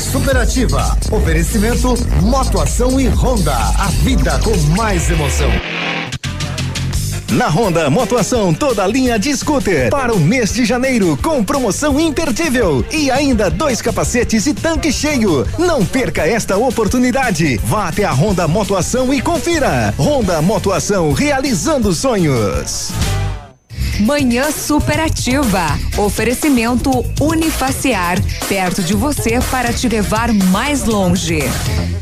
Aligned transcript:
Superativa. 0.00 0.96
Oferecimento 1.10 1.94
Motoação 2.22 2.98
e 2.98 3.06
Honda. 3.08 3.54
A 3.54 3.88
vida 4.02 4.40
com 4.42 4.56
mais 4.74 5.10
emoção. 5.10 5.50
Na 7.30 7.48
Honda 7.48 7.88
Motoação, 7.90 8.52
toda 8.52 8.84
linha 8.86 9.18
de 9.18 9.36
scooter 9.36 9.88
para 9.90 10.12
o 10.12 10.18
mês 10.18 10.52
de 10.52 10.64
janeiro 10.64 11.16
com 11.22 11.44
promoção 11.44 12.00
imperdível 12.00 12.84
e 12.90 13.10
ainda 13.10 13.48
dois 13.48 13.80
capacetes 13.80 14.46
e 14.46 14.54
tanque 14.54 14.90
cheio. 14.90 15.46
Não 15.58 15.84
perca 15.84 16.26
esta 16.26 16.56
oportunidade. 16.56 17.60
Vá 17.62 17.88
até 17.88 18.04
a 18.04 18.12
Honda 18.12 18.48
Motoação 18.48 19.12
e 19.14 19.20
confira. 19.20 19.94
Honda 19.96 20.42
Motoação 20.42 21.12
realizando 21.12 21.92
sonhos. 21.92 22.90
Manhã 24.00 24.50
superativa. 24.50 25.66
Oferecimento 25.98 26.90
Unifaciar. 27.20 28.16
Perto 28.48 28.82
de 28.82 28.94
você 28.94 29.38
para 29.50 29.72
te 29.72 29.88
levar 29.88 30.32
mais 30.32 30.84
longe. 30.84 31.40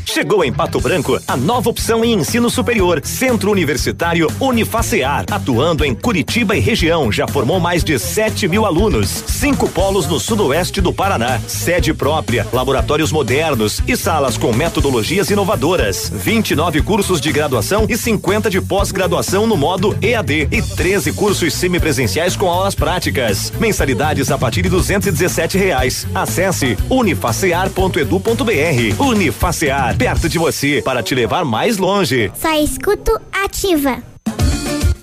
Chegou 0.05 0.43
em 0.43 0.51
Pato 0.51 0.79
Branco 0.79 1.19
a 1.27 1.37
nova 1.37 1.69
opção 1.69 2.03
em 2.03 2.13
ensino 2.13 2.49
superior, 2.49 2.99
Centro 3.03 3.51
Universitário 3.51 4.27
Unifacear, 4.39 5.23
atuando 5.29 5.85
em 5.85 5.93
Curitiba 5.93 6.57
e 6.57 6.59
região, 6.59 7.11
já 7.11 7.27
formou 7.27 7.59
mais 7.59 7.83
de 7.83 7.99
7 7.99 8.47
mil 8.47 8.65
alunos, 8.65 9.07
cinco 9.27 9.69
polos 9.69 10.07
no 10.07 10.19
sudoeste 10.19 10.81
do 10.81 10.91
Paraná, 10.91 11.39
sede 11.47 11.93
própria, 11.93 12.47
laboratórios 12.51 13.11
modernos 13.11 13.83
e 13.87 13.95
salas 13.95 14.35
com 14.35 14.51
metodologias 14.51 15.29
inovadoras, 15.29 16.11
29 16.11 16.81
cursos 16.81 17.21
de 17.21 17.31
graduação 17.31 17.85
e 17.87 17.95
50 17.95 18.49
de 18.49 18.59
pós-graduação 18.59 19.45
no 19.45 19.55
modo 19.55 19.95
EAD 20.01 20.47
e 20.51 20.61
13 20.61 21.13
cursos 21.13 21.53
semipresenciais 21.89 22.35
com 22.35 22.47
aulas 22.47 22.75
práticas. 22.75 23.51
Mensalidades 23.59 24.31
a 24.31 24.37
partir 24.37 24.61
de 24.61 24.69
217 24.69 25.57
reais. 25.57 26.07
Acesse 26.13 26.77
unifacear.edu.br. 26.89 29.03
Unifacear 29.03 29.97
perto 29.97 30.29
de 30.29 30.37
você 30.37 30.81
para 30.83 31.01
te 31.01 31.15
levar 31.15 31.43
mais 31.43 31.77
longe. 31.77 32.31
Só 32.39 32.53
escuto 32.61 33.19
ativa. 33.31 33.97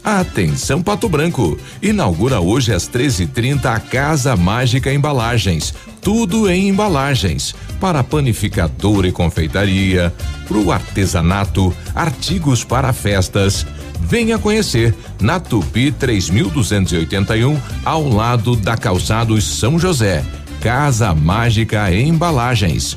Atenção 0.05 0.83
Pato 0.83 1.09
Branco. 1.09 1.59
Inaugura 1.83 2.41
hoje 2.41 2.73
às 2.73 2.89
13:30 2.89 3.75
a 3.75 3.81
Casa 3.81 4.37
Mágica 4.37 4.93
Embalagens. 4.93 5.75
Tudo 6.01 6.49
em 6.49 6.69
embalagens 6.69 7.53
para 7.81 8.03
panificador 8.03 9.05
e 9.07 9.13
confeitaria, 9.13 10.13
para 10.47 10.59
o 10.59 10.73
artesanato, 10.73 11.75
artigos 11.95 12.65
para 12.65 12.93
festas. 12.93 13.67
Venha 14.01 14.39
conhecer 14.39 14.95
na 15.21 15.41
Tupi 15.41 15.91
3281, 15.93 17.59
ao 17.85 18.09
lado 18.09 18.57
da 18.57 18.77
Calçados 18.77 19.45
São 19.45 19.79
José. 19.79 20.25
Casa 20.61 21.15
Mágica 21.15 21.93
Embalagens. 21.93 22.97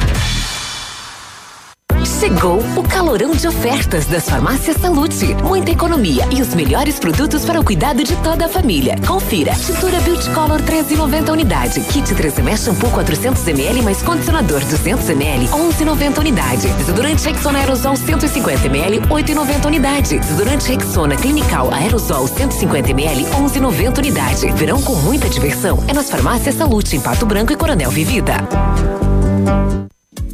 Chegou 2.05 2.59
o 2.75 2.83
calorão 2.83 3.31
de 3.31 3.47
ofertas 3.47 4.05
das 4.05 4.27
farmácias 4.27 4.77
Salute. 4.77 5.35
Muita 5.43 5.71
economia 5.71 6.27
e 6.31 6.41
os 6.41 6.53
melhores 6.53 6.99
produtos 6.99 7.45
para 7.45 7.59
o 7.59 7.63
cuidado 7.63 8.03
de 8.03 8.15
toda 8.17 8.45
a 8.45 8.49
família. 8.49 8.95
Confira. 9.07 9.53
Tintura 9.53 9.99
Beauty 10.01 10.29
Color 10.31 10.61
13,90 10.61 11.29
unidade. 11.31 11.79
Kit 11.81 12.13
3M 12.13 12.57
shampoo 12.57 12.89
400 12.91 13.47
ml 13.47 13.81
mais 13.81 14.01
condicionador 14.01 14.61
200 14.61 15.09
ml 15.09 15.47
11,90 15.47 16.17
unidade. 16.19 16.67
Desodorante 16.69 17.29
Rexona 17.29 17.59
Aerosol 17.59 17.95
150 17.95 18.65
ml 18.67 19.01
8,90 19.01 19.65
unidade. 19.65 20.19
Desodorante 20.19 20.71
Rexona 20.71 21.15
Clinical 21.15 21.73
Aerosol 21.73 22.27
150 22.27 22.91
ml 22.91 23.25
11,90 23.25 23.97
unidade. 23.97 24.51
Verão 24.53 24.81
com 24.81 24.95
muita 24.97 25.29
diversão 25.29 25.83
é 25.87 25.93
nas 25.93 26.09
farmácias 26.09 26.55
Salute 26.55 26.95
em 26.95 26.99
Pato 26.99 27.25
Branco 27.25 27.53
e 27.53 27.55
Coronel 27.55 27.91
Vivida. 27.91 28.35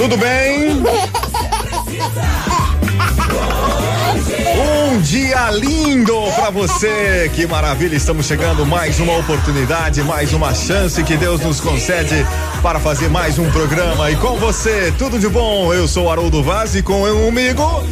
Tudo 0.00 0.16
bem? 0.16 0.82
Um 4.56 4.98
dia 5.02 5.50
lindo 5.50 6.14
pra 6.36 6.48
você. 6.48 7.30
Que 7.34 7.46
maravilha, 7.46 7.94
estamos 7.94 8.24
chegando 8.24 8.64
mais 8.64 8.98
uma 8.98 9.18
oportunidade, 9.18 10.02
mais 10.02 10.32
uma 10.32 10.54
chance 10.54 11.04
que 11.04 11.18
Deus 11.18 11.42
nos 11.42 11.60
concede 11.60 12.26
para 12.62 12.80
fazer 12.80 13.10
mais 13.10 13.38
um 13.38 13.50
programa. 13.50 14.10
E 14.10 14.16
com 14.16 14.38
você, 14.38 14.90
tudo 14.96 15.18
de 15.18 15.28
bom. 15.28 15.70
Eu 15.74 15.86
sou 15.86 16.10
Haroldo 16.10 16.42
Vaz 16.42 16.74
e 16.74 16.82
com 16.82 17.02
comigo, 17.02 17.84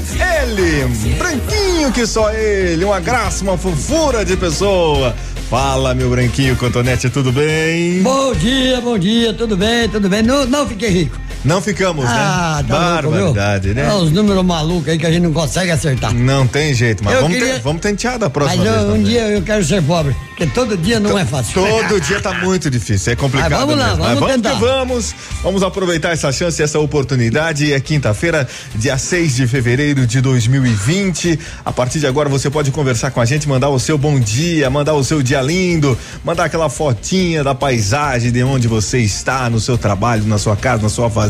ele, 0.42 0.86
branquinho 1.19 1.92
que 1.92 2.06
só 2.06 2.32
ele, 2.32 2.87
uma 2.87 3.00
graça, 3.00 3.44
uma 3.44 3.58
fofura 3.58 4.25
de 4.25 4.34
pessoa. 4.34 5.14
Fala, 5.50 5.94
meu 5.94 6.08
branquinho 6.08 6.56
Cotonete, 6.56 7.11
tudo 7.11 7.31
bem? 7.31 8.02
Bom 8.02 8.32
dia, 8.32 8.81
bom 8.81 8.99
dia, 8.99 9.34
tudo 9.34 9.58
bem, 9.58 9.90
tudo 9.90 10.08
bem. 10.08 10.22
Não, 10.22 10.46
não 10.46 10.66
fiquei 10.66 10.88
rico. 10.88 11.27
Não 11.44 11.61
ficamos, 11.62 12.05
Ah, 12.06 12.61
né? 12.62 12.69
tá 12.69 13.00
louco? 13.00 13.11
Barbaridade, 13.11 13.75
né? 13.75 13.87
É 13.88 13.94
os 13.94 14.11
números 14.11 14.44
malucos 14.44 14.88
aí 14.88 14.99
que 14.99 15.06
a 15.06 15.11
gente 15.11 15.23
não 15.23 15.32
consegue 15.32 15.70
acertar. 15.70 16.12
Não 16.12 16.46
tem 16.46 16.75
jeito, 16.75 17.02
mas 17.05 17.14
Eu 17.14 17.23
vamos, 17.23 17.38
queria- 17.38 17.55
te- 17.55 17.61
vamos 17.62 17.81
tentear 17.82 18.19
da 18.19 18.29
próxima 18.29 18.62
Mas 18.64 18.73
vez. 18.73 18.82
eu- 18.85 18.88
um 18.88 18.93
também. 18.96 19.05
dia 19.06 19.23
eu 19.29 19.43
quero 19.43 19.64
ser 19.64 19.82
pobre, 19.82 20.14
porque 20.29 20.46
todo 20.46 20.76
dia 20.76 20.99
não 21.00 21.17
é 21.19 21.25
fácil. 21.25 21.55
Todo 21.55 22.00
dia 22.02 22.20
tá 22.20 22.35
muito 22.35 22.69
difícil, 22.70 23.12
é 23.12 23.17
complicado 23.17 23.50
Mas 23.50 23.61
vamos 23.61 23.76
lá, 23.76 23.85
mesmo. 23.88 23.99
vamos 24.05 24.11
Mas 24.11 24.19
vamos 24.20 24.35
tentar. 24.35 24.55
que 24.55 24.61
vamos, 24.61 25.14
vamos 25.43 25.62
aproveitar 25.62 26.11
essa 26.12 26.31
chance, 26.32 26.62
essa 26.62 26.79
oportunidade. 26.79 27.73
É 27.73 27.81
quinta-feira, 27.81 28.46
dia 28.75 28.99
6 28.99 29.37
de 29.37 29.46
fevereiro 29.46 30.06
de 30.06 30.20
2020. 30.20 31.38
A 31.64 31.73
partir 31.73 32.00
de 32.00 32.06
agora 32.06 32.29
você 32.29 32.50
pode 32.50 32.70
conversar 32.70 33.11
com 33.11 33.20
a 33.20 33.25
gente, 33.25 33.49
mandar 33.49 33.69
o 33.69 33.79
seu 33.79 33.96
bom 33.96 34.19
dia, 34.19 34.69
mandar 34.70 34.94
o 34.94 35.05
seu 35.05 35.23
dia 35.23 35.40
lindo, 35.40 35.96
mandar 36.25 36.44
aquela 36.44 36.69
fotinha 36.69 37.43
da 37.44 37.55
paisagem 37.55 38.31
de 38.32 38.43
onde 38.43 38.67
você 38.69 38.99
está, 38.99 39.49
no 39.49 39.61
seu 39.61 39.79
trabalho, 39.79 40.25
na 40.25 40.38
sua 40.38 40.56
casa, 40.56 40.82
na 40.82 40.88
sua 40.88 41.08
fazenda, 41.08 41.27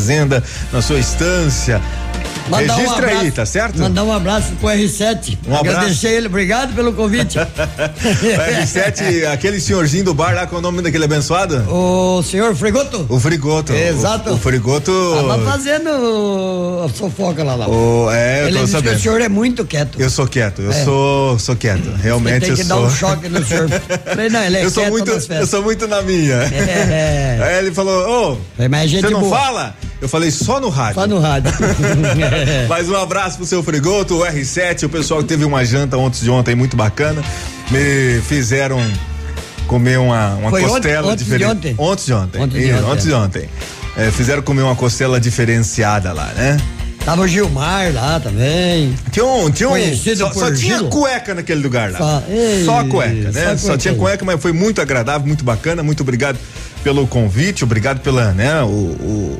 na 0.72 0.80
sua 0.80 0.98
estância. 0.98 1.80
Mandar 2.50 2.74
um 2.74 2.76
Registra 2.78 3.06
aí, 3.06 3.16
abraço- 3.16 3.32
tá 3.32 3.46
certo? 3.46 3.78
Mandar 3.78 4.04
um 4.04 4.12
abraço 4.12 4.52
pro 4.60 4.68
R7. 4.68 5.38
Um 5.46 5.54
abraço. 5.56 5.76
Agradecer 5.78 6.08
ele, 6.08 6.26
obrigado 6.26 6.74
pelo 6.74 6.92
convite. 6.92 7.38
O 8.08 8.62
R7, 8.62 9.26
aquele 9.32 9.60
senhorzinho 9.60 10.04
do 10.04 10.14
bar 10.14 10.34
lá, 10.34 10.46
qual 10.46 10.56
é 10.56 10.58
o 10.58 10.62
nome 10.62 10.82
daquele 10.82 11.04
abençoado? 11.04 11.64
o 11.68 12.22
senhor 12.22 12.54
Fregoto. 12.54 13.06
O 13.08 13.18
Frigoto. 13.20 13.72
Exato. 13.72 14.30
O, 14.30 14.34
o 14.34 14.38
Frigoto. 14.38 14.92
Tava 15.16 15.44
fazendo 15.44 15.88
a 16.84 16.88
fofoca 16.88 17.42
lá. 17.44 17.54
lá. 17.54 17.68
O- 17.68 18.10
é, 18.10 18.42
eu 18.42 18.48
ele 18.48 18.58
tô 18.58 18.64
disse 18.64 18.76
que 18.76 18.82
sabendo. 18.82 18.96
o 18.98 19.00
senhor 19.02 19.20
é 19.20 19.28
muito 19.28 19.64
quieto. 19.64 20.00
Eu 20.00 20.10
sou 20.10 20.26
quieto, 20.26 20.62
eu 20.62 20.70
É. 20.70 20.84
sou, 20.84 21.38
sou 21.38 21.56
quieto. 21.56 21.90
Realmente 22.02 22.46
tem 22.46 22.54
que 22.54 22.64
dar 22.64 22.76
sou. 22.76 22.86
um 22.86 22.90
choque 22.90 23.28
no 23.28 23.44
senhor. 23.44 23.68
Falei, 24.06 24.28
não, 24.28 24.42
ele 24.44 24.56
é 24.58 24.64
eu 24.64 24.70
sou 24.70 24.86
muito, 24.88 25.10
eu 25.10 25.46
sou 25.46 25.62
muito 25.62 25.86
na 25.86 26.02
minha. 26.02 26.34
É. 26.34 27.38
Aí 27.48 27.58
ele 27.58 27.72
falou, 27.72 28.36
ô, 28.58 28.62
gente 28.86 29.00
você 29.00 29.10
não 29.10 29.20
boa. 29.20 29.36
fala? 29.38 29.74
Eu 30.00 30.08
falei 30.08 30.30
só 30.30 30.60
no 30.60 30.68
rádio. 30.68 30.94
Só 30.94 31.06
no 31.08 31.18
rádio. 31.18 31.50
Mais 32.68 32.88
um 32.88 32.96
abraço 32.96 33.36
pro 33.36 33.46
seu 33.46 33.62
Frigoto, 33.62 34.16
o 34.16 34.24
R7, 34.24 34.84
o 34.84 34.88
pessoal 34.88 35.20
que 35.22 35.28
teve 35.28 35.44
uma 35.44 35.64
janta 35.64 35.96
ontem 35.96 36.20
de 36.22 36.30
ontem 36.30 36.54
muito 36.54 36.76
bacana. 36.76 37.22
Me 37.70 38.20
fizeram 38.22 38.80
comer 39.66 39.98
uma, 39.98 40.34
uma 40.34 40.50
Foi 40.50 40.62
costela 40.62 41.12
ontem 41.12 41.24
diferente. 41.24 41.50
ontem? 41.50 41.74
De 41.74 41.80
ontem. 41.80 42.40
Ontem 42.42 42.60
de 42.60 42.72
ontem, 42.72 42.84
ontem 42.84 43.02
de 43.06 43.12
é. 43.12 43.16
ontem. 43.16 43.48
É, 43.96 44.10
fizeram 44.10 44.42
comer 44.42 44.62
uma 44.62 44.76
costela 44.76 45.20
diferenciada 45.20 46.12
lá, 46.12 46.26
né? 46.36 46.56
Tava 47.04 47.22
o 47.22 47.28
Gilmar 47.28 47.92
lá 47.92 48.20
também. 48.20 48.94
Tinha 49.10 49.24
um, 49.24 49.50
tinha 49.50 49.68
um, 49.68 49.76
só, 50.16 50.32
só 50.32 50.52
tinha 50.52 50.82
cueca 50.84 51.34
naquele 51.34 51.62
lugar 51.62 51.90
lá. 51.90 51.98
Só- 51.98 52.22
Ei, 52.28 52.64
Só 52.64 52.84
cueca, 52.84 53.32
né? 53.32 53.56
só 53.56 53.68
Só, 53.68 53.76
tinha 53.78 53.94
cueca, 53.94 54.24
mas 54.24 54.40
foi 54.40 54.52
muito 54.52 54.80
agradável, 54.80 55.26
muito 55.26 55.42
bacana. 55.42 55.82
Muito 55.82 56.02
obrigado 56.02 56.38
pelo 56.84 57.06
convite, 57.06 57.64
obrigado 57.64 58.00
pela, 58.00 58.32
né, 58.32 58.62
o, 58.62 58.66
o, 58.66 59.38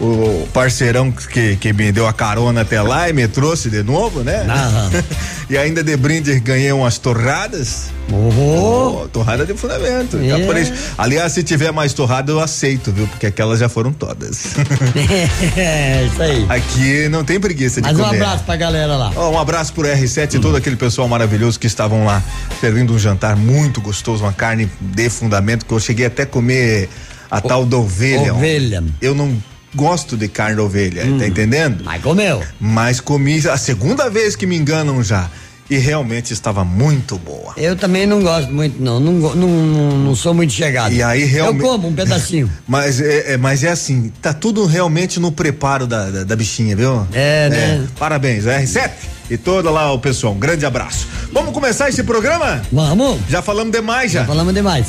o 0.00 0.46
parceirão 0.52 1.10
que, 1.10 1.56
que 1.56 1.72
me 1.72 1.90
deu 1.90 2.06
a 2.06 2.12
carona 2.12 2.60
até 2.62 2.82
lá 2.82 3.08
e 3.08 3.12
me 3.12 3.26
trouxe 3.26 3.70
de 3.70 3.82
novo, 3.82 4.22
né? 4.22 4.46
Aham. 4.48 4.90
e 5.48 5.56
ainda 5.56 5.82
de 5.82 5.96
brinde 5.96 6.38
ganhei 6.40 6.72
umas 6.72 6.98
torradas. 6.98 7.86
Oh. 8.12 9.02
Oh, 9.02 9.08
torrada 9.08 9.44
de 9.44 9.54
fundamento. 9.54 10.18
É. 10.18 10.72
Aliás, 10.96 11.32
se 11.32 11.42
tiver 11.42 11.72
mais 11.72 11.92
torrada, 11.92 12.30
eu 12.30 12.40
aceito, 12.40 12.92
viu? 12.92 13.06
Porque 13.06 13.26
aquelas 13.26 13.58
já 13.58 13.68
foram 13.68 13.92
todas. 13.92 14.54
é, 15.56 16.04
isso 16.04 16.22
aí. 16.22 16.46
Aqui 16.48 17.08
não 17.08 17.24
tem 17.24 17.40
preguiça 17.40 17.80
de 17.80 17.86
Mais 17.86 17.98
um 17.98 18.04
comer. 18.04 18.22
abraço 18.22 18.44
pra 18.44 18.56
galera 18.56 18.96
lá. 18.96 19.12
Ó, 19.16 19.30
um 19.30 19.38
abraço 19.38 19.72
pro 19.72 19.84
R7 19.84 20.34
e 20.34 20.38
todo 20.38 20.56
aquele 20.56 20.76
pessoal 20.76 21.08
maravilhoso 21.08 21.58
que 21.58 21.66
estavam 21.66 22.04
lá 22.04 22.22
servindo 22.60 22.92
um 22.92 22.98
jantar 22.98 23.34
muito 23.34 23.80
gostoso, 23.80 24.24
uma 24.24 24.32
carne 24.32 24.70
de 24.80 25.10
fundamento, 25.10 25.64
que 25.64 25.72
eu 25.72 25.80
cheguei 25.80 26.06
até 26.06 26.22
a 26.22 26.26
comer 26.26 26.88
a 27.30 27.40
tal 27.40 27.64
da 27.64 27.76
ovelha. 27.76 28.34
ovelha. 28.34 28.84
Eu 29.00 29.14
não 29.14 29.36
gosto 29.76 30.16
de 30.16 30.26
carne 30.26 30.56
de 30.56 30.60
ovelha, 30.62 31.02
tá 31.18 31.26
entendendo? 31.26 31.84
Mas 31.84 32.02
comeu. 32.02 32.42
Mas 32.58 32.98
comi 33.00 33.46
a 33.46 33.56
segunda 33.56 34.08
vez 34.10 34.34
que 34.34 34.46
me 34.46 34.56
enganam 34.56 35.02
já. 35.02 35.30
E 35.68 35.76
realmente 35.78 36.32
estava 36.32 36.64
muito 36.64 37.18
boa. 37.18 37.52
Eu 37.56 37.74
também 37.74 38.06
não 38.06 38.22
gosto 38.22 38.52
muito, 38.52 38.80
não. 38.80 39.00
Não, 39.00 39.12
não, 39.12 39.34
não, 39.34 39.98
não 39.98 40.14
sou 40.14 40.32
muito 40.32 40.52
chegado. 40.52 40.92
E 40.94 41.02
aí 41.02 41.24
realmente. 41.24 41.64
Eu 41.64 41.70
como 41.72 41.88
um 41.88 41.92
pedacinho. 41.92 42.48
Mas 42.68 43.00
é, 43.00 43.32
é- 43.32 43.36
mas 43.36 43.64
é 43.64 43.70
assim, 43.70 44.12
tá 44.22 44.32
tudo 44.32 44.64
realmente 44.64 45.18
no 45.18 45.32
preparo 45.32 45.84
da, 45.84 46.08
da, 46.08 46.22
da 46.24 46.36
bichinha, 46.36 46.76
viu? 46.76 47.04
É, 47.12 47.48
né? 47.48 47.86
Parabéns, 47.98 48.44
R7 48.44 48.90
e 49.28 49.36
todo 49.36 49.68
lá 49.72 49.92
o 49.92 49.98
pessoal. 49.98 50.34
Um 50.34 50.38
grande 50.38 50.64
abraço. 50.64 51.08
Vamos 51.32 51.52
começar 51.52 51.88
esse 51.88 52.04
programa? 52.04 52.62
Vamos. 52.72 53.18
Já 53.28 53.42
falamos 53.42 53.72
demais 53.72 54.12
já. 54.12 54.20
Já 54.20 54.26
falamos 54.26 54.54
demais. 54.54 54.86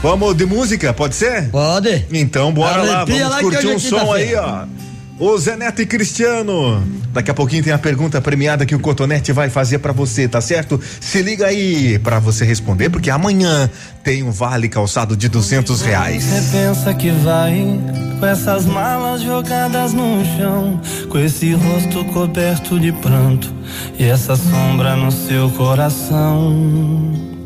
Vamos 0.00 0.36
de 0.36 0.46
música, 0.46 0.92
pode 0.92 1.16
ser? 1.16 1.48
Pode. 1.50 2.06
Então 2.12 2.52
bora 2.52 2.82
lá, 2.82 2.96
Arrepia 2.98 3.28
vamos 3.28 3.30
lá 3.30 3.40
curtir 3.40 3.66
é 3.66 3.74
um 3.74 3.78
som 3.78 4.12
aí, 4.12 4.34
ó. 4.36 4.64
O 5.18 5.36
Zé 5.36 5.56
Neto 5.56 5.82
e 5.82 5.86
Cristiano. 5.86 6.80
Daqui 7.12 7.32
a 7.32 7.34
pouquinho 7.34 7.64
tem 7.64 7.72
a 7.72 7.78
pergunta 7.78 8.20
premiada 8.20 8.64
que 8.64 8.76
o 8.76 8.78
Cotonete 8.78 9.32
vai 9.32 9.50
fazer 9.50 9.80
pra 9.80 9.92
você, 9.92 10.28
tá 10.28 10.40
certo? 10.40 10.80
Se 11.00 11.20
liga 11.20 11.46
aí 11.46 11.98
pra 11.98 12.20
você 12.20 12.44
responder, 12.44 12.88
porque 12.90 13.10
amanhã 13.10 13.68
tem 14.04 14.22
um 14.22 14.30
vale 14.30 14.68
calçado 14.68 15.16
de 15.16 15.28
duzentos 15.28 15.82
reais. 15.82 16.22
Você 16.22 16.56
pensa 16.56 16.94
que 16.94 17.10
vai 17.10 17.80
com 18.20 18.26
essas 18.26 18.66
malas 18.66 19.20
jogadas 19.20 19.92
no 19.92 20.24
chão, 20.36 20.80
com 21.08 21.18
esse 21.18 21.52
rosto 21.54 22.04
coberto 22.12 22.78
de 22.78 22.92
pranto 22.92 23.52
e 23.98 24.04
essa 24.04 24.36
sombra 24.36 24.94
no 24.94 25.10
seu 25.10 25.50
coração. 25.50 27.37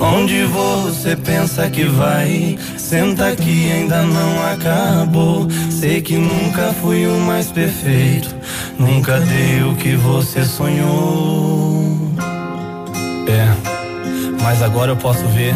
Onde 0.00 0.44
você 0.44 1.16
pensa 1.16 1.68
que 1.70 1.84
vai? 1.84 2.58
Senta 2.76 3.34
que 3.34 3.72
ainda 3.72 4.02
não 4.02 4.46
acabou. 4.52 5.48
Sei 5.70 6.00
que 6.00 6.16
nunca 6.16 6.72
fui 6.80 7.06
o 7.06 7.18
mais 7.20 7.50
perfeito, 7.50 8.34
nunca 8.78 9.18
dei 9.20 9.62
o 9.62 9.74
que 9.76 9.96
você 9.96 10.44
sonhou. 10.44 11.96
É, 13.28 14.42
mas 14.42 14.62
agora 14.62 14.92
eu 14.92 14.96
posso 14.96 15.26
ver 15.28 15.54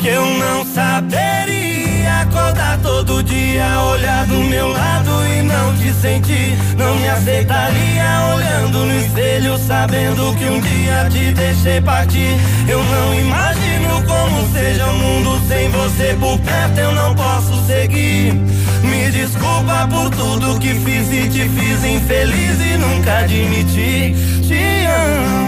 que 0.00 0.08
eu 0.08 0.24
não 0.38 0.64
saberia 0.64 1.65
acordar 2.06 2.78
todo 2.82 3.22
dia, 3.22 3.80
olhar 3.80 4.26
do 4.26 4.38
meu 4.38 4.68
lado 4.68 5.26
e 5.26 5.42
não 5.42 5.76
te 5.76 5.92
sentir. 5.94 6.56
Não 6.76 6.94
me 6.96 7.08
aceitaria 7.08 8.34
olhando 8.34 8.78
no 8.86 9.00
espelho, 9.00 9.58
sabendo 9.58 10.34
que 10.36 10.44
um 10.44 10.60
dia 10.60 11.08
te 11.10 11.32
deixei 11.32 11.80
partir. 11.80 12.36
Eu 12.68 12.82
não 12.82 13.14
imagino 13.14 14.02
como 14.06 14.52
seja 14.52 14.86
o 14.86 14.98
mundo 14.98 15.40
sem 15.48 15.68
você 15.70 16.16
por 16.18 16.38
perto, 16.40 16.78
eu 16.78 16.92
não 16.92 17.14
posso 17.14 17.66
seguir. 17.66 18.34
Me 18.82 19.10
desculpa 19.10 19.88
por 19.88 20.10
tudo 20.10 20.58
que 20.60 20.74
fiz 20.74 21.12
e 21.12 21.28
te 21.28 21.48
fiz 21.48 21.84
infeliz 21.84 22.60
e 22.60 22.76
nunca 22.78 23.18
admiti. 23.18 24.14
Te 24.46 24.86
amo. 24.86 25.46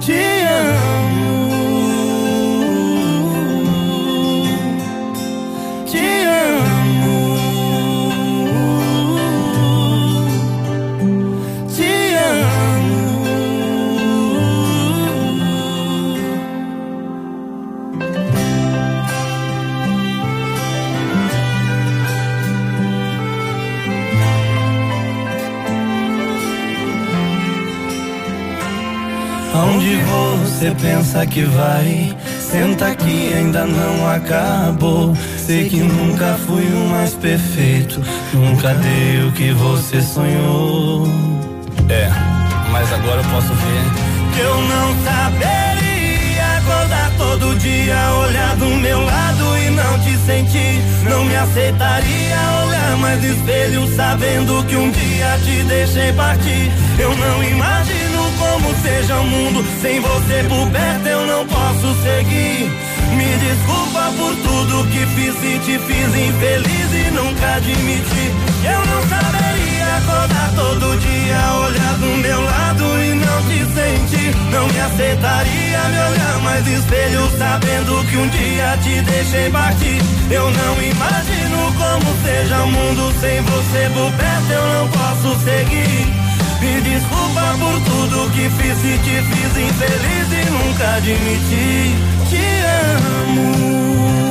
Te 0.00 0.35
você 30.06 30.74
pensa 30.80 31.26
que 31.26 31.42
vai? 31.42 32.16
Senta 32.40 32.94
que 32.94 33.34
ainda 33.34 33.66
não 33.66 34.08
acabou. 34.08 35.14
Sei 35.36 35.68
que 35.68 35.80
nunca 35.80 36.38
fui 36.46 36.64
o 36.64 36.88
mais 36.90 37.14
perfeito. 37.14 38.00
Nunca 38.32 38.74
dei 38.74 39.26
o 39.26 39.32
que 39.32 39.52
você 39.52 40.00
sonhou. 40.00 41.06
É, 41.88 42.10
mas 42.70 42.92
agora 42.92 43.20
eu 43.20 43.30
posso 43.30 43.52
ver 43.54 44.16
que 44.34 44.40
eu 44.40 44.62
não 44.62 44.94
saberia 45.04 46.58
acordar 46.58 47.12
todo 47.16 47.58
dia, 47.58 47.96
olhar 48.26 48.56
do 48.56 48.66
meu 48.66 49.00
lado 49.02 49.58
e 49.58 49.70
não 49.70 49.98
te 50.00 50.16
sentir. 50.26 50.82
Não 51.08 51.24
me 51.24 51.36
aceitaria 51.36 52.36
olhar 52.66 52.96
mais 52.98 53.22
no 53.22 53.32
espelho, 53.32 53.96
sabendo 53.96 54.64
que 54.64 54.76
um 54.76 54.90
dia 54.90 55.38
te 55.44 55.62
deixei 55.64 56.12
partir. 56.12 56.70
Eu 56.98 57.16
não 57.16 57.42
imagino 57.44 58.15
como 58.38 58.74
seja 58.82 59.16
o 59.18 59.26
mundo 59.26 59.64
sem 59.80 60.00
você 60.00 60.44
por 60.48 60.70
perto, 60.70 61.06
eu 61.06 61.26
não 61.26 61.46
posso 61.46 61.94
seguir. 62.02 62.70
Me 63.16 63.36
desculpa 63.38 64.12
por 64.16 64.34
tudo 64.36 64.86
que 64.90 65.06
fiz 65.14 65.34
e 65.42 65.58
te 65.60 65.78
fiz 65.78 66.08
infeliz 66.14 66.92
e 66.92 67.10
nunca 67.12 67.54
admiti. 67.54 68.30
Eu 68.64 68.84
não 68.86 69.02
saberia 69.08 69.96
acordar 69.96 70.52
todo 70.54 70.98
dia, 70.98 71.52
olhar 71.66 71.94
do 71.98 72.16
meu 72.18 72.40
lado 72.40 72.84
e 73.02 73.14
não 73.14 73.42
te 73.42 73.58
sentir. 73.72 74.36
Não 74.50 74.66
me 74.68 74.80
aceitaria 74.80 75.78
me 75.88 75.98
olhar 75.98 76.38
mais 76.42 76.66
espelho, 76.66 77.30
sabendo 77.38 78.04
que 78.10 78.16
um 78.16 78.28
dia 78.28 78.76
te 78.82 79.00
deixei 79.02 79.50
partir. 79.50 80.00
Eu 80.30 80.50
não 80.50 80.82
imagino 80.82 81.72
como 81.78 82.16
seja 82.24 82.62
o 82.64 82.70
mundo 82.70 83.14
sem 83.20 83.40
você 83.42 83.90
por 83.94 84.12
perto, 84.12 84.50
eu 84.50 84.66
não 84.74 84.88
posso 84.88 85.44
seguir. 85.44 86.25
Me 86.60 86.80
desculpa 86.80 87.56
por 87.58 87.80
tudo 87.84 88.30
que 88.30 88.48
fiz 88.50 88.84
e 88.84 88.98
te 88.98 89.22
fiz 89.22 89.56
infeliz 89.56 90.28
e 90.32 90.50
nunca 90.50 90.94
admiti. 90.96 91.94
Te 92.30 92.44
amo. 92.94 94.25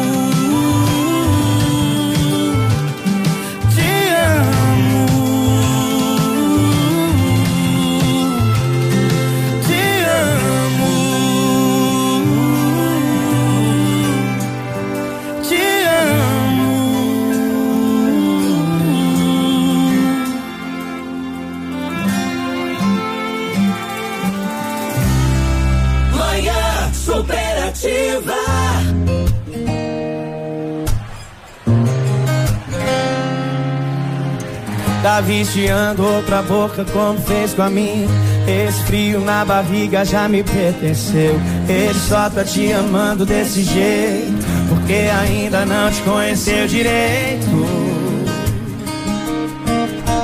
Tá 35.06 35.22
viciando 35.22 36.04
outra 36.04 36.42
boca 36.42 36.84
como 36.86 37.20
fez 37.20 37.54
com 37.54 37.62
a 37.62 37.70
minha. 37.70 38.08
Esse 38.48 38.84
frio 38.86 39.20
na 39.20 39.46
barriga 39.46 40.04
já 40.04 40.28
me 40.28 40.42
pertenceu. 40.42 41.40
Ele 41.70 42.00
só 42.10 42.28
tá 42.28 42.44
te 42.44 42.72
amando 42.72 43.24
desse 43.24 43.62
jeito. 43.62 44.34
Porque 44.68 45.08
ainda 45.22 45.64
não 45.64 45.92
te 45.92 46.02
conheceu 46.02 46.66
direito. 46.66 47.46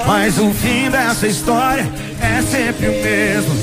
Mas 0.08 0.40
o 0.40 0.50
fim 0.50 0.90
dessa 0.90 1.28
história 1.28 1.88
é 2.20 2.42
sempre 2.42 2.88
o 2.88 3.04
mesmo. 3.04 3.54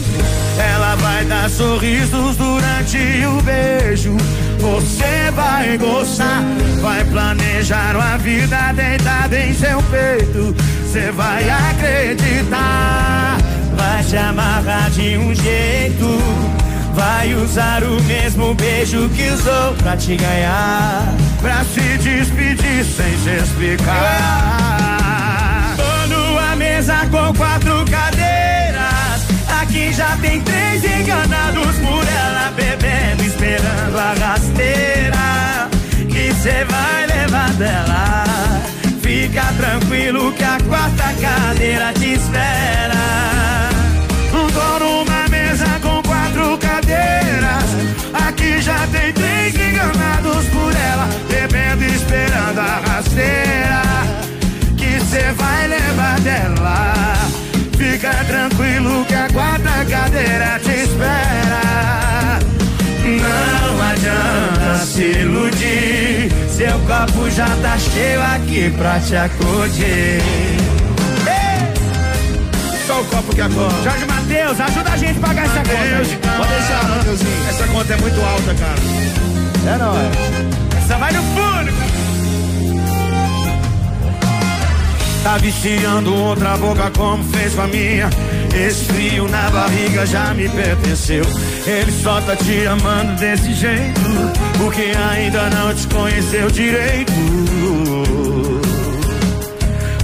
Ela 0.72 0.94
vai 0.94 1.24
dar 1.24 1.50
sorrisos 1.50 2.36
durante 2.36 2.96
o 3.26 3.42
beijo. 3.42 4.16
Você 4.60 5.32
vai 5.32 5.76
gostar, 5.78 6.44
vai 6.80 7.04
planejar 7.06 7.96
uma 7.96 8.16
vida 8.18 8.72
deitada 8.72 9.36
em 9.36 9.52
seu 9.52 9.82
peito. 9.82 10.77
Você 10.88 11.12
vai 11.12 11.44
acreditar, 11.50 13.36
vai 13.76 14.02
se 14.02 14.16
amarrar 14.16 14.90
de 14.90 15.18
um 15.18 15.34
jeito. 15.34 16.18
Vai 16.94 17.34
usar 17.34 17.84
o 17.84 18.02
mesmo 18.04 18.54
beijo 18.54 19.06
que 19.10 19.28
usou 19.28 19.74
pra 19.82 19.98
te 19.98 20.16
ganhar. 20.16 21.14
Pra 21.42 21.62
se 21.64 21.98
despedir 21.98 22.86
sem 22.86 23.18
se 23.18 23.36
explicar 23.42 24.48
mesa 26.56 27.06
com 27.10 27.34
quatro 27.34 27.84
cadeiras. 27.84 29.26
Aqui 29.60 29.92
já 29.92 30.16
tem 30.22 30.40
três 30.40 30.82
enganados 30.82 31.76
por 31.76 32.08
ela, 32.08 32.50
bebendo, 32.56 33.24
esperando 33.24 33.98
a 33.98 34.14
rasteira. 34.14 35.68
Que 36.08 36.34
cê 36.34 36.64
vai 36.64 37.06
levar 37.06 37.52
dela. 37.52 38.27
Fica 39.28 39.52
tranquilo 39.58 40.32
que 40.32 40.42
a 40.42 40.58
quarta 40.66 41.12
cadeira 41.20 41.92
te 41.92 42.14
espera. 42.14 42.94
Tô 44.30 44.78
numa 44.78 45.28
mesa 45.28 45.66
com 45.82 46.02
quatro 46.02 46.56
cadeiras. 46.56 48.26
Aqui 48.26 48.62
já 48.62 48.86
tem 48.86 49.12
três 49.12 49.54
enganados 49.54 50.46
por 50.46 50.74
ela, 50.74 51.08
bebendo, 51.28 51.84
esperando 51.84 52.58
a 52.58 52.80
rasteira 52.86 53.88
você 55.08 55.32
vai 55.32 55.68
levar 55.68 56.20
dela. 56.20 56.92
Fica 57.78 58.12
tranquilo 58.24 59.04
que 59.06 59.14
a 59.14 59.28
quarta 59.30 59.84
cadeira 59.86 60.60
te 60.62 60.82
espera. 60.82 62.47
Adianta 63.90 64.84
se 64.84 65.02
iludir, 65.02 66.30
seu 66.50 66.78
copo 66.80 67.30
já 67.30 67.46
tá 67.62 67.78
cheio 67.78 68.22
aqui 68.22 68.70
pra 68.76 69.00
te 69.00 69.16
acudir. 69.16 70.22
Só 72.86 73.00
o 73.00 73.04
copo 73.04 73.34
que 73.34 73.40
acorda. 73.40 73.82
Jorge 73.82 74.06
Matheus, 74.06 74.60
ajuda 74.60 74.90
a 74.90 74.96
gente 74.96 75.18
a 75.18 75.20
pagar 75.26 75.44
essa 75.44 75.58
conta. 75.58 76.36
Pode 76.36 76.50
deixar, 76.50 76.88
Matheusinho. 76.88 77.48
Essa 77.48 77.66
conta 77.68 77.92
é 77.92 77.96
muito 77.98 78.20
alta, 78.20 78.54
cara. 78.54 78.80
É 79.66 79.76
nóis. 79.78 80.82
Essa 80.82 80.96
vai 80.96 81.12
no 81.12 81.22
fundo. 81.22 81.72
Tá 85.22 85.36
viciando 85.36 86.14
outra 86.14 86.56
boca 86.56 86.90
como 86.96 87.22
fez 87.24 87.54
com 87.54 87.62
a 87.62 87.66
minha. 87.66 88.08
Esse 88.54 88.84
frio 88.86 89.28
na 89.28 89.50
barriga 89.50 90.06
já 90.06 90.34
me 90.34 90.48
pertenceu. 90.48 91.24
Ele 91.66 91.92
só 91.92 92.20
tá 92.20 92.36
te 92.36 92.66
amando 92.66 93.14
desse 93.16 93.54
jeito, 93.54 94.00
porque 94.58 94.92
ainda 95.12 95.50
não 95.50 95.74
te 95.74 95.86
conheceu 95.88 96.50
direito. 96.50 97.12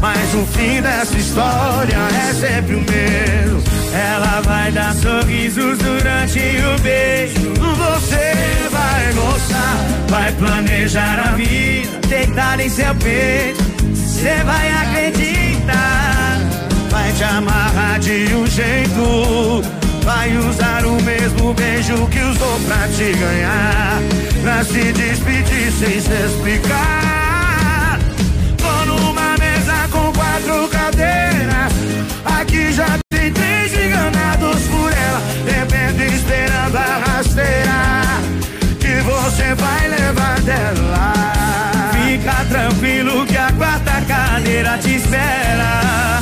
Mas 0.00 0.34
o 0.34 0.46
fim 0.46 0.82
dessa 0.82 1.16
história 1.16 1.96
é 2.28 2.34
sempre 2.34 2.74
o 2.74 2.80
mesmo. 2.80 3.62
Ela 3.92 4.40
vai 4.42 4.72
dar 4.72 4.94
sorrisos 4.94 5.78
durante 5.78 6.38
o 6.38 6.80
beijo. 6.82 7.54
Você 7.54 8.68
vai 8.70 9.12
gostar, 9.14 9.76
vai 10.08 10.32
planejar 10.32 11.28
a 11.28 11.32
vida, 11.36 12.00
deitar 12.08 12.60
em 12.60 12.68
seu 12.68 12.94
peito 12.96 13.74
você 14.24 14.42
vai 14.42 14.70
acreditar. 14.70 16.13
Te 17.16 17.22
amarrar 17.22 18.00
de 18.00 18.34
um 18.34 18.44
jeito. 18.44 19.62
Vai 20.02 20.36
usar 20.36 20.84
o 20.84 21.00
mesmo 21.02 21.54
beijo 21.54 22.06
que 22.08 22.18
usou 22.18 22.60
pra 22.66 22.88
te 22.88 23.12
ganhar. 23.12 24.00
Pra 24.42 24.64
se 24.64 24.92
despedir 24.92 25.70
sem 25.72 26.00
se 26.00 26.12
explicar. 26.12 28.00
Tô 28.58 28.84
numa 28.84 29.36
mesa 29.38 29.88
com 29.92 30.12
quatro 30.12 30.68
cadeiras. 30.68 31.72
Aqui 32.24 32.72
já 32.72 32.98
tem 33.10 33.32
três 33.32 33.72
enganados 33.72 34.62
por 34.62 34.92
ela. 34.92 35.22
Depende 35.44 36.16
esperando 36.16 36.76
a 36.76 37.02
rasteira. 37.06 38.02
Que 38.80 39.00
você 39.02 39.54
vai 39.54 39.88
levar 39.88 40.40
dela. 40.40 41.12
Fica 41.92 42.44
tranquilo 42.46 43.24
que 43.24 43.36
a 43.36 43.52
quarta 43.52 44.00
cadeira 44.02 44.78
te 44.78 44.96
espera. 44.96 46.13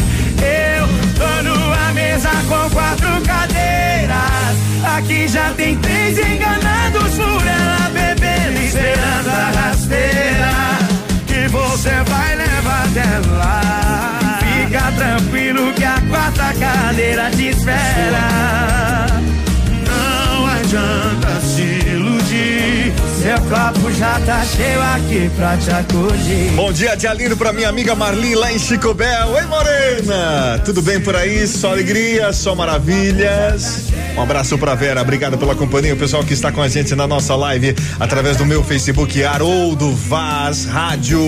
Aqui 4.97 5.27
já 5.27 5.53
tem 5.55 5.77
três 5.79 6.19
enganados 6.19 7.15
por 7.15 7.47
ela 7.47 7.91
bebendo, 7.93 8.61
esperando 8.63 9.29
a 9.29 9.51
rasteira. 9.51 10.53
Que 11.27 11.49
você 11.49 11.91
vai 12.11 12.37
levar 12.37 12.87
dela. 12.89 14.39
Fica 14.41 14.93
tranquilo 14.93 15.73
que 15.73 15.85
a 15.85 16.01
quarta 16.11 16.53
cadeira 16.55 17.31
te 17.31 17.49
espera. 17.49 19.07
Não 19.89 20.47
adianta 20.47 21.41
se 21.41 21.82
seu 23.33 23.41
copo 23.49 23.91
já 23.93 24.21
tá 24.21 24.45
cheio 24.45 24.83
aqui 24.83 25.31
pra 25.35 25.57
te 25.57 25.71
acudir. 25.71 26.51
Bom 26.55 26.71
dia, 26.71 26.95
dia 26.95 27.15
lindo 27.15 27.35
pra 27.35 27.51
minha 27.51 27.69
amiga 27.69 27.95
Marli 27.95 28.35
lá 28.35 28.53
em 28.53 28.59
Chicobel. 28.59 29.29
Oi, 29.29 29.43
Morena! 29.47 30.61
Tudo 30.65 30.83
bem 30.83 31.01
por 31.01 31.17
aí? 31.17 31.47
Só 31.47 31.71
alegria, 31.71 32.31
só 32.33 32.55
maravilhas. 32.55 33.85
Um 34.15 34.21
abraço 34.21 34.59
pra 34.59 34.75
Vera, 34.75 35.01
obrigado 35.01 35.39
pela 35.39 35.55
companhia. 35.55 35.95
O 35.95 35.97
pessoal 35.97 36.23
que 36.23 36.35
está 36.35 36.53
com 36.53 36.61
a 36.61 36.69
gente 36.69 36.95
na 36.95 37.07
nossa 37.07 37.35
live 37.35 37.75
através 37.99 38.37
do 38.37 38.45
meu 38.45 38.63
Facebook, 38.63 39.25
Haroldo 39.25 39.95
Vaz 39.95 40.67
Rádio. 40.67 41.23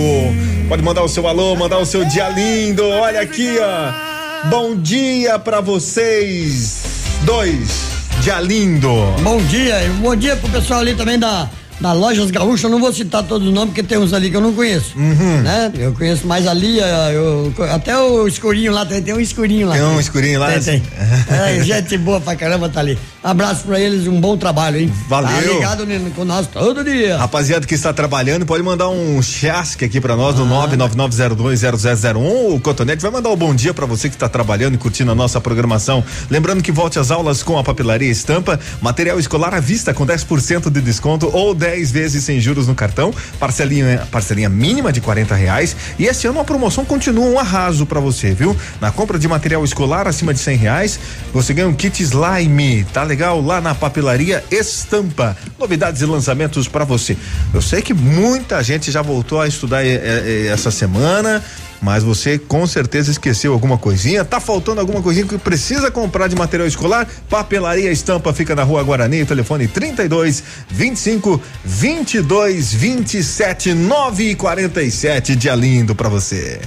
Pode 0.69 0.83
mandar 0.83 1.03
o 1.03 1.09
seu 1.09 1.27
alô, 1.27 1.57
mandar 1.57 1.79
o 1.79 1.87
seu 1.87 2.05
dia 2.05 2.29
lindo. 2.29 2.85
Olha 2.85 3.23
aqui, 3.23 3.57
ó. 3.59 4.49
Bom 4.51 4.77
dia 4.77 5.39
pra 5.39 5.63
vocês. 5.63 6.83
Dois. 7.23 7.95
Dia 8.21 8.41
lindo. 8.41 8.91
Bom 9.23 9.39
dia, 9.45 9.77
bom 10.01 10.15
dia 10.15 10.37
pro 10.37 10.51
pessoal 10.51 10.81
ali 10.81 10.95
também 10.95 11.19
da 11.19 11.49
da 11.81 11.93
Lojas 11.93 12.31
Gaúcha, 12.31 12.67
eu 12.67 12.71
não 12.71 12.81
vou 12.81 12.93
citar 12.93 13.23
todos 13.23 13.49
os 13.49 13.53
nomes, 13.53 13.71
porque 13.71 13.83
tem 13.83 13.99
uns 13.99 14.13
ali 14.13 14.31
que 14.31 14.37
eu 14.37 14.41
não 14.41 14.53
conheço. 14.53 14.97
Uhum. 14.97 15.43
Né? 15.43 15.73
Eu 15.77 15.93
conheço 15.93 16.27
mais 16.27 16.47
ali, 16.47 16.79
eu, 16.79 17.53
até 17.73 17.97
o 17.99 18.27
escurinho 18.27 18.73
lá, 18.73 18.87
tem, 18.87 19.03
tem 19.03 19.15
um 19.15 19.21
escurinho 19.21 19.69
lá. 19.69 19.75
Tem 19.75 19.83
um 19.83 20.01
escurinho 20.01 20.39
lá? 20.39 20.53
Tem, 20.53 20.61
tem. 20.61 20.83
é, 21.29 21.63
gente 21.63 21.99
boa 21.99 22.21
pra 22.21 22.37
caramba 22.37 22.69
tá 22.69 22.81
ali. 22.81 22.99
Abraço 23.23 23.65
pra 23.65 23.81
eles, 23.81 24.07
um 24.07 24.21
bom 24.21 24.37
trabalho, 24.37 24.79
hein? 24.79 24.93
Valeu. 25.09 25.31
Tá 25.31 25.41
ligado 25.41 25.87
com 26.15 26.25
nós 26.25 26.47
todo 26.47 26.85
dia. 26.85 27.17
Rapaziada 27.17 27.67
que 27.67 27.75
está 27.75 27.93
trabalhando, 27.93 28.45
pode 28.47 28.63
mandar 28.63 28.89
um 28.89 29.21
chasque 29.23 29.85
aqui 29.85 30.01
pra 30.01 30.15
nós 30.15 30.37
no 30.37 30.45
ah. 30.45 30.69
999020001. 30.69 32.55
O 32.55 32.61
Cotonete 32.61 33.03
vai 33.03 33.11
mandar 33.11 33.31
um 33.31 33.37
bom 33.37 33.55
dia 33.55 33.73
pra 33.73 33.87
você 33.87 34.09
que 34.09 34.15
está 34.15 34.29
trabalhando 34.29 34.75
e 34.75 34.79
curtindo 34.79 35.11
a 35.11 35.15
nossa 35.15 35.41
programação. 35.41 36.05
Lembrando 36.31 36.63
que 36.63 36.71
volte 36.71 36.99
às 36.99 37.11
aulas 37.11 37.43
com 37.43 37.59
a 37.59 37.65
papelaria 37.65 38.11
estampa, 38.11 38.61
material 38.81 39.19
escolar 39.19 39.55
à 39.55 39.61
vista 39.61 39.95
com 39.95 40.07
10% 40.07 40.71
de 40.71 40.81
desconto 40.81 41.31
ou 41.33 41.55
10 41.55 41.64
vezes 41.91 42.25
sem 42.25 42.41
juros 42.41 42.67
no 42.67 42.75
cartão, 42.75 43.13
parcelinha, 43.39 44.07
parcelinha 44.11 44.49
mínima 44.49 44.93
de 44.93 45.01
40 45.01 45.35
reais. 45.35 45.77
E 45.99 46.07
esse 46.07 46.27
ano 46.27 46.41
a 46.41 46.45
promoção 46.45 46.85
continua 46.85 47.25
um 47.27 47.39
arraso 47.39 47.87
para 47.87 48.01
você, 48.01 48.33
viu? 48.35 48.57
Na 48.81 48.91
compra 48.91 49.19
de 49.19 49.27
material 49.29 49.65
escolar 49.65 50.07
acima 50.07 50.33
de 50.33 50.41
100 50.41 50.57
reais, 50.57 51.01
você 51.33 51.55
ganha 51.55 51.69
um 51.69 51.75
kit 51.75 52.03
slime, 52.03 52.85
tá 52.93 53.03
legal? 53.03 53.41
Lá 53.41 53.61
na 53.61 53.75
papelaria 53.75 54.45
Estampa. 54.51 55.37
Novidades 55.59 56.03
e 56.03 56.07
lançamentos 56.07 56.69
para 56.69 56.85
você. 56.85 57.17
Eu 57.53 57.63
sei 57.63 57.83
que 57.83 57.95
muita 57.95 58.63
gente 58.63 58.91
já 58.91 59.03
voltou 59.03 59.41
a 59.41 59.49
estudar 59.49 59.85
eh, 59.85 60.01
eh, 60.05 60.47
essa 60.53 60.71
semana 60.71 61.43
mas 61.85 62.03
você 62.03 62.39
com 62.39 62.67
certeza 62.67 63.11
esqueceu 63.11 63.53
alguma 63.53 63.77
coisinha, 63.77 64.25
tá 64.25 64.41
faltando 64.41 64.81
alguma 64.81 65.03
coisinha 65.03 65.27
que 65.27 65.37
precisa 65.37 65.91
comprar 65.91 66.29
de 66.29 66.35
material 66.35 66.67
escolar? 66.67 67.07
Papelaria 67.29 67.93
Estampa 67.93 68.33
fica 68.33 68.55
na 68.55 68.63
Rua 68.63 68.83
Guarani, 68.83 69.27
telefone 69.27 69.69
32 69.69 70.43
25 70.71 71.43
22 71.63 72.73
27 72.73 73.75
9 73.75 74.31
e 74.31 74.35
47. 74.35 75.37
Dia 75.37 75.55
lindo 75.55 75.95
para 75.95 76.09
você. 76.09 76.59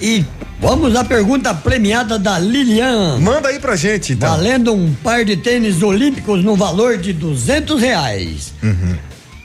E 0.00 0.24
vamos 0.58 0.96
à 0.96 1.04
pergunta 1.04 1.52
premiada 1.52 2.18
da 2.18 2.38
Lilian. 2.38 3.18
Manda 3.18 3.50
aí 3.50 3.60
pra 3.60 3.76
gente, 3.76 4.14
então. 4.14 4.30
Valendo 4.30 4.72
um 4.72 4.94
par 4.94 5.22
de 5.22 5.36
tênis 5.36 5.82
olímpicos 5.82 6.42
no 6.42 6.56
valor 6.56 6.96
de 6.96 7.12
duzentos 7.12 7.78
reais. 7.78 8.54
Uhum. 8.62 8.96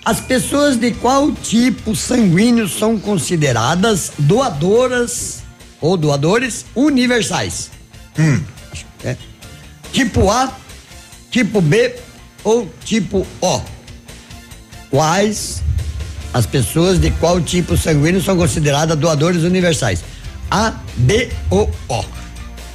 As 0.03 0.19
pessoas 0.19 0.77
de 0.77 0.91
qual 0.91 1.31
tipo 1.31 1.95
sanguíneo 1.95 2.67
são 2.67 2.97
consideradas 2.97 4.11
doadoras 4.17 5.43
ou 5.79 5.95
doadores 5.95 6.65
universais. 6.75 7.69
Hum. 8.17 8.41
É. 9.03 9.15
Tipo 9.91 10.29
A, 10.29 10.51
tipo 11.29 11.61
B 11.61 11.95
ou 12.43 12.67
tipo 12.83 13.27
O. 13.41 13.61
Quais 14.89 15.61
as 16.33 16.45
pessoas 16.45 16.99
de 16.99 17.11
qual 17.11 17.39
tipo 17.39 17.77
sanguíneo 17.77 18.21
são 18.21 18.35
consideradas 18.35 18.97
doadores 18.97 19.43
universais? 19.43 20.03
A, 20.49 20.73
B 20.97 21.29
ou 21.49 21.69
O. 21.87 22.03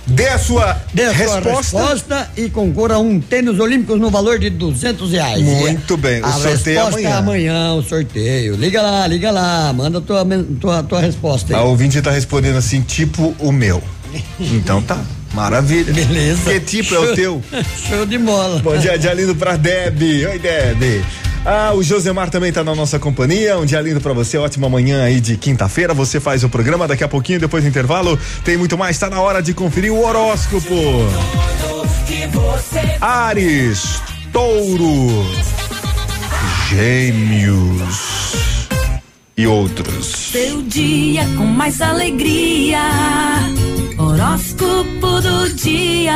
Dê 0.06 0.28
a 0.28 0.38
sua 0.38 0.80
Dê 0.94 1.04
a 1.04 1.14
sua 1.14 1.34
resposta. 1.40 1.78
resposta 1.78 2.30
e 2.36 2.48
concorra 2.48 2.94
a 2.94 2.98
um 2.98 3.20
tênis 3.20 3.58
olímpicos 3.58 3.98
no 4.00 4.08
valor 4.10 4.38
de 4.38 4.50
duzentos 4.50 5.10
reais. 5.10 5.42
Muito 5.42 5.96
bem, 5.96 6.22
o 6.22 6.26
a 6.26 6.32
sorteio 6.32 6.78
é 6.78 6.84
resposta 6.84 6.98
amanhã. 7.00 7.08
é 7.08 7.12
amanhã, 7.18 7.72
o 7.74 7.82
sorteio. 7.82 8.54
Liga 8.56 8.80
lá, 8.82 9.06
liga 9.06 9.30
lá, 9.30 9.72
manda 9.72 10.00
tua, 10.00 10.24
tua, 10.60 10.82
tua 10.84 11.00
resposta 11.00 11.54
aí. 11.54 11.60
A 11.60 11.64
ouvinte 11.64 12.00
tá 12.00 12.10
respondendo 12.10 12.56
assim, 12.56 12.80
tipo 12.82 13.34
o 13.38 13.50
meu. 13.50 13.82
Então 14.40 14.80
tá, 14.80 14.98
maravilha. 15.36 15.92
Beleza. 15.92 16.50
Que 16.50 16.60
tipo 16.60 16.94
é 16.94 16.98
o 16.98 17.14
teu? 17.14 17.42
Show 17.86 18.06
de 18.06 18.16
bola. 18.16 18.58
Bom 18.60 18.76
dia, 18.78 18.98
dia 18.98 19.12
lindo 19.12 19.36
pra 19.36 19.54
Deb. 19.56 20.00
Oi, 20.02 20.38
Deb. 20.38 21.04
Ah, 21.44 21.72
o 21.74 21.82
Josemar 21.82 22.30
também 22.30 22.50
tá 22.50 22.64
na 22.64 22.74
nossa 22.74 22.98
companhia. 22.98 23.56
Um 23.58 23.66
dia 23.66 23.80
lindo 23.80 24.00
pra 24.00 24.12
você, 24.14 24.38
ótima 24.38 24.68
manhã 24.68 25.04
aí 25.04 25.20
de 25.20 25.36
quinta-feira. 25.36 25.92
Você 25.94 26.18
faz 26.18 26.42
o 26.42 26.48
programa 26.48 26.88
daqui 26.88 27.04
a 27.04 27.08
pouquinho, 27.08 27.38
depois 27.38 27.62
do 27.62 27.68
intervalo. 27.68 28.18
Tem 28.44 28.56
muito 28.56 28.76
mais, 28.76 28.98
tá 28.98 29.10
na 29.10 29.20
hora 29.20 29.42
de 29.42 29.52
conferir 29.52 29.92
o 29.92 30.02
horóscopo. 30.02 30.74
Ares, 33.00 34.00
Touro, 34.32 35.26
Gêmeos 36.70 38.26
e 39.36 39.46
outros. 39.46 40.06
Seu 40.32 40.62
dia 40.62 41.24
com 41.36 41.44
mais 41.44 41.80
alegria. 41.80 42.80
Horóscopo 43.98 45.22
do 45.22 45.48
dia. 45.54 46.12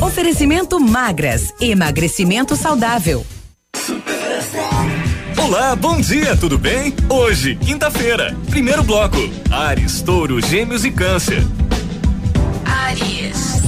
Oferecimento 0.00 0.80
magras, 0.80 1.52
emagrecimento 1.60 2.56
saudável. 2.56 3.26
Olá, 5.36 5.76
bom 5.76 6.00
dia, 6.00 6.34
tudo 6.38 6.56
bem? 6.56 6.94
Hoje, 7.10 7.56
quinta-feira, 7.56 8.34
primeiro 8.48 8.82
bloco. 8.82 9.18
Ares, 9.50 10.00
Touro, 10.00 10.40
Gêmeos 10.40 10.82
e 10.82 10.90
Câncer. 10.90 11.46
Aries. 12.64 13.60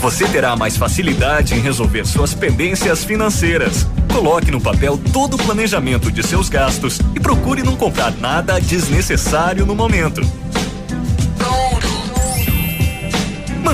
Você 0.00 0.26
terá 0.26 0.56
mais 0.56 0.78
facilidade 0.78 1.54
em 1.54 1.60
resolver 1.60 2.06
suas 2.06 2.32
pendências 2.32 3.04
financeiras. 3.04 3.86
Coloque 4.10 4.50
no 4.50 4.60
papel 4.60 4.98
todo 5.12 5.34
o 5.34 5.38
planejamento 5.38 6.10
de 6.10 6.22
seus 6.22 6.48
gastos 6.48 6.98
e 7.14 7.20
procure 7.20 7.62
não 7.62 7.76
comprar 7.76 8.10
nada 8.12 8.58
desnecessário 8.58 9.66
no 9.66 9.74
momento. 9.74 10.22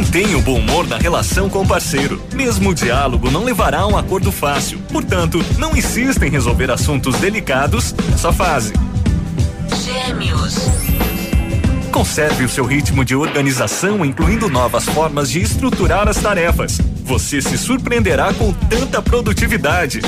Mantenha 0.00 0.38
o 0.38 0.40
bom 0.40 0.58
humor 0.58 0.88
na 0.88 0.96
relação 0.96 1.50
com 1.50 1.60
o 1.60 1.66
parceiro. 1.66 2.22
Mesmo 2.32 2.70
o 2.70 2.74
diálogo 2.74 3.30
não 3.30 3.44
levará 3.44 3.80
a 3.80 3.86
um 3.86 3.98
acordo 3.98 4.32
fácil. 4.32 4.78
Portanto, 4.90 5.44
não 5.58 5.76
insista 5.76 6.26
em 6.26 6.30
resolver 6.30 6.70
assuntos 6.70 7.16
delicados 7.16 7.92
nessa 8.08 8.32
fase. 8.32 8.72
Gêmeos. 9.84 10.70
Conserve 11.92 12.44
o 12.44 12.48
seu 12.48 12.64
ritmo 12.64 13.04
de 13.04 13.14
organização, 13.14 14.02
incluindo 14.02 14.48
novas 14.48 14.86
formas 14.86 15.30
de 15.30 15.42
estruturar 15.42 16.08
as 16.08 16.16
tarefas. 16.16 16.80
Você 17.04 17.42
se 17.42 17.58
surpreenderá 17.58 18.32
com 18.32 18.54
tanta 18.54 19.02
produtividade. 19.02 20.00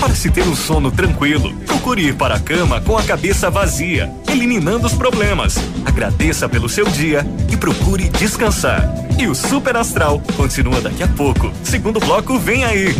Para 0.00 0.14
se 0.14 0.30
ter 0.30 0.48
um 0.48 0.56
sono 0.56 0.90
tranquilo, 0.90 1.54
procure 1.66 2.06
ir 2.06 2.14
para 2.14 2.36
a 2.36 2.40
cama 2.40 2.80
com 2.80 2.96
a 2.96 3.02
cabeça 3.02 3.50
vazia, 3.50 4.10
eliminando 4.32 4.86
os 4.86 4.94
problemas. 4.94 5.56
Agradeça 5.84 6.48
pelo 6.48 6.70
seu 6.70 6.86
dia 6.86 7.24
e 7.52 7.56
procure 7.56 8.08
descansar. 8.08 8.88
E 9.18 9.26
o 9.26 9.34
Super 9.34 9.76
Astral 9.76 10.22
continua 10.38 10.80
daqui 10.80 11.02
a 11.02 11.08
pouco. 11.08 11.52
Segundo 11.62 12.00
bloco 12.00 12.38
vem 12.38 12.64
aí. 12.64 12.96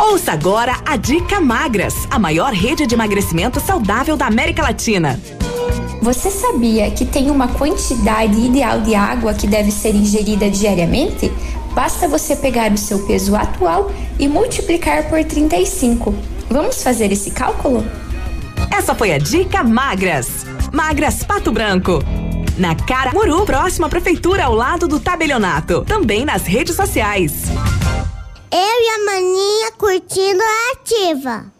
Ouça 0.00 0.32
agora 0.32 0.80
a 0.84 0.96
Dica 0.96 1.40
Magras, 1.40 1.94
a 2.10 2.18
maior 2.18 2.52
rede 2.52 2.88
de 2.88 2.94
emagrecimento 2.96 3.60
saudável 3.60 4.16
da 4.16 4.26
América 4.26 4.62
Latina. 4.62 5.20
Você 6.02 6.30
sabia 6.30 6.90
que 6.90 7.04
tem 7.04 7.30
uma 7.30 7.48
quantidade 7.48 8.40
ideal 8.40 8.80
de 8.80 8.94
água 8.94 9.34
que 9.34 9.46
deve 9.46 9.70
ser 9.70 9.94
ingerida 9.94 10.50
diariamente? 10.50 11.30
Basta 11.74 12.08
você 12.08 12.34
pegar 12.34 12.72
o 12.72 12.78
seu 12.78 13.06
peso 13.06 13.36
atual 13.36 13.92
e 14.18 14.26
multiplicar 14.26 15.08
por 15.10 15.22
35. 15.22 16.14
Vamos 16.48 16.82
fazer 16.82 17.12
esse 17.12 17.30
cálculo? 17.30 17.84
Essa 18.70 18.94
foi 18.94 19.12
a 19.12 19.18
Dica 19.18 19.62
Magras. 19.62 20.46
Magras 20.72 21.22
Pato 21.22 21.52
Branco. 21.52 21.98
Na 22.56 22.74
Cara 22.74 23.12
Muru, 23.12 23.44
próxima 23.44 23.86
à 23.86 23.90
prefeitura, 23.90 24.44
ao 24.44 24.54
lado 24.54 24.88
do 24.88 24.98
tabelionato. 24.98 25.84
Também 25.84 26.24
nas 26.24 26.46
redes 26.46 26.74
sociais. 26.74 27.44
Eu 28.50 28.58
e 28.58 28.88
a 28.88 29.04
maninha 29.04 29.72
curtindo 29.78 30.42
a 30.42 30.72
ativa. 30.72 31.59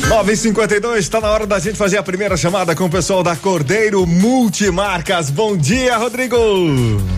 952, 0.00 0.98
está 0.98 1.20
na 1.20 1.30
hora 1.30 1.46
da 1.46 1.58
gente 1.58 1.76
fazer 1.76 1.98
a 1.98 2.02
primeira 2.02 2.34
chamada 2.36 2.74
com 2.74 2.84
o 2.84 2.90
pessoal 2.90 3.22
da 3.22 3.36
Cordeiro 3.36 4.06
Multimarcas. 4.06 5.28
Bom 5.28 5.54
dia, 5.54 5.96
Rodrigo. 5.98 6.36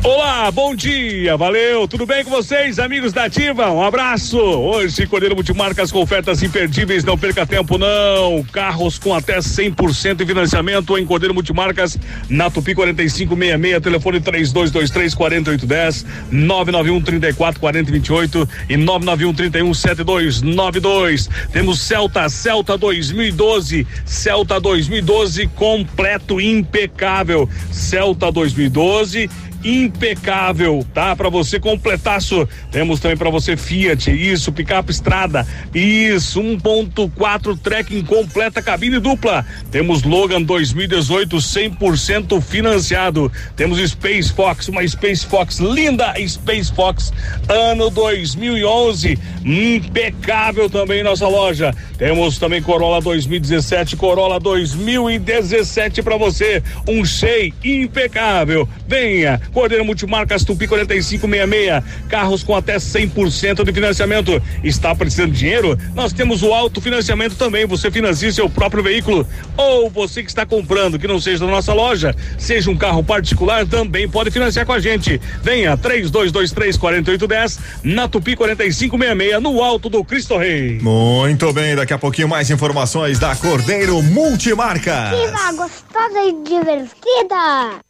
Olá, 0.03 0.51
bom 0.51 0.75
dia, 0.75 1.37
valeu, 1.37 1.87
tudo 1.87 2.05
bem 2.05 2.25
com 2.25 2.31
vocês, 2.31 2.81
amigos 2.81 3.13
da 3.13 3.25
Ativa? 3.25 3.71
Um 3.71 3.83
abraço. 3.83 4.39
Hoje, 4.39 5.07
Cordeiro 5.07 5.37
Multimarcas 5.37 5.93
com 5.93 6.03
ofertas 6.03 6.43
imperdíveis, 6.43 7.05
não 7.05 7.17
perca 7.17 7.47
tempo 7.47 7.79
não. 7.79 8.45
Carros 8.53 8.99
com 8.99 9.15
até 9.15 9.39
100% 9.39 10.17
de 10.17 10.27
financiamento 10.27 10.99
em 10.99 11.07
Cordeiro 11.07 11.33
Multimarcas, 11.33 11.97
na 12.29 12.51
Tupi 12.51 12.75
4566, 12.75 13.83
telefone 13.83 14.21
3223 14.21 15.15
4810, 15.15 16.07
991 16.31 17.01
34 17.03 17.61
40 17.61 17.93
28 17.93 18.49
e 18.69 18.77
991 18.77 19.35
31 19.35 19.75
7292. 19.75 21.29
Temos 21.53 21.81
Celta, 21.81 22.29
Celta 22.29 22.64
2012, 22.73 23.87
Celta 24.05 24.59
2012 24.59 25.47
completo, 25.55 26.41
impecável. 26.41 27.49
Celta 27.71 28.33
2012 28.33 29.29
impecável, 29.65 30.85
tá? 30.93 31.17
Para 31.17 31.29
você 31.29 31.59
completaço. 31.59 32.47
Temos 32.71 33.01
também 33.01 33.17
para 33.17 33.31
você 33.31 33.57
Fiat, 33.57 34.11
isso, 34.11 34.53
picape 34.53 34.91
estrada, 34.91 35.47
isso, 35.75 36.43
1.4 36.43 37.59
trekking 37.59 38.03
completa 38.03 38.61
cabine 38.61 38.99
dupla. 38.99 39.45
Temos 39.71 40.03
Logan 40.03 40.43
2018 40.43 41.37
100% 41.37 42.41
financiado. 42.43 43.33
Temos 43.57 43.79
Space 43.91 44.33
Fox, 44.33 44.69
uma 44.69 44.87
Space 44.87 45.25
Fox 45.27 45.59
linda, 45.59 46.15
Space 46.27 46.73
Fox 46.73 47.13
ano 47.49 47.91
2011, 47.91 49.19
impecável 49.45 50.69
também 50.69 51.03
nossa 51.03 51.27
loja. 51.27 51.75
Temos 51.97 52.39
também 52.39 52.63
Corolla 52.63 53.01
2017, 53.01 53.97
Corolla 53.97 54.41
2017 54.41 56.03
para 56.03 56.17
você, 56.17 56.63
um 56.89 57.05
Shea 57.05 57.53
impecável. 57.65 58.69
Venha, 58.87 59.41
Cordeiro 59.55 59.85
Multimarcas 59.85 60.45
Tupi 60.45 60.67
4566, 60.67 62.09
carros 62.09 62.43
com 62.43 62.57
até 62.57 62.77
100% 62.77 63.65
de 63.65 63.73
financiamento. 63.73 64.43
Está 64.63 64.95
precisando 64.95 65.31
de 65.31 65.39
dinheiro? 65.39 65.79
Nós 65.95 66.13
temos 66.13 66.43
o 66.43 66.53
autofinanciamento 66.53 67.37
também. 67.37 67.65
Você 67.67 67.91
financia 67.91 68.33
seu 68.33 68.51
próprio 68.51 68.83
veículo 68.83 69.27
ou 69.57 69.89
você 69.89 70.23
que 70.23 70.29
está 70.29 70.45
comprando, 70.45 70.99
que 70.99 71.07
não 71.07 71.21
seja 71.21 71.47
da 71.47 71.51
nossa 71.51 71.73
loja, 71.73 72.15
seja 72.37 72.71
um 72.71 72.77
carro 72.77 73.05
particular, 73.05 73.65
também 73.67 74.09
pode 74.09 74.31
financiar 74.31 74.67
com 74.67 74.73
a 74.73 74.81
gente. 74.81 75.21
Venha 75.43 75.77
3223 75.77 76.77
4810 76.77 77.59
na 77.85 78.09
Tupi 78.09 78.35
4566 78.35 79.41
no 79.41 79.63
alto 79.63 79.89
do 79.89 80.05
Cristo 80.05 80.37
Rei. 80.37 80.81
Muito 80.81 81.53
bem, 81.53 81.77
daqui 81.77 81.93
a 81.93 81.99
pouquinho 81.99 82.29
mais 82.29 82.51
informações 82.51 83.21
da 83.21 83.37
Cordeiro 83.37 84.03
Multimarca. 84.03 85.11
Viva 85.11 85.53
gostosa 85.53 86.21
e 86.25 86.33
divertida! 86.43 87.85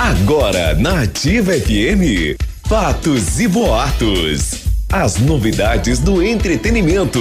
Agora 0.00 0.74
na 0.76 1.02
Ativa 1.02 1.52
FM, 1.52 2.34
fatos 2.66 3.38
e 3.38 3.46
boatos. 3.46 4.62
As 4.90 5.18
novidades 5.18 5.98
do 5.98 6.22
entretenimento. 6.22 7.20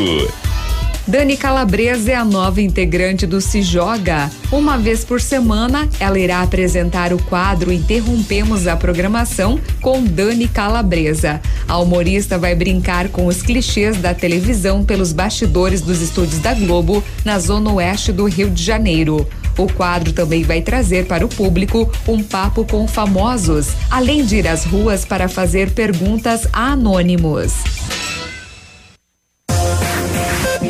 Dani 1.06 1.36
Calabresa 1.36 2.14
é 2.14 2.16
a 2.16 2.24
nova 2.24 2.62
integrante 2.62 3.28
do 3.28 3.42
Se 3.42 3.62
Joga. 3.64 4.32
Uma 4.50 4.78
vez 4.78 5.04
por 5.04 5.20
semana, 5.20 5.90
ela 6.00 6.18
irá 6.18 6.42
apresentar 6.42 7.12
o 7.12 7.22
quadro 7.24 7.70
Interrompemos 7.70 8.66
a 8.66 8.78
Programação 8.78 9.60
com 9.82 10.02
Dani 10.02 10.48
Calabresa. 10.48 11.42
A 11.68 11.78
humorista 11.80 12.38
vai 12.38 12.56
brincar 12.56 13.10
com 13.10 13.26
os 13.26 13.42
clichês 13.42 13.98
da 13.98 14.14
televisão 14.14 14.86
pelos 14.86 15.12
bastidores 15.12 15.82
dos 15.82 16.00
estúdios 16.00 16.40
da 16.40 16.54
Globo, 16.54 17.04
na 17.26 17.40
zona 17.40 17.74
oeste 17.74 18.14
do 18.14 18.24
Rio 18.26 18.50
de 18.50 18.64
Janeiro. 18.64 19.28
O 19.60 19.68
quadro 19.68 20.14
também 20.14 20.42
vai 20.42 20.62
trazer 20.62 21.06
para 21.06 21.26
o 21.26 21.28
público 21.28 21.92
um 22.08 22.24
papo 22.24 22.64
com 22.64 22.88
famosos, 22.88 23.68
além 23.92 24.24
de 24.24 24.38
ir 24.38 24.48
às 24.48 24.64
ruas 24.64 25.04
para 25.04 25.28
fazer 25.28 25.72
perguntas 25.72 26.48
a 26.54 26.72
anônimos. 26.72 27.56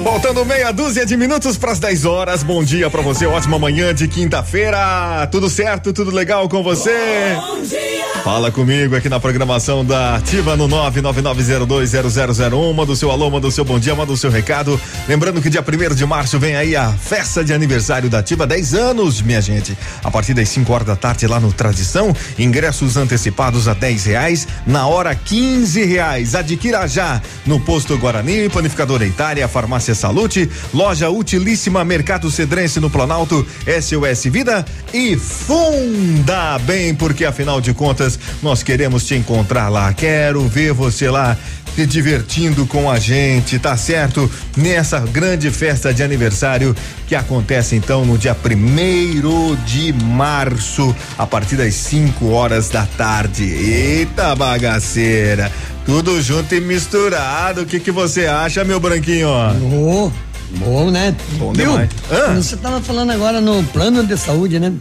Faltando 0.03 0.45
meia 0.45 0.71
dúzia 0.71 1.05
de 1.05 1.17
minutos 1.17 1.57
para 1.57 1.71
as 1.71 1.79
10 1.79 2.05
horas. 2.05 2.41
Bom 2.41 2.63
dia 2.63 2.89
para 2.89 3.01
você, 3.01 3.25
ótima 3.25 3.59
manhã 3.59 3.93
de 3.93 4.07
quinta-feira. 4.07 5.27
Tudo 5.31 5.49
certo, 5.49 5.93
tudo 5.93 6.11
legal 6.11 6.47
com 6.47 6.63
você? 6.63 7.35
Bom 7.35 7.61
dia. 7.61 7.99
Fala 8.23 8.51
comigo 8.51 8.95
aqui 8.95 9.07
na 9.07 9.19
programação 9.19 9.85
da 9.85 10.15
Ativa 10.15 10.57
no 10.57 10.67
999020001. 10.67 12.73
Manda 12.73 12.91
o 12.91 12.95
seu 12.95 13.11
alô, 13.11 13.29
manda 13.29 13.47
o 13.47 13.51
seu 13.51 13.63
bom 13.63 13.79
dia, 13.79 13.95
manda 13.95 14.11
o 14.11 14.17
seu 14.17 14.29
recado. 14.29 14.79
Lembrando 15.07 15.41
que 15.41 15.49
dia 15.49 15.63
1 15.63 15.95
de 15.95 16.05
março 16.05 16.37
vem 16.37 16.55
aí 16.55 16.75
a 16.75 16.91
festa 16.91 17.43
de 17.43 17.53
aniversário 17.53 18.09
da 18.09 18.19
Ativa, 18.19 18.45
10 18.45 18.73
anos, 18.73 19.21
minha 19.21 19.41
gente. 19.41 19.77
A 20.03 20.11
partir 20.11 20.33
das 20.33 20.49
5 20.49 20.71
horas 20.71 20.87
da 20.87 20.95
tarde 20.95 21.27
lá 21.27 21.39
no 21.39 21.53
Tradição, 21.53 22.13
ingressos 22.37 22.97
antecipados 22.97 23.67
a 23.67 23.73
10 23.73 24.05
reais, 24.05 24.47
na 24.65 24.87
hora 24.87 25.15
15 25.15 25.85
reais. 25.85 26.35
Adquira 26.35 26.87
já 26.87 27.21
no 27.45 27.59
posto 27.59 27.97
Guarani, 27.97 28.49
Panificadora 28.49 29.05
Itália, 29.05 29.47
Farmácia 29.47 29.88
Salute, 29.95 30.49
Loja 30.73 31.09
Utilíssima, 31.09 31.83
Mercado 31.83 32.29
Cedrense 32.29 32.79
no 32.79 32.89
Planalto, 32.89 33.45
SOS 33.65 34.25
Vida 34.25 34.65
e 34.93 35.15
Funda 35.15 36.57
Bem, 36.59 36.93
porque 36.93 37.25
afinal 37.25 37.59
de 37.61 37.73
contas 37.73 38.19
nós 38.41 38.63
queremos 38.63 39.05
te 39.05 39.15
encontrar 39.15 39.69
lá. 39.69 39.93
Quero 39.93 40.47
ver 40.47 40.73
você 40.73 41.09
lá 41.09 41.37
se 41.75 41.85
divertindo 41.85 42.65
com 42.65 42.91
a 42.91 42.99
gente, 42.99 43.57
tá 43.57 43.77
certo? 43.77 44.29
Nessa 44.57 44.99
grande 44.99 45.49
festa 45.49 45.93
de 45.93 46.03
aniversário 46.03 46.75
que 47.07 47.15
acontece 47.15 47.75
então 47.75 48.05
no 48.05 48.17
dia 48.17 48.35
primeiro 48.35 49.57
de 49.65 49.93
março, 49.93 50.93
a 51.17 51.25
partir 51.25 51.55
das 51.55 51.73
5 51.75 52.27
horas 52.27 52.69
da 52.69 52.85
tarde. 52.85 53.43
Eita 53.43 54.35
bagaceira! 54.35 55.49
Tudo 55.89 56.21
junto 56.21 56.53
e 56.53 56.61
misturado. 56.61 57.61
O 57.61 57.65
que 57.65 57.79
que 57.79 57.89
você 57.89 58.27
acha, 58.27 58.63
meu 58.63 58.79
branquinho? 58.79 59.27
Oh, 59.27 60.11
bom, 60.57 60.91
né? 60.91 61.15
Bom 61.39 61.51
Viu? 61.51 61.71
demais. 61.71 61.89
Ah. 62.11 62.35
Você 62.35 62.55
tava 62.57 62.79
falando 62.79 63.09
agora 63.09 63.41
no 63.41 63.63
plano 63.63 64.05
de 64.05 64.15
saúde, 64.15 64.59
né? 64.59 64.71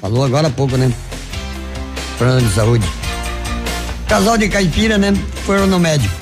Falou 0.00 0.24
agora 0.24 0.48
há 0.48 0.50
pouco, 0.50 0.76
né? 0.76 0.92
Plano 2.18 2.44
de 2.44 2.52
saúde. 2.52 2.84
Casal 4.08 4.36
de 4.36 4.48
caipira, 4.48 4.98
né? 4.98 5.14
Foram 5.46 5.68
no 5.68 5.78
médico. 5.78 6.12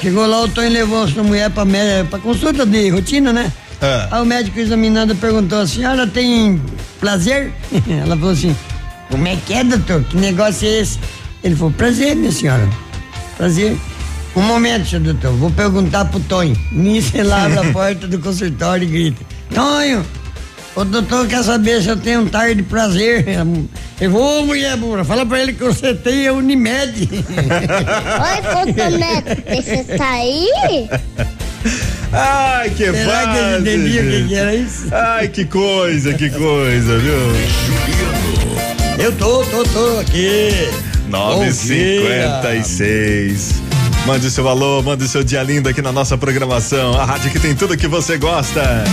Chegou 0.00 0.26
lá, 0.26 0.40
o 0.40 0.48
Tonho 0.48 0.70
levou 0.70 1.02
a 1.02 1.08
sua 1.08 1.22
mulher 1.22 1.50
pra, 1.50 1.66
pra 2.08 2.18
consulta 2.18 2.64
de 2.64 2.88
rotina, 2.88 3.34
né? 3.34 3.52
Ah. 3.82 4.08
Aí 4.12 4.22
o 4.22 4.24
médico 4.24 4.58
examinando 4.58 5.14
perguntou: 5.14 5.60
a 5.60 5.66
senhora 5.66 6.06
tem 6.06 6.58
prazer? 6.98 7.52
Ela 7.86 8.16
falou 8.16 8.32
assim: 8.32 8.56
como 9.10 9.28
é 9.28 9.36
que 9.36 9.52
é, 9.52 9.62
doutor? 9.62 10.02
Que 10.04 10.16
negócio 10.16 10.66
é 10.66 10.80
esse? 10.80 10.98
Ele 11.42 11.54
falou: 11.54 11.70
prazer, 11.70 12.16
minha 12.16 12.32
senhora. 12.32 12.66
Prazer. 13.36 13.76
Um 14.36 14.42
momento, 14.42 14.88
senhor 14.88 15.02
doutor, 15.02 15.32
vou 15.32 15.50
perguntar 15.50 16.04
pro 16.06 16.18
Tonho. 16.20 16.56
Nisso 16.72 17.16
ele 17.16 17.30
abre 17.30 17.58
a 17.58 17.70
porta 17.72 18.06
do 18.06 18.18
consultório 18.18 18.86
e 18.86 18.90
grita: 18.90 19.24
Tonho, 19.54 20.04
o 20.74 20.84
doutor 20.84 21.26
quer 21.28 21.44
saber 21.44 21.80
se 21.82 21.88
eu 21.88 21.96
tenho 21.96 22.22
um 22.22 22.26
tarde 22.26 22.56
de 22.56 22.62
prazer. 22.64 23.24
Eu 24.00 24.10
vou, 24.10 24.42
ô 24.42 24.46
mulher 24.46 24.76
burra, 24.76 25.04
fala 25.04 25.24
pra 25.24 25.40
ele 25.40 25.52
que 25.52 25.62
você 25.62 25.94
tem 25.94 26.26
a 26.26 26.32
Unimed. 26.32 27.08
Oi, 27.14 28.66
Cotonete, 28.66 29.62
você 29.62 29.84
tá 29.96 30.10
aí? 30.10 30.48
Ai, 32.12 32.70
que 32.70 32.92
Será 32.92 33.32
que 33.32 33.38
ele 33.38 33.58
entendia 33.60 34.02
o 34.02 34.04
que 34.04 34.28
que 34.28 34.34
era 34.34 34.54
isso? 34.54 34.88
Ai, 34.92 35.28
que 35.28 35.44
coisa, 35.44 36.12
que 36.12 36.28
coisa, 36.28 36.98
viu? 36.98 37.14
Eu 38.98 39.12
tô, 39.12 39.44
tô, 39.44 39.62
tô 39.62 40.00
aqui. 40.00 40.68
956. 41.08 43.62
Mande 44.06 44.26
o 44.26 44.30
seu 44.30 44.46
alô, 44.48 44.82
mande 44.82 45.04
o 45.04 45.08
seu 45.08 45.22
dia 45.24 45.42
lindo 45.42 45.66
aqui 45.68 45.80
na 45.80 45.92
nossa 45.92 46.18
programação. 46.18 47.00
A 47.00 47.04
rádio 47.04 47.30
que 47.30 47.38
tem 47.38 47.54
tudo 47.54 47.76
que 47.76 47.86
você 47.88 48.18
gosta. 48.18 48.84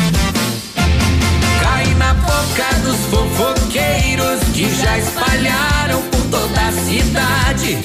Cai 1.62 1.86
na 1.96 2.14
boca 2.14 2.66
dos 2.84 2.98
fofoqueiros 3.08 4.40
que 4.54 4.70
já 4.82 4.98
espalharam 4.98 6.02
por 6.04 6.22
toda 6.32 6.62
a 6.62 6.72
cidade. 6.72 7.78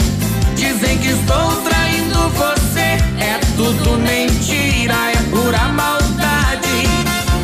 Dizem 0.55 0.99
que 0.99 1.09
estou 1.09 1.57
traindo 1.63 2.29
você, 2.31 2.99
é 3.19 3.41
tudo 3.57 3.99
mentira, 3.99 4.95
é 5.13 5.17
pura 5.31 5.67
maldade. 5.69 6.87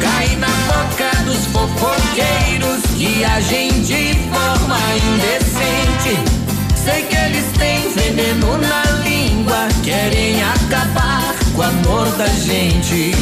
Cai 0.01 0.37
na 0.37 0.47
boca 0.47 1.11
dos 1.25 1.45
fofoqueiros 1.47 2.83
que 2.97 3.25
agem 3.25 3.83
de 3.83 4.15
forma 4.31 4.79
indecente. 4.97 6.42
Sei 6.85 7.03
que 7.05 7.17
eles 7.17 7.45
têm 7.57 7.89
veneno 7.91 8.59
na 8.59 8.83
língua, 9.05 9.69
querem 9.85 10.43
acabar 10.43 11.33
com 11.55 11.61
o 11.61 11.63
amor 11.63 12.07
da 12.17 12.27
gente. 12.27 13.13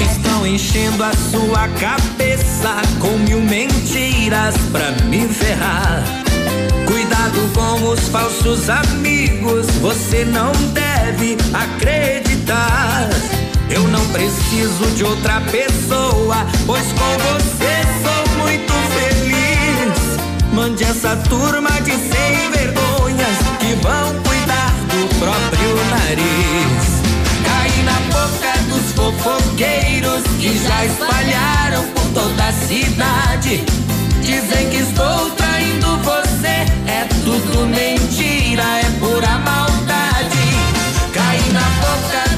Estão 0.00 0.46
enchendo 0.46 1.04
a 1.04 1.12
sua 1.30 1.68
cabeça 1.78 2.80
com 3.00 3.18
mil 3.18 3.42
mentiras 3.42 4.54
pra 4.72 4.92
me 5.06 5.28
ferrar. 5.28 6.02
Cuidado 6.86 7.52
com 7.54 7.90
os 7.90 8.08
falsos 8.08 8.70
amigos, 8.70 9.66
você 9.82 10.24
não 10.24 10.52
deve 10.72 11.36
acreditar. 11.52 13.10
Eu 13.70 13.82
não 13.88 14.04
preciso 14.08 14.84
de 14.94 15.04
outra 15.04 15.40
pessoa, 15.40 16.46
pois 16.66 16.84
com 16.92 17.18
você 17.18 17.74
sou 18.02 18.38
muito 18.38 18.72
feliz. 18.72 20.52
Mande 20.52 20.84
essa 20.84 21.16
turma 21.28 21.70
de 21.82 21.92
sem 21.92 22.50
vergonhas 22.52 23.36
que 23.58 23.74
vão 23.82 24.14
cuidar 24.22 24.72
do 24.88 25.08
próprio 25.18 25.74
nariz. 25.90 26.94
Cai 27.44 27.82
na 27.84 27.98
boca 28.12 28.52
dos 28.68 28.92
fofoqueiros 28.92 30.22
que 30.38 30.58
já 30.58 30.84
espalharam 30.84 31.84
por 31.94 32.22
toda 32.22 32.44
a 32.44 32.52
cidade. 32.52 33.64
Dizem 34.22 34.70
que 34.70 34.76
estou 34.76 35.30
traindo 35.30 35.98
você, 35.98 36.66
é 36.86 37.06
tudo 37.24 37.66
mentira, 37.66 38.62
é 38.62 38.90
pura 39.00 39.38
maldade. 39.38 39.73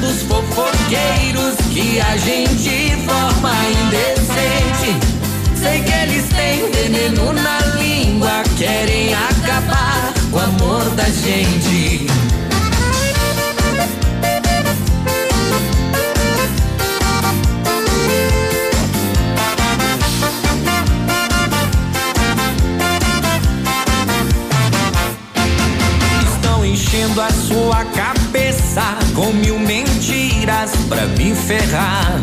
Dos 0.01 0.23
fofoqueiros 0.23 1.57
que 1.73 2.01
a 2.01 2.17
gente 2.19 2.97
forma 3.07 3.53
indecente. 3.83 4.97
Sei 5.61 5.83
que 5.83 5.93
eles 5.93 6.29
têm 6.29 6.71
veneno 6.71 7.33
na 7.33 7.59
língua, 7.77 8.43
querem 8.57 9.15
acabar 9.15 10.13
com 10.31 10.37
o 10.37 10.41
amor 10.41 10.85
da 10.91 11.05
gente. 11.05 12.07
Estão 26.35 26.65
enchendo 26.65 27.21
a 27.21 27.31
sua 27.31 27.85
cabeça 27.87 28.16
com 29.15 29.33
mil 29.33 29.59
mentiras 29.59 30.73
pra 30.89 31.07
me 31.07 31.35
ferrar. 31.35 32.21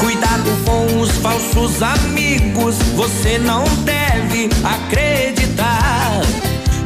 Cuidado 0.00 0.50
com 0.64 1.00
os 1.00 1.10
falsos 1.18 1.80
amigos, 1.80 2.76
você 2.96 3.38
não 3.38 3.62
deve 3.84 4.50
acreditar. 4.64 6.22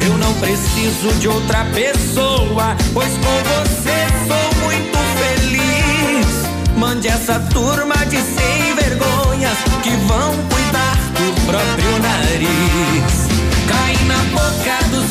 Eu 0.05 0.18
não 0.18 0.35
preciso 0.35 1.09
de 1.18 1.29
outra 1.29 1.64
pessoa, 1.73 2.77
pois 2.92 3.09
com 3.09 3.42
você 3.55 4.07
sou 4.29 4.64
muito 4.64 4.99
feliz. 5.18 6.77
Mande 6.77 7.09
essa 7.09 7.40
turma 7.55 7.97
de 8.07 8.18
sem 8.18 8.75
vergonhas 8.75 9.57
que 9.83 9.90
vão 10.07 10.35
cuidar 10.51 10.97
do 11.14 11.47
próprio 11.47 11.99
nariz. 12.03 13.29
Cai 13.66 13.97
na 14.07 14.18
boca 14.35 14.85
dos 14.90 15.11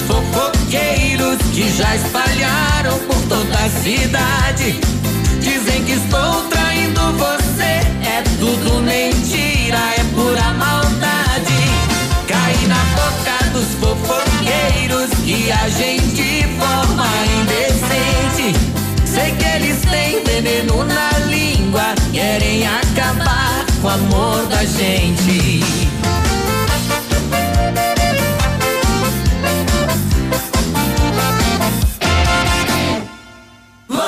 fofoqueiros 1.14 1.38
que 1.54 1.70
já 1.72 1.96
espalharam 1.96 3.00
por 3.00 3.22
toda 3.28 3.56
a 3.56 3.70
cidade. 3.70 4.80
Dizem 5.40 5.84
que 5.84 5.94
estou 5.94 6.44
traindo 6.50 7.02
você, 7.14 7.82
é 8.06 8.24
tudo 8.40 8.82
mentira, 8.82 9.78
é 9.98 10.04
pura 10.16 10.54
maldade. 10.54 11.54
Cai 12.28 12.56
na 12.68 12.84
boca 12.96 13.50
dos 13.52 13.68
fofoqueiros 13.76 15.10
que 15.24 15.52
a 15.52 15.70
gente 15.70 16.48
forma 16.58 17.08
indecente. 17.42 18.58
Sei 19.06 19.32
que 19.36 19.46
eles 19.46 19.82
têm 19.82 20.24
veneno 20.24 20.84
na 20.84 21.12
língua, 21.28 21.94
querem 22.12 22.66
acabar 22.68 23.66
com 23.82 23.88
o 23.88 23.92
amor 23.92 24.46
da 24.48 24.66
gente. 24.66 25.43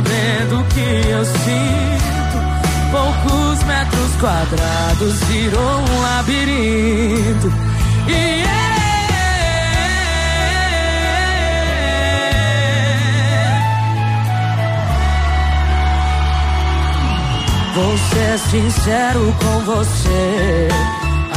sabendo 0.00 0.64
que 0.68 1.08
eu 1.08 1.24
sinto. 1.24 2.40
Poucos 2.90 3.62
metros 3.64 4.16
quadrados 4.20 5.24
virou 5.24 5.80
um 5.80 6.02
labirinto. 6.02 7.52
E 8.08 8.40
Vou 17.72 17.96
ser 17.96 18.38
sincero 18.50 19.34
com 19.40 19.60
você. 19.60 20.68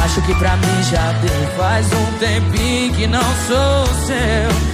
Acho 0.04 0.20
que 0.22 0.34
pra 0.34 0.56
mim 0.56 0.82
já 0.90 1.12
deu. 1.12 1.56
Faz 1.56 1.86
um 1.92 2.18
tempinho 2.18 2.92
que 2.94 3.06
não 3.06 3.22
sou 3.46 3.86
seu. 4.06 4.73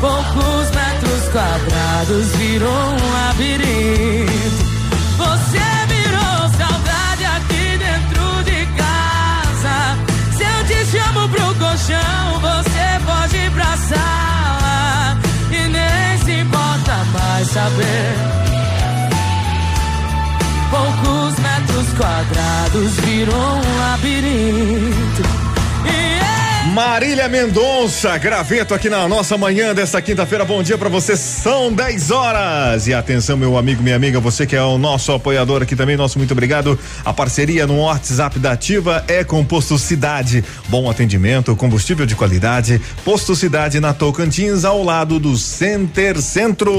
Poucos 0.00 0.70
metros 0.70 1.28
quadrados 1.32 2.26
virou 2.36 2.70
um 2.70 3.12
labirinto. 3.12 4.64
Você 5.16 5.64
virou 5.88 6.48
saudade 6.58 7.24
aqui 7.24 7.78
dentro 7.78 8.44
de 8.44 8.66
casa. 8.76 9.96
Se 10.36 10.44
eu 10.44 10.66
te 10.66 10.86
chamo 10.90 11.28
pro 11.28 11.54
colchão, 11.54 12.40
você 12.40 13.00
pode 13.06 13.36
ir 13.36 13.50
pra 13.52 13.76
sala. 13.76 15.18
E 15.50 15.68
nem 15.68 16.18
se 16.24 16.40
importa 16.40 17.04
mais 17.12 17.48
saber. 17.48 18.14
Poucos 20.70 21.38
metros 21.38 21.88
quadrados 21.96 22.92
virou 23.00 23.56
um 23.56 23.78
labirinto. 23.78 25.22
Marília 26.72 27.28
Mendonça, 27.28 28.16
graveto 28.16 28.72
aqui 28.72 28.88
na 28.88 29.06
nossa 29.06 29.36
manhã 29.36 29.74
desta 29.74 30.00
quinta-feira. 30.00 30.46
Bom 30.46 30.62
dia 30.62 30.78
para 30.78 30.88
você. 30.88 31.14
São 31.14 31.70
10 31.70 32.10
horas. 32.10 32.86
E 32.86 32.94
atenção, 32.94 33.36
meu 33.36 33.58
amigo, 33.58 33.82
minha 33.82 33.94
amiga, 33.94 34.18
você 34.18 34.46
que 34.46 34.56
é 34.56 34.62
o 34.62 34.78
nosso 34.78 35.12
apoiador 35.12 35.62
aqui 35.62 35.76
também, 35.76 35.94
nosso 35.94 36.16
muito 36.16 36.32
obrigado. 36.32 36.78
A 37.04 37.12
parceria 37.12 37.66
no 37.66 37.80
WhatsApp 37.80 38.38
da 38.38 38.52
Ativa 38.52 39.04
é 39.06 39.22
com 39.22 39.44
Posto 39.44 39.78
Cidade. 39.78 40.42
Bom 40.68 40.88
atendimento, 40.88 41.54
combustível 41.54 42.06
de 42.06 42.16
qualidade. 42.16 42.80
Posto 43.04 43.36
Cidade 43.36 43.78
na 43.78 43.92
Tocantins, 43.92 44.64
ao 44.64 44.82
lado 44.82 45.20
do 45.20 45.36
Center 45.36 46.20
Centro. 46.22 46.78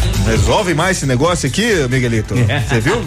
resolve 0.25 0.73
mais 0.73 0.97
esse 0.97 1.05
negócio 1.05 1.47
aqui, 1.47 1.87
Miguelito. 1.89 2.35
Você 2.35 2.79
viu? 2.79 3.01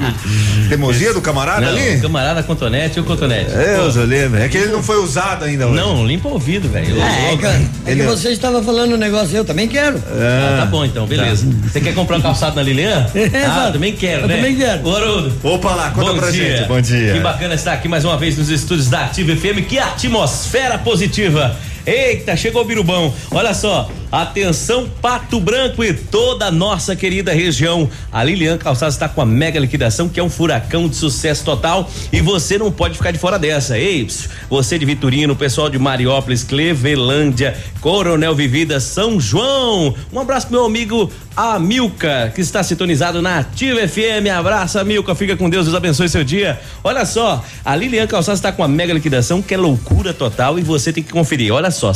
Teimosia 0.68 1.12
do 1.12 1.20
camarada 1.20 1.60
não, 1.62 1.68
ali? 1.68 1.96
O 1.96 2.02
camarada 2.02 2.42
cotonete 2.42 2.98
e 2.98 3.00
o 3.00 3.04
cotonete. 3.04 3.50
Eu 3.50 4.04
lembro. 4.04 4.40
É 4.40 4.48
que 4.48 4.56
ele 4.56 4.72
não 4.72 4.82
foi 4.82 4.96
usado 4.96 5.44
ainda 5.44 5.66
hoje. 5.66 5.76
Não, 5.76 6.06
limpa 6.06 6.28
o 6.28 6.32
ouvido, 6.32 6.68
velho. 6.68 7.00
É, 7.00 7.32
é 7.32 7.36
que, 7.36 7.90
é 7.90 7.94
que 7.94 8.02
você 8.02 8.30
estava 8.30 8.62
falando 8.62 8.94
um 8.94 8.98
negócio, 8.98 9.36
eu 9.36 9.44
também 9.44 9.68
quero. 9.68 9.98
Ah, 9.98 10.58
tá 10.60 10.66
bom 10.66 10.84
então, 10.84 11.06
beleza. 11.06 11.46
Você 11.64 11.80
quer 11.80 11.94
comprar 11.94 12.16
um 12.18 12.22
calçado 12.22 12.56
na 12.56 12.62
Lilian? 12.62 13.06
ah, 13.46 13.70
também 13.72 13.94
quero, 13.94 14.22
Eu 14.22 14.28
né? 14.28 14.36
também 14.36 14.56
quero. 14.56 14.94
Haroldo. 14.94 15.32
Opa 15.42 15.74
lá, 15.74 15.90
conta 15.90 16.12
Bom 16.12 16.18
pra 16.18 16.30
dia. 16.30 16.58
gente. 16.58 16.68
Bom 16.68 16.80
dia. 16.80 17.12
Que 17.12 17.20
bacana 17.20 17.54
estar 17.54 17.72
aqui 17.72 17.88
mais 17.88 18.04
uma 18.04 18.16
vez 18.16 18.36
nos 18.36 18.48
estúdios 18.48 18.88
da 18.88 19.04
Ativa 19.04 19.34
FM. 19.36 19.66
Que 19.68 19.78
atmosfera 19.78 20.78
positiva. 20.78 21.54
Eita, 21.86 22.34
chegou 22.36 22.62
o 22.62 22.64
Birubão. 22.64 23.12
Olha 23.30 23.52
só, 23.52 23.90
atenção 24.22 24.88
Pato 25.00 25.40
Branco 25.40 25.82
e 25.82 25.92
toda 25.92 26.46
a 26.46 26.50
nossa 26.50 26.94
querida 26.94 27.32
região. 27.32 27.88
A 28.12 28.22
Lilian 28.22 28.58
Calçados 28.58 28.94
está 28.94 29.08
com 29.08 29.20
a 29.20 29.26
mega 29.26 29.58
liquidação, 29.58 30.08
que 30.08 30.20
é 30.20 30.22
um 30.22 30.30
furacão 30.30 30.88
de 30.88 30.96
sucesso 30.96 31.44
total 31.44 31.90
e 32.12 32.20
você 32.20 32.58
não 32.58 32.70
pode 32.70 32.96
ficar 32.96 33.10
de 33.10 33.18
fora 33.18 33.38
dessa. 33.38 33.78
Ei, 33.78 34.06
você 34.48 34.78
de 34.78 34.84
Vitorino, 34.84 35.34
pessoal 35.34 35.68
de 35.68 35.78
Mariópolis, 35.78 36.44
Clevelândia, 36.44 37.56
Coronel 37.80 38.34
Vivida, 38.34 38.80
São 38.80 39.18
João. 39.20 39.94
Um 40.12 40.20
abraço 40.20 40.48
meu 40.50 40.64
amigo 40.64 41.10
Amilca, 41.36 42.32
que 42.34 42.40
está 42.40 42.62
sintonizado 42.62 43.20
na 43.20 43.38
Ativa 43.38 43.86
FM. 43.88 44.30
Abraço, 44.36 44.78
Amilca. 44.78 45.14
Fica 45.14 45.36
com 45.36 45.50
Deus, 45.50 45.64
Deus 45.64 45.76
abençoe 45.76 46.08
seu 46.08 46.22
dia. 46.22 46.60
Olha 46.82 47.04
só, 47.04 47.44
a 47.64 47.74
Lilian 47.74 48.06
Calçados 48.06 48.38
está 48.38 48.52
com 48.52 48.62
a 48.62 48.68
mega 48.68 48.92
liquidação, 48.92 49.42
que 49.42 49.54
é 49.54 49.56
loucura 49.56 50.14
total, 50.14 50.58
e 50.58 50.62
você 50.62 50.92
tem 50.92 51.02
que 51.02 51.12
conferir. 51.12 51.52
Olha 51.52 51.70
só, 51.70 51.92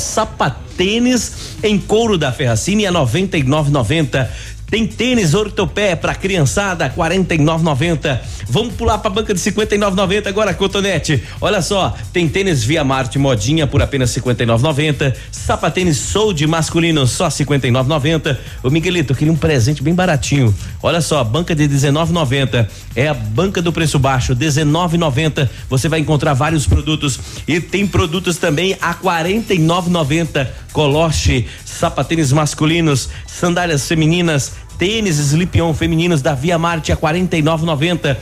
sapatênis 0.79 1.57
em 1.63 1.79
couro 1.79 2.17
da 2.17 2.33
Ferracini 2.33 2.87
a 2.87 2.93
99,90. 2.93 4.29
Tem 4.71 4.87
tênis 4.87 5.33
ortopé 5.33 5.97
pra 5.97 6.15
criançada, 6.15 6.93
49,90. 6.95 8.21
Vamos 8.51 8.75
pular 8.75 8.99
pra 8.99 9.11
banca 9.11 9.33
de 9.33 9.41
59,90 9.41 10.27
agora, 10.27 10.53
Cotonete. 10.53 11.23
Olha 11.41 11.63
só, 11.63 11.95
tem 12.13 12.29
tênis 12.29 12.63
Via 12.65 12.85
Marte 12.85 13.19
modinha 13.19 13.67
por 13.67 13.81
apenas 13.81 14.11
59,90. 14.11 15.15
Sapatênis 15.31 15.97
Sold 15.97 16.47
masculino 16.47 17.07
só 17.07 17.29
59,90. 17.29 18.37
Ô 18.63 18.69
Miguelito, 18.69 19.13
eu 19.13 19.17
queria 19.17 19.33
um 19.33 19.37
presente 19.37 19.83
bem 19.83 19.95
baratinho. 19.95 20.55
Olha 20.83 21.01
só, 21.01 21.25
banca 21.25 21.55
de 21.55 21.67
19,90. 21.67 22.69
É 22.95 23.09
a 23.09 23.15
banca 23.15 23.63
do 23.63 23.73
preço 23.73 23.99
baixo, 23.99 24.37
19,90. 24.37 25.49
Você 25.71 25.89
vai 25.89 26.01
encontrar 26.01 26.35
vários 26.35 26.67
produtos 26.67 27.19
e 27.47 27.59
tem 27.61 27.87
produtos 27.87 28.37
também 28.37 28.77
a 28.81 28.95
49,90. 28.95 30.47
Coloche, 30.73 31.47
sapatênis 31.79 32.33
masculinos, 32.33 33.09
sandálias 33.27 33.87
femininas, 33.87 34.53
tênis 34.79 35.19
Slip-On 35.19 35.73
femininos 35.73 36.21
da 36.21 36.35
Via 36.35 36.59
Marte 36.59 36.93
a 36.93 36.97
49,90. 36.97 38.17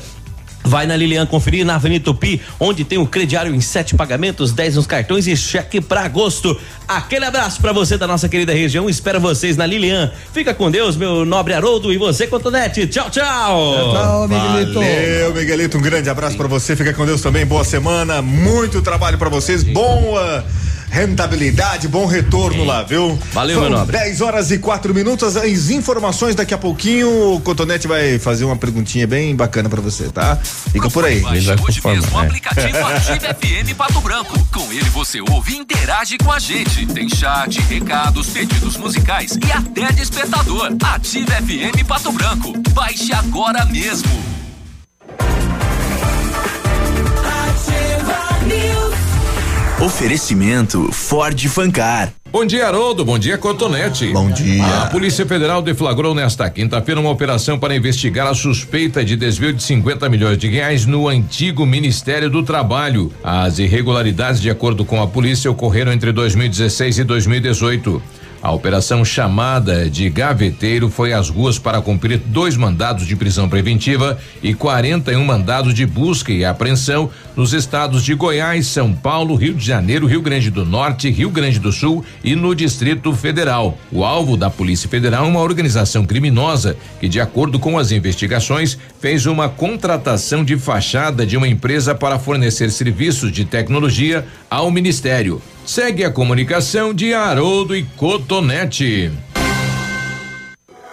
Vai 0.66 0.84
na 0.84 0.96
Lilian 0.96 1.24
conferir 1.26 1.64
na 1.64 1.76
Avenida 1.76 2.04
Tupi, 2.04 2.42
onde 2.58 2.84
tem 2.84 2.98
o 2.98 3.06
crediário 3.06 3.54
em 3.54 3.60
sete 3.60 3.94
pagamentos, 3.94 4.50
10 4.50 4.74
nos 4.74 4.86
cartões 4.86 5.28
e 5.28 5.36
cheque 5.36 5.80
para 5.80 6.02
agosto. 6.02 6.58
Aquele 6.88 7.24
abraço 7.24 7.60
para 7.60 7.72
você 7.72 7.96
da 7.96 8.04
nossa 8.06 8.28
querida 8.28 8.52
região. 8.52 8.90
Espero 8.90 9.20
vocês 9.20 9.56
na 9.56 9.64
Lilian. 9.64 10.10
Fica 10.32 10.52
com 10.52 10.68
Deus, 10.68 10.96
meu 10.96 11.24
nobre 11.24 11.54
Haroldo 11.54 11.92
e 11.92 11.96
você, 11.96 12.26
Cotonete. 12.26 12.84
Tchau, 12.88 13.08
tchau. 13.10 13.92
Tchau, 13.92 14.28
Miguelito. 14.28 14.74
Valeu, 14.74 15.34
Miguelito. 15.34 15.78
Um 15.78 15.82
grande 15.82 16.10
abraço 16.10 16.36
pra 16.36 16.48
você. 16.48 16.74
Fica 16.74 16.92
com 16.92 17.06
Deus 17.06 17.20
também. 17.20 17.46
Boa 17.46 17.62
semana. 17.62 18.20
Muito 18.20 18.82
trabalho 18.82 19.18
pra 19.18 19.28
vocês. 19.28 19.62
Boa 19.62 20.44
rentabilidade, 20.90 21.88
bom 21.88 22.06
retorno 22.06 22.64
lá, 22.64 22.82
viu? 22.82 23.18
Valeu, 23.32 23.60
São 23.60 23.68
meu 23.68 23.78
nobre. 23.78 23.96
10 23.98 24.20
horas 24.20 24.50
e 24.50 24.58
quatro 24.58 24.94
minutos. 24.94 25.36
As 25.36 25.70
informações 25.70 26.34
daqui 26.34 26.54
a 26.54 26.58
pouquinho. 26.58 27.34
O 27.34 27.40
Cotonete 27.40 27.86
vai 27.88 28.18
fazer 28.18 28.44
uma 28.44 28.56
perguntinha 28.56 29.06
bem 29.06 29.34
baixa 29.34 29.46
pra 29.68 29.80
você, 29.80 30.08
tá? 30.08 30.36
Fica 30.36 30.90
por 30.90 31.04
aí. 31.04 31.22
Hoje 31.24 31.80
mesmo 31.84 32.16
o 32.16 32.18
aplicativo 32.18 32.78
Ativa 32.78 33.34
FM 33.34 33.74
Pato 33.76 34.00
Branco. 34.00 34.46
Com 34.52 34.72
ele 34.72 34.88
você 34.90 35.20
ouve 35.20 35.54
e 35.54 35.56
interage 35.56 36.18
com 36.18 36.32
a 36.32 36.38
gente. 36.38 36.86
Tem 36.86 37.08
chat, 37.08 37.60
recados, 37.62 38.28
pedidos 38.28 38.76
musicais 38.76 39.38
e 39.46 39.52
até 39.52 39.92
despertador. 39.92 40.72
Ativa 40.82 41.32
FM 41.32 41.86
Pato 41.86 42.12
Branco. 42.12 42.52
Baixe 42.72 43.12
agora 43.12 43.64
mesmo. 43.64 44.35
Oferecimento 49.86 50.90
Ford 50.90 51.40
Fancar. 51.46 52.12
Bom 52.32 52.44
dia, 52.44 52.66
Haroldo. 52.66 53.04
Bom 53.04 53.16
dia, 53.16 53.38
Cotonete. 53.38 54.08
Bom 54.08 54.28
dia. 54.32 54.66
A 54.82 54.86
Polícia 54.86 55.24
Federal 55.24 55.62
deflagrou 55.62 56.12
nesta 56.12 56.50
quinta-feira 56.50 57.00
uma 57.00 57.08
operação 57.08 57.56
para 57.56 57.72
investigar 57.72 58.26
a 58.26 58.34
suspeita 58.34 59.04
de 59.04 59.14
desvio 59.14 59.52
de 59.52 59.62
50 59.62 60.08
milhões 60.08 60.38
de 60.38 60.48
reais 60.48 60.86
no 60.86 61.06
antigo 61.06 61.64
Ministério 61.64 62.28
do 62.28 62.42
Trabalho. 62.42 63.12
As 63.22 63.60
irregularidades, 63.60 64.40
de 64.40 64.50
acordo 64.50 64.84
com 64.84 65.00
a 65.00 65.06
polícia, 65.06 65.48
ocorreram 65.48 65.92
entre 65.92 66.10
2016 66.10 66.98
e 66.98 67.04
2018. 67.04 68.02
A 68.46 68.52
operação 68.52 69.04
chamada 69.04 69.90
de 69.90 70.08
Gaveteiro 70.08 70.88
foi 70.88 71.12
às 71.12 71.28
ruas 71.28 71.58
para 71.58 71.82
cumprir 71.82 72.18
dois 72.18 72.56
mandados 72.56 73.04
de 73.04 73.16
prisão 73.16 73.48
preventiva 73.48 74.16
e 74.40 74.54
41 74.54 75.24
mandados 75.24 75.74
de 75.74 75.84
busca 75.84 76.32
e 76.32 76.44
apreensão 76.44 77.10
nos 77.34 77.52
estados 77.52 78.04
de 78.04 78.14
Goiás, 78.14 78.68
São 78.68 78.92
Paulo, 78.92 79.34
Rio 79.34 79.52
de 79.52 79.66
Janeiro, 79.66 80.06
Rio 80.06 80.22
Grande 80.22 80.48
do 80.48 80.64
Norte, 80.64 81.10
Rio 81.10 81.28
Grande 81.28 81.58
do 81.58 81.72
Sul 81.72 82.04
e 82.22 82.36
no 82.36 82.54
Distrito 82.54 83.12
Federal. 83.14 83.76
O 83.90 84.04
alvo 84.04 84.36
da 84.36 84.48
Polícia 84.48 84.88
Federal 84.88 85.24
é 85.24 85.28
uma 85.28 85.40
organização 85.40 86.04
criminosa 86.06 86.76
que, 87.00 87.08
de 87.08 87.20
acordo 87.20 87.58
com 87.58 87.76
as 87.76 87.90
investigações, 87.90 88.78
fez 89.00 89.26
uma 89.26 89.48
contratação 89.48 90.44
de 90.44 90.56
fachada 90.56 91.26
de 91.26 91.36
uma 91.36 91.48
empresa 91.48 91.96
para 91.96 92.16
fornecer 92.16 92.70
serviços 92.70 93.32
de 93.32 93.44
tecnologia 93.44 94.24
ao 94.48 94.70
Ministério. 94.70 95.42
Segue 95.66 96.04
a 96.04 96.10
comunicação 96.12 96.94
de 96.94 97.12
Haroldo 97.12 97.74
e 97.74 97.82
Cotonete. 97.82 99.10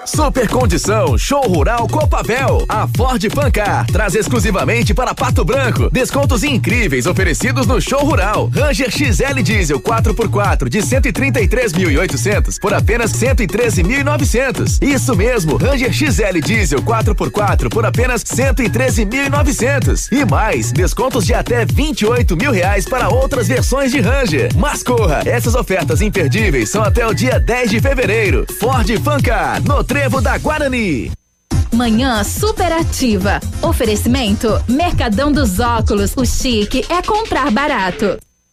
Super 0.06 0.50
Condição 0.50 1.18
Show 1.18 1.42
Rural 1.44 1.88
Copavel. 1.88 2.66
A 2.68 2.86
Ford 2.88 3.24
Fancar 3.34 3.86
traz 3.88 4.16
exclusivamente 4.16 4.94
para 4.94 5.14
Pato 5.14 5.46
Branco 5.46 5.90
descontos 5.92 6.44
incríveis 6.44 7.06
oferecidos 7.06 7.66
no 7.66 7.80
Show 7.80 8.04
Rural. 8.04 8.50
Ranger 8.54 8.92
XL 8.92 9.42
Diesel 9.42 9.80
4x4 9.80 10.68
de 10.68 10.80
133.800 10.80 12.60
por 12.60 12.74
apenas 12.74 13.14
113.900. 13.14 14.82
Isso 14.82 15.16
mesmo, 15.16 15.56
Ranger 15.56 15.94
XL 15.94 16.40
Diesel 16.44 16.82
4x4 16.82 17.70
por 17.70 17.86
apenas 17.86 18.24
113.900. 18.24 20.12
E 20.12 20.26
mais, 20.26 20.74
descontos 20.74 21.26
de 21.26 21.34
até 21.34 21.66
28 21.66 22.36
mil 22.36 22.52
reais 22.52 22.86
para 22.86 23.08
outras 23.10 23.48
versões 23.48 23.92
de 23.92 24.02
Ranger. 24.02 24.52
Mas 24.58 24.84
corra, 24.84 25.22
essas 25.26 25.56
ofertas 25.56 26.02
imperdíveis 26.02 26.70
são 26.70 26.84
até 26.84 27.08
o 27.08 27.14
dia 27.14 27.40
10 27.40 27.70
de 27.72 27.80
fevereiro. 27.80 28.46
Ford 28.60 28.90
Fancar, 29.02 29.62
no 29.64 29.84
Trevo 29.94 30.20
da 30.22 30.40
Guarani. 30.40 31.12
Manhã 31.72 32.24
superativa. 32.24 33.40
Oferecimento 33.62 34.48
Mercadão 34.68 35.32
dos 35.32 35.60
Óculos. 35.60 36.16
O 36.18 36.26
chique 36.26 36.84
é 36.90 37.00
comprar 37.04 37.52
barato. 37.52 38.18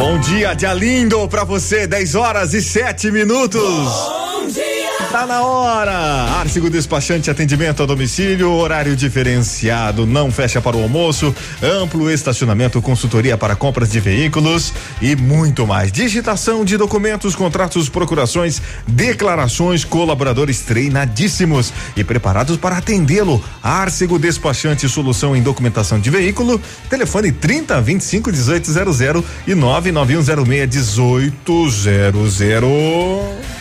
Bom 0.00 0.18
dia, 0.18 0.54
dia 0.54 0.72
lindo 0.72 1.28
pra 1.28 1.44
você, 1.44 1.86
10 1.86 2.14
horas 2.14 2.54
e 2.54 2.62
7 2.62 3.10
minutos. 3.10 3.60
Bom 3.60 4.46
dia! 4.46 4.69
Tá 5.10 5.26
na 5.26 5.42
hora! 5.42 5.92
Arcego 6.38 6.70
Despachante 6.70 7.28
Atendimento 7.28 7.82
a 7.82 7.86
domicílio, 7.86 8.52
horário 8.52 8.94
diferenciado, 8.94 10.06
não 10.06 10.30
fecha 10.30 10.60
para 10.60 10.76
o 10.76 10.82
almoço, 10.84 11.34
amplo 11.60 12.08
estacionamento, 12.08 12.80
consultoria 12.80 13.36
para 13.36 13.56
compras 13.56 13.90
de 13.90 13.98
veículos 13.98 14.72
e 15.02 15.16
muito 15.16 15.66
mais. 15.66 15.90
Digitação 15.90 16.64
de 16.64 16.76
documentos, 16.76 17.34
contratos, 17.34 17.88
procurações, 17.88 18.62
declarações, 18.86 19.84
colaboradores 19.84 20.60
treinadíssimos 20.60 21.72
e 21.96 22.04
preparados 22.04 22.56
para 22.56 22.76
atendê-lo. 22.76 23.42
Arcego 23.60 24.16
Despachante, 24.16 24.88
solução 24.88 25.34
em 25.34 25.42
documentação 25.42 25.98
de 25.98 26.08
veículo, 26.08 26.60
telefone 26.88 27.32
30 27.32 27.80
25 27.80 28.30
1800 28.30 29.24
e 29.48 29.56
99106 29.56 30.96
1800. 31.44 33.59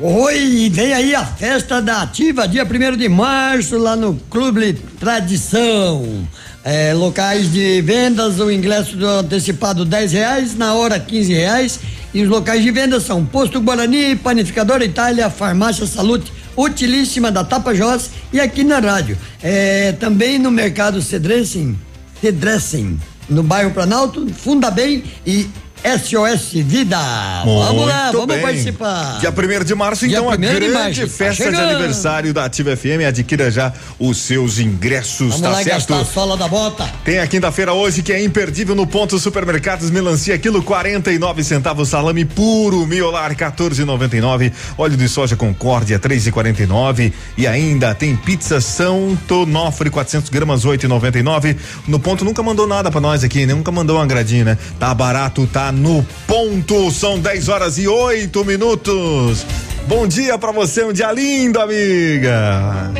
Oi, 0.00 0.70
vem 0.72 0.94
aí 0.94 1.14
a 1.14 1.24
festa 1.24 1.80
da 1.80 2.00
Ativa, 2.00 2.48
dia 2.48 2.64
1 2.64 2.96
de 2.96 3.08
março, 3.10 3.76
lá 3.76 3.94
no 3.94 4.14
Clube 4.30 4.72
Tradição. 4.98 6.26
É, 6.64 6.94
locais 6.94 7.52
de 7.52 7.82
vendas, 7.82 8.40
o 8.40 8.50
ingresso 8.50 8.96
do 8.96 9.06
antecipado 9.06 9.84
10 9.84 10.12
reais, 10.12 10.56
na 10.56 10.74
hora 10.74 10.98
15 10.98 11.34
reais. 11.34 11.80
E 12.14 12.22
os 12.22 12.28
locais 12.28 12.62
de 12.62 12.70
venda 12.70 13.00
são 13.00 13.24
Posto 13.24 13.60
Guarani, 13.60 14.16
Panificadora 14.16 14.82
Itália, 14.82 15.28
Farmácia 15.28 15.86
Salute, 15.86 16.32
Utilíssima 16.56 17.30
da 17.30 17.44
Tapajós 17.44 18.10
e 18.32 18.40
aqui 18.40 18.64
na 18.64 18.78
rádio. 18.78 19.16
É, 19.42 19.92
também 19.92 20.38
no 20.38 20.50
Mercado 20.50 21.02
Cedressem, 21.02 21.78
Cedressem, 22.20 22.98
no 23.28 23.42
bairro 23.42 23.70
Planalto, 23.70 24.26
Funda 24.34 24.70
Bem 24.70 25.04
e 25.26 25.46
SOS 25.84 26.52
Vida. 26.64 26.98
vamos 27.44 27.86
lá, 27.86 28.10
vamos 28.12 28.26
bem. 28.26 28.40
participar. 28.42 29.18
Dia 29.20 29.30
1 29.30 29.64
de 29.64 29.74
março, 29.74 30.06
Dia 30.06 30.18
então, 30.18 30.30
a 30.30 30.36
1º 30.36 30.40
de 30.40 30.54
grande 30.60 30.70
março, 30.70 31.00
tá 31.02 31.06
festa 31.08 31.44
de 31.50 31.56
chegando. 31.56 31.70
aniversário 31.70 32.32
da 32.32 32.44
Ativa 32.44 32.76
FM. 32.76 33.02
Adquira 33.08 33.50
já 33.50 33.72
os 33.98 34.18
seus 34.18 34.58
ingressos, 34.58 35.28
Vamos 35.30 35.40
tá 35.40 35.48
lá 35.50 35.62
certo? 35.62 35.94
a 35.94 36.04
sola 36.04 36.36
da 36.36 36.46
bota. 36.46 36.88
Tem 37.04 37.18
a 37.18 37.26
quinta-feira 37.26 37.72
hoje 37.72 38.02
que 38.02 38.12
é 38.12 38.22
imperdível 38.22 38.74
no 38.74 38.86
ponto 38.86 39.18
supermercados 39.18 39.90
melancia 39.90 40.38
quilo 40.38 40.62
49 40.62 41.42
centavos 41.42 41.88
salame 41.88 42.24
puro 42.24 42.86
miolar 42.86 43.34
14,99 43.34 44.52
óleo 44.78 44.96
de 44.96 45.08
soja 45.08 45.34
concórdia 45.36 45.98
3,49 45.98 47.12
e 47.36 47.46
ainda 47.46 47.94
tem 47.94 48.14
pizza 48.16 48.60
São 48.60 49.18
Tonofre 49.26 49.90
400 49.90 50.28
gramas 50.30 50.64
8,99 50.64 51.56
no 51.88 51.98
ponto 51.98 52.24
nunca 52.24 52.42
mandou 52.42 52.66
nada 52.66 52.90
pra 52.90 53.00
nós 53.00 53.24
aqui 53.24 53.46
né? 53.46 53.54
nunca 53.54 53.72
mandou 53.72 53.98
um 53.98 54.00
agradinho 54.00 54.44
né 54.44 54.56
tá 54.78 54.94
barato 54.94 55.46
tá 55.52 55.71
no 55.72 56.06
ponto 56.26 56.90
são 56.90 57.18
10 57.18 57.48
horas 57.48 57.78
e 57.78 57.88
8 57.88 58.44
minutos 58.44 59.46
bom 59.88 60.06
dia 60.06 60.36
pra 60.38 60.52
você 60.52 60.84
um 60.84 60.92
dia 60.92 61.10
lindo 61.10 61.58
amiga 61.58 62.92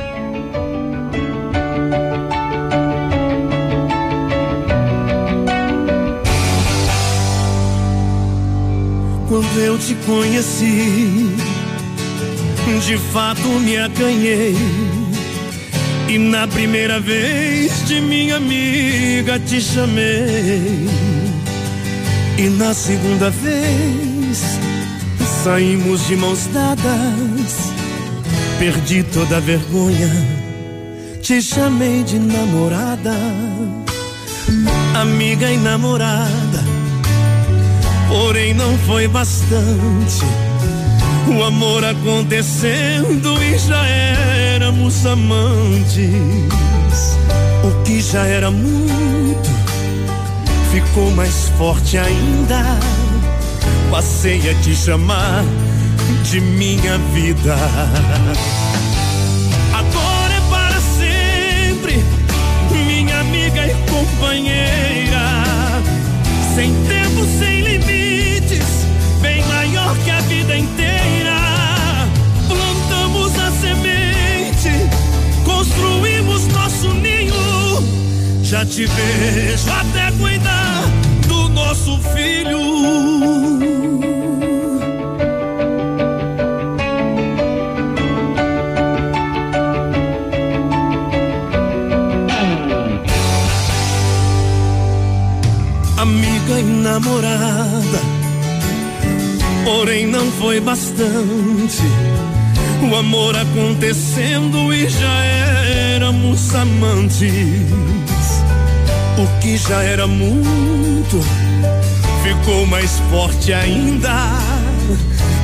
Quando 9.33 9.61
eu 9.61 9.79
te 9.79 9.95
conheci, 10.05 11.35
de 12.87 12.99
fato 13.15 13.49
me 13.61 13.79
acanhei. 13.79 14.55
E 16.07 16.19
na 16.19 16.47
primeira 16.47 17.01
vez 17.01 17.89
de 17.89 17.99
minha 18.03 18.37
amiga 18.37 19.41
te 19.41 19.59
chamei. 19.59 20.87
E 22.43 22.49
na 22.51 22.75
segunda 22.75 23.31
vez 23.31 24.59
saímos 25.45 26.07
de 26.07 26.17
mãos 26.17 26.47
dadas. 26.53 27.73
Perdi 28.59 29.03
toda 29.03 29.39
a 29.39 29.41
vergonha, 29.41 30.11
te 31.23 31.41
chamei 31.41 32.03
de 32.03 32.19
namorada. 32.19 33.15
Amiga 34.95 35.51
e 35.51 35.57
namorada 35.57 36.73
porém 38.13 38.53
não 38.53 38.77
foi 38.79 39.09
bastante. 39.09 40.23
O 41.35 41.43
amor 41.43 41.83
acontecendo 41.85 43.43
e 43.43 43.59
já 43.59 43.87
éramos 43.87 45.07
amantes. 45.07 46.13
O 47.65 47.83
que 47.85 48.03
já 48.03 48.27
era 48.27 48.51
muito 48.51 49.62
ficou 50.73 51.11
mais 51.11 51.51
forte 51.59 51.99
ainda. 51.99 52.79
Passei 53.91 54.39
a 54.51 54.55
te 54.63 54.75
chamar 54.75 55.45
de 56.25 56.41
minha 56.41 56.97
vida. 57.13 57.55
Agora 59.75 60.35
é 60.35 60.41
para 60.49 60.81
sempre, 60.81 62.03
minha 62.71 63.21
amiga 63.21 63.67
e 63.67 63.75
companheira. 63.91 65.43
Sem 66.55 66.73
tempo, 66.85 67.27
sem 67.39 67.61
limites, 67.61 68.87
bem 69.21 69.45
maior 69.45 69.95
que 69.99 70.11
a 70.11 70.21
vida 70.21 70.57
inteira. 70.57 71.37
Plantamos 72.49 73.39
a 73.39 73.51
semente, 73.61 74.89
construímos 75.45 76.47
nosso 76.47 76.89
ninho. 76.95 77.33
Já 78.43 78.65
te 78.65 78.87
vejo 78.87 79.71
até 79.71 80.11
cuidar 80.13 80.62
nosso 81.73 81.99
filho. 82.13 82.61
amiga 95.97 96.61
e 96.61 96.63
namorada. 96.63 97.33
Porém, 99.65 100.07
não 100.09 100.31
foi 100.33 100.61
bastante. 100.61 101.81
O 102.91 102.95
amor 102.97 103.35
acontecendo 103.35 104.75
e 104.75 104.91
já 104.91 105.25
éramos 105.95 106.55
amantes. 106.55 107.33
O 109.17 109.41
que 109.41 109.57
já 109.57 109.83
era 109.83 110.07
muito 110.07 111.42
ficou 112.23 112.67
mais 112.67 112.99
forte 113.11 113.53
ainda. 113.53 114.15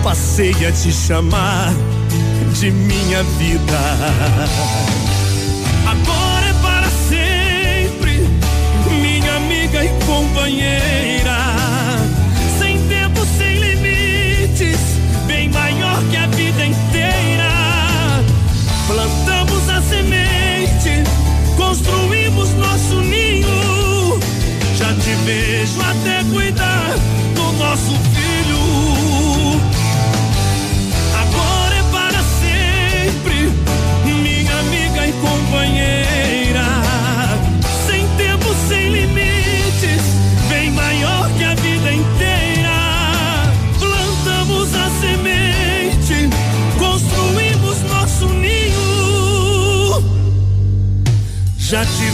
Passei 0.03 0.53
a 0.67 0.73
te 0.73 0.93
chamar 0.93 1.73
de 2.59 2.71
minha 2.71 3.23
vida. 3.23 5.18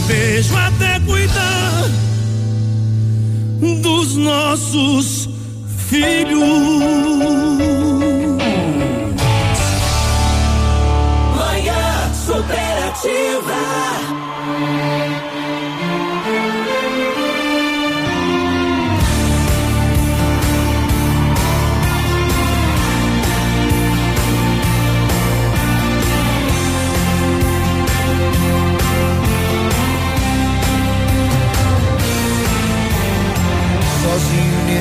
Vejo 0.07 0.55
até 0.57 0.99
cuidar 1.05 1.89
dos 3.81 4.15
nossos 4.15 5.29
filhos. 5.89 7.14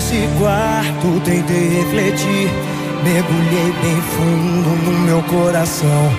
Nesse 0.05 0.29
quarto 0.39 1.21
tentei 1.25 1.69
refletir 1.81 2.51
Mergulhei 3.03 3.73
bem 3.83 4.01
fundo 4.17 4.71
no 4.85 4.99
meu 5.01 5.23
coração. 5.25 6.11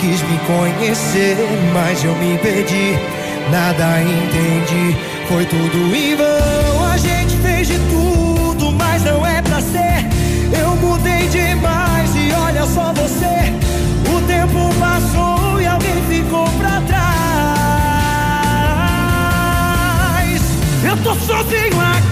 Quis 0.00 0.20
me 0.22 0.38
conhecer, 0.38 1.36
mas 1.72 2.02
eu 2.02 2.16
me 2.16 2.36
perdi. 2.38 2.98
Nada 3.48 4.02
entendi, 4.02 4.96
foi 5.28 5.44
tudo 5.46 5.94
em 5.94 6.16
vão. 6.16 6.84
A 6.84 6.96
gente 6.96 7.36
fez 7.36 7.68
de 7.68 7.78
tudo, 7.90 8.72
mas 8.72 9.04
não 9.04 9.24
é 9.24 9.40
pra 9.40 9.60
ser. 9.60 10.04
Eu 10.60 10.74
mudei 10.74 11.28
demais 11.28 12.10
e 12.16 12.32
olha 12.32 12.66
só 12.66 12.92
você. 12.92 13.52
O 14.12 14.20
tempo 14.26 14.74
passou 14.80 15.60
e 15.60 15.66
alguém 15.66 16.02
ficou 16.08 16.48
pra 16.58 16.80
trás. 16.80 17.12
Eu 20.84 20.96
tô 21.04 21.14
sozinho 21.14 21.80
aqui 21.80 22.11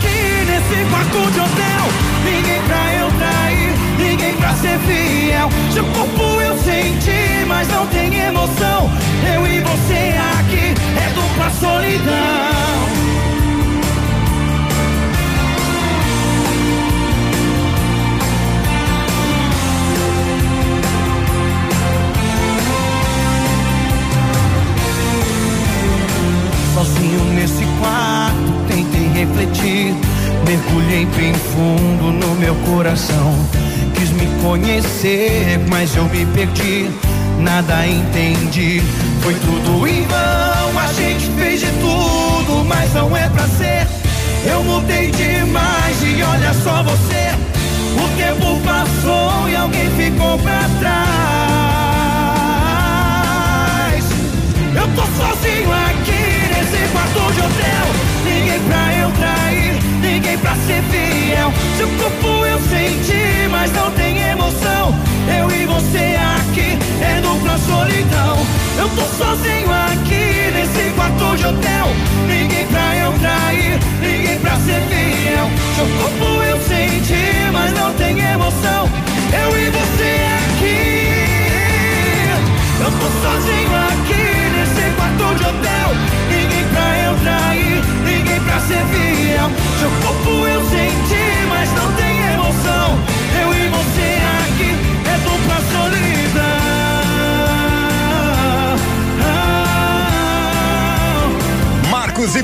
nesse 0.61 0.85
quarto 0.91 1.31
de 1.33 1.41
hotel. 1.41 1.85
Ninguém 2.25 2.63
pra 2.63 2.95
eu 2.95 3.11
trair, 3.13 3.73
ninguém 3.99 4.35
pra 4.35 4.55
ser 4.55 4.79
fiel. 4.81 5.49
Seu 5.73 5.85
corpo 5.85 6.41
eu 6.41 6.57
senti, 6.59 7.45
mas 7.47 7.69
não 7.69 7.87
tem 7.87 8.15
emoção. 8.19 8.91
Eu 9.35 9.47
e 9.47 9.61
você 9.61 10.15
aqui 10.39 10.75
é 10.97 11.13
dupla 11.15 11.51
solidão. 11.51 12.51
Sozinho 26.75 27.25
nesse 27.35 27.65
quarto, 27.79 28.67
tentei 28.69 29.09
refletir. 29.09 30.10
Mergulhei 30.51 31.07
bem 31.17 31.33
fundo 31.33 32.11
no 32.11 32.35
meu 32.35 32.57
coração. 32.67 33.33
Quis 33.95 34.11
me 34.11 34.27
conhecer, 34.43 35.61
mas 35.69 35.95
eu 35.95 36.03
me 36.07 36.27
perdi. 36.27 36.91
Nada 37.39 37.87
entendi, 37.87 38.83
foi 39.21 39.35
tudo 39.35 39.87
em 39.87 40.03
vão. 40.09 40.77
A 40.77 40.93
gente 40.93 41.31
fez 41.39 41.61
de 41.61 41.69
tudo, 41.79 42.65
mas 42.65 42.93
não 42.93 43.17
é 43.17 43.29
pra 43.29 43.47
ser. 43.47 43.87
Eu 44.45 44.65
mudei 44.65 45.13
demais 45.13 46.03
e 46.03 46.21
olha 46.21 46.53
só 46.53 46.83
você. 46.83 47.31
O 47.95 48.09
tempo 48.19 48.61
passou 48.65 49.49
e 49.49 49.55
alguém 49.55 49.89
ficou 49.91 50.37
pra 50.37 50.69
trás. 50.81 50.91
Eu 54.75 54.89
tô 54.97 55.03
sozinho 55.03 55.73
aqui 55.73 56.25
nesse 56.53 56.89
quarto 56.91 57.33
de 57.35 57.41
hotel. 57.41 58.10
Ninguém 58.61 58.69
pra 58.69 58.95
eu 58.95 59.11
trair, 59.13 59.73
ninguém 60.03 60.39
pra 60.39 60.55
ser 60.55 60.83
fiel. 60.91 61.53
Seu 61.79 61.89
corpo 61.89 62.45
eu 62.45 62.59
senti, 62.59 63.49
mas 63.51 63.73
não 63.73 63.91
tem 63.93 64.21
emoção. 64.21 64.95
Eu 65.29 65.51
e 65.51 65.65
você 65.67 66.17
aqui 66.39 66.79
é 67.01 67.21
dupla 67.23 67.57
solidão. 67.59 68.47
Eu 68.79 68.89
tô 68.91 69.03
sozinho 69.17 69.71
aqui 69.71 70.51
nesse 70.53 70.91
quarto 70.95 71.37
de 71.37 71.47
hotel. 71.47 71.89
Ninguém 72.27 72.67
pra 72.67 72.97
eu 72.97 73.13
trair, 73.19 73.79
ninguém 74.03 74.39
pra 74.41 74.57
ser 74.57 74.83
fiel. 74.91 75.51
Seu 75.77 75.87
corpo 75.99 76.43
eu 76.43 76.59
senti, 76.61 77.51
mas 77.53 77.73
não 77.73 77.95
tem 77.95 78.19
emoção. 78.19 78.91
Eu 79.33 79.59
e 79.59 79.71
você 79.71 80.21
aqui. 80.49 81.01
Eu 82.81 82.91
tô 82.91 83.09
sozinho 83.23 83.77
aqui 83.85 83.90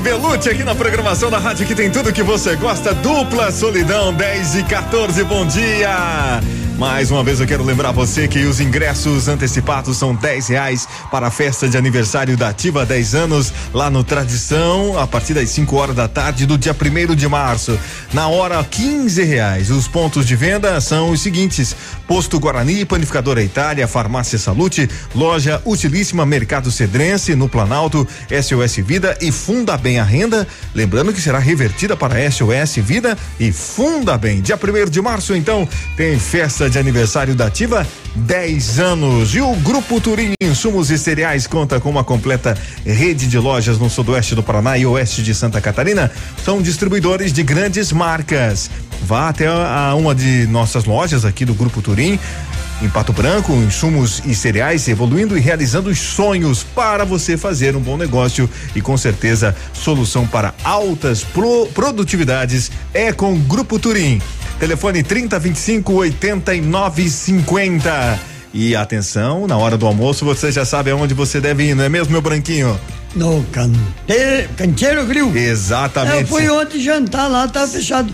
Belucci 0.07 0.49
aqui 0.49 0.63
na 0.63 0.73
programação 0.73 1.29
da 1.29 1.37
rádio 1.37 1.67
que 1.67 1.75
tem 1.75 1.91
tudo 1.91 2.13
que 2.13 2.23
você 2.23 2.55
gosta. 2.55 2.93
Dupla 2.93 3.51
Solidão 3.51 4.13
10 4.13 4.55
e 4.55 4.63
14. 4.63 5.21
Bom 5.25 5.45
dia. 5.45 6.39
Mais 6.77 7.09
uma 7.09 7.23
vez 7.23 7.39
eu 7.39 7.47
quero 7.47 7.63
lembrar 7.63 7.91
você 7.91 8.27
que 8.27 8.45
os 8.45 8.59
ingressos 8.59 9.27
antecipados 9.27 9.97
são 9.97 10.13
10 10.13 10.49
reais 10.49 10.87
para 11.09 11.25
a 11.25 11.31
festa 11.31 11.67
de 11.67 11.75
aniversário 11.75 12.37
da 12.37 12.49
Ativa 12.49 12.85
10 12.85 13.15
anos 13.15 13.51
lá 13.73 13.89
no 13.89 14.03
Tradição, 14.03 14.97
a 14.99 15.07
partir 15.07 15.33
das 15.33 15.49
5 15.49 15.75
horas 15.75 15.95
da 15.95 16.07
tarde 16.07 16.45
do 16.45 16.55
dia 16.55 16.75
1 16.79 17.15
de 17.15 17.27
março. 17.27 17.79
Na 18.13 18.27
hora 18.27 18.63
15 18.63 19.23
reais. 19.23 19.71
Os 19.71 19.87
pontos 19.87 20.23
de 20.23 20.35
venda 20.35 20.79
são 20.79 21.09
os 21.09 21.21
seguintes: 21.21 21.75
Posto 22.07 22.39
Guarani, 22.39 22.85
Panificadora 22.85 23.41
Itália, 23.41 23.87
Farmácia 23.87 24.37
Salute, 24.37 24.87
Loja 25.15 25.59
Utilíssima 25.65 26.27
Mercado 26.27 26.69
Cedrense, 26.69 27.33
no 27.33 27.49
Planalto, 27.49 28.07
SOS 28.29 28.75
Vida 28.85 29.17
e 29.19 29.31
Funda 29.31 29.75
Bem 29.77 29.99
a 29.99 30.03
Renda. 30.03 30.47
Lembrando 30.75 31.11
que 31.11 31.21
será 31.21 31.39
revertida 31.39 31.97
para 31.97 32.19
SOS 32.29 32.75
Vida 32.77 33.17
e 33.39 33.51
Funda 33.51 34.15
Bem. 34.15 34.41
Dia 34.41 34.59
1 34.61 34.91
de 34.91 35.01
março, 35.01 35.35
então, 35.35 35.67
tem 35.95 36.19
festa 36.19 36.66
de 36.69 36.79
aniversário 36.79 37.35
da 37.35 37.47
Ativa, 37.47 37.85
10 38.15 38.79
anos. 38.79 39.33
E 39.35 39.41
o 39.41 39.53
Grupo 39.57 39.99
Turim 40.01 40.33
Insumos 40.41 40.89
e 40.89 40.97
Cereais 40.97 41.47
conta 41.47 41.79
com 41.79 41.89
uma 41.89 42.03
completa 42.03 42.57
rede 42.85 43.27
de 43.27 43.37
lojas 43.37 43.77
no 43.77 43.89
sudoeste 43.89 44.35
do 44.35 44.43
Paraná 44.43 44.77
e 44.77 44.85
oeste 44.85 45.21
de 45.21 45.33
Santa 45.33 45.61
Catarina. 45.61 46.11
São 46.43 46.61
distribuidores 46.61 47.31
de 47.31 47.43
grandes 47.43 47.91
marcas. 47.91 48.69
Vá 49.03 49.29
até 49.29 49.47
a, 49.47 49.93
uma 49.95 50.15
de 50.15 50.47
nossas 50.47 50.85
lojas 50.85 51.25
aqui 51.25 51.45
do 51.45 51.53
Grupo 51.53 51.81
Turim 51.81 52.19
em 52.81 52.89
Pato 52.89 53.11
Branco, 53.11 53.53
insumos 53.53 54.21
e 54.25 54.35
cereais, 54.35 54.87
evoluindo 54.87 55.37
e 55.37 55.41
realizando 55.41 55.89
os 55.89 55.97
sonhos 55.97 56.63
para 56.63 57.03
você 57.03 57.35
fazer 57.35 57.75
um 57.75 57.81
bom 57.81 57.97
negócio 57.97 58.49
e 58.75 58.81
com 58.81 58.95
certeza 58.95 59.55
solução 59.73 60.27
para 60.27 60.53
altas 60.63 61.23
pro, 61.23 61.67
produtividades 61.73 62.71
é 62.93 63.11
com 63.11 63.33
o 63.33 63.39
Grupo 63.39 63.79
Turim. 63.79 64.21
Telefone 64.59 65.03
3025 65.03 65.93
8950. 65.93 68.19
E 68.53 68.75
atenção, 68.75 69.45
na 69.45 69.57
hora 69.57 69.77
do 69.77 69.85
almoço 69.85 70.25
você 70.25 70.51
já 70.51 70.65
sabe 70.65 70.89
aonde 70.89 71.13
você 71.13 71.39
deve 71.39 71.63
ir, 71.63 71.75
não 71.75 71.83
é 71.83 71.89
mesmo, 71.89 72.11
meu 72.11 72.21
branquinho? 72.21 72.79
No 73.15 73.43
cante... 73.51 73.77
Canteiro 74.55 75.05
Grill. 75.05 75.35
Exatamente. 75.35 76.21
Eu 76.21 76.27
fui 76.27 76.49
ontem 76.49 76.79
jantar 76.79 77.27
lá, 77.27 77.47
tá 77.47 77.67
fechado. 77.67 78.11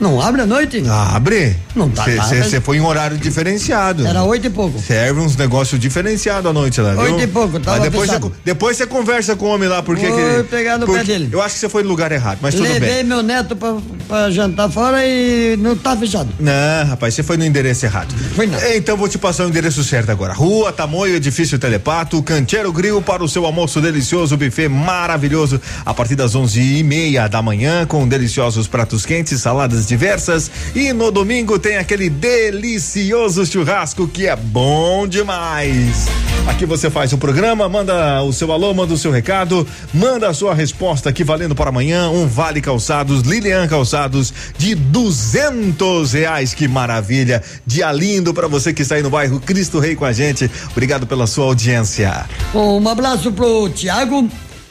Não 0.00 0.20
abre 0.20 0.42
à 0.42 0.46
noite? 0.46 0.82
Abre. 0.88 1.56
Não 1.74 1.88
tá. 1.88 2.04
Você 2.04 2.60
foi 2.60 2.76
em 2.76 2.80
horário 2.80 3.16
diferenciado. 3.16 4.06
Era 4.06 4.22
oito 4.24 4.46
e 4.46 4.50
pouco. 4.50 4.78
Serve 4.80 5.20
uns 5.20 5.36
negócios 5.36 5.80
diferenciados 5.80 6.50
à 6.50 6.52
noite 6.52 6.80
lá, 6.80 6.92
viu? 6.92 7.02
Oito 7.02 7.20
e 7.22 7.26
pouco, 7.26 7.60
Mas 7.64 7.82
depois 7.82 8.10
você, 8.10 8.20
depois 8.44 8.76
você 8.76 8.86
conversa 8.86 9.36
com 9.36 9.46
o 9.46 9.48
homem 9.54 9.68
lá, 9.68 9.82
porque 9.82 10.06
Vou 10.06 10.16
que, 10.18 10.42
pegar 10.50 10.78
no 10.78 10.86
porque- 10.86 11.00
pé 11.00 11.06
dele. 11.06 11.28
Eu 11.32 11.40
acho 11.40 11.54
que 11.54 11.60
você 11.60 11.68
foi 11.68 11.82
no 11.82 11.88
lugar 11.88 12.10
errado, 12.12 12.38
mas 12.42 12.54
tudo 12.54 12.64
Levei 12.64 12.80
bem. 12.96 13.04
meu 13.04 13.22
neto 13.22 13.54
pra, 13.56 13.76
pra 14.08 14.30
jantar 14.30 14.68
fora 14.70 15.04
e 15.06 15.56
não 15.58 15.76
tá 15.76 15.96
fechado. 15.96 16.28
Não, 16.40 16.86
rapaz, 16.88 17.14
você 17.14 17.22
foi 17.22 17.36
no 17.36 17.44
endereço 17.44 17.86
errado. 17.86 18.12
Foi 18.34 18.46
não. 18.46 18.58
Então 18.74 18.96
vou 18.96 19.08
te 19.08 19.16
passar 19.18 19.44
o 19.46 19.48
endereço 19.48 19.82
certo 19.84 20.10
agora. 20.10 20.32
Rua 20.34 20.72
Tamoio, 20.72 21.14
Edifício 21.16 21.58
Telepato, 21.58 22.22
Canteiro 22.22 22.72
Grill 22.72 23.00
para 23.00 23.22
o 23.22 23.28
seu 23.28 23.46
almoço 23.46 23.80
delicioso, 23.80 24.36
buffet 24.36 24.68
maravilhoso 24.68 25.60
a 25.86 25.94
partir 25.94 26.14
das 26.16 26.34
onze 26.34 26.60
e 26.60 26.82
meia 26.82 27.28
da 27.28 27.40
manhã 27.40 27.86
com 27.86 28.06
deliciosos 28.06 28.66
pratos 28.66 29.04
quentes, 29.06 29.40
saladas 29.40 29.83
diversas 29.86 30.50
e 30.74 30.92
no 30.92 31.10
domingo 31.10 31.58
tem 31.58 31.76
aquele 31.76 32.08
delicioso 32.08 33.44
churrasco 33.46 34.06
que 34.08 34.26
é 34.26 34.36
bom 34.36 35.06
demais. 35.06 36.06
Aqui 36.46 36.66
você 36.66 36.90
faz 36.90 37.12
o 37.12 37.18
programa, 37.18 37.68
manda 37.68 38.22
o 38.22 38.32
seu 38.32 38.52
alô, 38.52 38.74
manda 38.74 38.92
o 38.92 38.98
seu 38.98 39.10
recado, 39.10 39.66
manda 39.94 40.28
a 40.28 40.34
sua 40.34 40.54
resposta 40.54 41.08
aqui 41.08 41.24
valendo 41.24 41.54
para 41.54 41.70
amanhã 41.70 42.10
um 42.10 42.26
Vale 42.26 42.60
Calçados, 42.60 43.22
Lilian 43.22 43.66
Calçados 43.66 44.32
de 44.58 44.74
duzentos 44.74 46.12
reais, 46.12 46.52
que 46.52 46.68
maravilha, 46.68 47.42
dia 47.66 47.90
lindo 47.90 48.34
para 48.34 48.46
você 48.46 48.74
que 48.74 48.82
está 48.82 48.96
aí 48.96 49.02
no 49.02 49.10
bairro 49.10 49.40
Cristo 49.40 49.78
Rei 49.78 49.96
com 49.96 50.04
a 50.04 50.12
gente, 50.12 50.50
obrigado 50.72 51.06
pela 51.06 51.26
sua 51.26 51.46
audiência. 51.46 52.26
Um 52.54 52.86
abraço 52.88 53.32
pro 53.32 53.70
Tiago, 53.70 54.28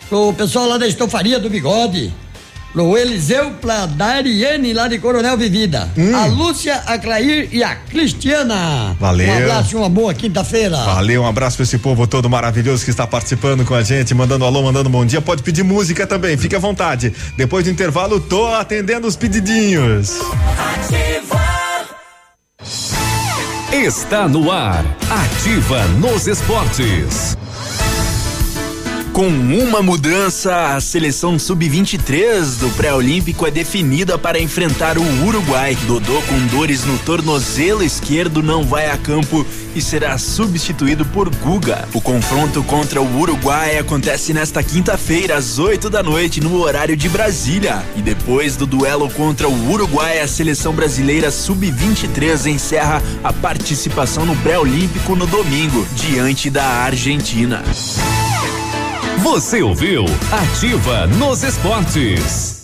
pro 0.09 0.32
pessoal 0.34 0.68
lá 0.68 0.78
da 0.78 0.88
estofaria 0.88 1.39
do 1.39 1.49
Bigode, 1.49 2.14
pro 2.74 2.98
Eliseu, 2.98 3.52
pra 3.62 3.86
Dariane 3.86 4.74
lá 4.74 4.88
de 4.88 4.98
Coronel 4.98 5.38
Vivida, 5.38 5.90
a 6.16 6.26
Lúcia, 6.26 6.82
a 6.88 6.98
Clair 6.98 7.48
e 7.52 7.64
a 7.64 7.76
Cristiana. 7.76 8.98
Valeu. 9.00 9.30
Um 9.30 9.38
abraço 9.38 9.76
e 9.76 9.78
uma 9.78 9.90
boa 9.90 10.14
quinta-feira. 10.14 10.78
Valeu, 10.78 11.22
um 11.22 11.28
abraço 11.28 11.56
pra 11.58 11.64
esse 11.64 11.78
povo 11.78 12.08
todo 12.08 12.30
maravilhoso 12.30 12.84
que 12.84 12.90
está 12.90 13.06
participando 13.06 13.64
com 13.64 13.76
a 13.76 13.84
gente, 13.84 14.16
mandando 14.16 14.44
alô, 14.44 14.64
mandando 14.64 14.90
bom 14.90 15.06
dia. 15.06 15.22
Pode 15.22 15.44
pedir 15.44 15.64
música 15.64 16.08
também, 16.08 16.36
fique 16.36 16.56
à 16.56 16.60
vontade. 16.60 17.14
Depois 17.38 17.64
do 17.64 17.70
intervalo, 17.70 18.20
tô 18.20 18.48
atendendo 18.48 19.08
os 19.08 19.16
pedidinhos. 19.16 20.18
Está 23.72 24.28
no 24.28 24.52
ar. 24.52 24.84
Ativa 25.10 25.84
nos 26.00 26.28
esportes. 26.28 27.38
Com 29.14 29.28
uma 29.28 29.80
mudança, 29.80 30.74
a 30.76 30.82
seleção 30.82 31.38
sub-23 31.38 32.57
do 32.57 32.68
pré-olímpico 32.72 33.45
é 33.45 33.51
definida 33.51 34.18
para 34.18 34.41
enfrentar 34.41 34.97
o 34.97 35.03
Uruguai. 35.24 35.78
Dodô 35.86 36.20
com 36.24 36.47
dores 36.47 36.84
no 36.84 36.97
tornozelo 36.97 37.84
esquerdo 37.84 38.41
não 38.41 38.64
vai 38.64 38.89
a 38.89 38.97
campo 38.97 39.45
e 39.76 39.82
será 39.84 40.18
substituído 40.18 41.05
por 41.05 41.30
Guga. 41.30 41.88
O 41.93 42.01
confronto 42.01 42.64
contra 42.64 42.99
o 43.03 43.20
Uruguai 43.20 43.78
acontece 43.78 44.34
nesta 44.34 44.64
quinta-feira 44.64 45.36
às 45.36 45.59
8 45.59 45.91
da 45.91 46.01
noite 46.01 46.41
no 46.41 46.59
horário 46.59 46.97
de 46.97 47.07
Brasília. 47.07 47.84
E 47.95 48.01
depois 48.01 48.55
do 48.55 48.66
duelo 48.66 49.07
contra 49.11 49.47
o 49.47 49.70
Uruguai, 49.72 50.22
a 50.22 50.28
seleção 50.28 50.74
brasileira 50.74 51.30
sub-23 51.30 52.47
encerra 52.47 52.99
a 53.24 53.32
participação 53.32 54.26
no 54.26 54.36
pré-olímpico 54.38 55.16
no 55.16 55.28
domingo 55.28 55.88
diante 55.95 56.49
da 56.49 56.66
Argentina. 56.66 57.61
Você 59.24 59.64
ouviu 59.64 60.04
Ativa 60.34 61.08
nos 61.08 61.44
Esportes. 61.44 62.62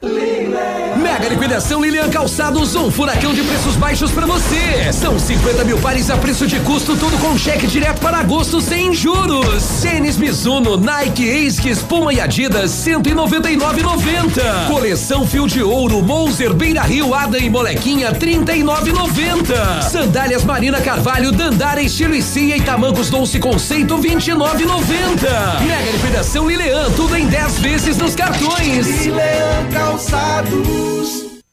Mega 0.00 1.28
liquidação 1.28 1.82
Lilian 1.82 2.08
Calçados, 2.08 2.76
um 2.76 2.88
furacão 2.88 3.34
de 3.34 3.42
preços 3.42 3.74
baixos 3.74 4.12
para 4.12 4.26
você. 4.26 4.92
São 4.92 5.18
50 5.18 5.64
mil 5.64 5.76
pares 5.78 6.08
a 6.08 6.16
preço 6.16 6.46
de 6.46 6.60
custo, 6.60 6.96
tudo 6.96 7.18
com 7.18 7.36
cheque 7.36 7.66
direto 7.66 7.98
para 7.98 8.18
agosto 8.18 8.60
sem 8.60 8.94
juros. 8.94 9.64
Tênis 9.82 10.16
Mizuno, 10.16 10.76
Nike, 10.76 11.28
Asics, 11.44 11.80
Puma 11.80 12.12
e 12.12 12.20
Adidas, 12.20 12.70
199,90. 12.70 14.68
Coleção 14.68 15.26
Fio 15.26 15.48
de 15.48 15.64
Ouro, 15.64 16.00
Moser, 16.00 16.54
Beira 16.54 16.82
Rio, 16.82 17.12
Ada 17.12 17.38
e 17.38 17.50
Molequinha, 17.50 18.12
39,90. 18.12 19.82
Sandálias 19.82 20.44
Marina 20.44 20.80
Carvalho, 20.80 21.32
Dandara, 21.32 21.82
Estilo 21.82 22.14
e 22.14 22.22
Cia 22.22 22.56
e 22.56 22.60
Tamancos 22.60 23.10
Dolce 23.10 23.40
Conceito, 23.40 23.98
29,90. 23.98 25.60
Mega 25.66 25.90
liquidação 25.90 26.48
Lilian, 26.48 26.88
tudo 26.92 27.16
em 27.16 27.26
10 27.26 27.58
vezes 27.58 27.96
nos 27.96 28.14
cartões. 28.14 28.86
Lilian 28.86 29.68
Calçados 29.72 29.87
calçados. 29.88 31.27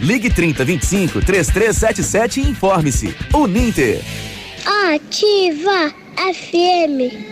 Ligue 0.00 0.30
30 0.30 0.64
25 0.64 1.20
3377 1.20 2.40
e 2.40 2.48
informe-se. 2.48 3.14
Uninter. 3.34 4.00
Ativa 4.94 5.92
FM. 6.16 7.31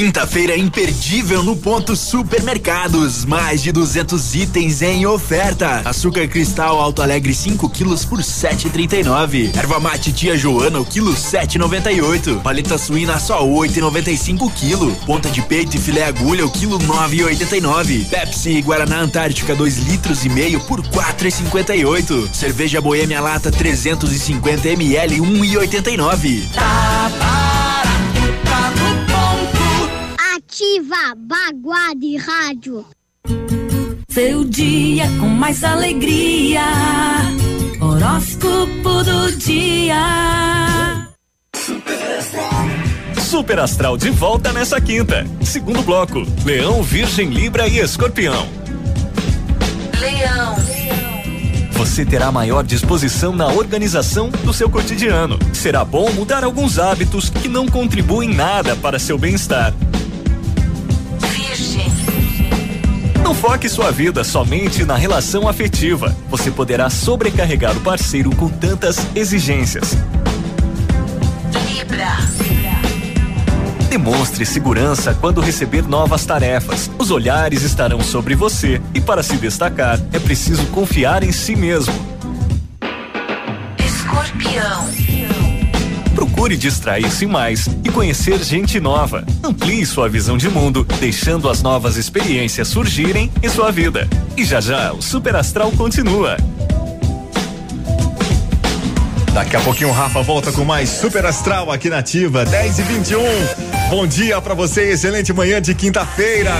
Quinta-feira 0.00 0.56
imperdível 0.56 1.42
no 1.42 1.54
ponto 1.54 1.94
Supermercados. 1.94 3.26
Mais 3.26 3.62
de 3.62 3.70
200 3.70 4.34
itens 4.34 4.80
em 4.80 5.04
oferta. 5.04 5.82
Açúcar 5.84 6.26
cristal 6.26 6.80
Alto 6.80 7.02
Alegre 7.02 7.34
5 7.34 7.68
quilos 7.68 8.02
por 8.06 8.20
7,39. 8.20 9.54
Erva 9.54 9.78
mate 9.78 10.10
tia 10.10 10.38
Joana 10.38 10.80
o 10.80 10.86
quilo 10.86 11.12
7,98. 11.12 12.40
Paleta 12.40 12.78
suína 12.78 13.18
só 13.18 13.46
8,95 13.46 14.50
quilo. 14.54 14.90
Ponta 15.04 15.28
de 15.28 15.42
peito 15.42 15.76
e 15.76 15.78
filé 15.78 16.04
agulha 16.04 16.46
o 16.46 16.50
quilo 16.50 16.78
9,89. 16.78 18.08
Pepsi 18.08 18.62
Guaraná 18.62 19.00
Antártica 19.00 19.54
2 19.54 19.76
litros 19.80 20.24
e 20.24 20.30
meio 20.30 20.60
por 20.60 20.80
4,58. 20.80 22.32
Cerveja 22.32 22.80
Boêmia 22.80 23.20
Lata 23.20 23.50
350 23.50 24.66
ml 24.66 25.20
1,89. 25.20 26.50
Tá 26.54 27.10
barato, 27.18 27.49
Ativa 30.50 31.14
Baguá 31.16 31.94
de 31.96 32.16
Rádio. 32.16 32.84
Seu 34.08 34.44
dia 34.44 35.04
com 35.20 35.28
mais 35.28 35.62
alegria. 35.62 36.60
Horóscopo 37.80 39.04
do 39.04 39.30
dia. 39.36 41.06
Super 43.16 43.60
Astral 43.60 43.96
de 43.96 44.10
volta 44.10 44.52
nessa 44.52 44.80
quinta. 44.80 45.24
Segundo 45.40 45.82
bloco: 45.82 46.26
Leão, 46.44 46.82
Virgem, 46.82 47.30
Libra 47.30 47.68
e 47.68 47.78
Escorpião. 47.78 48.48
Leão. 50.00 50.56
Você 51.74 52.04
terá 52.04 52.32
maior 52.32 52.64
disposição 52.64 53.36
na 53.36 53.46
organização 53.46 54.30
do 54.30 54.52
seu 54.52 54.68
cotidiano. 54.68 55.38
Será 55.54 55.84
bom 55.84 56.10
mudar 56.10 56.42
alguns 56.42 56.76
hábitos 56.76 57.30
que 57.30 57.46
não 57.46 57.68
contribuem 57.68 58.34
nada 58.34 58.74
para 58.74 58.98
seu 58.98 59.16
bem-estar. 59.16 59.72
Não 63.30 63.34
foque 63.36 63.68
sua 63.68 63.92
vida 63.92 64.24
somente 64.24 64.84
na 64.84 64.96
relação 64.96 65.46
afetiva. 65.46 66.16
Você 66.28 66.50
poderá 66.50 66.90
sobrecarregar 66.90 67.76
o 67.76 67.80
parceiro 67.80 68.34
com 68.34 68.48
tantas 68.48 69.06
exigências. 69.14 69.92
Libra. 71.64 72.08
Demonstre 73.88 74.44
segurança 74.44 75.14
quando 75.14 75.40
receber 75.40 75.86
novas 75.86 76.26
tarefas. 76.26 76.90
Os 76.98 77.12
olhares 77.12 77.62
estarão 77.62 78.00
sobre 78.00 78.34
você 78.34 78.82
e 78.92 79.00
para 79.00 79.22
se 79.22 79.36
destacar 79.36 80.00
é 80.12 80.18
preciso 80.18 80.66
confiar 80.66 81.22
em 81.22 81.30
si 81.30 81.54
mesmo. 81.54 81.94
Escorpião. 83.78 85.09
Procure 86.40 86.56
distrair-se 86.56 87.26
mais 87.26 87.66
e 87.84 87.90
conhecer 87.90 88.42
gente 88.42 88.80
nova. 88.80 89.26
Amplie 89.44 89.84
sua 89.84 90.08
visão 90.08 90.38
de 90.38 90.48
mundo, 90.48 90.86
deixando 90.98 91.50
as 91.50 91.60
novas 91.60 91.98
experiências 91.98 92.66
surgirem 92.66 93.30
em 93.42 93.48
sua 93.50 93.70
vida. 93.70 94.08
E 94.38 94.42
já 94.42 94.58
já 94.58 94.90
o 94.90 95.02
Super 95.02 95.36
Astral 95.36 95.70
continua. 95.72 96.38
Daqui 99.34 99.54
a 99.54 99.60
pouquinho 99.60 99.90
o 99.90 99.92
Rafa 99.92 100.22
volta 100.22 100.50
com 100.50 100.64
mais 100.64 100.88
Super 100.88 101.26
Astral 101.26 101.70
aqui 101.70 101.90
na 101.90 101.98
Ativa, 101.98 102.42
10 102.46 102.78
e 102.78 102.82
21. 102.84 103.20
Bom 103.90 104.06
dia 104.06 104.40
pra 104.40 104.54
você, 104.54 104.92
excelente 104.92 105.34
manhã 105.34 105.60
de 105.60 105.74
quinta-feira. 105.74 106.52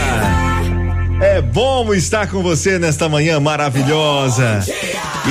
É 1.22 1.40
bom 1.40 1.94
estar 1.94 2.26
com 2.28 2.42
você 2.42 2.78
nesta 2.78 3.08
manhã 3.08 3.40
maravilhosa. 3.40 4.62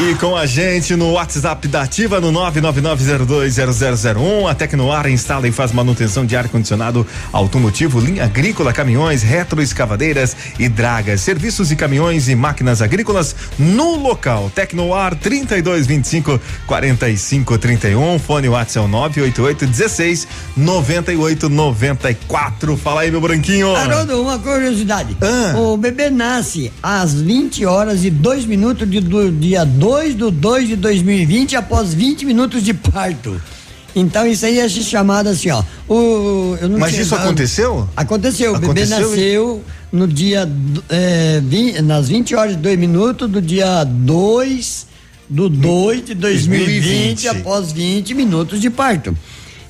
E 0.02 0.16
com 0.16 0.34
a 0.36 0.46
gente 0.46 0.96
no 0.96 1.12
WhatsApp 1.12 1.68
da 1.68 1.82
Ativa 1.82 2.22
no 2.22 2.32
999020001. 2.32 4.50
A 4.50 4.56
Tecnoar 4.56 5.10
instala 5.10 5.46
e 5.46 5.52
faz 5.52 5.74
manutenção 5.74 6.26
de 6.26 6.38
ar-condicionado 6.38 7.06
automotivo, 7.34 8.00
linha 8.00 8.24
agrícola, 8.24 8.72
caminhões, 8.72 9.24
retroescavadeiras 9.24 10.38
e 10.58 10.70
dragas, 10.70 11.20
serviços 11.20 11.70
e 11.70 11.76
caminhões 11.76 12.30
e 12.30 12.36
máquinas 12.36 12.82
agrícolas 12.82 13.36
no 13.60 13.98
local. 13.98 14.50
Tecnoar 14.56 15.16
3225 15.18 16.40
4531. 16.66 18.20
Fone 18.20 18.48
WhatsApp 18.48 18.88
988 18.88 19.66
16 19.68 20.28
98 20.56 21.50
94. 21.50 22.78
Fala 22.78 23.02
aí, 23.02 23.12
meu 23.12 23.20
branquinho. 23.20 23.76
Haroldo, 23.76 24.22
uma 24.22 24.40
curiosidade. 24.40 25.18
Ah. 25.22 25.58
O 25.60 25.76
bebê 25.76 26.10
nasce 26.10 26.72
às 26.82 27.14
20 27.14 27.66
horas 27.66 28.06
e 28.06 28.10
2 28.10 28.46
minutos 28.46 28.90
de- 28.90 29.02
do 29.02 29.30
dia 29.30 29.66
2 29.90 30.14
do 30.16 30.30
2 30.30 30.68
de 30.68 30.76
2020, 30.76 31.56
após 31.56 31.94
20 31.96 32.24
minutos 32.26 32.64
de 32.64 32.76
parto. 32.76 33.42
Então 33.96 34.28
isso 34.28 34.46
aí 34.46 34.60
é 34.60 34.70
chamado 34.70 35.30
assim, 35.30 35.50
ó. 35.50 35.64
O, 35.88 36.56
Mas 36.78 36.96
isso 36.96 37.16
ah, 37.16 37.24
aconteceu? 37.24 37.90
Aconteceu. 37.98 38.52
O 38.52 38.60
bebê 38.60 38.66
Aconteceu? 38.84 39.10
nasceu 39.10 39.64
no 39.92 40.08
dia. 40.08 40.48
é, 40.90 41.42
vin- 41.44 41.82
nas 41.82 42.08
20 42.08 42.36
horas 42.36 42.54
e 42.54 42.58
2 42.58 42.78
minutos 42.78 43.28
do 43.28 43.42
dia 43.42 43.84
2 43.84 44.86
do 45.28 45.50
2 45.50 46.06
de 46.06 46.14
2020, 46.14 47.24
2020. 47.24 47.28
após 47.30 47.72
20 47.72 48.14
minutos 48.14 48.62
de 48.62 48.70
parto. 48.70 49.18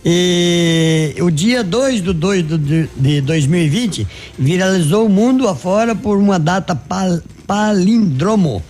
E 0.05 1.15
o 1.21 1.29
dia 1.29 1.63
2 1.63 2.01
do 2.01 2.13
2 2.13 2.43
do, 2.43 2.57
de, 2.57 2.89
de 2.97 3.21
2020 3.21 4.05
viralizou 4.37 5.05
o 5.05 5.09
mundo 5.09 5.47
afora 5.47 5.95
por 5.95 6.17
uma 6.17 6.37
data 6.37 6.75
pal, 6.75 7.19
palindromo. 7.47 8.61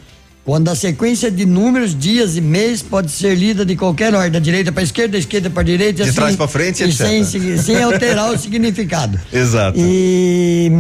Quando 0.50 0.68
a 0.70 0.74
sequência 0.74 1.30
de 1.30 1.46
números, 1.46 1.96
dias 1.96 2.36
e 2.36 2.42
mês 2.42 2.82
pode 2.82 3.12
ser 3.12 3.36
lida 3.36 3.64
de 3.64 3.76
qualquer 3.76 4.16
ordem, 4.16 4.32
da 4.32 4.40
direita 4.40 4.72
para 4.72 4.82
esquerda, 4.82 5.12
da 5.12 5.20
esquerda 5.20 5.48
para 5.48 5.62
direita, 5.62 6.02
De 6.02 6.10
assim, 6.10 6.14
trás 6.14 6.36
pra 6.36 6.48
frente, 6.48 6.82
e 6.82 6.88
etc. 6.88 7.24
sem, 7.24 7.58
sem 7.60 7.84
alterar 7.84 8.34
o 8.34 8.38
significado. 8.40 9.20
Exato. 9.32 9.78
E 9.80 10.72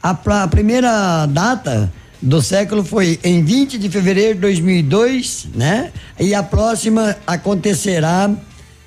a, 0.00 0.10
a 0.44 0.46
primeira 0.46 1.26
data 1.26 1.92
do 2.22 2.40
século 2.40 2.84
foi 2.84 3.18
em 3.24 3.42
20 3.42 3.76
de 3.76 3.90
fevereiro 3.90 4.36
de 4.36 4.40
2002, 4.40 5.48
né? 5.52 5.90
E 6.20 6.32
a 6.32 6.44
próxima 6.44 7.16
acontecerá 7.26 8.30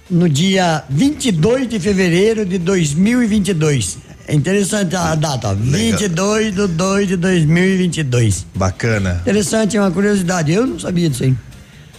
no 0.10 0.30
dia 0.30 0.86
22 0.90 1.68
de 1.68 1.78
fevereiro 1.78 2.46
de 2.46 2.58
2022. 2.58 3.98
É 4.32 4.34
interessante 4.34 4.96
a 4.96 5.14
data, 5.14 5.50
ó, 5.50 5.54
22 5.54 6.56
de 6.56 6.66
2 6.66 7.06
de 7.10 7.18
2022. 7.18 8.46
Bacana. 8.56 9.18
Interessante, 9.24 9.76
é 9.76 9.82
uma 9.82 9.92
curiosidade. 9.92 10.54
Eu 10.54 10.66
não 10.66 10.80
sabia 10.80 11.10
disso 11.10 11.26
aí. 11.26 11.36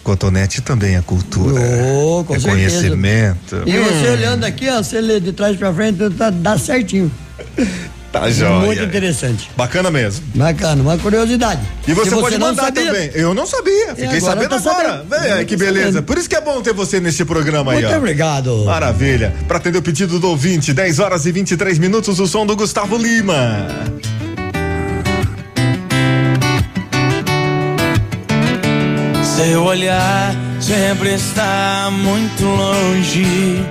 Cotonete 0.02 0.62
também 0.62 0.96
é 0.96 1.02
cultura. 1.02 1.60
Oh, 1.94 2.24
com 2.24 2.34
é 2.34 2.38
certeza. 2.38 2.48
conhecimento. 2.80 3.62
E 3.66 3.72
você 3.78 4.08
Hum, 4.08 4.12
olhando 4.14 4.44
aqui, 4.44 4.66
ó, 4.70 4.82
você 4.82 4.98
lê 4.98 5.20
de 5.20 5.32
trás 5.32 5.58
pra 5.58 5.74
frente, 5.74 6.08
tá, 6.16 6.30
dá 6.30 6.56
certinho. 6.56 7.12
Tá 8.12 8.28
jóia. 8.30 8.66
Muito 8.66 8.82
interessante. 8.82 9.50
Bacana 9.56 9.90
mesmo. 9.90 10.22
Bacana, 10.34 10.82
uma 10.82 10.98
curiosidade. 10.98 11.62
E 11.88 11.94
você, 11.94 12.10
Se 12.10 12.16
pode 12.16 12.36
mandar 12.38 12.64
sabia- 12.66 12.84
também. 12.84 13.10
Eu 13.14 13.32
não 13.32 13.46
sabia. 13.46 13.88
Fiquei 13.94 14.04
agora 14.04 14.20
sabendo 14.20 14.48
tá 14.50 14.56
agora. 14.56 14.88
sabendo. 14.88 15.08
Vem 15.08 15.18
aí, 15.18 15.26
Agora 15.30 15.44
que 15.46 15.56
tá 15.56 15.64
beleza. 15.64 15.86
sabendo. 15.86 16.02
Por 16.04 16.18
isso 16.18 16.28
que 16.28 16.36
é 16.36 16.40
bom 16.42 16.60
ter 16.60 16.74
você 16.74 17.00
nesse 17.00 17.24
programa 17.24 17.72
aí, 17.72 17.80
Muito 17.80 17.94
ó. 17.94 17.96
obrigado. 17.98 18.64
Maravilha. 18.66 19.34
Para 19.48 19.56
atender 19.56 19.78
o 19.78 19.82
pedido 19.82 20.18
do 20.18 20.28
ouvinte, 20.28 20.74
10 20.74 20.98
horas 20.98 21.24
e 21.24 21.32
23 21.32 21.78
minutos, 21.78 22.18
o 22.20 22.26
som 22.26 22.44
do 22.44 22.54
Gustavo 22.54 22.98
Lima. 22.98 23.66
Seu 29.36 29.64
olhar 29.64 30.34
sempre 30.60 31.14
está 31.14 31.88
muito 31.90 32.44
longe, 32.44 33.64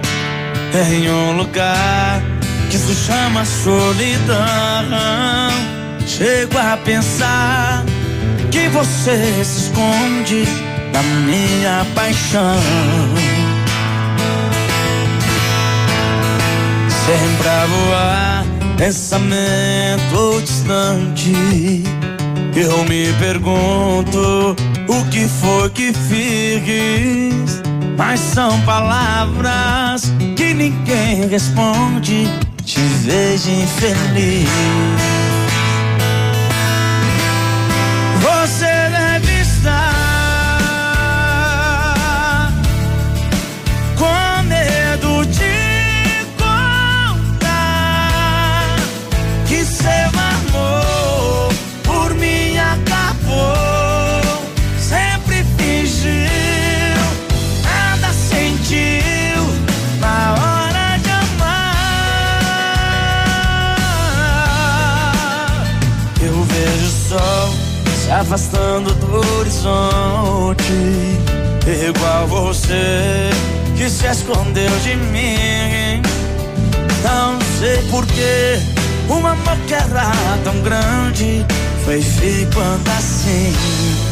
em 0.74 1.10
um 1.10 1.38
lugar 1.38 2.22
que 2.72 2.78
se 2.78 2.96
chama 2.96 3.44
solidão. 3.44 4.38
Chego 6.08 6.58
a 6.58 6.78
pensar 6.78 7.84
que 8.50 8.70
você 8.70 9.44
se 9.44 9.64
esconde 9.64 10.46
da 10.94 11.04
minha 11.04 11.86
paixão. 11.94 12.56
Sempre 17.06 17.50
a 17.50 17.66
voar, 17.66 18.46
pensamento 18.78 20.42
distante. 20.42 21.84
Eu 22.56 22.86
me 22.86 23.12
pergunto 23.20 24.56
o 24.88 25.06
que 25.10 25.28
foi 25.28 25.70
que 25.72 25.92
fiz. 25.92 27.62
Mas 27.98 28.20
são 28.22 28.62
palavras 28.62 30.14
que 30.38 30.54
ninguém 30.54 31.28
responde. 31.28 32.30
Te 32.74 32.82
vejo 33.04 33.50
infeliz. 33.50 35.11
Afastando 68.12 68.94
do 68.96 69.38
horizonte, 69.38 70.74
igual 71.88 72.28
você 72.28 73.30
que 73.78 73.90
se 73.90 74.06
escondeu 74.06 74.70
de 74.80 74.96
mim. 74.96 76.02
Não 77.04 77.40
sei 77.60 77.78
porquê, 77.90 78.60
um 79.10 79.26
amor 79.26 79.58
que 79.68 79.74
era 79.74 80.12
tão 80.44 80.62
grande 80.62 81.46
foi 81.84 82.02
ficando 82.02 82.92
assim. 82.98 84.11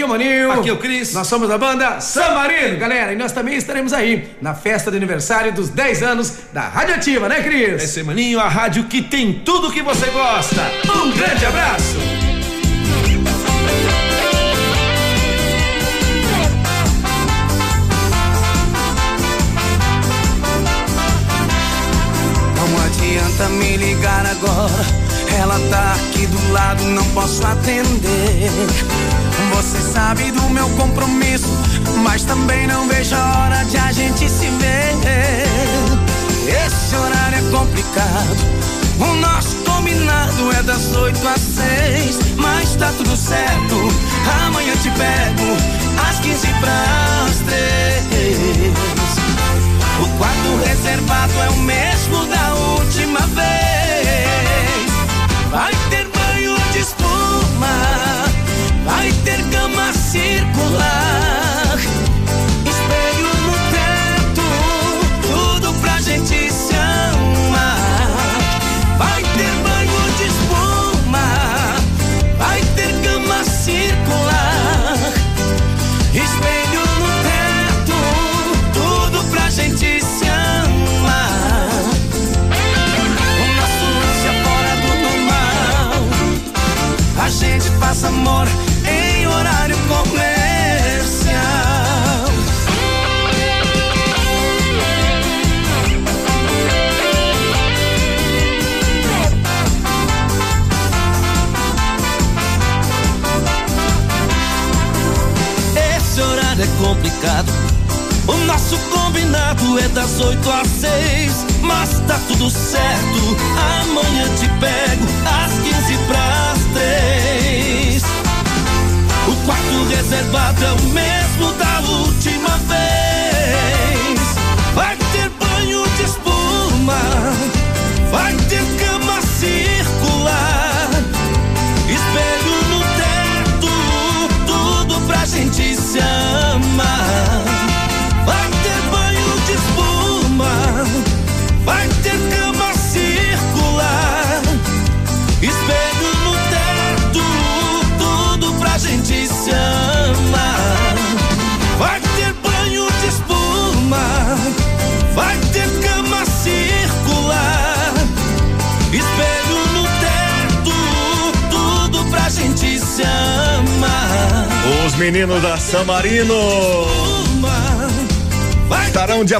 Aqui 0.00 0.02
é 0.02 0.06
o 0.06 0.08
Maninho. 0.08 0.52
Aqui 0.52 0.68
é 0.70 0.72
o 0.72 0.78
Cris. 0.78 1.12
Nós 1.12 1.26
somos 1.26 1.50
a 1.50 1.58
banda 1.58 2.00
San 2.00 2.32
Marino, 2.32 2.78
galera. 2.78 3.12
E 3.12 3.16
nós 3.16 3.32
também 3.32 3.56
estaremos 3.56 3.92
aí 3.92 4.30
na 4.40 4.54
festa 4.54 4.90
de 4.90 4.96
aniversário 4.96 5.52
dos 5.52 5.68
10 5.68 6.02
anos 6.02 6.32
da 6.54 6.62
Rádio 6.62 6.94
Ativa, 6.94 7.28
né, 7.28 7.42
Cris? 7.42 7.82
É 7.82 7.84
isso 7.84 8.04
Maninho, 8.06 8.40
a 8.40 8.48
rádio 8.48 8.84
que 8.84 9.02
tem 9.02 9.42
tudo 9.44 9.70
que 9.70 9.82
você 9.82 10.06
gosta. 10.06 10.62
Um 11.04 11.10
grande 11.10 11.44
abraço. 11.44 11.96
Não 22.56 22.84
adianta 22.86 23.48
me 23.50 23.76
ligar 23.76 24.24
agora. 24.24 25.00
Ela 25.38 25.60
tá 25.68 25.94
aqui 25.94 26.26
do 26.26 26.52
lado, 26.52 26.84
não 26.84 27.04
posso 27.12 27.46
atender. 27.46 28.50
Sabe 29.92 30.30
do 30.30 30.48
meu 30.50 30.68
compromisso, 30.70 31.48
mas 32.04 32.22
também 32.22 32.66
não 32.66 32.86
vejo 32.86 33.14
a 33.16 33.38
hora 33.38 33.64
de 33.64 33.76
a 33.76 33.90
gente 33.92 34.28
se 34.28 34.46
ver. 34.46 34.94
Esse 36.46 36.94
horário 36.94 37.38
é 37.38 37.50
complicado. 37.50 38.36
O 39.00 39.16
nosso 39.16 39.56
combinado 39.64 40.52
é 40.58 40.62
das 40.62 40.94
oito 40.94 41.26
às 41.26 41.40
seis, 41.40 42.18
mas 42.36 42.76
tá 42.76 42.92
tudo 42.96 43.16
certo. 43.16 43.76
Amanhã 44.46 44.74
te 44.76 44.90
pego 44.90 45.56
às 46.08 46.20
quinze 46.20 46.48
pras 46.60 47.38
três. 47.46 48.72
O 50.00 50.08
quarto 50.18 50.68
reservado 50.68 51.32
é 51.46 51.50
o 51.50 51.56
mesmo 51.58 52.26
da 52.26 52.54
última 52.54 52.99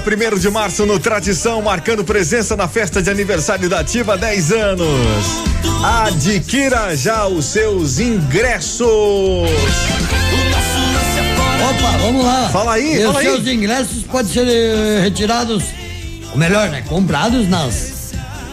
dia 0.01 0.31
1 0.35 0.39
de 0.39 0.51
março 0.51 0.87
no 0.87 0.99
Tradição, 0.99 1.61
marcando 1.61 2.03
presença 2.03 2.57
na 2.57 2.67
festa 2.67 3.03
de 3.03 3.11
aniversário 3.11 3.69
da 3.69 3.81
Ativa 3.81 4.17
10 4.17 4.53
anos. 4.53 4.89
Adquira 5.85 6.97
já 6.97 7.27
os 7.27 7.45
seus 7.45 7.99
ingressos. 7.99 8.81
Opa, 11.69 11.99
vamos 11.99 12.25
lá. 12.25 12.49
Fala 12.51 12.75
aí, 12.75 12.95
E 12.97 13.01
fala 13.05 13.11
os 13.11 13.17
aí. 13.19 13.25
seus 13.25 13.47
ingressos 13.47 14.03
podem 14.05 14.33
ser 14.33 14.47
eh, 14.49 15.01
retirados, 15.03 15.65
ou 16.33 16.39
melhor, 16.39 16.69
né, 16.71 16.83
comprados 16.89 17.49
nas 17.49 18.01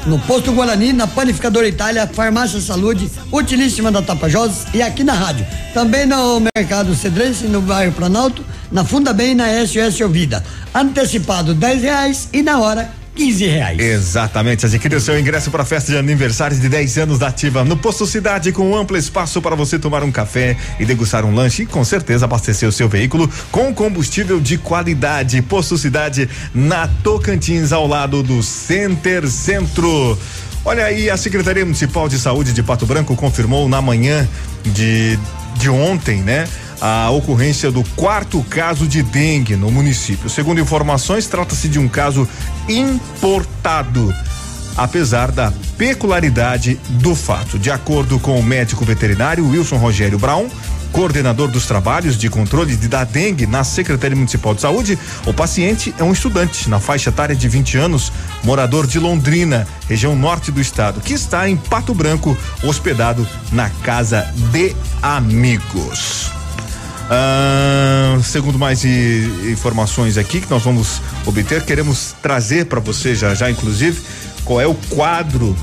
no 0.06 0.18
Posto 0.20 0.54
Guarani, 0.54 0.94
na 0.94 1.06
Panificadora 1.06 1.68
Itália, 1.68 2.08
Farmácia 2.08 2.62
Saúde, 2.62 3.10
Utilíssima 3.32 3.92
da 3.92 4.02
Tapajós 4.02 4.66
e 4.74 4.82
aqui 4.82 5.04
na 5.04 5.12
rádio. 5.14 5.46
Também 5.74 6.06
no 6.06 6.42
Mercado 6.56 6.96
Cedrense, 6.96 7.44
no 7.46 7.60
bairro 7.62 7.92
Planalto, 7.92 8.42
na 8.72 8.86
Funda 8.86 9.12
Bem 9.12 9.32
e 9.32 9.36
na 9.36 9.48
SOS 9.66 10.00
Ouvida. 10.00 10.42
Antecipado 10.78 11.56
10 11.56 11.82
reais 11.82 12.30
e 12.32 12.44
na 12.44 12.60
hora 12.60 12.94
15 13.16 13.48
reais. 13.48 13.80
Exatamente, 13.80 14.64
adquira 14.64 14.96
o 14.96 15.02
seu 15.02 15.20
ingresso 15.20 15.50
para 15.50 15.64
a 15.64 15.66
festa 15.66 15.92
de 15.92 15.98
aniversário 15.98 16.56
de 16.56 16.70
10 16.70 17.00
anos 17.00 17.18
da 17.18 17.30
Ativa 17.30 17.66
no 17.66 17.76
Posto 17.76 18.06
Cidade 18.06 18.52
com 18.52 18.70
um 18.70 18.78
amplo 18.78 18.96
espaço 18.96 19.42
para 19.42 19.56
você 19.56 19.80
tomar 19.80 20.04
um 20.04 20.12
café 20.12 20.56
e 20.80 20.86
degustar 20.86 21.26
um 21.26 21.34
lanche 21.34 21.64
e 21.64 21.66
com 21.66 21.84
certeza 21.84 22.26
abastecer 22.26 22.70
o 22.70 22.72
seu 22.72 22.88
veículo 22.88 23.28
com 23.52 23.74
combustível 23.74 24.40
de 24.40 24.60
qualidade. 24.60 25.42
Posto 25.42 25.80
Cidade 25.80 26.30
na 26.54 26.88
Tocantins 26.88 27.72
ao 27.72 27.88
lado 27.88 28.22
do 28.22 28.44
Center 28.44 29.28
Centro. 29.28 30.16
Olha 30.64 30.86
aí, 30.86 31.10
a 31.10 31.18
Secretaria 31.18 31.66
Municipal 31.66 32.08
de 32.08 32.20
Saúde 32.20 32.54
de 32.54 32.62
Pato 32.62 32.86
Branco 32.86 33.16
confirmou 33.16 33.68
na 33.68 33.82
manhã 33.82 34.30
de 34.64 35.18
de 35.58 35.70
ontem, 35.70 36.22
né? 36.22 36.48
A 36.80 37.10
ocorrência 37.10 37.72
do 37.72 37.84
quarto 37.96 38.44
caso 38.50 38.88
de 38.88 39.02
dengue 39.02 39.56
no 39.56 39.72
município. 39.72 40.30
Segundo 40.30 40.62
informações, 40.62 41.28
trata-se 41.28 41.68
de 41.68 41.80
um 41.80 41.88
caso 41.88 42.28
importado, 42.70 44.14
apesar 44.76 45.32
da 45.32 45.52
peculiaridade 45.78 46.80
do 46.90 47.16
fato. 47.16 47.58
De 47.58 47.72
acordo 47.72 48.20
com 48.20 48.40
o 48.40 48.44
médico 48.44 48.86
veterinário 48.86 49.48
Wilson 49.48 49.78
Rogério 49.78 50.20
Brown, 50.20 50.48
coordenador 50.92 51.48
dos 51.48 51.66
trabalhos 51.66 52.18
de 52.18 52.30
controle 52.30 52.76
de 52.76 52.88
da 52.88 53.04
dengue 53.04 53.46
na 53.46 53.64
Secretaria 53.64 54.16
Municipal 54.16 54.54
de 54.54 54.62
Saúde, 54.62 54.98
o 55.26 55.34
paciente 55.34 55.94
é 55.98 56.04
um 56.04 56.14
estudante 56.14 56.70
na 56.70 56.80
faixa 56.80 57.10
etária 57.10 57.36
de 57.36 57.48
20 57.48 57.78
anos, 57.78 58.12
morador 58.44 58.88
de 58.88 59.00
Londrina, 59.00 59.68
região 59.88 60.16
norte 60.16 60.52
do 60.52 60.62
estado, 60.62 61.02
que 61.02 61.14
está 61.14 61.50
em 61.50 61.56
Pato 61.56 61.94
Branco, 61.94 62.38
hospedado 62.64 63.28
na 63.52 63.70
casa 63.70 64.32
de 64.52 64.76
amigos. 65.02 66.37
Segundo 68.24 68.60
mais 68.60 68.84
informações 68.84 70.18
aqui 70.18 70.42
que 70.42 70.50
nós 70.50 70.64
vamos 70.64 71.02
obter, 71.26 71.64
queremos 71.64 72.16
trazer 72.22 72.66
para 72.66 72.80
você 72.80 73.16
já 73.16 73.34
já, 73.34 73.50
inclusive, 73.50 74.02
qual 74.44 74.60
é 74.60 74.68
o 74.68 74.74
quadro 74.90 75.56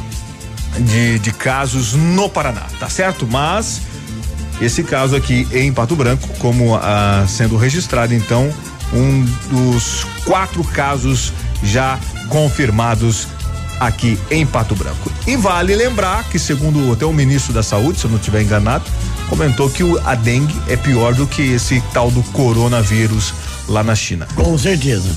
de, 0.78 1.18
de 1.18 1.32
casos 1.32 1.92
no 1.92 2.28
Paraná, 2.28 2.66
tá 2.80 2.88
certo? 2.88 3.26
Mas 3.26 3.80
esse 4.60 4.82
caso 4.82 5.16
aqui 5.16 5.46
em 5.52 5.72
Pato 5.72 5.94
Branco, 5.96 6.28
como 6.38 6.78
sendo 7.28 7.56
registrado, 7.56 8.14
então, 8.14 8.52
um 8.92 9.24
dos 9.50 10.04
quatro 10.24 10.62
casos 10.64 11.32
já 11.62 11.98
confirmados 12.28 13.26
aqui 13.80 14.18
em 14.30 14.46
Pato 14.46 14.74
Branco. 14.74 15.10
E 15.26 15.36
vale 15.36 15.74
lembrar 15.74 16.24
que, 16.24 16.38
segundo 16.38 16.92
até 16.92 17.04
o 17.04 17.12
ministro 17.12 17.52
da 17.52 17.62
Saúde, 17.62 17.98
se 17.98 18.06
eu 18.06 18.10
não 18.10 18.18
estiver 18.18 18.42
enganado, 18.42 18.84
comentou 19.28 19.68
que 19.70 19.82
o, 19.82 20.00
a 20.06 20.14
dengue 20.14 20.54
é 20.68 20.76
pior 20.76 21.14
do 21.14 21.26
que 21.26 21.42
esse 21.42 21.82
tal 21.92 22.10
do 22.10 22.22
coronavírus 22.24 23.34
lá 23.68 23.82
na 23.82 23.94
China. 23.94 24.26
Com 24.34 24.56
certeza. 24.56 25.08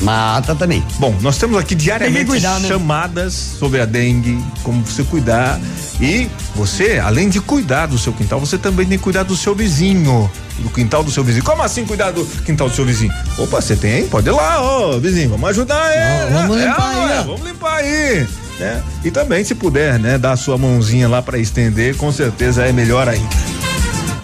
Mata 0.00 0.54
também. 0.54 0.84
Bom, 0.98 1.14
nós 1.20 1.38
temos 1.38 1.56
aqui 1.56 1.74
diariamente 1.74 2.26
cuidar, 2.26 2.58
né? 2.60 2.68
chamadas 2.68 3.32
sobre 3.32 3.80
a 3.80 3.84
dengue, 3.84 4.42
como 4.62 4.84
você 4.84 5.04
cuidar. 5.04 5.60
E 6.00 6.28
você, 6.54 7.00
além 7.02 7.28
de 7.28 7.40
cuidar 7.40 7.86
do 7.86 7.96
seu 7.96 8.12
quintal, 8.12 8.40
você 8.40 8.58
também 8.58 8.86
tem 8.86 8.98
que 8.98 9.04
cuidar 9.04 9.22
do 9.22 9.36
seu 9.36 9.54
vizinho. 9.54 10.30
Do 10.58 10.70
quintal 10.70 11.02
do 11.02 11.10
seu 11.10 11.22
vizinho. 11.22 11.44
Como 11.44 11.62
assim 11.62 11.84
cuidar 11.84 12.10
do 12.10 12.24
quintal 12.44 12.68
do 12.68 12.74
seu 12.74 12.84
vizinho? 12.84 13.12
Opa, 13.38 13.60
você 13.60 13.76
tem? 13.76 14.06
Pode 14.08 14.28
ir 14.28 14.32
lá, 14.32 14.60
ô 14.62 15.00
vizinho, 15.00 15.30
vamos 15.30 15.48
ajudar 15.50 15.92
ele. 15.92 16.34
vamos 16.34 16.56
né? 16.56 16.66
limpar 16.66 16.92
É, 16.92 16.96
aí, 16.96 17.10
é, 17.10 17.20
ó. 17.20 17.22
Vamos 17.22 17.46
limpar 17.46 17.74
aí. 17.76 18.26
Né? 18.58 18.82
E 19.04 19.10
também, 19.10 19.42
se 19.44 19.54
puder, 19.54 19.98
né, 19.98 20.16
dar 20.16 20.36
sua 20.36 20.56
mãozinha 20.56 21.08
lá 21.08 21.20
para 21.20 21.38
estender, 21.38 21.96
com 21.96 22.12
certeza 22.12 22.64
é 22.64 22.72
melhor 22.72 23.08
ainda. 23.08 23.28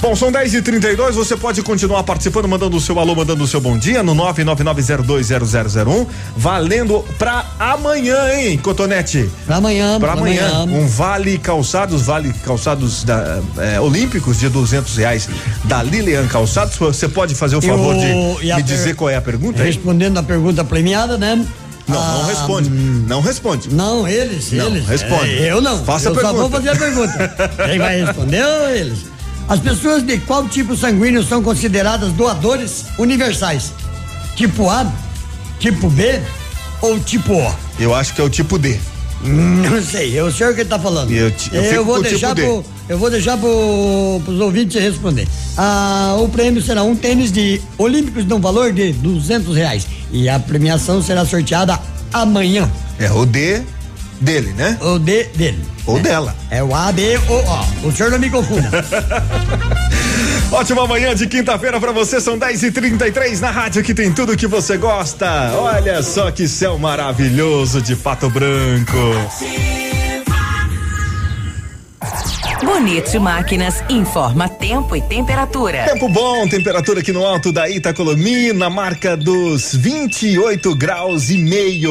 Bom, 0.01 0.17
são 0.17 0.33
10 0.33 0.55
e 0.55 0.63
32 0.63 1.15
você 1.15 1.37
pode 1.37 1.61
continuar 1.63 2.03
participando, 2.05 2.49
mandando 2.49 2.75
o 2.75 2.81
seu 2.81 2.99
alô, 2.99 3.15
mandando 3.15 3.45
o 3.45 3.47
seu 3.47 3.61
bom 3.61 3.77
dia 3.77 4.03
no 4.03 4.15
999020001, 4.15 6.07
valendo 6.35 7.05
pra 7.19 7.45
amanhã, 7.59 8.33
hein, 8.33 8.57
Cotonete? 8.57 9.31
Pra 9.47 9.57
amanhã, 9.57 9.99
Pra 10.01 10.13
pra 10.13 10.19
amanhã, 10.21 10.49
amanhã. 10.63 10.79
um 10.81 10.87
vale 10.87 11.37
calçados, 11.37 12.03
vale 12.07 12.33
calçados 12.45 13.05
da, 13.05 13.41
é, 13.59 13.79
olímpicos 13.79 14.39
de 14.39 14.49
duzentos 14.49 14.97
reais 14.97 15.29
da 15.65 15.83
Lilian 15.83 16.27
Calçados. 16.29 16.77
Você 16.79 17.07
pode 17.07 17.35
fazer 17.35 17.57
o 17.57 17.61
favor 17.61 17.95
de 17.95 18.07
me 18.55 18.63
dizer 18.63 18.95
qual 18.97 19.11
é 19.11 19.17
a 19.17 19.21
pergunta? 19.23 19.63
Respondendo 19.63 20.17
a 20.17 20.23
pergunta 20.23 20.65
premiada, 20.65 21.19
né? 21.19 21.45
Não, 21.91 22.13
não 22.19 22.23
Ah, 22.23 22.27
responde. 22.27 22.71
Não 22.71 23.21
responde. 23.21 23.75
Não, 23.75 24.09
eles, 24.09 24.53
Não, 24.53 24.67
eles. 24.69 24.87
responde. 24.89 25.31
É, 25.39 25.51
eu 25.53 25.61
não. 25.61 25.85
Faça 25.85 26.09
a 26.09 26.13
eu 26.13 26.21
só 26.21 26.33
vou 26.33 26.49
pergunta. 26.51 26.57
fazer 26.57 26.69
a 26.71 26.77
pergunta. 26.77 27.53
Quem 27.69 27.79
vai 27.79 28.03
responder 28.05 28.45
ou 28.45 28.69
eles? 28.71 28.99
As 29.49 29.59
pessoas 29.61 30.03
de 30.05 30.19
qual 30.19 30.49
tipo 30.49 30.77
sanguíneo 30.77 31.25
são 31.25 31.43
consideradas 31.43 32.13
doadores 32.13 32.85
universais? 32.99 33.73
Tipo 34.37 34.69
A, 34.71 34.87
tipo 35.59 35.91
B 35.91 36.21
ou 36.81 36.99
tipo 37.01 37.35
O? 37.35 37.55
Eu 37.79 37.95
acho 37.95 38.15
que 38.15 38.21
é 38.21 38.25
o 38.25 38.31
tipo 38.31 38.59
D. 38.59 38.79
Não 39.23 39.83
sei, 39.83 40.19
eu 40.19 40.31
sei 40.33 40.47
o 40.49 40.55
que 40.55 40.61
ele 40.61 40.69
tá 40.69 40.79
falando. 40.79 41.11
Eu 41.11 41.33
eu 41.53 41.65
fico 41.65 41.85
vou 41.85 41.95
com 41.97 42.01
o 42.01 42.03
deixar 42.03 42.35
tipo 42.35 42.63
pro, 42.63 42.65
eu 42.91 42.99
vou 42.99 43.09
deixar 43.09 43.39
pro, 43.39 44.21
pros 44.25 44.41
ouvintes 44.41 44.83
responder. 44.83 45.27
Ah, 45.57 46.17
o 46.19 46.29
prêmio 46.29 46.61
será 46.61 46.83
um 46.83 46.97
tênis 46.97 47.31
de 47.31 47.63
olímpicos 47.79 48.25
no 48.25 48.41
valor 48.41 48.73
de 48.73 48.93
duzentos 48.93 49.57
reais 49.57 49.87
e 50.11 50.29
a 50.29 50.41
premiação 50.41 51.01
será 51.01 51.25
sorteada 51.25 51.79
amanhã. 52.13 52.69
É 52.99 53.09
o 53.13 53.25
D 53.25 53.63
dele, 54.21 54.53
né? 54.55 54.77
O 54.81 54.99
D 54.99 55.23
dele. 55.37 55.65
Ou 55.87 56.01
dela. 56.01 56.35
É 56.51 56.65
o 56.65 56.75
A, 56.75 56.91
B, 56.91 57.17
O, 57.29 57.87
O. 57.87 57.89
O 57.89 57.93
senhor 57.93 58.11
não 58.11 58.19
me 58.19 58.29
confunda. 58.29 58.69
Ótima 60.51 60.85
manhã 60.85 61.15
de 61.15 61.29
quinta-feira 61.29 61.79
pra 61.79 61.93
você, 61.93 62.21
são 62.21 62.37
10 62.37 62.65
e 62.65 62.73
33 62.73 63.41
na 63.41 63.53
rádio 63.53 63.85
que 63.85 63.95
tem 63.95 64.13
tudo 64.13 64.37
que 64.37 64.49
você 64.49 64.77
gosta. 64.77 65.53
Olha 65.55 66.03
só 66.03 66.29
que 66.33 66.49
céu 66.49 66.77
maravilhoso 66.77 67.81
de 67.81 67.95
Pato 67.95 68.29
Branco. 68.29 68.97
Bonito 72.63 73.19
Máquinas 73.21 73.83
informa 73.89 74.49
tempo 74.49 74.95
e 74.95 75.01
temperatura. 75.01 75.85
Tempo 75.85 76.09
bom, 76.09 76.47
temperatura 76.47 77.01
aqui 77.01 77.11
no 77.11 77.25
alto 77.25 77.51
da 77.51 77.69
Itacolomi, 77.69 78.53
na 78.53 78.69
marca 78.69 79.17
dos 79.17 79.75
28 79.75 80.75
graus 80.75 81.31
e 81.31 81.39
meio. 81.39 81.91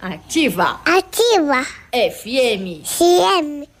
Ativa. 0.00 0.80
Ativa. 0.84 1.64
FM. 1.92 2.82
CM. 2.84 3.75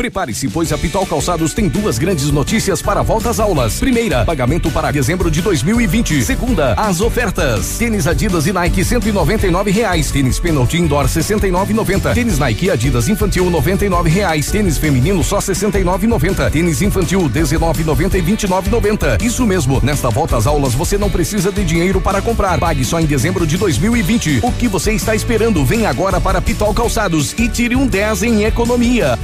Prepare-se, 0.00 0.48
pois 0.48 0.72
a 0.72 0.78
Pitol 0.78 1.04
Calçados 1.04 1.52
tem 1.52 1.68
duas 1.68 1.98
grandes 1.98 2.30
notícias 2.30 2.80
para 2.80 3.00
a 3.00 3.02
volta 3.02 3.28
às 3.28 3.38
aulas. 3.38 3.78
Primeira, 3.78 4.24
pagamento 4.24 4.70
para 4.70 4.90
dezembro 4.90 5.30
de 5.30 5.42
2020. 5.42 6.22
Segunda, 6.24 6.72
as 6.72 7.02
ofertas. 7.02 7.76
Tênis 7.76 8.06
Adidas 8.06 8.46
e 8.46 8.52
Nike 8.54 8.82
199 8.82 9.70
reais. 9.70 10.10
Tênis 10.10 10.40
Penalty 10.40 10.78
Indoor 10.78 11.04
69,90. 11.04 12.14
Tênis 12.14 12.38
Nike 12.38 12.70
Adidas 12.70 13.10
Infantil 13.10 13.50
99 13.50 14.08
reais. 14.08 14.50
Tênis 14.50 14.78
feminino 14.78 15.22
só 15.22 15.36
69,90. 15.36 16.50
Tênis 16.50 16.80
infantil 16.80 17.28
19,90 17.28 18.14
e 18.14 18.22
29,90. 18.22 19.22
Isso 19.22 19.46
mesmo. 19.46 19.80
Nesta 19.82 20.08
volta 20.08 20.38
às 20.38 20.46
aulas 20.46 20.72
você 20.72 20.96
não 20.96 21.10
precisa 21.10 21.52
de 21.52 21.62
dinheiro 21.62 22.00
para 22.00 22.22
comprar. 22.22 22.58
Pague 22.58 22.86
só 22.86 22.98
em 23.00 23.04
dezembro 23.04 23.46
de 23.46 23.58
2020. 23.58 24.40
O 24.42 24.50
que 24.50 24.66
você 24.66 24.92
está 24.92 25.14
esperando? 25.14 25.62
Vem 25.62 25.84
agora 25.84 26.18
para 26.18 26.40
Pitol 26.40 26.72
Calçados 26.72 27.34
e 27.38 27.50
tire 27.50 27.76
um 27.76 27.86
10 27.86 28.22
em 28.22 28.44
economia. 28.44 29.18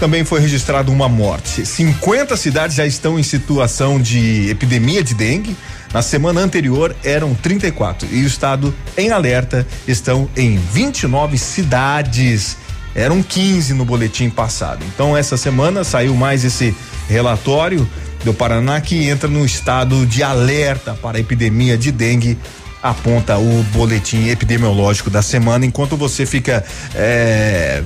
também 0.00 0.24
foi 0.24 0.40
registrado 0.40 0.90
uma 0.90 1.08
morte. 1.08 1.64
50 1.64 2.36
cidades 2.36 2.74
já 2.74 2.84
estão 2.84 3.16
em 3.16 3.22
situação 3.22 4.00
de 4.00 4.50
epidemia 4.50 5.02
de 5.04 5.14
dengue. 5.14 5.56
Na 5.94 6.02
semana 6.02 6.40
anterior 6.40 6.96
eram 7.04 7.32
34 7.32 8.08
e 8.10 8.24
o 8.24 8.26
estado 8.26 8.74
em 8.96 9.10
alerta 9.10 9.64
estão 9.86 10.28
em 10.36 10.58
29 10.58 11.38
cidades. 11.38 12.56
Eram 12.92 13.22
15 13.22 13.74
no 13.74 13.84
boletim 13.84 14.28
passado. 14.28 14.84
Então 14.92 15.16
essa 15.16 15.36
semana 15.36 15.84
saiu 15.84 16.14
mais 16.16 16.44
esse 16.44 16.74
relatório 17.08 17.88
do 18.24 18.34
Paraná 18.34 18.80
que 18.80 19.08
entra 19.08 19.28
no 19.28 19.44
estado 19.44 20.04
de 20.06 20.24
alerta 20.24 20.94
para 20.94 21.18
a 21.18 21.20
epidemia 21.20 21.78
de 21.78 21.92
dengue 21.92 22.36
aponta 22.82 23.38
o 23.38 23.62
boletim 23.72 24.28
epidemiológico 24.28 25.10
da 25.10 25.22
semana, 25.22 25.66
enquanto 25.66 25.96
você 25.96 26.24
fica 26.24 26.64
é, 26.94 27.82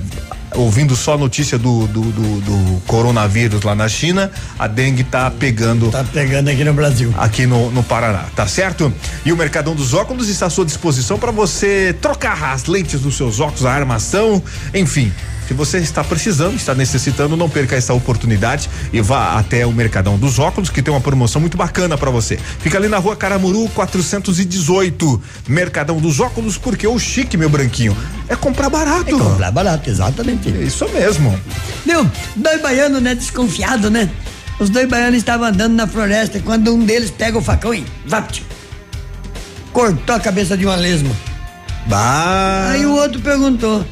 ouvindo 0.55 0.95
só 0.95 1.17
notícia 1.17 1.57
do, 1.57 1.87
do, 1.87 2.01
do, 2.01 2.41
do 2.41 2.81
coronavírus 2.87 3.63
lá 3.63 3.75
na 3.75 3.87
China, 3.87 4.31
a 4.57 4.67
dengue 4.67 5.03
tá 5.03 5.29
pegando. 5.31 5.89
Tá 5.89 6.03
pegando 6.03 6.49
aqui 6.49 6.63
no 6.63 6.73
Brasil. 6.73 7.13
Aqui 7.17 7.45
no, 7.45 7.71
no 7.71 7.83
Paraná, 7.83 8.25
tá 8.35 8.47
certo? 8.47 8.93
E 9.25 9.31
o 9.31 9.37
Mercadão 9.37 9.75
dos 9.75 9.93
Óculos 9.93 10.29
está 10.29 10.47
à 10.47 10.49
sua 10.49 10.65
disposição 10.65 11.17
para 11.17 11.31
você 11.31 11.95
trocar 12.01 12.53
as 12.53 12.65
lentes 12.65 13.01
dos 13.01 13.15
seus 13.15 13.39
óculos, 13.39 13.65
a 13.65 13.71
armação, 13.71 14.41
enfim. 14.73 15.11
Se 15.47 15.53
você 15.53 15.77
está 15.79 16.03
precisando, 16.03 16.55
está 16.55 16.73
necessitando, 16.73 17.35
não 17.35 17.49
perca 17.49 17.75
essa 17.75 17.93
oportunidade 17.93 18.69
e 18.91 19.01
vá 19.01 19.37
até 19.37 19.65
o 19.65 19.71
Mercadão 19.71 20.17
dos 20.17 20.39
Óculos, 20.39 20.69
que 20.69 20.81
tem 20.81 20.93
uma 20.93 21.01
promoção 21.01 21.41
muito 21.41 21.57
bacana 21.57 21.97
para 21.97 22.09
você. 22.09 22.37
Fica 22.59 22.77
ali 22.77 22.87
na 22.87 22.97
rua 22.97 23.15
Caramuru 23.15 23.67
418. 23.69 25.21
Mercadão 25.47 25.97
dos 25.99 26.19
Óculos, 26.19 26.57
porque 26.57 26.87
o 26.87 26.97
chique, 26.97 27.37
meu 27.37 27.49
branquinho, 27.49 27.95
é 28.27 28.35
comprar 28.35 28.69
barato. 28.69 29.09
É 29.09 29.19
comprar 29.19 29.51
barato, 29.51 29.89
exatamente. 29.89 30.49
É 30.49 30.63
isso 30.63 30.87
mesmo. 30.89 31.37
Meu, 31.85 32.09
dois 32.35 32.61
baianos, 32.61 33.01
né, 33.01 33.13
desconfiado, 33.13 33.89
né? 33.89 34.09
Os 34.59 34.69
dois 34.69 34.87
baianos 34.87 35.17
estavam 35.17 35.47
andando 35.47 35.73
na 35.73 35.87
floresta 35.87 36.39
quando 36.39 36.73
um 36.73 36.85
deles 36.85 37.11
pega 37.11 37.37
o 37.37 37.41
facão 37.41 37.73
e 37.73 37.85
vapt, 38.05 38.45
cortou 39.71 40.15
a 40.15 40.19
cabeça 40.19 40.55
de 40.55 40.65
uma 40.65 40.75
lesma. 40.75 41.13
Bah. 41.87 42.69
Aí 42.69 42.85
o 42.85 42.95
outro 42.95 43.19
perguntou: 43.19 43.85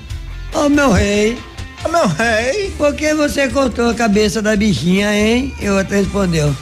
Ô 0.54 0.66
oh, 0.66 0.70
meu 0.70 0.92
rei, 0.92 1.38
Ô 1.84 1.88
oh, 1.88 1.90
meu 1.90 2.08
rei, 2.08 2.72
por 2.78 2.94
que 2.94 3.14
você 3.14 3.50
cortou 3.50 3.90
a 3.90 3.94
cabeça 3.94 4.42
da 4.42 4.56
bichinha, 4.56 5.14
hein? 5.16 5.54
E 5.60 5.68
o 5.68 5.78
outro 5.78 5.96
respondeu: 5.96 6.56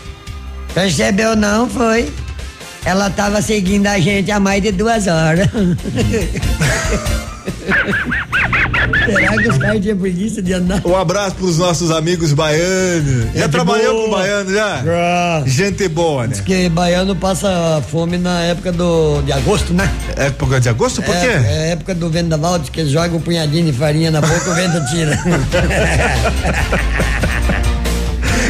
Percebeu 0.74 1.36
não, 1.36 1.70
foi? 1.70 2.12
Ela 2.86 3.10
tava 3.10 3.42
seguindo 3.42 3.88
a 3.88 4.00
gente 4.00 4.32
há 4.32 4.40
mais 4.40 4.64
de 4.64 4.72
duas 4.72 5.08
horas. 5.08 5.50
Será 9.06 9.38
que 9.38 9.50
os 9.50 9.58
caras 9.58 9.82
tinham 9.82 9.98
preguiça 9.98 10.42
de 10.42 10.54
andar? 10.54 10.82
Um 10.86 10.96
abraço 10.96 11.36
pros 11.36 11.58
nosos 11.58 11.92
amigos 11.92 12.34
baianos. 12.34 13.26
Já 13.34 13.42
Gente 13.42 13.52
trabalhou 13.52 13.94
boa. 13.94 14.06
com 14.06 14.12
baiano 14.12 14.54
já? 14.54 14.84
Já. 14.84 15.44
Gente 15.46 15.88
boa, 15.88 16.28
né? 16.28 16.34
Diz 16.34 16.42
que 16.42 16.70
baiano 16.70 17.16
passa 17.16 17.82
fome 17.90 18.18
na 18.18 18.42
época 18.42 18.72
do, 18.72 19.22
de 19.22 19.32
agosto, 19.32 19.74
né? 19.74 19.90
Época 20.16 20.60
de 20.60 20.70
agosto? 20.70 21.02
Por 21.02 21.16
é, 21.16 21.20
quê? 21.20 21.28
É 21.28 21.72
época 21.72 21.96
do 21.96 22.10
vendaval, 22.10 22.60
diz 22.60 22.70
que 22.70 22.86
jogam 22.86 23.18
um 23.18 23.22
punhadinho 23.22 23.72
de 23.72 23.78
farinha 23.78 24.12
na 24.12 24.22
boca, 24.22 24.50
o 24.50 24.54
vento 24.54 24.86
tira. 24.90 25.18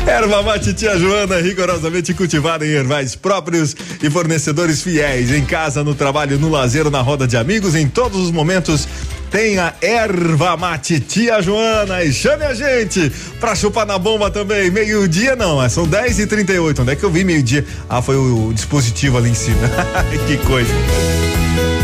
Erva 0.10 0.42
mate 0.42 0.74
tia 0.74 0.98
Joana, 0.98 1.40
rigorosamente 1.40 2.16
cultivada 2.16 2.66
em 2.66 2.72
ervais 2.72 3.16
próprios 3.16 3.76
e 4.02 4.10
fornecedores 4.10 4.82
fiéis. 4.82 5.32
Em 5.32 5.46
casa, 5.46 5.84
no 5.84 5.94
trabalho, 5.94 6.40
no 6.40 6.50
lazer, 6.50 6.90
na 6.90 7.00
roda 7.00 7.28
de 7.28 7.38
amigos, 7.38 7.76
em 7.76 7.88
todos 7.88 8.20
os 8.20 8.32
momentos. 8.32 8.88
Tem 9.30 9.60
a 9.60 9.72
erva 9.80 10.58
mate 10.58 11.00
tia 11.00 11.40
Joana 11.44 12.04
e 12.04 12.12
chame 12.12 12.44
a 12.44 12.56
gente 12.56 13.12
pra 13.40 13.56
chupar 13.56 13.86
na 13.86 14.00
bomba 14.00 14.32
também. 14.32 14.72
Meio-dia 14.72 15.36
não, 15.36 15.62
é, 15.64 15.70
são 15.70 15.88
10 15.88 16.18
e 16.18 16.26
38 16.26 16.82
Onde 16.82 16.92
é 16.92 16.96
que 16.96 17.04
eu 17.04 17.12
vi 17.12 17.24
meio-dia? 17.24 17.64
Ah, 17.88 18.02
foi 18.02 18.16
o 18.16 18.52
dispositivo 18.52 19.20
ali 19.20 19.30
em 19.30 19.36
cima. 19.36 19.70
que 20.26 20.38
coisa. 20.38 20.74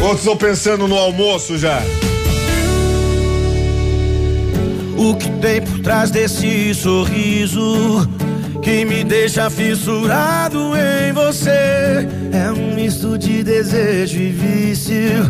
Outros 0.02 0.22
estão 0.22 0.36
pensando 0.36 0.88
no 0.88 0.98
almoço 0.98 1.60
já. 1.60 1.80
O 4.98 5.16
que 5.16 5.30
tem 5.42 5.62
por 5.62 5.80
trás 5.80 6.10
desse 6.10 6.74
sorriso 6.74 8.08
que 8.62 8.86
me 8.86 9.04
deixa 9.04 9.50
fissurado 9.50 10.72
em 10.76 11.12
você? 11.12 12.08
É 12.32 12.52
um 12.52 12.74
misto 12.74 13.18
de 13.18 13.44
desejo 13.44 14.18
e 14.18 14.30
vício. 14.30 15.30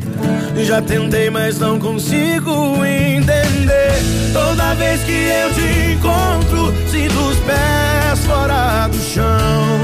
Já 0.63 0.81
tentei, 0.81 1.29
mas 1.29 1.59
não 1.59 1.79
consigo 1.79 2.85
entender. 2.85 3.93
Toda 4.31 4.75
vez 4.75 5.01
que 5.03 5.11
eu 5.11 5.53
te 5.53 5.93
encontro, 5.93 6.73
sinto 6.89 7.19
os 7.19 7.37
pés 7.39 8.25
fora 8.25 8.87
do 8.87 8.97
chão. 8.97 9.81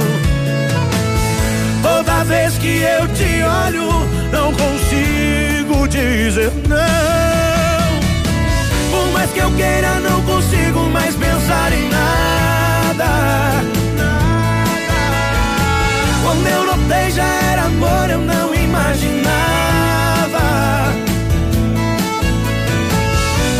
Toda 1.81 2.23
vez 2.23 2.57
que 2.57 2.81
eu 2.81 3.07
te 3.09 3.43
olho, 3.43 3.89
não 4.31 4.53
consigo 4.53 5.87
dizer 5.87 6.51
não. 6.69 7.50
Mais 9.21 9.33
que 9.33 9.39
eu 9.39 9.51
queira, 9.51 9.99
não 9.99 10.19
consigo 10.23 10.79
mais 10.89 11.13
pensar 11.13 11.71
em 11.71 11.89
nada. 11.89 13.05
Quando 16.23 16.47
eu 16.47 16.65
notei 16.65 17.11
já 17.11 17.23
era 17.23 17.65
amor, 17.65 18.09
eu 18.09 18.17
não 18.17 18.55
imaginava. 18.55 19.29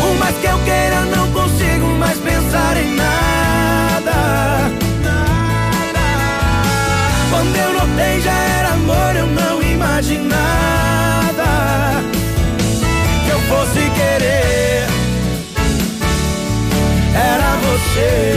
Por 0.00 0.18
mais 0.18 0.36
que 0.38 0.46
eu 0.46 0.58
queira, 0.64 1.00
não 1.16 1.30
consigo 1.30 1.86
mais 1.96 2.18
pensar 2.18 2.76
em 2.76 2.96
nada. 2.96 3.11
say. 17.94 18.31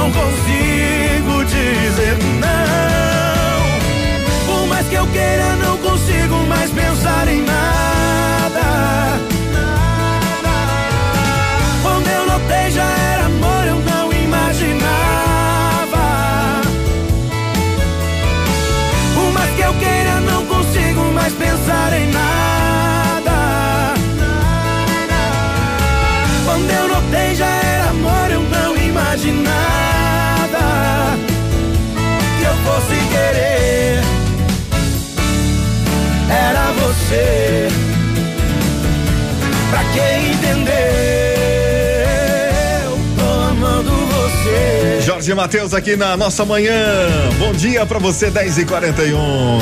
Não 0.00 0.10
consigo 0.10 1.44
dizer 1.44 2.16
não. 2.40 3.60
Por 4.46 4.66
mais 4.66 4.88
que 4.88 4.94
eu 4.94 5.06
queira, 5.08 5.56
não 5.56 5.76
consigo 5.76 6.36
mais 6.48 6.70
pensar 6.70 7.28
em 7.28 7.42
nada. 7.42 9.20
Quando 11.82 12.08
eu 12.08 12.26
notei 12.26 12.70
já 12.70 12.90
era 13.12 13.26
amor, 13.26 13.66
eu 13.66 13.78
não 13.80 14.10
imaginava. 14.10 16.06
Por 19.14 19.32
mais 19.32 19.50
que 19.54 19.60
eu 19.60 19.74
queira, 19.74 20.20
não 20.20 20.46
consigo 20.46 21.12
mais 21.12 21.34
pensar 21.34 21.92
em 21.92 22.06
nada. 22.10 22.59
Você. 37.10 37.68
Pra 39.70 39.84
que 39.84 40.00
entender? 40.32 41.34
Eu 42.84 42.98
tô 43.18 43.24
amando 43.50 43.90
você. 43.90 45.00
Jorge 45.02 45.34
Matheus 45.34 45.74
aqui 45.74 45.96
na 45.96 46.16
nossa 46.16 46.44
manhã. 46.44 46.72
Bom 47.38 47.52
dia 47.52 47.84
pra 47.84 47.98
você, 47.98 48.30
10 48.30 48.58
e 48.58 48.64
41 48.64 49.58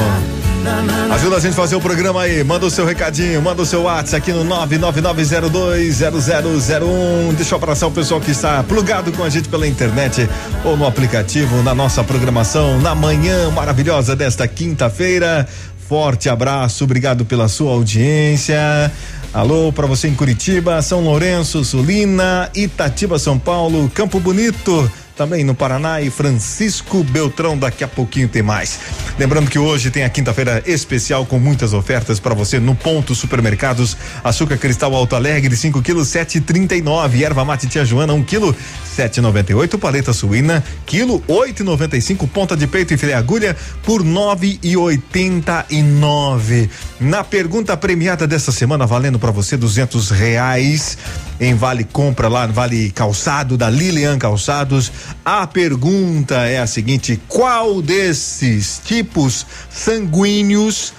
Ajuda 1.10 1.36
a 1.36 1.40
gente 1.40 1.52
a 1.52 1.56
fazer 1.56 1.76
o 1.76 1.80
programa 1.80 2.20
aí. 2.22 2.42
Manda 2.44 2.66
o 2.66 2.70
seu 2.70 2.84
recadinho, 2.84 3.40
manda 3.40 3.62
o 3.62 3.66
seu 3.66 3.82
WhatsApp 3.82 4.16
aqui 4.16 4.32
no 4.32 4.44
999020001. 4.44 7.34
Deixa 7.34 7.54
eu 7.54 7.56
abraçar 7.56 7.88
o 7.88 7.92
pessoal 7.92 8.20
que 8.20 8.30
está 8.30 8.62
plugado 8.62 9.10
com 9.12 9.24
a 9.24 9.30
gente 9.30 9.48
pela 9.48 9.66
internet 9.66 10.28
ou 10.64 10.76
no 10.76 10.86
aplicativo, 10.86 11.62
na 11.62 11.74
nossa 11.74 12.04
programação, 12.04 12.78
na 12.80 12.94
manhã 12.94 13.50
maravilhosa 13.50 14.14
desta 14.14 14.46
quinta-feira. 14.46 15.48
Forte 15.88 16.28
abraço, 16.28 16.84
obrigado 16.84 17.24
pela 17.24 17.48
sua 17.48 17.72
audiência. 17.72 18.92
Alô 19.32 19.72
para 19.72 19.86
você 19.86 20.06
em 20.06 20.14
Curitiba, 20.14 20.82
São 20.82 21.00
Lourenço, 21.00 21.64
Sulina, 21.64 22.50
Itatiba, 22.54 23.18
São 23.18 23.38
Paulo, 23.38 23.90
Campo 23.94 24.20
Bonito. 24.20 24.92
Também 25.18 25.42
no 25.42 25.52
Paraná 25.52 26.00
e 26.00 26.08
Francisco 26.10 27.02
Beltrão. 27.02 27.58
Daqui 27.58 27.82
a 27.82 27.88
pouquinho 27.88 28.28
tem 28.28 28.40
mais. 28.40 28.78
Lembrando 29.18 29.50
que 29.50 29.58
hoje 29.58 29.90
tem 29.90 30.04
a 30.04 30.08
quinta-feira 30.08 30.62
especial 30.64 31.26
com 31.26 31.40
muitas 31.40 31.74
ofertas 31.74 32.20
para 32.20 32.36
você 32.36 32.60
no 32.60 32.76
ponto 32.76 33.16
supermercados. 33.16 33.96
Açúcar 34.22 34.56
cristal 34.56 34.94
Alto 34.94 35.16
Alegre, 35.16 35.56
5 35.56 35.82
quilos, 35.82 36.06
7,39. 36.08 37.20
Erva 37.20 37.44
mate 37.44 37.66
tia 37.66 37.84
Joana, 37.84 38.12
1 38.12 38.16
um 38.16 38.22
quilo, 38.22 38.54
7,98. 38.96 39.76
Paleta 39.76 40.12
suína, 40.12 40.62
quilo, 40.86 41.20
8,95. 41.28 42.28
Ponta 42.28 42.56
de 42.56 42.68
peito 42.68 42.94
e 42.94 42.96
filé 42.96 43.14
agulha 43.14 43.56
por 43.82 44.04
9,89. 44.04 46.70
Na 47.00 47.24
pergunta 47.24 47.76
premiada 47.76 48.24
dessa 48.24 48.52
semana, 48.52 48.86
valendo 48.86 49.18
para 49.18 49.32
você 49.32 49.56
duzentos 49.56 50.10
reais 50.10 50.96
em 51.40 51.54
Vale 51.54 51.84
Compra 51.84 52.28
lá, 52.28 52.46
Vale 52.46 52.90
Calçado 52.90 53.56
da 53.56 53.70
Lilian 53.70 54.18
Calçados. 54.18 54.90
A 55.24 55.46
pergunta 55.46 56.34
é 56.46 56.58
a 56.58 56.66
seguinte: 56.66 57.20
qual 57.28 57.80
desses 57.80 58.80
tipos 58.84 59.46
sanguíneos 59.70 60.92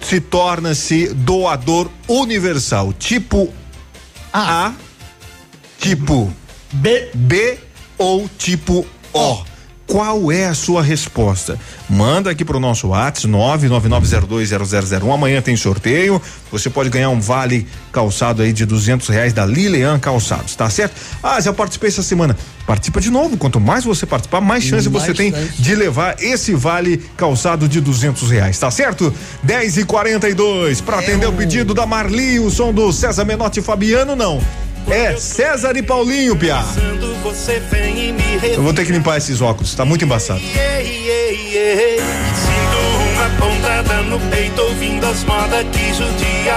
se 0.00 0.20
torna-se 0.20 1.08
doador 1.14 1.90
universal? 2.08 2.92
Tipo 2.92 3.52
A, 4.32 4.72
tipo 5.78 6.32
B, 6.72 7.10
B 7.14 7.58
ou 7.98 8.28
tipo 8.38 8.86
O? 9.12 9.51
Qual 9.86 10.32
é 10.32 10.46
a 10.46 10.54
sua 10.54 10.82
resposta? 10.82 11.58
Manda 11.90 12.30
aqui 12.30 12.44
pro 12.44 12.58
nosso 12.58 12.88
WhatsApp 12.88 13.28
999020001. 13.28 15.12
Amanhã 15.14 15.42
tem 15.42 15.56
sorteio. 15.56 16.20
Você 16.50 16.70
pode 16.70 16.88
ganhar 16.88 17.10
um 17.10 17.20
vale 17.20 17.66
calçado 17.92 18.42
aí 18.42 18.52
de 18.52 18.64
duzentos 18.64 19.08
reais 19.08 19.32
da 19.32 19.44
Lilian 19.44 19.98
Calçados, 19.98 20.54
tá 20.54 20.68
certo? 20.70 20.94
Ah, 21.22 21.40
já 21.40 21.52
participei 21.52 21.88
essa 21.88 22.02
semana. 22.02 22.36
Participa 22.66 23.00
de 23.00 23.10
novo. 23.10 23.36
Quanto 23.36 23.60
mais 23.60 23.84
você 23.84 24.06
participar, 24.06 24.40
mais 24.40 24.64
chance 24.64 24.88
Mais 24.88 25.06
você 25.06 25.12
tem 25.14 25.30
chance. 25.32 25.60
de 25.60 25.74
levar 25.74 26.16
esse 26.20 26.54
vale 26.54 26.98
calçado 27.16 27.68
de 27.68 27.80
duzentos 27.80 28.30
reais, 28.30 28.58
tá 28.58 28.70
certo? 28.70 29.12
10 29.42 29.78
e 29.78 29.84
42 29.84 30.80
para 30.80 31.00
atender 31.00 31.26
o 31.26 31.32
pedido 31.32 31.74
da 31.74 31.84
Marli, 31.86 32.38
o 32.38 32.50
som 32.50 32.72
do 32.72 32.92
César 32.92 33.24
Menotti 33.24 33.60
e 33.60 33.62
Fabiano, 33.62 34.14
não. 34.16 34.40
É 34.90 35.16
César 35.16 35.76
e 35.76 35.82
Paulinho, 35.82 36.36
e 37.96 38.12
me 38.12 38.38
Eu 38.42 38.62
vou 38.62 38.74
ter 38.74 38.84
que 38.84 38.92
limpar 38.92 39.16
esses 39.16 39.40
óculos, 39.40 39.74
tá 39.74 39.84
muito 39.84 40.04
embaçado. 40.04 40.40
Sinto 40.40 40.56
uma 43.12 43.28
pontada 43.38 44.02
no 44.02 44.20
peito 44.30 44.60
ouvindo 44.60 45.06
as 45.06 45.24
modas 45.24 45.64
que 45.72 45.94
judia. 45.94 46.56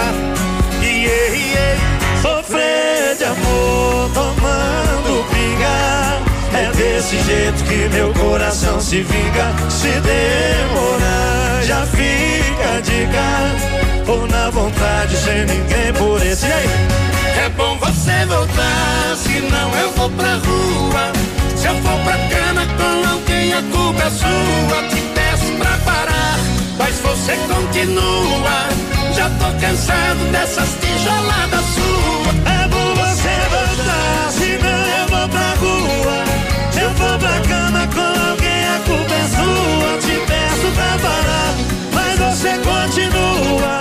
Sofrer 2.22 3.16
de 3.18 3.24
amor 3.24 4.10
tomando 4.14 5.26
pinga. 5.30 6.24
É 6.58 6.72
desse 6.76 7.22
jeito 7.24 7.64
que 7.64 7.90
meu 7.96 8.14
coração 8.14 8.82
se 8.82 9.02
vinga. 9.04 9.54
Se 9.70 9.90
demorar, 10.02 11.62
já 11.64 11.86
fica 11.86 12.78
a 12.78 12.82
dica. 12.82 14.12
Ou 14.12 14.28
na 14.28 14.50
vontade, 14.50 15.16
sem 15.18 15.46
ninguém 15.46 15.94
por 15.94 16.26
esse 16.26 16.46
aí. 16.46 17.05
Bom 17.58 17.78
você 17.80 18.26
voltar, 18.26 19.16
senão 19.16 19.72
eu 19.76 19.92
vou 19.94 20.10
pra 20.10 20.36
rua. 20.36 21.12
Se 21.56 21.68
eu 21.68 21.76
for 21.76 22.00
pra 22.04 22.18
cana 22.28 22.66
com 22.78 23.10
alguém, 23.10 23.54
a 23.54 23.62
culpa 23.72 24.04
é 24.04 24.10
sua. 24.10 24.84
Te 24.90 25.02
peço 25.14 25.54
pra 25.58 25.78
parar, 25.86 26.38
mas 26.78 27.00
você 27.00 27.38
continua. 27.48 28.68
Já 29.14 29.30
tô 29.30 29.46
cansado 29.60 30.32
dessas 30.32 30.70
tijoladas 30.82 31.66
suas. 31.76 32.36
É 32.46 32.68
bom 32.68 32.94
você 32.96 33.36
voltar, 33.50 34.32
senão 34.32 34.86
eu 35.00 35.08
vou 35.08 35.30
pra 35.30 35.54
rua. 35.56 36.24
Se 36.72 36.80
eu 36.82 36.90
for 36.92 37.18
pra 37.18 37.40
cama 37.40 37.88
com 37.88 38.30
alguém, 38.32 38.66
a 38.68 38.80
culpa 38.86 39.14
é 39.14 39.28
sua. 39.30 39.98
Te 40.02 40.16
peço 40.28 40.72
pra 40.76 40.98
parar, 41.00 41.56
mas 41.94 42.20
você 42.20 42.58
continua. 42.58 43.80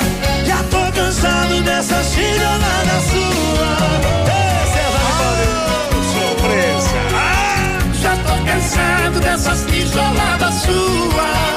Já 1.25 1.31
tô 1.31 1.55
cansado 1.55 1.61
dessas 1.63 2.13
tijoladas 2.13 3.03
suas. 3.05 4.05
Ei, 4.29 4.67
César 4.73 5.07
Paulinho, 5.19 6.03
surpresa. 6.13 7.01
Ah, 7.15 7.79
já 7.95 8.15
tô 8.17 8.35
cansado 8.45 9.21
dessas 9.21 9.61
tijoladas 9.67 10.55
suas. 10.55 11.55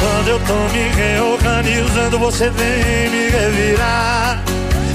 Quando 0.00 0.28
eu 0.28 0.40
tô 0.40 0.58
me 0.72 0.88
reorganizando, 0.96 2.18
você 2.18 2.50
vem 2.50 3.10
me 3.10 3.30
revirar. 3.30 4.42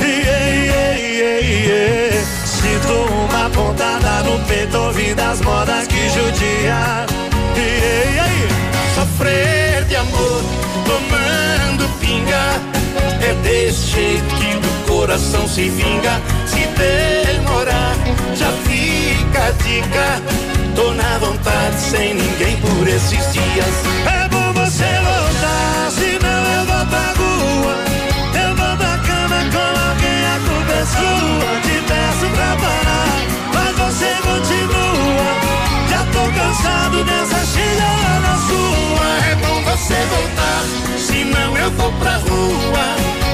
Iê, 0.01 0.17
iê, 0.65 0.97
iê, 0.97 1.41
iê. 1.41 2.38
Sinto 2.79 2.93
uma 2.93 3.49
pontada 3.49 4.23
no 4.23 4.39
peito, 4.45 4.77
ouvindo 4.77 5.19
as 5.19 5.41
modas 5.41 5.87
que 5.87 6.09
judia. 6.09 7.05
Iê, 7.55 7.61
iê, 7.61 8.15
iê. 8.15 8.47
Sofrer 8.95 9.83
de 9.85 9.95
amor, 9.95 10.41
tomando 10.85 11.89
pinga. 11.99 12.61
É 13.21 13.33
desse 13.43 13.87
jeito 13.87 14.35
que 14.35 14.53
do 14.59 14.87
coração 14.87 15.47
se 15.47 15.69
vinga. 15.69 16.21
Se 16.45 16.65
demorar, 16.77 17.95
já 18.35 18.51
fica 18.63 19.47
a 19.47 19.51
dica. 19.63 20.21
Tô 20.75 20.93
na 20.93 21.17
vontade, 21.17 21.75
sem 21.75 22.13
ninguém 22.13 22.57
por 22.57 22.87
esses 22.87 23.33
dias. 23.33 23.75
É 24.05 24.27
bom 24.29 24.53
você 24.53 24.85
voltar, 24.85 25.91
senão 25.91 26.45
eu 26.53 26.65
vou 26.65 26.85
pra 26.85 27.13
rua. 27.17 27.88
A 30.79 30.85
culpa 30.85 30.85
sua. 30.85 31.59
Te 31.61 31.75
peço 31.87 32.25
pra 32.35 32.55
parar, 32.55 33.17
mas 33.53 33.75
você 33.77 34.09
continua. 34.21 35.29
Já 35.89 36.05
tô 36.05 36.23
cansado 36.31 37.03
dessa 37.03 37.45
chilhada 37.45 38.19
na 38.21 38.35
sua. 38.47 39.07
É 39.29 39.35
bom 39.35 39.61
você 39.63 39.95
voltar, 40.05 40.63
senão 40.97 41.57
eu 41.57 41.71
vou 41.71 41.91
pra 41.93 42.17
rua. 42.17 42.85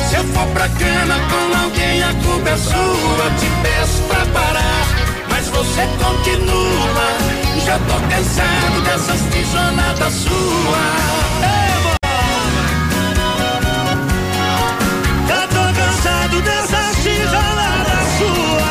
Se 0.10 0.16
eu 0.16 0.24
for 0.26 0.48
pra 0.48 0.70
cama 0.70 1.20
com 1.30 1.64
alguém, 1.64 2.04
a 2.04 2.14
culpa 2.14 2.50
é 2.50 2.58
sua. 2.58 3.30
Te 3.40 3.50
peço 3.62 4.02
pra 4.08 4.26
parar, 4.28 4.86
mas 5.30 5.48
você 5.50 5.88
continua. 6.04 7.08
Já 7.66 7.80
tô 7.80 8.00
cansado 8.10 8.82
dessas 8.84 9.22
tijoladas 9.32 10.14
suas. 10.14 11.26
Já 11.42 11.75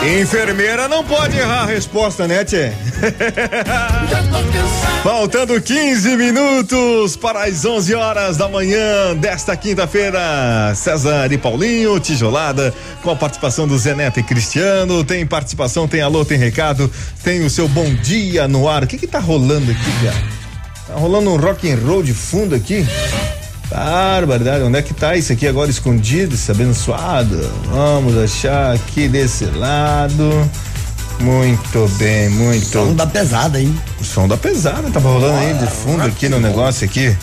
Enfermeira 0.06 0.86
não 0.86 1.02
pode 1.02 1.38
errar 1.38 1.62
a 1.62 1.66
resposta, 1.66 2.28
né, 2.28 2.44
Tchê? 2.44 2.72
Faltando 5.02 5.58
15 5.58 6.14
minutos 6.16 7.16
para 7.16 7.44
as 7.44 7.64
11 7.64 7.94
horas 7.94 8.36
da 8.36 8.46
manhã 8.46 9.16
desta 9.16 9.56
quinta-feira. 9.56 10.74
César 10.74 11.32
e 11.32 11.38
Paulinho, 11.38 11.98
tijolada, 11.98 12.74
com 13.02 13.10
a 13.10 13.16
participação 13.16 13.66
do 13.66 13.78
Zé 13.78 13.94
Neto 13.94 14.20
e 14.20 14.22
Cristiano. 14.22 15.02
Tem 15.04 15.26
participação, 15.26 15.88
tem 15.88 16.02
alô, 16.02 16.22
tem 16.22 16.36
recado, 16.36 16.90
tem 17.22 17.42
o 17.42 17.48
seu 17.48 17.66
bom 17.66 17.94
dia 17.94 18.46
no 18.46 18.68
ar. 18.68 18.84
O 18.84 18.86
que 18.86 18.98
que 18.98 19.06
tá 19.06 19.20
rolando 19.20 19.70
aqui, 19.70 20.04
cara? 20.04 20.22
Tá 20.86 20.94
rolando 20.96 21.30
um 21.30 21.36
rock 21.36 21.70
and 21.70 21.78
roll 21.82 22.02
de 22.02 22.12
fundo 22.12 22.54
aqui? 22.54 22.86
Barbaridade, 23.70 24.62
onde 24.62 24.78
é 24.78 24.82
que 24.82 24.94
tá 24.94 25.16
isso 25.16 25.32
aqui 25.32 25.46
agora 25.46 25.70
escondido, 25.70 26.34
esse 26.34 26.50
abençoado? 26.50 27.40
Vamos 27.66 28.16
achar 28.16 28.74
aqui 28.74 29.08
desse 29.08 29.44
lado. 29.46 30.50
Muito 31.20 31.88
bem, 31.96 32.28
muito. 32.28 32.66
Som 32.66 32.94
da 32.94 33.06
pesada, 33.06 33.60
hein? 33.60 33.74
O 34.00 34.04
som 34.04 34.28
da 34.28 34.36
pesada, 34.36 34.90
tava 34.90 35.08
rolando 35.08 35.38
aí 35.38 35.54
de 35.54 35.66
fundo 35.66 36.02
aqui 36.02 36.28
no 36.28 36.40
negócio 36.40 36.84
aqui. 36.84 37.16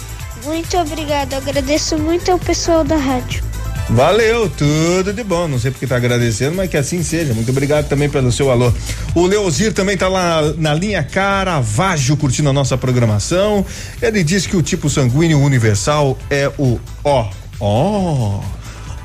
Muito 0.44 0.78
obrigado, 0.78 1.34
agradeço 1.36 1.98
muito 1.98 2.32
ao 2.32 2.40
pessoal 2.40 2.84
da 2.84 2.96
rádio. 2.96 3.51
Valeu, 3.90 4.50
tudo 4.50 5.14
de 5.14 5.24
bom. 5.24 5.48
Não 5.48 5.60
sei 5.60 5.72
porque 5.72 5.86
tá 5.86 5.98
agradecendo, 5.98 6.56
mas 6.56 6.70
que 6.70 6.78
assim 6.78 7.04
seja. 7.04 7.34
Muito 7.34 7.52
obrigado 7.52 7.88
também 7.88 8.10
pelo 8.10 8.32
seu 8.32 8.50
alô. 8.50 8.72
O 9.14 9.26
Leozir 9.26 9.74
também 9.74 9.98
tá 9.98 10.08
lá 10.08 10.42
na 10.58 10.74
linha 10.74 11.04
Caravaggio 11.04 12.16
curtindo 12.16 12.50
a 12.50 12.54
nossa 12.54 12.78
programação. 12.78 13.66
Ele 14.02 14.24
diz 14.24 14.46
que 14.46 14.56
o 14.56 14.62
tipo 14.62 14.90
sanguíneo 14.90 15.40
universal 15.40 16.18
é 16.30 16.50
o 16.58 16.80
O. 17.04 17.26
Ó. 17.60 18.42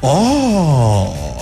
Ó. 0.02 1.36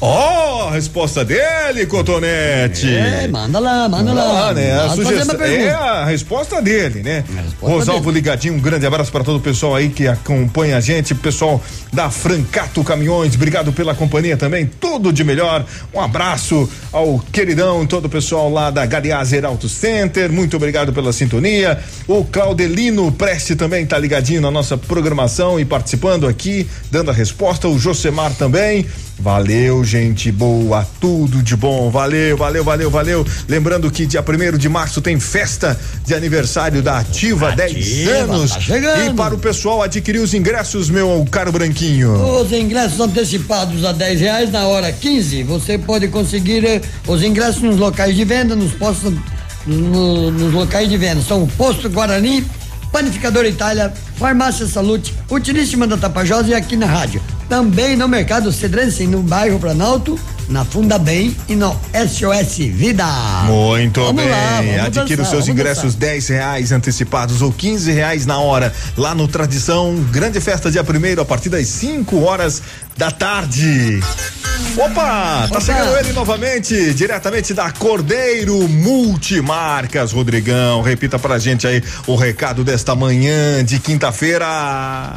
Ó, 0.00 0.64
oh, 0.64 0.68
a 0.68 0.72
resposta 0.72 1.24
dele, 1.24 1.86
Cotonete. 1.86 2.86
É, 2.94 3.26
manda 3.28 3.58
lá, 3.58 3.88
manda, 3.88 4.12
lá. 4.12 4.24
lá. 4.24 4.54
né? 4.54 4.72
A 4.78 4.90
sugestão 4.90 5.42
é 5.42 5.70
a 5.70 6.04
resposta 6.04 6.60
dele, 6.60 7.02
né? 7.02 7.24
Rosalvo 7.60 8.06
dele. 8.06 8.16
ligadinho, 8.16 8.54
um 8.54 8.60
grande 8.60 8.84
abraço 8.84 9.10
para 9.10 9.24
todo 9.24 9.36
o 9.36 9.40
pessoal 9.40 9.74
aí 9.74 9.88
que 9.88 10.06
acompanha 10.06 10.76
a 10.76 10.80
gente, 10.80 11.14
pessoal 11.14 11.62
da 11.92 12.10
Francato 12.10 12.84
Caminhões, 12.84 13.34
obrigado 13.34 13.72
pela 13.72 13.94
companhia 13.94 14.36
também, 14.36 14.66
tudo 14.66 15.12
de 15.12 15.24
melhor. 15.24 15.64
Um 15.94 16.00
abraço 16.00 16.68
ao 16.92 17.18
queridão, 17.32 17.86
todo 17.86 18.04
o 18.04 18.10
pessoal 18.10 18.50
lá 18.50 18.70
da 18.70 18.84
Galeazer 18.84 19.46
Auto 19.46 19.68
Center, 19.68 20.30
muito 20.30 20.56
obrigado 20.56 20.92
pela 20.92 21.12
sintonia. 21.12 21.80
O 22.06 22.22
Claudelino 22.22 23.10
Preste 23.12 23.56
também 23.56 23.86
tá 23.86 23.98
ligadinho 23.98 24.42
na 24.42 24.50
nossa 24.50 24.76
programação 24.76 25.58
e 25.58 25.64
participando 25.64 26.26
aqui, 26.26 26.68
dando 26.90 27.10
a 27.10 27.14
resposta. 27.14 27.66
O 27.66 27.78
Josemar 27.78 28.32
também. 28.34 28.86
Valeu, 29.18 29.82
gente 29.82 30.30
boa, 30.30 30.86
tudo 31.00 31.42
de 31.42 31.56
bom. 31.56 31.90
Valeu, 31.90 32.36
valeu, 32.36 32.62
valeu, 32.62 32.90
valeu. 32.90 33.26
Lembrando 33.48 33.90
que 33.90 34.04
dia 34.04 34.22
1 34.22 34.58
de 34.58 34.68
março 34.68 35.00
tem 35.00 35.18
festa 35.18 35.78
de 36.04 36.14
aniversário 36.14 36.82
da 36.82 36.98
Ativa, 36.98 37.50
10 37.52 38.08
anos. 38.08 38.50
tá 38.52 38.60
chegando. 38.60 39.10
E 39.10 39.14
para 39.14 39.34
o 39.34 39.38
pessoal 39.38 39.82
adquirir 39.82 40.18
os 40.20 40.34
ingressos, 40.34 40.90
meu 40.90 41.26
caro 41.30 41.50
Branquinho. 41.50 42.12
Os 42.40 42.52
ingressos 42.52 43.00
antecipados 43.00 43.84
a 43.86 43.92
10 43.92 44.20
reais 44.20 44.52
na 44.52 44.66
hora 44.66 44.92
15. 44.92 45.42
Você 45.44 45.78
pode 45.78 46.08
conseguir 46.08 46.64
eh, 46.66 46.82
os 47.08 47.22
ingressos 47.22 47.62
nos 47.62 47.78
locais 47.78 48.14
de 48.14 48.24
venda, 48.24 48.54
nos 48.54 48.72
postos, 48.74 49.14
no- 49.66 50.30
nos 50.30 50.52
locais 50.52 50.90
de 50.90 50.96
venda. 50.98 51.22
São 51.22 51.42
o 51.42 51.46
Posto 51.48 51.88
Guarani, 51.88 52.44
Panificador 52.92 53.44
Itália, 53.44 53.92
Farmácia 54.16 54.66
Salute, 54.66 55.14
Utilíssima 55.30 55.86
da 55.86 55.96
Tapajós 55.96 56.48
e 56.48 56.54
aqui 56.54 56.76
na 56.76 56.86
rádio. 56.86 57.22
Também 57.48 57.96
no 57.96 58.08
Mercado 58.08 58.50
Cedrense, 58.52 59.06
no 59.06 59.22
bairro 59.22 59.58
Planalto, 59.58 60.18
na 60.48 60.64
Funda 60.64 60.98
Bem 60.98 61.36
e 61.48 61.54
no 61.54 61.78
SOS 61.92 62.56
Vida. 62.58 63.06
Muito 63.46 64.00
Vamos 64.00 64.22
bem. 64.22 64.30
lá, 64.30 64.84
Adquira 64.86 65.22
os 65.22 65.28
seus 65.28 65.48
ingressos 65.48 65.94
dançar. 65.94 66.10
10 66.10 66.28
reais 66.28 66.72
antecipados 66.72 67.42
ou 67.42 67.52
15 67.52 67.90
reais 67.92 68.26
na 68.26 68.38
hora. 68.38 68.72
Lá 68.96 69.14
no 69.14 69.26
Tradição, 69.28 69.94
grande 70.10 70.40
festa 70.40 70.70
dia 70.70 70.84
primeiro 70.84 71.20
a 71.20 71.24
partir 71.24 71.48
das 71.48 71.66
5 71.68 72.22
horas 72.22 72.62
da 72.96 73.10
tarde. 73.10 74.00
Opa, 74.76 74.94
tá 74.94 75.46
Opa. 75.50 75.60
chegando 75.60 75.96
ele 75.98 76.12
novamente, 76.12 76.92
diretamente 76.92 77.54
da 77.54 77.70
Cordeiro 77.70 78.68
Multimarcas, 78.68 80.12
Rodrigão. 80.12 80.82
Repita 80.82 81.18
pra 81.18 81.38
gente 81.38 81.66
aí 81.66 81.82
o 82.06 82.14
recado 82.14 82.62
desta 82.62 82.94
manhã 82.94 83.64
de 83.64 83.78
quinta-feira. 83.78 84.46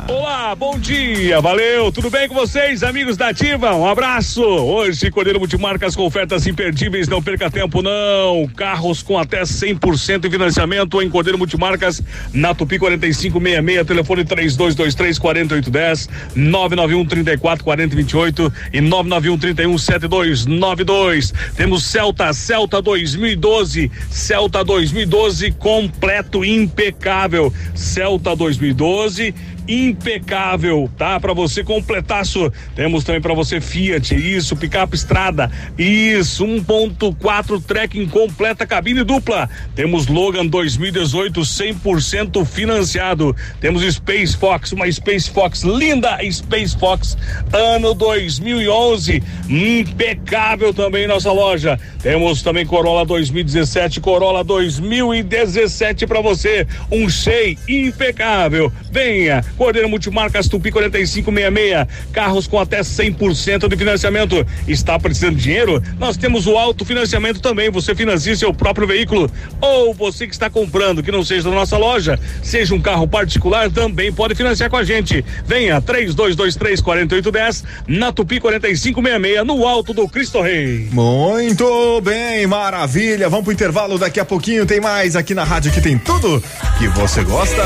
Olá, 0.08 0.56
bom 0.56 0.80
dia, 0.80 1.42
valeu, 1.42 1.92
tudo 1.92 2.10
bem 2.10 2.30
com 2.30 2.36
vocês, 2.36 2.84
amigos 2.84 3.18
da 3.18 3.30
Ativa? 3.30 3.76
Um 3.76 3.86
abraço. 3.86 4.42
Hoje, 4.42 5.12
Cordeiro 5.12 5.40
Multimarcas 5.40 5.94
com 5.94 6.04
ofertas 6.06 6.48
imperdíveis, 6.48 7.10
não 7.10 7.22
perca 7.22 7.52
tempo 7.52 7.82
não. 7.82 8.48
Carros 8.56 9.04
com 9.04 9.18
até 9.18 9.42
100% 9.42 10.26
em 10.26 10.32
financiamento 10.32 11.02
em 11.02 11.10
Cordeiro 11.10 11.38
Multimarcas, 11.38 12.02
na 12.34 12.54
Tupi 12.54 12.80
4566, 12.80 13.86
telefone 13.86 14.24
3223 14.24 15.20
4810, 15.20 16.10
991 16.34 17.06
34 17.06 17.66
40 17.70 17.96
28 17.96 18.54
e 18.74 18.82
991 18.82 19.38
31 19.38 19.78
7292. 19.78 21.34
Temos 21.56 21.84
Celta, 21.84 22.34
Celta 22.34 22.82
2012, 22.82 23.92
Celta 24.10 24.64
2012 24.64 25.52
completo, 25.52 26.44
impecável. 26.44 27.54
Celta 27.76 28.36
2012 28.36 29.36
impecável, 29.70 30.90
tá? 30.98 31.20
Para 31.20 31.34
você 31.34 31.64
completar 31.64 32.24
isso. 32.24 32.52
Temos 32.76 33.04
também 33.04 33.22
para 33.22 33.34
você 33.36 33.62
Fiat, 33.62 34.16
isso, 34.16 34.56
picape 34.56 34.96
estrada, 34.96 35.52
isso, 35.78 36.46
1.4 36.46 37.64
trekking 37.64 38.08
completa 38.08 38.66
cabine 38.66 39.04
dupla. 39.04 39.48
Temos 39.76 40.08
Logan 40.08 40.48
2018 40.48 41.40
100% 41.42 42.46
financiado. 42.46 43.36
Temos 43.62 43.84
Space 43.94 44.36
Fox, 44.36 44.72
uma 44.72 44.92
Space 44.92 45.30
Fox 45.30 45.62
linda, 45.64 46.18
Space 46.32 46.78
Fox 46.78 47.18
ano 47.54 47.94
2011, 47.94 49.22
impecável 49.48 50.74
também 50.74 51.08
nossa 51.08 51.32
loja. 51.32 51.80
Temos 52.02 52.42
também 52.42 52.66
Corolla 52.66 53.06
2017, 53.06 54.00
Corolla 54.00 54.44
2017 54.44 56.08
para 56.08 56.22
você, 56.22 56.66
um 56.92 57.10
Shea 57.10 57.56
impecável. 57.68 58.72
Venha, 58.92 59.44
Cordeiro 59.60 59.90
Multimarcas 59.90 60.48
Tupi 60.48 60.72
4566, 60.72 62.14
carros 62.14 62.48
com 62.48 62.58
até 62.58 62.80
100% 62.80 63.68
de 63.68 63.76
financiamento. 63.76 64.48
Está 64.66 64.98
precisando 64.98 65.36
de 65.36 65.44
dinheiro? 65.44 65.84
Nós 66.00 66.16
temos 66.16 66.48
o 66.48 66.58
autofinanciamento 66.58 67.42
também. 67.42 67.70
Você 67.70 67.94
financia 67.94 68.34
seu 68.38 68.54
próprio 68.54 68.88
veículo 68.88 69.30
ou 69.60 69.94
você 69.94 70.26
que 70.26 70.34
está 70.34 70.50
comprando, 70.50 71.04
que 71.04 71.12
não 71.12 71.26
seja 71.26 71.50
da 71.50 71.56
nossa 71.56 71.78
loja, 71.78 72.18
seja 72.42 72.74
um 72.74 72.80
carro 72.80 73.06
particular, 73.06 73.70
também 73.70 74.14
pode 74.14 74.34
financiar 74.34 74.70
com 74.70 74.78
a 74.78 74.84
gente. 74.86 75.26
Venha 75.46 75.82
3223 75.82 76.80
4810 76.80 77.64
na 77.86 78.14
Tupi 78.14 78.40
4566 78.40 79.46
no 79.46 79.68
alto 79.68 79.94
do 79.94 80.08
Cristo 80.08 80.42
Rei. 80.42 80.88
Muito 80.90 82.00
bem, 82.00 82.48
maravilha. 82.48 83.28
Vamos 83.28 83.44
pro 83.44 83.54
intervalo 83.54 83.98
daqui 83.98 84.22
a 84.22 84.26
pouquinho. 84.26 84.66
Tem 84.66 84.80
mais 84.80 85.18
aqui 85.18 85.36
na 85.36 85.44
rádio 85.44 85.74
que 85.74 85.82
tem 85.82 85.98
tudo 85.98 86.42
que 86.78 86.88
você 86.88 87.26
gosta. 87.26 87.62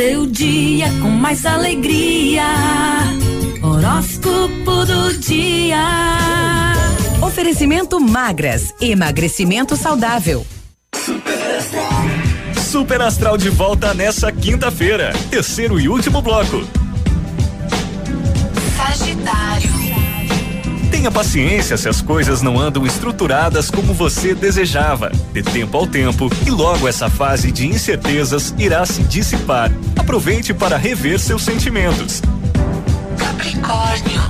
Seu 0.00 0.24
dia 0.24 0.86
com 1.02 1.10
mais 1.10 1.44
alegria. 1.44 2.42
Horóscopo 3.62 4.86
do 4.86 5.12
dia. 5.18 5.76
Oferecimento 7.20 8.00
magras, 8.00 8.72
emagrecimento 8.80 9.76
saudável. 9.76 10.46
Super 12.70 13.02
Astral 13.02 13.36
de 13.36 13.50
volta 13.50 13.92
nessa 13.92 14.32
quinta-feira. 14.32 15.12
Terceiro 15.30 15.78
e 15.78 15.86
último 15.86 16.22
bloco. 16.22 16.66
Sagitário. 18.78 19.49
Tenha 21.00 21.10
paciência 21.10 21.78
se 21.78 21.88
as 21.88 22.02
coisas 22.02 22.42
não 22.42 22.60
andam 22.60 22.84
estruturadas 22.84 23.70
como 23.70 23.94
você 23.94 24.34
desejava. 24.34 25.10
Dê 25.32 25.42
tempo 25.42 25.78
ao 25.78 25.86
tempo 25.86 26.28
e 26.46 26.50
logo 26.50 26.86
essa 26.86 27.08
fase 27.08 27.50
de 27.50 27.66
incertezas 27.66 28.54
irá 28.58 28.84
se 28.84 29.02
dissipar. 29.04 29.72
Aproveite 29.98 30.52
para 30.52 30.76
rever 30.76 31.18
seus 31.18 31.42
sentimentos. 31.42 32.20
Capricórnio. 33.16 34.20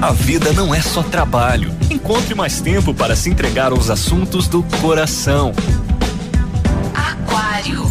A 0.00 0.12
vida 0.12 0.52
não 0.52 0.72
é 0.72 0.80
só 0.80 1.02
trabalho. 1.02 1.74
Encontre 1.90 2.36
mais 2.36 2.60
tempo 2.60 2.94
para 2.94 3.16
se 3.16 3.28
entregar 3.28 3.72
aos 3.72 3.90
assuntos 3.90 4.46
do 4.46 4.62
coração. 4.80 5.52
Aquário. 6.94 7.87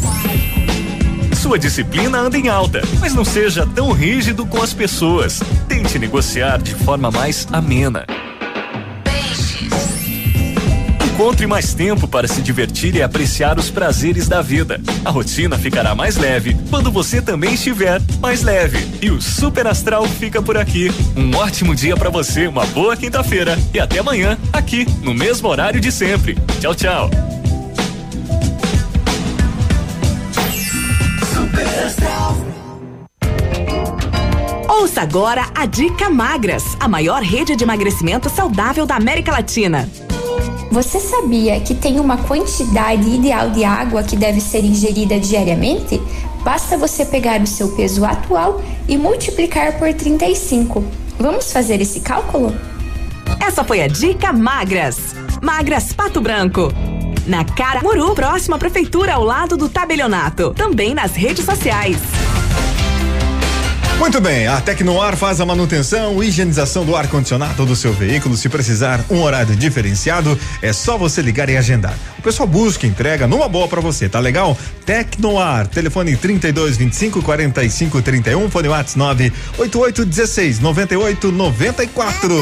Sua 1.48 1.58
disciplina 1.58 2.20
anda 2.20 2.38
em 2.38 2.50
alta, 2.50 2.82
mas 3.00 3.14
não 3.14 3.24
seja 3.24 3.66
tão 3.66 3.94
rígido 3.94 4.46
com 4.46 4.62
as 4.62 4.74
pessoas. 4.74 5.40
Tente 5.66 5.98
negociar 5.98 6.62
de 6.62 6.76
forma 6.76 7.10
mais 7.10 7.48
amena. 7.54 8.06
Encontre 11.06 11.48
mais 11.48 11.74
tempo 11.74 12.06
para 12.06 12.28
se 12.28 12.42
divertir 12.42 12.96
e 12.96 13.02
apreciar 13.02 13.58
os 13.58 13.70
prazeres 13.70 14.28
da 14.28 14.42
vida. 14.42 14.82
A 15.06 15.10
rotina 15.10 15.58
ficará 15.58 15.96
mais 15.96 16.18
leve 16.18 16.58
quando 16.70 16.92
você 16.92 17.22
também 17.22 17.54
estiver 17.54 18.02
mais 18.20 18.44
leve. 18.44 18.86
E 19.02 19.10
o 19.10 19.22
Super 19.22 19.68
Astral 19.68 20.06
fica 20.06 20.42
por 20.42 20.58
aqui. 20.58 20.92
Um 21.16 21.34
ótimo 21.34 21.74
dia 21.74 21.96
para 21.96 22.10
você, 22.10 22.46
uma 22.46 22.66
boa 22.66 22.98
quinta-feira 22.98 23.58
e 23.74 23.80
até 23.80 24.00
amanhã, 24.00 24.38
aqui 24.52 24.86
no 25.02 25.14
mesmo 25.14 25.48
horário 25.48 25.80
de 25.80 25.94
sempre. 25.94 26.38
Tchau, 26.60 26.76
tchau. 26.76 27.10
Ouça 34.80 35.02
agora 35.02 35.50
a 35.56 35.66
Dica 35.66 36.08
Magras, 36.08 36.78
a 36.80 36.88
maior 36.88 37.24
rede 37.24 37.56
de 37.56 37.64
emagrecimento 37.64 38.30
saudável 38.30 38.86
da 38.86 38.96
América 38.96 39.32
Latina. 39.32 39.90
Você 40.72 41.00
sabia 41.00 41.60
que 41.60 41.74
tem 41.74 42.00
uma 42.00 42.16
quantidade 42.16 43.10
ideal 43.10 43.50
de 43.50 43.64
água 43.64 44.04
que 44.04 44.16
deve 44.16 44.40
ser 44.40 44.64
ingerida 44.64 45.20
diariamente? 45.20 46.00
Basta 46.44 46.78
você 46.78 47.04
pegar 47.08 47.42
o 47.42 47.48
seu 47.48 47.70
peso 47.70 48.06
atual 48.06 48.62
e 48.88 48.96
multiplicar 48.98 49.80
por 49.80 49.92
35. 49.92 50.86
Vamos 51.18 51.52
fazer 51.52 51.82
esse 51.82 52.02
cálculo? 52.02 52.56
Essa 53.40 53.64
foi 53.64 53.82
a 53.82 53.88
Dica 53.88 54.32
Magras. 54.32 55.16
Magras 55.42 55.92
Pato 55.92 56.22
Branco. 56.22 56.72
Na 57.26 57.44
Cara 57.44 57.82
Muru, 57.82 58.14
próxima 58.14 58.60
prefeitura 58.60 59.16
ao 59.16 59.24
lado 59.24 59.58
do 59.58 59.68
tabelionato. 59.68 60.54
Também 60.54 60.94
nas 60.94 61.16
redes 61.16 61.44
sociais. 61.44 61.98
Muito 64.00 64.22
bem, 64.22 64.48
a 64.48 64.62
Tecnoar 64.62 65.18
faz 65.18 65.42
a 65.42 65.46
manutenção 65.46 66.24
e 66.24 66.28
higienização 66.28 66.86
do 66.86 66.96
ar-condicionado 66.96 67.66
do 67.66 67.76
seu 67.76 67.92
veículo. 67.92 68.38
Se 68.38 68.48
precisar 68.48 69.04
um 69.10 69.22
horário 69.24 69.56
diferenciado, 69.56 70.40
é 70.62 70.72
só 70.72 70.98
você 70.98 71.22
ligar 71.22 71.50
e 71.50 71.58
agendar. 71.58 71.98
O 72.20 72.22
pessoal 72.22 72.48
busca 72.48 72.86
entrega 72.86 73.26
numa 73.26 73.50
boa 73.50 73.68
para 73.68 73.82
você, 73.82 74.08
tá 74.08 74.20
legal? 74.20 74.56
Tecnoar, 74.86 75.68
telefone 75.68 76.16
32 76.16 76.78
25 76.78 77.24
45 77.24 78.02
31, 78.02 78.50
fone 78.50 78.68
WhatsApp 78.68 79.00
988 79.00 80.06
16 80.06 80.60
98 80.60 81.32
94. 81.32 82.36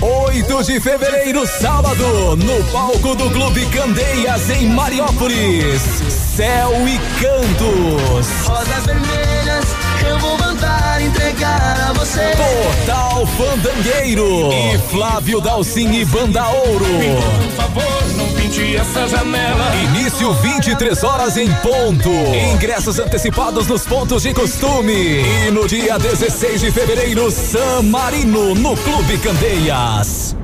8 0.00 0.64
de 0.64 0.80
fevereiro, 0.80 1.46
sábado, 1.46 2.36
no 2.36 2.64
palco 2.72 3.14
do 3.14 3.30
Clube 3.30 3.66
Candeias, 3.66 4.50
em 4.50 4.68
Mariópolis. 4.68 6.15
Céu 6.36 6.70
e 6.86 6.98
Cantos. 7.18 8.46
Rosas 8.46 8.84
vermelhas, 8.84 9.64
eu 10.06 10.18
vou 10.18 10.36
mandar 10.36 11.00
entregar 11.00 11.88
a 11.88 11.94
você. 11.94 12.20
Portal 12.36 13.26
Fandangueiro. 13.26 14.52
E 14.52 14.76
Flávio 14.90 15.40
Dalcin 15.40 15.90
e 15.94 16.04
Banda 16.04 16.46
Ouro. 16.46 16.84
Por 16.84 17.52
favor, 17.52 18.16
não 18.18 18.28
pinte 18.34 18.76
essa 18.76 19.08
janela. 19.08 19.74
Início 19.76 20.30
23 20.34 21.04
horas 21.04 21.38
em 21.38 21.50
ponto. 21.54 22.10
Ingressos 22.52 22.98
antecipados 22.98 23.66
nos 23.66 23.86
pontos 23.86 24.22
de 24.24 24.34
costume. 24.34 24.92
E 24.92 25.50
no 25.50 25.66
dia 25.66 25.98
16 25.98 26.60
de 26.60 26.70
fevereiro, 26.70 27.30
San 27.30 27.80
Marino, 27.80 28.54
no 28.54 28.76
Clube 28.76 29.16
Candeias. 29.20 30.36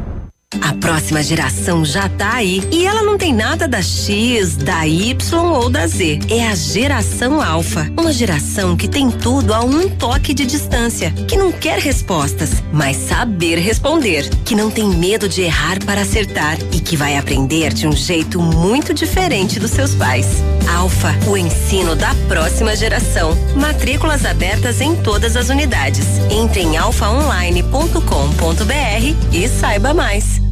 A 0.61 0.75
próxima 0.75 1.23
geração 1.23 1.85
já 1.85 2.09
tá 2.09 2.35
aí. 2.35 2.63
E 2.71 2.87
ela 2.87 3.03
não 3.03 3.17
tem 3.17 3.33
nada 3.33 3.67
da 3.67 3.81
X, 3.81 4.57
da 4.57 4.87
Y 4.87 5.17
ou 5.33 5.71
da 5.71 5.87
Z. 5.87 6.21
É 6.29 6.47
a 6.47 6.55
geração 6.55 7.41
Alfa. 7.41 7.91
Uma 7.99 8.13
geração 8.13 8.77
que 8.77 8.87
tem 8.87 9.11
tudo 9.11 9.55
a 9.55 9.61
um 9.61 9.89
toque 9.89 10.35
de 10.35 10.45
distância. 10.45 11.11
Que 11.27 11.37
não 11.37 11.51
quer 11.51 11.79
respostas, 11.79 12.63
mas 12.73 12.97
saber 12.97 13.59
responder. 13.59 14.29
Que 14.45 14.55
não 14.55 14.71
tem 14.71 14.89
medo 14.89 15.29
de 15.29 15.43
errar 15.43 15.83
para 15.85 16.03
acertar. 16.03 16.59
E 16.73 16.81
que 16.81 16.97
vai 16.97 17.17
aprender 17.17 17.73
de 17.73 17.87
um 17.87 17.93
jeito 17.93 18.41
muito 18.41 18.93
diferente 18.93 19.59
dos 19.59 19.71
seus 19.71 19.95
pais. 19.95 20.43
Alfa, 20.69 21.15
o 21.29 21.37
ensino 21.37 21.95
da 21.95 22.15
próxima 22.29 22.75
geração. 22.77 23.37
Matrículas 23.57 24.25
abertas 24.25 24.81
em 24.81 24.97
todas 24.97 25.37
as 25.37 25.49
unidades. 25.49 26.07
Entre 26.31 26.63
em 26.63 26.77
alfaonline.com.br 26.77 29.33
e 29.33 29.49
saiba 29.49 29.95
mais. 29.95 30.52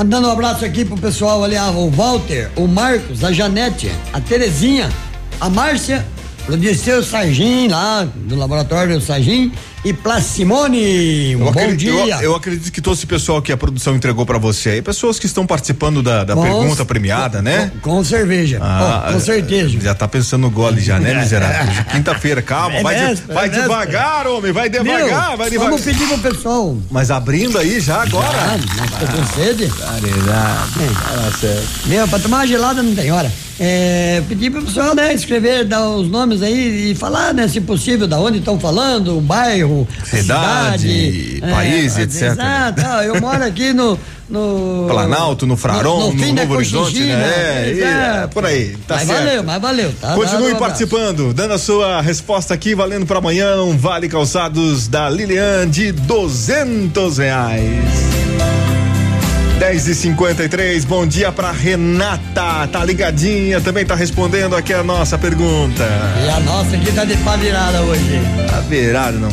Mandando 0.00 0.28
um 0.28 0.32
abraço 0.32 0.64
aqui 0.64 0.82
pro 0.82 0.96
pessoal 0.96 1.44
ali, 1.44 1.58
ah, 1.58 1.70
o 1.72 1.90
Walter, 1.90 2.50
o 2.56 2.66
Marcos, 2.66 3.22
a 3.22 3.30
Janete, 3.30 3.92
a 4.14 4.18
Terezinha, 4.18 4.90
a 5.38 5.50
Márcia, 5.50 6.06
pro 6.46 6.56
Dirceu 6.56 7.02
Sargin 7.02 7.68
lá, 7.68 8.08
do 8.14 8.34
laboratório 8.34 8.98
Sargin 8.98 9.52
e 9.84 9.92
pra 9.92 10.20
Simone. 10.20 11.34
Um 11.36 11.40
Eu 11.46 11.52
bom 11.52 11.60
acredito, 11.60 11.92
dia. 12.04 12.14
eu, 12.16 12.20
eu 12.22 12.34
acredito 12.36 12.70
que 12.70 12.80
todo 12.80 12.94
esse 12.94 13.06
pessoal 13.06 13.40
que 13.40 13.50
a 13.52 13.56
produção 13.56 13.96
entregou 13.96 14.26
pra 14.26 14.38
você 14.38 14.70
aí, 14.70 14.82
pessoas 14.82 15.18
que 15.18 15.26
estão 15.26 15.46
participando 15.46 16.02
da, 16.02 16.24
da 16.24 16.34
Com- 16.34 16.42
pergunta 16.42 16.84
premiada, 16.84 17.40
né? 17.40 17.72
Com, 17.80 17.96
com 17.96 18.04
cerveja. 18.04 18.58
Ah, 18.62 19.10
com 19.12 19.20
certeza. 19.20 19.78
Já 19.80 19.94
tá 19.94 20.06
pensando 20.06 20.42
no 20.42 20.50
gole 20.50 20.80
já, 20.80 20.98
né, 20.98 21.14
miserável? 21.20 21.84
Quinta-feira, 21.92 22.42
calma, 22.42 22.76
É 22.76 22.82
vai, 22.82 22.94
de- 22.94 23.00
véspera, 23.06 23.34
vai 23.34 23.46
é 23.46 23.48
devagar, 23.48 24.26
homem, 24.26 24.52
vai 24.52 24.68
devagar, 24.68 25.28
Viu? 25.28 25.36
vai 25.38 25.50
devagar. 25.50 25.70
Vamos 25.70 25.80
pedir 25.84 26.06
pro 26.08 26.18
pessoal. 26.18 26.76
Mas 26.90 27.10
abrindo 27.10 27.58
aí 27.58 27.80
já 27.80 28.02
agora. 28.02 28.30
Já, 28.30 28.58
mas 28.78 28.90
tô 28.90 29.16
com 29.16 29.26
sede. 29.34 29.66
Caridade. 29.68 31.60
Meu, 31.86 32.06
pra 32.08 32.18
tomar 32.18 32.38
uma 32.38 32.46
gelada 32.46 32.82
não 32.82 32.94
tem 32.94 33.10
hora. 33.10 33.30
É, 33.62 34.22
pedir 34.26 34.50
pro 34.50 34.62
pessoal, 34.62 34.94
né, 34.94 35.12
escrever, 35.12 35.66
dar 35.66 35.86
os 35.86 36.08
nomes 36.08 36.42
aí 36.42 36.92
e 36.92 36.94
falar, 36.94 37.34
né, 37.34 37.46
se 37.46 37.60
possível, 37.60 38.06
da 38.06 38.18
onde 38.18 38.38
estão 38.38 38.58
falando, 38.58 39.18
o 39.18 39.20
bairro, 39.20 39.86
Cidade, 40.02 41.34
cidade, 41.34 41.52
país, 41.52 41.98
é, 41.98 42.02
etc. 42.02 42.22
Exato, 42.22 42.80
eu 43.04 43.20
moro 43.20 43.44
aqui 43.44 43.74
no. 43.74 43.98
no 44.30 44.86
Planalto, 44.88 45.46
no 45.46 45.58
Fraron, 45.58 46.10
no, 46.10 46.18
fim 46.18 46.34
da 46.34 46.44
Novo 46.44 46.54
Horizonte, 46.54 47.00
né? 47.00 47.70
É, 47.70 48.22
é, 48.22 48.26
por 48.28 48.46
aí, 48.46 48.78
tá 48.88 48.94
mas 48.94 49.06
certo. 49.06 49.24
valeu, 49.26 49.44
mas 49.44 49.60
valeu, 49.60 49.94
tá? 50.00 50.14
Continue 50.14 50.44
abraço. 50.44 50.58
participando, 50.58 51.34
dando 51.34 51.52
a 51.52 51.58
sua 51.58 52.00
resposta 52.00 52.54
aqui, 52.54 52.74
valendo 52.74 53.04
para 53.04 53.18
amanhã 53.18 53.60
um 53.60 53.76
Vale 53.76 54.08
Calçados 54.08 54.88
da 54.88 55.10
Lilian 55.10 55.68
de 55.68 55.92
duzentos 55.92 57.18
reais. 57.18 58.19
10 59.60 59.88
e 59.88 59.94
53 59.94 60.86
bom 60.86 61.06
dia 61.06 61.30
pra 61.30 61.52
Renata, 61.52 62.66
tá 62.66 62.82
ligadinha, 62.82 63.60
também 63.60 63.84
tá 63.84 63.94
respondendo 63.94 64.56
aqui 64.56 64.72
a 64.72 64.82
nossa 64.82 65.18
pergunta. 65.18 65.86
E 66.24 66.30
a 66.30 66.40
nossa 66.40 66.76
aqui 66.76 66.90
tá 66.90 67.04
de 67.04 67.14
pá 67.18 67.36
virada 67.36 67.82
hoje. 67.82 68.22
Tá 68.48 68.60
virado, 68.60 69.18
não. 69.18 69.28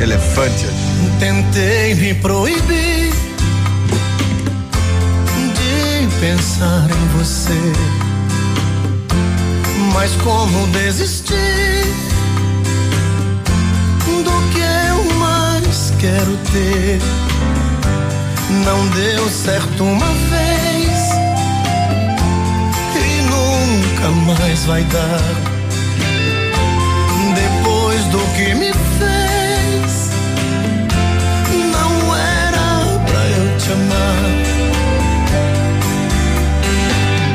Elefante. 0.00 0.66
Tentei 1.20 1.94
me 1.94 2.12
proibir 2.14 3.12
de 5.54 6.08
pensar 6.18 6.88
em 6.90 7.18
você. 7.18 7.72
Mas 9.94 10.10
como 10.16 10.66
desistir 10.72 11.84
do 14.24 14.50
que 14.50 14.58
eu 14.58 15.14
mais 15.20 15.92
quero 16.00 16.36
ter? 16.50 17.59
Não 18.50 18.88
deu 18.88 19.28
certo 19.28 19.84
uma 19.84 20.06
vez 20.06 21.10
e 22.96 23.22
nunca 23.22 24.08
mais 24.26 24.64
vai 24.64 24.82
dar. 24.84 25.20
Depois 27.34 28.04
do 28.06 28.18
que 28.34 28.54
me 28.54 28.72
fez, 28.98 30.10
não 31.70 32.16
era 32.16 32.98
pra 33.06 33.22
eu 33.26 33.58
te 33.58 33.72
amar. 33.72 34.50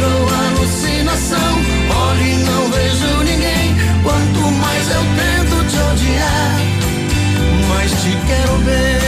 Virou 0.00 0.28
alucinação, 0.30 1.60
olho 2.08 2.22
e 2.22 2.36
não 2.36 2.70
vejo 2.70 3.22
ninguém. 3.22 3.76
Quanto 4.02 4.50
mais 4.50 4.88
eu 4.88 5.02
tento 5.02 5.68
te 5.68 5.76
odiar, 5.76 6.60
mais 7.68 7.90
te 7.90 8.16
quero 8.26 8.58
bem. 8.64 8.99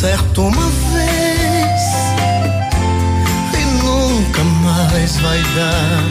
Certo 0.00 0.40
uma 0.40 0.66
vez 0.94 1.82
e 3.52 3.84
nunca 3.84 4.42
mais 4.42 5.18
vai 5.18 5.42
dar. 5.54 6.02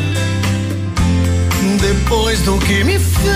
Depois 1.82 2.40
do 2.42 2.60
que 2.60 2.84
me 2.84 3.00
fez, 3.00 3.29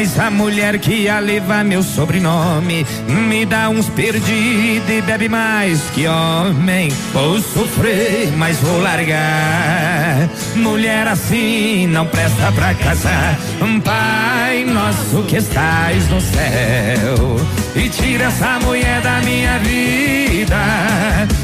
Mas 0.00 0.18
a 0.18 0.30
mulher 0.30 0.78
que 0.78 0.94
ia 0.94 1.20
meu 1.62 1.82
sobrenome 1.82 2.86
me 3.06 3.44
dá 3.44 3.68
uns 3.68 3.90
perdidos 3.90 4.88
e 4.88 5.02
bebe 5.02 5.28
mais 5.28 5.78
que 5.90 6.06
homem. 6.08 6.88
Vou 7.12 7.38
sofrer, 7.38 8.32
mas 8.38 8.56
vou 8.60 8.80
largar. 8.80 10.26
Mulher 10.56 11.06
assim 11.06 11.86
não 11.86 12.06
presta 12.06 12.50
pra 12.52 12.72
casar. 12.72 13.38
Pai 13.84 14.64
nosso 14.64 15.22
que 15.28 15.36
estás 15.36 16.08
no 16.08 16.18
céu, 16.18 17.36
e 17.74 17.88
tira 17.88 18.24
essa 18.24 18.58
mulher 18.60 19.00
da 19.00 19.20
minha 19.20 19.58
vida. 19.58 20.56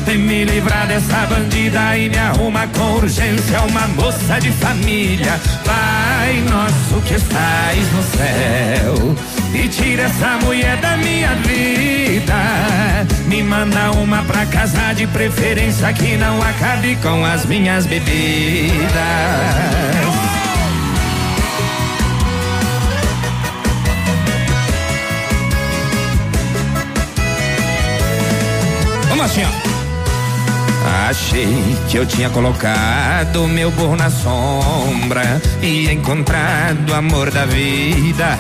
E 0.07 0.16
me 0.16 0.44
livrar 0.44 0.86
dessa 0.86 1.27
bandida 1.27 1.97
e 1.97 2.09
me 2.09 2.19
arruma 2.19 2.66
com 2.69 2.94
urgência 2.94 3.61
uma 3.62 3.86
moça 3.89 4.39
de 4.40 4.51
família. 4.53 5.40
Pai 5.65 6.44
nosso 6.51 7.01
que 7.07 7.15
estás 7.15 7.93
no 7.93 8.03
céu, 8.03 9.16
e 9.55 9.69
tira 9.69 10.05
essa 10.05 10.39
mulher 10.44 10.77
da 10.78 10.97
minha 10.97 11.35
vida. 11.36 12.35
Me 13.27 13.43
manda 13.43 13.90
uma 13.93 14.23
pra 14.23 14.47
casar 14.47 14.94
de 14.94 15.07
preferência 15.09 15.93
que 15.93 16.16
não 16.16 16.40
acabe 16.40 16.97
com 16.97 17.24
as 17.24 17.44
minhas 17.44 17.85
bebidas. 17.86 18.86
Achei 31.27 31.77
que 31.89 31.97
eu 31.97 32.07
tinha 32.07 32.31
colocado 32.31 33.48
meu 33.48 33.69
burro 33.73 33.97
na 33.97 34.09
sombra 34.09 35.43
e 35.61 35.90
encontrado 35.90 36.89
o 36.89 36.94
amor 36.94 37.32
da 37.32 37.44
vida. 37.44 38.39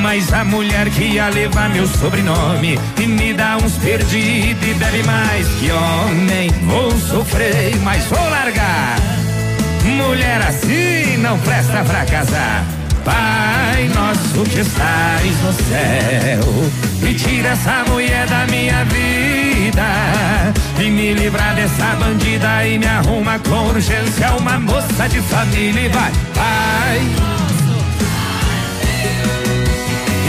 Mas 0.00 0.32
a 0.32 0.44
mulher 0.44 0.88
que 0.88 1.02
ia 1.02 1.28
levar 1.30 1.68
meu 1.70 1.84
sobrenome 1.88 2.78
e 2.96 3.06
me 3.08 3.34
dá 3.34 3.56
uns 3.56 3.72
perdidos 3.78 4.68
e 4.68 4.74
bebe 4.74 5.02
mais 5.02 5.48
que 5.58 5.72
homem. 5.72 6.48
Vou 6.62 6.92
sofrer, 6.92 7.74
mas 7.82 8.04
vou 8.04 8.30
largar. 8.30 8.96
Mulher 9.84 10.40
assim 10.42 11.16
não 11.16 11.36
presta 11.40 11.82
pra 11.82 12.04
casar. 12.04 12.64
Pai 13.04 13.88
nosso 13.94 14.44
que 14.50 14.60
estás 14.60 15.42
no 15.42 15.52
céu, 15.52 17.08
e 17.08 17.14
tira 17.14 17.50
essa 17.50 17.82
mulher 17.88 18.26
da 18.26 18.46
minha 18.46 18.84
vida, 18.84 20.52
e 20.78 20.90
me 20.90 21.14
livra 21.14 21.37
dessa 21.58 21.96
bandida 21.96 22.64
e 22.68 22.78
me 22.78 22.86
arruma 22.86 23.36
com 23.40 23.66
urgência 23.66 24.32
uma 24.34 24.60
moça 24.60 25.08
de 25.08 25.20
família 25.22 25.80
e 25.80 25.88
vai, 25.88 26.12
pai. 26.32 27.00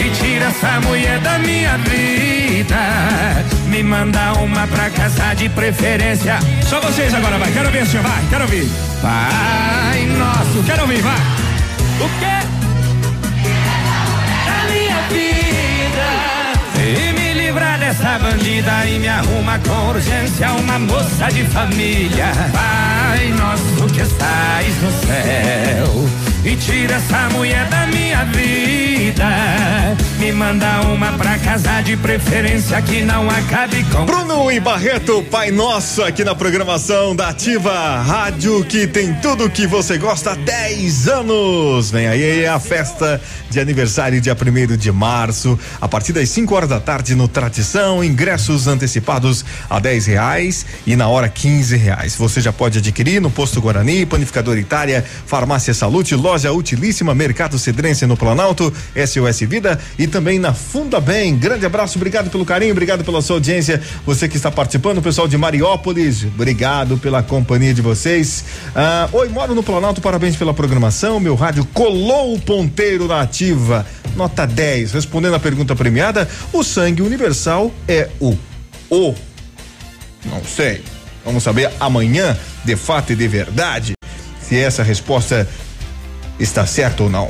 E 0.04 0.10
tira 0.10 0.46
essa 0.46 0.80
mulher 0.80 1.20
da 1.20 1.38
minha 1.38 1.78
vida, 1.78 2.76
me 3.68 3.80
manda 3.80 4.32
uma 4.40 4.66
pra 4.66 4.90
casa 4.90 5.34
de 5.34 5.48
preferência. 5.50 6.40
Só 6.68 6.80
vocês 6.80 7.14
agora, 7.14 7.38
vai, 7.38 7.52
quero 7.52 7.70
ver, 7.70 7.86
senhor, 7.86 8.02
vai, 8.02 8.24
quero 8.28 8.42
ouvir. 8.42 8.68
Pai 9.00 10.06
nosso, 10.06 10.64
quero 10.66 10.82
ouvir, 10.82 11.00
vai. 11.00 11.20
O 12.00 12.08
quê? 12.18 12.29
Dessa 18.00 18.18
bandida 18.18 18.86
e 18.86 18.98
me 18.98 19.08
arruma 19.08 19.58
com 19.58 19.90
urgência 19.90 20.50
uma 20.52 20.78
moça 20.78 21.28
de 21.28 21.44
família. 21.44 22.32
Pai 22.52 23.28
nosso 23.32 23.92
que 23.92 24.00
estás 24.00 24.82
no 24.82 24.90
céu 24.90 26.29
e 26.44 26.56
tira 26.56 26.94
essa 26.94 27.28
mulher 27.30 27.68
da 27.68 27.86
minha 27.86 28.24
vida. 28.24 29.26
Me 30.18 30.32
manda 30.32 30.82
uma 30.82 31.12
pra 31.12 31.38
casar 31.38 31.82
de 31.82 31.96
preferência 31.96 32.80
que 32.82 33.02
não 33.02 33.28
acabe 33.28 33.82
com 33.84 34.04
Bruno 34.04 34.52
e 34.52 34.60
Barreto, 34.60 35.22
Pai 35.30 35.50
Nosso, 35.50 36.02
aqui 36.02 36.24
na 36.24 36.34
programação 36.34 37.16
da 37.16 37.28
Ativa 37.28 38.00
Rádio, 38.02 38.62
que 38.64 38.86
tem 38.86 39.14
tudo 39.14 39.48
que 39.48 39.66
você 39.66 39.96
gosta 39.98 40.32
há 40.32 40.34
10 40.34 41.08
anos. 41.08 41.90
Vem 41.90 42.06
aí 42.06 42.46
a 42.46 42.60
festa 42.60 43.20
de 43.48 43.58
aniversário, 43.58 44.20
dia 44.20 44.36
1 44.36 44.76
de 44.76 44.92
março, 44.92 45.58
a 45.80 45.88
partir 45.88 46.12
das 46.12 46.28
5 46.28 46.54
horas 46.54 46.68
da 46.68 46.78
tarde 46.78 47.14
no 47.14 47.26
Tradição. 47.26 48.04
Ingressos 48.04 48.66
antecipados 48.66 49.44
a 49.68 49.78
10 49.80 50.06
reais 50.06 50.66
e 50.86 50.94
na 50.96 51.08
hora 51.08 51.28
15 51.28 51.76
reais. 51.76 52.14
Você 52.14 52.40
já 52.40 52.52
pode 52.52 52.78
adquirir 52.78 53.20
no 53.20 53.30
Posto 53.30 53.60
Guarani, 53.60 54.06
Panificador 54.06 54.58
Itália, 54.58 55.04
Farmácia 55.26 55.74
Salute, 55.74 56.14
Utilíssima, 56.30 57.14
Mercado 57.14 57.58
Cedrense 57.58 58.06
no 58.06 58.16
Planalto, 58.16 58.72
SOS 58.94 59.40
Vida 59.40 59.78
e 59.98 60.06
também 60.06 60.38
na 60.38 60.54
Funda 60.54 61.00
Bem. 61.00 61.36
Grande 61.36 61.66
abraço, 61.66 61.98
obrigado 61.98 62.30
pelo 62.30 62.44
carinho, 62.44 62.72
obrigado 62.72 63.04
pela 63.04 63.20
sua 63.20 63.36
audiência. 63.36 63.80
Você 64.06 64.28
que 64.28 64.36
está 64.36 64.50
participando, 64.50 65.02
pessoal 65.02 65.26
de 65.26 65.36
Mariópolis, 65.36 66.24
obrigado 66.24 66.96
pela 66.98 67.22
companhia 67.22 67.74
de 67.74 67.82
vocês. 67.82 68.44
Ah, 68.74 69.08
Oi, 69.12 69.28
moro 69.28 69.54
no 69.54 69.62
Planalto, 69.62 70.00
parabéns 70.00 70.36
pela 70.36 70.54
programação. 70.54 71.18
Meu 71.18 71.34
rádio 71.34 71.64
colou 71.72 72.34
o 72.34 72.40
ponteiro 72.40 73.08
na 73.08 73.20
ativa. 73.20 73.84
Nota 74.16 74.46
10. 74.46 74.92
Respondendo 74.92 75.34
a 75.34 75.40
pergunta 75.40 75.74
premiada, 75.74 76.28
o 76.52 76.62
sangue 76.62 77.02
universal 77.02 77.72
é 77.88 78.08
o 78.20 78.36
O. 78.88 79.14
Não 80.24 80.44
sei. 80.44 80.82
Vamos 81.24 81.42
saber 81.42 81.70
amanhã, 81.78 82.36
de 82.64 82.76
fato 82.76 83.12
e 83.12 83.16
de 83.16 83.28
verdade, 83.28 83.92
se 84.40 84.58
essa 84.58 84.82
resposta 84.82 85.48
está 86.40 86.66
certa 86.66 87.04
ou 87.04 87.10
não. 87.10 87.28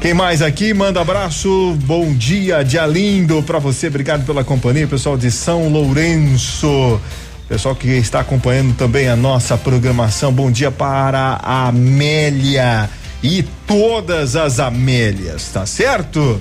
Quem 0.00 0.14
mais 0.14 0.42
aqui? 0.42 0.74
Manda 0.74 1.00
abraço, 1.00 1.76
bom 1.84 2.12
dia, 2.12 2.62
dia 2.62 2.86
lindo 2.86 3.42
pra 3.42 3.58
você, 3.58 3.88
obrigado 3.88 4.24
pela 4.24 4.44
companhia, 4.44 4.86
pessoal 4.86 5.16
de 5.16 5.30
São 5.30 5.68
Lourenço. 5.68 7.00
Pessoal 7.48 7.74
que 7.74 7.88
está 7.88 8.20
acompanhando 8.20 8.76
também 8.76 9.08
a 9.08 9.16
nossa 9.16 9.56
programação, 9.56 10.32
bom 10.32 10.50
dia 10.50 10.70
para 10.70 11.40
a 11.42 11.68
Amélia 11.68 12.90
e 13.22 13.42
todas 13.66 14.36
as 14.36 14.60
Amélias, 14.60 15.48
tá 15.48 15.64
certo? 15.64 16.40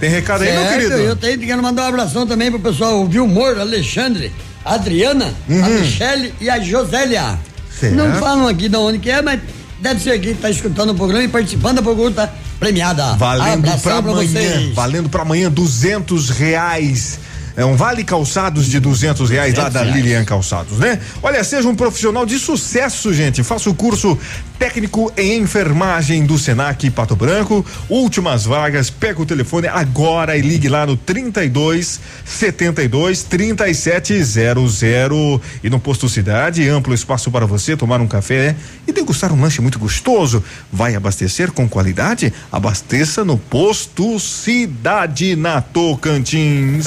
Tem 0.00 0.10
recado 0.10 0.42
aí, 0.42 0.52
meu 0.52 0.62
Certo, 0.62 0.74
querido? 0.74 0.94
Eu 0.94 1.16
tenho 1.16 1.38
que 1.38 1.56
mandar 1.56 1.84
um 1.84 1.88
abração 1.88 2.26
também 2.26 2.50
pro 2.50 2.58
pessoal, 2.58 3.02
o 3.02 3.06
Vilmor, 3.06 3.58
Alexandre, 3.60 4.32
a 4.64 4.74
Adriana, 4.74 5.32
a 5.48 5.68
Michele 5.68 6.34
e 6.40 6.50
a 6.50 6.58
Josélia. 6.58 7.22
Uhum. 7.22 7.38
Certo. 7.70 7.94
Não 7.94 8.14
falam 8.14 8.48
aqui 8.48 8.68
de 8.68 8.76
onde 8.76 8.98
que 8.98 9.10
é, 9.10 9.22
mas 9.22 9.40
deve 9.80 10.00
ser 10.00 10.10
aqui 10.12 10.34
que 10.34 10.40
tá 10.40 10.50
escutando 10.50 10.90
o 10.90 10.94
programa 10.94 11.24
e 11.24 11.28
participando 11.28 11.76
da 11.76 11.82
pergunta 11.82 12.32
premiada. 12.58 13.14
Valendo 13.16 13.80
pra 13.82 13.96
amanhã, 13.96 14.26
vocês. 14.26 14.74
valendo 14.74 15.08
pra 15.08 15.22
amanhã 15.22 15.50
duzentos 15.50 16.30
reais. 16.30 17.18
É 17.56 17.64
um 17.64 17.74
vale 17.74 18.04
calçados 18.04 18.66
de 18.66 18.78
duzentos 18.78 19.30
reais 19.30 19.54
lá 19.54 19.70
200 19.70 19.88
da. 19.88 19.96
Lilian 19.96 20.24
Calçados, 20.24 20.78
né? 20.78 21.00
Olha, 21.22 21.42
seja 21.42 21.66
um 21.66 21.74
profissional 21.74 22.26
de 22.26 22.38
sucesso, 22.38 23.14
gente. 23.14 23.42
Faça 23.42 23.70
o 23.70 23.74
curso 23.74 24.18
técnico 24.58 25.10
em 25.16 25.40
enfermagem 25.40 26.26
do 26.26 26.38
Senac 26.38 26.90
Pato 26.90 27.16
Branco. 27.16 27.64
Últimas 27.88 28.44
vagas. 28.44 28.90
Pega 28.90 29.22
o 29.22 29.26
telefone 29.26 29.68
agora 29.68 30.36
e 30.36 30.42
ligue 30.42 30.68
lá 30.68 30.84
no 30.84 30.98
32 30.98 31.98
72 32.26 33.22
3700 33.22 34.82
e 35.64 35.70
no 35.70 35.80
posto 35.80 36.08
Cidade, 36.08 36.68
amplo 36.68 36.92
espaço 36.92 37.30
para 37.30 37.46
você 37.46 37.76
tomar 37.76 38.00
um 38.00 38.06
café 38.06 38.54
e 38.86 38.92
degustar 38.92 39.32
um 39.32 39.40
lanche 39.40 39.62
muito 39.62 39.78
gostoso. 39.78 40.44
Vai 40.70 40.94
abastecer 40.94 41.52
com 41.52 41.66
qualidade? 41.68 42.32
Abasteça 42.52 43.24
no 43.24 43.38
posto 43.38 44.20
Cidade 44.20 45.36
na 45.36 45.62
Tocantins. 45.62 46.86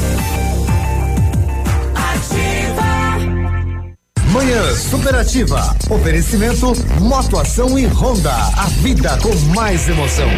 Manhã 4.31 4.73
Superativa. 4.73 5.75
Oferecimento 5.89 6.71
Motoação 7.01 7.77
e 7.77 7.85
Honda. 7.85 8.31
A 8.33 8.67
vida 8.81 9.17
com 9.17 9.35
mais 9.53 9.89
emoção. 9.89 10.29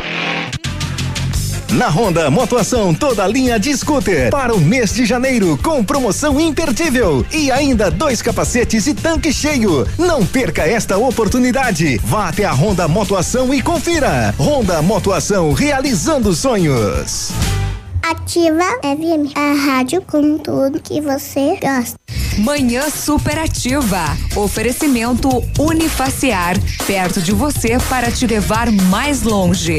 Na 1.74 1.90
Honda 1.90 2.32
Motoação, 2.32 2.92
toda 2.92 3.28
linha 3.28 3.60
de 3.60 3.76
scooter 3.78 4.32
para 4.32 4.54
o 4.54 4.60
mês 4.60 4.96
de 4.96 5.06
janeiro 5.06 5.60
com 5.62 5.84
promoção 5.84 6.40
imperdível 6.40 7.24
e 7.32 7.52
ainda 7.52 7.92
dois 7.92 8.20
capacetes 8.20 8.88
e 8.88 8.96
tanque 8.96 9.32
cheio. 9.32 9.88
Não 10.00 10.26
perca 10.26 10.64
esta 10.64 10.98
oportunidade. 10.98 12.00
Vá 12.04 12.30
até 12.30 12.46
a 12.46 12.52
Honda 12.52 12.88
Motoação 12.88 13.54
e 13.54 13.62
confira. 13.62 14.34
Honda 14.40 14.82
Motoação 14.82 15.54
realizando 15.54 16.34
sonhos. 16.34 17.30
Ativa 18.02 18.66
FM, 18.82 19.38
a 19.38 19.54
rádio 19.54 20.02
com 20.02 20.40
tudo 20.40 20.82
que 20.82 21.00
você 21.00 21.60
gosta. 21.62 22.23
Manhã 22.38 22.90
superativa. 22.90 24.18
Oferecimento 24.36 25.30
Unifaciar. 25.60 26.56
Perto 26.86 27.22
de 27.22 27.32
você 27.32 27.78
para 27.90 28.12
te 28.12 28.26
levar 28.26 28.72
mais 28.72 29.22
longe. 29.22 29.78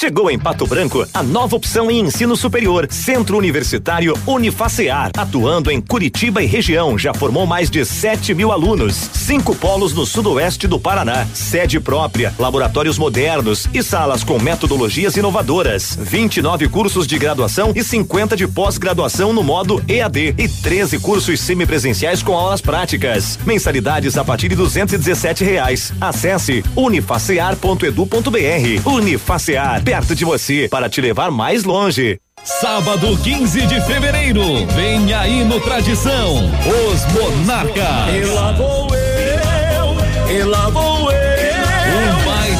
Chegou 0.00 0.30
em 0.30 0.38
Pato 0.38 0.66
Branco 0.66 1.06
a 1.12 1.22
nova 1.22 1.56
opção 1.56 1.90
em 1.90 2.00
ensino 2.00 2.34
superior, 2.34 2.86
Centro 2.90 3.36
Universitário 3.36 4.14
Unifacear, 4.26 5.10
atuando 5.14 5.70
em 5.70 5.78
Curitiba 5.78 6.42
e 6.42 6.46
região, 6.46 6.96
já 6.96 7.12
formou 7.12 7.44
mais 7.44 7.68
de 7.68 7.84
7 7.84 8.32
mil 8.32 8.50
alunos, 8.50 8.94
cinco 9.12 9.54
polos 9.54 9.92
no 9.92 10.06
sudoeste 10.06 10.66
do 10.66 10.80
Paraná, 10.80 11.26
sede 11.34 11.78
própria, 11.78 12.32
laboratórios 12.38 12.96
modernos 12.96 13.68
e 13.74 13.82
salas 13.82 14.24
com 14.24 14.38
metodologias 14.38 15.18
inovadoras, 15.18 15.98
29 16.00 16.68
cursos 16.68 17.06
de 17.06 17.18
graduação 17.18 17.72
e 17.74 17.84
50 17.84 18.36
de 18.36 18.48
pós-graduação 18.48 19.34
no 19.34 19.42
modo 19.42 19.82
EAD 19.86 20.34
e 20.38 20.48
13 20.48 20.98
cursos 21.00 21.40
semipresenciais 21.70 22.22
com 22.22 22.36
aulas 22.36 22.60
práticas. 22.60 23.38
Mensalidades 23.46 24.18
a 24.18 24.24
partir 24.24 24.48
de 24.48 24.56
217 24.56 25.44
reais. 25.44 25.92
Acesse 26.00 26.64
unifacear.edu.br. 26.74 28.82
Unifacear 28.84 29.82
perto 29.84 30.14
de 30.14 30.24
você 30.24 30.68
para 30.68 30.88
te 30.88 31.00
levar 31.00 31.30
mais 31.30 31.62
longe. 31.64 32.18
Sábado 32.42 33.16
15 33.18 33.66
de 33.66 33.80
fevereiro, 33.82 34.66
vem 34.68 35.12
aí 35.12 35.44
no 35.44 35.60
Tradição, 35.60 36.50
os 36.90 37.04
Monarcas. 37.12 38.14
E 38.14 38.24
lá 38.24 38.52
vou 38.52 38.88
eu, 38.94 40.34
e 40.34 40.42
lá 40.42 40.70
vou 40.70 40.99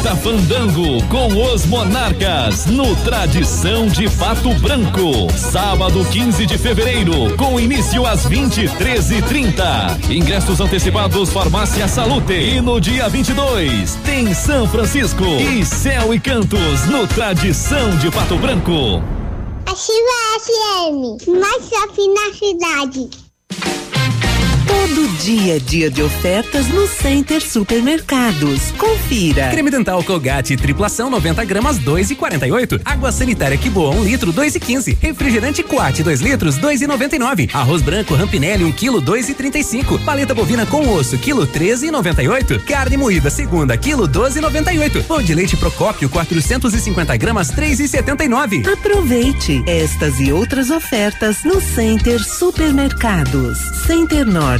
baita 0.01 0.16
fandango 0.16 1.05
com 1.09 1.52
os 1.52 1.66
Monarcas 1.66 2.66
no 2.66 2.97
Tradição 3.05 3.86
de 3.86 4.09
Pato 4.16 4.52
Branco. 4.55 5.31
Sábado 5.36 6.05
15 6.06 6.47
de 6.47 6.56
fevereiro, 6.56 7.36
com 7.36 7.60
início 7.60 8.06
às 8.06 8.24
23 8.24 9.10
e 9.10 9.22
30 9.22 9.98
Ingressos 10.09 10.60
antecipados 10.60 11.31
Farmácia 11.31 11.86
Salute. 11.86 12.32
E 12.32 12.60
no 12.60 12.81
dia 12.81 13.09
22 13.09 13.97
tem 13.97 14.32
São 14.32 14.66
Francisco 14.66 15.24
e 15.24 15.64
Céu 15.64 16.14
e 16.14 16.20
Cantos 16.20 16.86
no 16.86 17.06
Tradição 17.06 17.90
de 17.98 18.10
Pato 18.10 18.36
Branco. 18.39 19.02
Ativa 19.66 20.40
FM, 20.40 21.28
mais 21.28 21.68
shopping 21.68 22.14
na 22.14 22.32
cidade. 22.32 23.31
Todo 24.70 25.09
dia 25.18 25.56
é 25.56 25.59
dia 25.59 25.90
de 25.90 26.01
ofertas 26.01 26.68
no 26.68 26.86
Center 26.86 27.42
Supermercados. 27.42 28.70
Confira. 28.78 29.48
Creme 29.48 29.68
dental 29.68 30.02
Colgate 30.05 30.56
triplação 30.56 31.10
90 31.10 31.44
gramas 31.44 31.78
2 31.78 32.12
e 32.12 32.14
48. 32.14 32.80
Água 32.84 33.10
sanitária 33.10 33.59
que 33.59 33.68
boa 33.68 33.92
1 33.97 34.05
litro 34.05 34.30
2 34.30 34.55
e 34.55 34.60
15. 34.60 34.98
Refrigerante 35.01 35.64
Quat 35.64 36.01
2 36.02 36.20
litros 36.20 36.56
2 36.56 36.82
e 36.82 36.86
99. 36.86 37.48
Arroz 37.52 37.82
branco 37.82 38.14
Rampinelli 38.14 38.62
1 38.62 38.70
quilo 38.70 39.01
2 39.01 39.30
e 39.30 39.34
35. 39.34 39.98
Paleta 40.01 40.34
bovina 40.34 40.64
com 40.64 40.88
osso 40.88 41.18
quilo 41.18 41.44
13 41.48 41.88
e 41.88 41.90
98. 41.90 42.60
Carne 42.60 42.97
moída 42.97 43.28
segunda 43.28 43.76
quilo 43.76 44.06
12 44.06 44.38
e 44.38 44.42
98. 44.42 45.02
Pão 45.02 45.20
de 45.20 45.34
leite 45.34 45.56
Procópio 45.56 46.09
450 46.09 47.16
gramas 47.16 47.48
3 47.48 47.80
e 47.80 47.88
79. 47.88 48.62
Aproveite 48.72 49.64
estas 49.66 50.20
e 50.20 50.30
outras 50.30 50.70
ofertas 50.70 51.42
no 51.42 51.60
Center 51.60 52.22
Supermercados. 52.22 53.59
Center 53.86 54.24
Norte, 54.24 54.60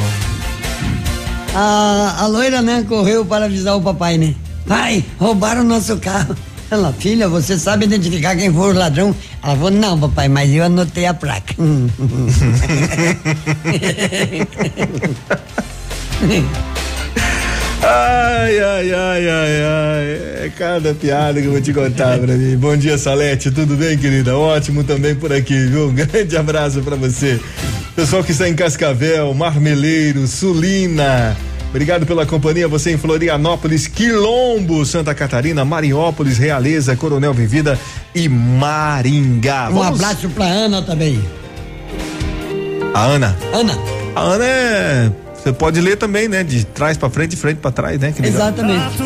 A, 1.53 2.15
a 2.19 2.27
loira, 2.27 2.61
né, 2.61 2.85
correu 2.87 3.25
para 3.25 3.45
avisar 3.45 3.75
o 3.75 3.81
papai, 3.81 4.17
né? 4.17 4.35
Pai, 4.67 5.03
roubaram 5.19 5.63
nosso 5.63 5.97
carro. 5.97 6.35
Ela, 6.71 6.93
filha, 6.93 7.27
você 7.27 7.59
sabe 7.59 7.83
identificar 7.85 8.33
quem 8.33 8.49
foi 8.49 8.69
o 8.69 8.73
ladrão? 8.73 9.13
Ela 9.43 9.55
falou, 9.57 9.71
não, 9.71 9.99
papai, 9.99 10.29
mas 10.29 10.49
eu 10.53 10.63
anotei 10.63 11.05
a 11.05 11.13
placa. 11.13 11.53
Ai, 17.83 18.59
ai, 18.59 18.93
ai, 18.93 19.29
ai, 19.29 19.63
ai. 19.63 20.45
É 20.45 20.51
cada 20.57 20.93
piada 20.93 21.41
que 21.41 21.47
eu 21.47 21.51
vou 21.51 21.59
te 21.59 21.73
contar 21.73 22.17
pra 22.19 22.35
mim. 22.35 22.55
Bom 22.55 22.77
dia, 22.77 22.97
Salete. 22.97 23.51
Tudo 23.51 23.75
bem, 23.75 23.97
querida? 23.97 24.37
Ótimo 24.37 24.85
também 24.85 25.13
por 25.13 25.33
aqui, 25.33 25.65
viu? 25.65 25.89
Um 25.89 25.93
grande 25.93 26.37
abraço 26.37 26.81
pra 26.81 26.95
você. 26.95 27.37
Pessoal 27.97 28.23
que 28.23 28.31
está 28.31 28.47
em 28.47 28.55
Cascavel, 28.55 29.33
Marmeleiro, 29.33 30.25
Sulina. 30.25 31.35
Obrigado 31.71 32.05
pela 32.05 32.25
companhia, 32.25 32.67
você 32.67 32.91
em 32.91 32.97
Florianópolis, 32.97 33.87
Quilombo, 33.87 34.85
Santa 34.85 35.15
Catarina, 35.15 35.63
Mariópolis, 35.63 36.37
Realeza, 36.37 36.97
Coronel 36.97 37.33
Vivida 37.33 37.79
e 38.13 38.27
Maringá. 38.27 39.69
Um 39.71 39.81
abraço 39.81 40.27
pra 40.29 40.43
Ana 40.43 40.81
também. 40.81 41.23
A 42.93 43.05
Ana. 43.05 43.37
Ana. 43.53 43.79
A 44.13 44.21
Ana 44.21 44.45
é. 44.45 45.11
Você 45.33 45.53
pode 45.53 45.79
ler 45.79 45.95
também, 45.95 46.27
né? 46.27 46.43
De 46.43 46.65
trás 46.65 46.97
pra 46.97 47.09
frente, 47.09 47.31
de 47.31 47.37
frente 47.37 47.59
pra 47.59 47.71
trás, 47.71 47.97
né? 47.97 48.11
Que. 48.11 48.21
Exatamente. 48.27 49.01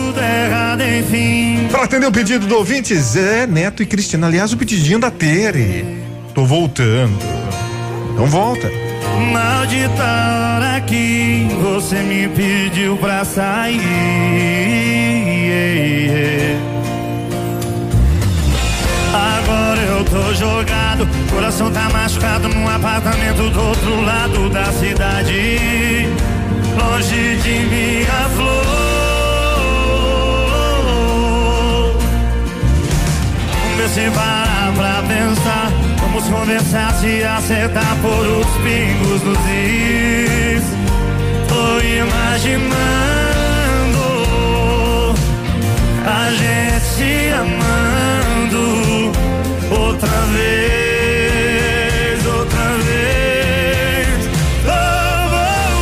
Enfim. 1.00 1.68
Para 1.70 1.84
atender 1.84 2.08
o 2.08 2.12
pedido 2.12 2.48
do 2.48 2.56
ouvinte, 2.56 2.96
Zé 2.96 3.46
Neto 3.46 3.84
e 3.84 3.86
Cristina. 3.86 4.26
Aliás, 4.26 4.52
o 4.52 4.58
pedidinho 4.58 4.98
da 4.98 5.12
Tere. 5.12 6.04
Tô 6.34 6.46
voltando. 6.46 7.16
Então 8.12 8.26
volta. 8.26 8.85
Maldita 9.32 10.04
hora 10.04 10.82
que 10.82 11.48
você 11.62 11.96
me 12.04 12.28
pediu 12.28 12.98
pra 12.98 13.24
sair. 13.24 13.80
Agora 19.14 19.82
eu 19.82 20.04
tô 20.06 20.34
jogado, 20.34 21.08
coração 21.30 21.72
tá 21.72 21.90
machucado 21.90 22.50
num 22.50 22.68
apartamento 22.68 23.50
do 23.50 23.62
outro 23.62 24.02
lado 24.02 24.50
da 24.50 24.66
cidade. 24.74 26.10
Longe 26.78 27.38
de 27.38 27.60
minha 27.70 28.30
flor. 28.36 28.66
Ver 33.78 33.90
se 33.90 34.10
parar 34.12 34.74
pra 34.76 35.02
pensar. 35.08 35.85
Vamos 36.16 36.30
conversar, 36.30 36.94
se 36.94 37.22
acertar 37.26 37.98
por 37.98 38.26
os 38.26 38.48
pingos 38.64 39.22
nos 39.22 39.38
is. 39.50 40.64
Tô 41.50 41.78
imaginando 41.82 42.86
a 46.06 46.32
gente 46.32 46.86
se 46.86 47.34
amando 47.34 49.12
outra 49.78 50.22
vez, 50.32 52.26
outra 52.26 52.78
vez. 52.88 54.08
Tô 54.64 54.84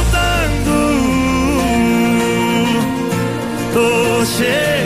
voltando, 0.01 0.73
tô 3.71 4.25
chegando. 4.25 4.82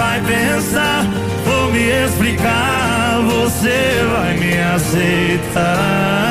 Vai 0.00 0.20
pensar. 0.22 1.04
Vou 1.44 1.70
me 1.72 1.90
explicar, 2.06 3.20
você 3.22 4.02
vai 4.10 4.34
me 4.38 4.58
aceitar. 4.58 6.29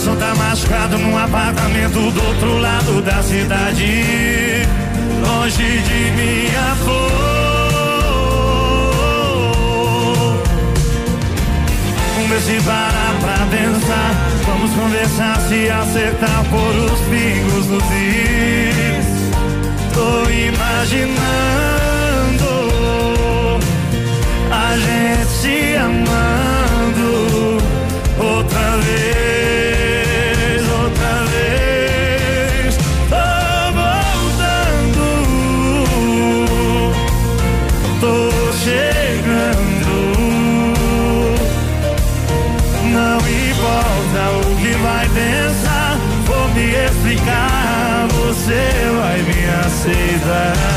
Coração 0.00 0.16
tá 0.16 0.34
machucado 0.34 0.98
num 0.98 1.16
apartamento 1.18 2.10
do 2.10 2.26
outro 2.26 2.58
lado 2.58 3.02
da 3.02 3.22
cidade, 3.22 4.66
longe 5.26 5.78
de 5.82 6.10
minha 6.12 6.74
flor. 6.76 7.20
Vamos 12.14 12.30
ver 12.30 12.40
se 12.40 12.60
parar 12.62 13.14
pra 13.20 13.46
pensar, 13.46 14.14
vamos 14.46 14.70
conversar, 14.72 15.38
se 15.48 15.68
acertar 15.68 16.44
por 16.48 16.74
os 16.76 17.00
pingos 17.02 17.66
nos 17.66 17.84
is. 17.84 19.06
Tô 19.92 20.30
imaginando 20.30 21.30
a 24.50 24.76
gente 24.78 25.30
se 25.30 25.76
amando 25.76 27.58
outra 28.18 28.76
vez, 28.78 29.39
você 48.40 48.90
vai 48.96 49.22
me 49.22 49.66
aceitar. 49.66 50.69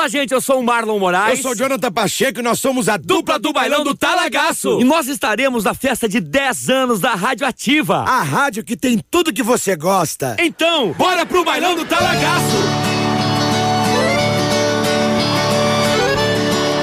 Olá, 0.00 0.08
gente, 0.08 0.32
eu 0.32 0.40
sou 0.40 0.60
o 0.60 0.62
Marlon 0.64 0.98
Moraes. 0.98 1.36
Eu 1.36 1.42
sou 1.42 1.52
o 1.52 1.54
Jonathan 1.54 1.92
Pacheco 1.92 2.40
e 2.40 2.42
nós 2.42 2.58
somos 2.58 2.88
a 2.88 2.96
dupla 2.96 3.38
do 3.38 3.52
bailão 3.52 3.84
do 3.84 3.94
Talagaço. 3.94 4.80
E 4.80 4.84
nós 4.84 5.06
estaremos 5.08 5.64
na 5.64 5.74
festa 5.74 6.08
de 6.08 6.20
10 6.20 6.70
anos 6.70 7.00
da 7.00 7.14
Rádio 7.14 7.46
Ativa. 7.46 7.98
A 7.98 8.22
rádio 8.22 8.64
que 8.64 8.78
tem 8.78 8.98
tudo 9.10 9.30
que 9.30 9.42
você 9.42 9.76
gosta. 9.76 10.36
Então, 10.38 10.94
bora 10.94 11.26
pro 11.26 11.44
bailão 11.44 11.76
do 11.76 11.84
Talagaço. 11.84 12.89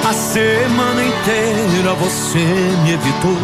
A 0.08 0.12
semana 0.14 1.04
inteira 1.04 1.92
você 1.92 2.38
me 2.82 2.94
evitou. 2.94 3.36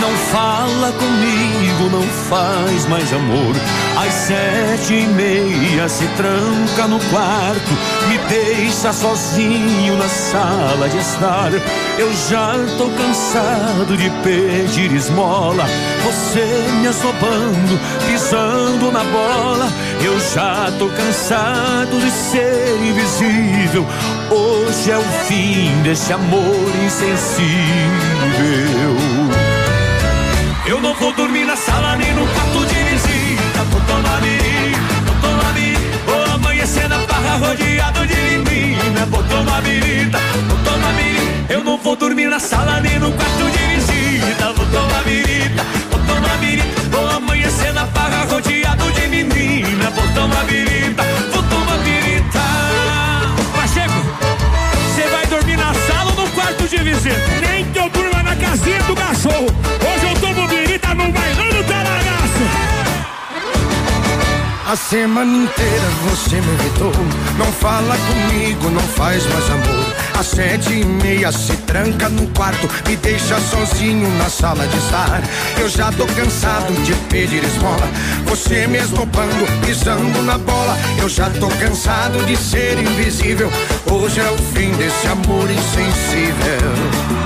Não 0.00 0.12
fala 0.30 0.92
comigo, 0.92 1.90
não 1.90 2.02
faz 2.30 2.86
mais 2.86 3.12
amor. 3.12 3.56
Às 3.96 4.14
sete 4.14 4.94
e 4.94 5.06
meia 5.08 5.88
se 5.88 6.06
tranca 6.16 6.86
no 6.86 7.00
quarto, 7.10 7.72
me 8.08 8.18
deixa 8.28 8.92
sozinho 8.92 9.96
na 9.96 10.08
sala 10.08 10.88
de 10.88 10.98
estar. 10.98 11.50
Eu 11.98 12.12
já 12.30 12.54
tô 12.78 12.88
cansado 12.90 13.96
de 13.96 14.08
pedir 14.22 14.92
esmola. 14.92 15.64
Você 16.04 16.44
me 16.80 16.86
assobando, 16.86 17.80
pisando 18.06 18.92
na 18.92 19.02
bola. 19.02 19.68
Eu 20.00 20.20
já 20.20 20.70
tô 20.78 20.86
cansado 20.88 21.98
de 21.98 22.10
ser 22.12 22.78
invisível. 22.80 23.84
Hoje 24.30 24.90
é 24.90 24.98
o 24.98 25.02
fim 25.26 25.70
desse 25.82 25.95
amor 26.12 26.70
insensível. 26.84 27.46
Eu 30.66 30.80
não 30.80 30.94
vou 30.94 31.12
dormir 31.12 31.44
na 31.44 31.56
sala 31.56 31.96
nem 31.96 32.12
no 32.14 32.26
quarto 32.26 32.66
de 32.66 32.74
visita. 32.74 33.64
Vou 33.70 33.80
tomar 33.80 34.20
birita, 34.20 34.94
vou 35.06 35.16
tomar 35.20 35.52
birita. 35.54 35.80
Vou 36.06 36.34
amanhecer 36.34 36.88
na 36.88 36.98
barra 36.98 37.36
rodeado 37.38 38.06
de 38.06 38.14
menina. 38.14 39.06
Vou 39.10 39.22
tomar 39.24 39.62
birita, 39.62 40.18
vou 40.48 40.58
tomar 40.64 40.92
birita. 40.92 41.52
Eu 41.52 41.64
não 41.64 41.78
vou 41.78 41.96
dormir 41.96 42.28
na 42.28 42.38
sala 42.38 42.80
nem 42.80 42.98
no 42.98 43.10
quarto 43.12 43.50
de 43.50 43.66
visita. 43.74 44.52
Vou 44.52 44.66
tomar 44.66 45.02
birita, 45.02 45.64
vou 45.90 46.00
tomar 46.00 46.36
birita. 46.38 46.80
Vou 46.90 47.10
amanhecer 47.10 47.72
na 47.72 47.86
barra 47.86 48.26
rodeado 48.30 48.92
de 48.92 49.08
menina. 49.08 49.90
Vou 49.90 50.06
tomar 50.14 50.44
birita. 50.44 51.35
Quarto 57.08 57.45
Semana 64.76 65.44
inteira 65.44 65.88
você 66.04 66.40
me 66.40 66.54
evitou. 66.54 66.92
Não 67.38 67.46
fala 67.46 67.96
comigo, 67.96 68.70
não 68.70 68.82
faz 68.82 69.26
mais 69.26 69.50
amor. 69.50 69.86
Às 70.16 70.26
sete 70.26 70.74
e 70.74 70.84
meia 70.84 71.32
se 71.32 71.56
tranca 71.58 72.08
no 72.08 72.26
quarto, 72.28 72.68
me 72.86 72.94
deixa 72.96 73.40
sozinho 73.40 74.08
na 74.16 74.28
sala 74.28 74.66
de 74.66 74.76
estar. 74.76 75.22
Eu 75.58 75.68
já 75.68 75.90
tô 75.90 76.06
cansado 76.06 76.72
de 76.84 76.94
pedir 77.08 77.42
esmola. 77.42 77.88
Você 78.26 78.66
mesmo 78.68 79.04
bando, 79.06 79.66
pisando 79.66 80.22
na 80.22 80.38
bola. 80.38 80.76
Eu 81.00 81.08
já 81.08 81.30
tô 81.30 81.48
cansado 81.48 82.24
de 82.24 82.36
ser 82.36 82.78
invisível. 82.78 83.50
Hoje 83.90 84.20
é 84.20 84.30
o 84.30 84.38
fim 84.38 84.70
desse 84.72 85.08
amor 85.08 85.50
insensível. 85.50 87.16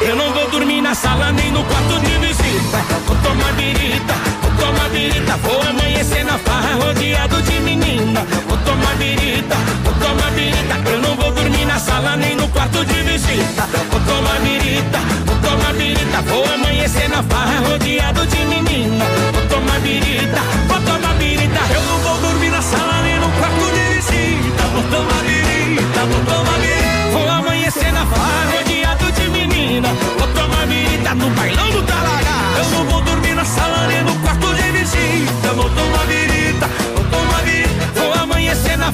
Eu 0.00 0.16
não 0.16 0.32
vou 0.32 0.50
dormir 0.50 0.80
na 0.80 0.94
sala 0.94 1.32
nem 1.32 1.52
no 1.52 1.62
quarto 1.64 2.00
de 2.00 2.18
visita. 2.26 2.78
Vou 3.06 3.16
tomar 3.16 3.52
birita, 3.52 4.14
tomar 4.62 4.88
birita. 4.90 5.36
Vou 5.38 5.60
amanhecer 5.60 6.24
na 6.24 6.38
farra 6.38 6.74
rodeado 6.82 7.42
de 7.42 7.60
menina. 7.60 8.20
Vou 8.48 8.58
tomar 8.58 8.94
birita, 8.96 9.56
vou 9.84 9.94
tomar 9.94 10.30
birita. 10.32 10.74
Eu 10.90 10.98
não 11.00 11.14
vou 11.16 11.32
dormir 11.32 11.64
na 11.66 11.78
sala 11.78 12.16
nem 12.16 12.36
no 12.36 12.48
quarto 12.48 12.84
de 12.84 13.02
visita. 13.02 13.62
Vou 13.90 14.00
tomar 14.00 14.38
birita, 14.40 14.98
vou 15.26 15.36
tomar 15.46 15.72
birita. 15.74 16.22
Vou 16.30 16.44
amanhecer 16.54 17.08
na 17.08 17.22
farra 17.24 17.58
rodeado 17.68 18.26
de 18.26 18.40
menina. 18.52 19.04
Vou 19.34 19.44
tomar 19.52 19.80
birita, 19.80 20.40
vou 20.68 20.80
tomar 20.80 21.14
birita. 21.14 21.60
Eu 21.74 21.82
não 21.88 21.98
vou 22.04 22.18
dormir 22.18 22.50
na 22.50 22.62
sala 22.62 23.02
nem 23.02 23.18
no 23.18 23.28
quarto 23.38 23.64
de 23.76 23.84
visita. 23.94 24.62
Vou 24.74 24.84
tomar 24.94 25.22
birita, 25.28 26.00
vou 26.10 26.22
tomar 26.30 26.58
birita. 26.64 27.10
Vou 27.12 27.28
amanhecer 27.28 27.92
na 27.92 28.06
farra 28.06 28.42
rodeado 28.52 29.12
de 29.12 29.28
menina. 29.28 29.88
Vou 30.18 30.28
tomar 30.28 30.66
birita 30.66 31.14
no 31.14 31.30
bailão 31.30 31.70
do 31.72 31.82
talagaço. 31.82 32.58
Eu 32.58 32.64
não 32.76 32.84
vou 32.90 33.00
dormir 33.02 33.34
na 33.34 33.44
sala 33.44 33.86
nem 33.88 34.02
no 34.04 34.11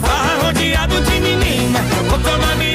farra 0.02 0.34
rodeado 0.42 1.00
de 1.00 1.20
menina. 1.20 1.80
Vou 2.08 2.18
tomar 2.18 2.56
birita, 2.56 2.67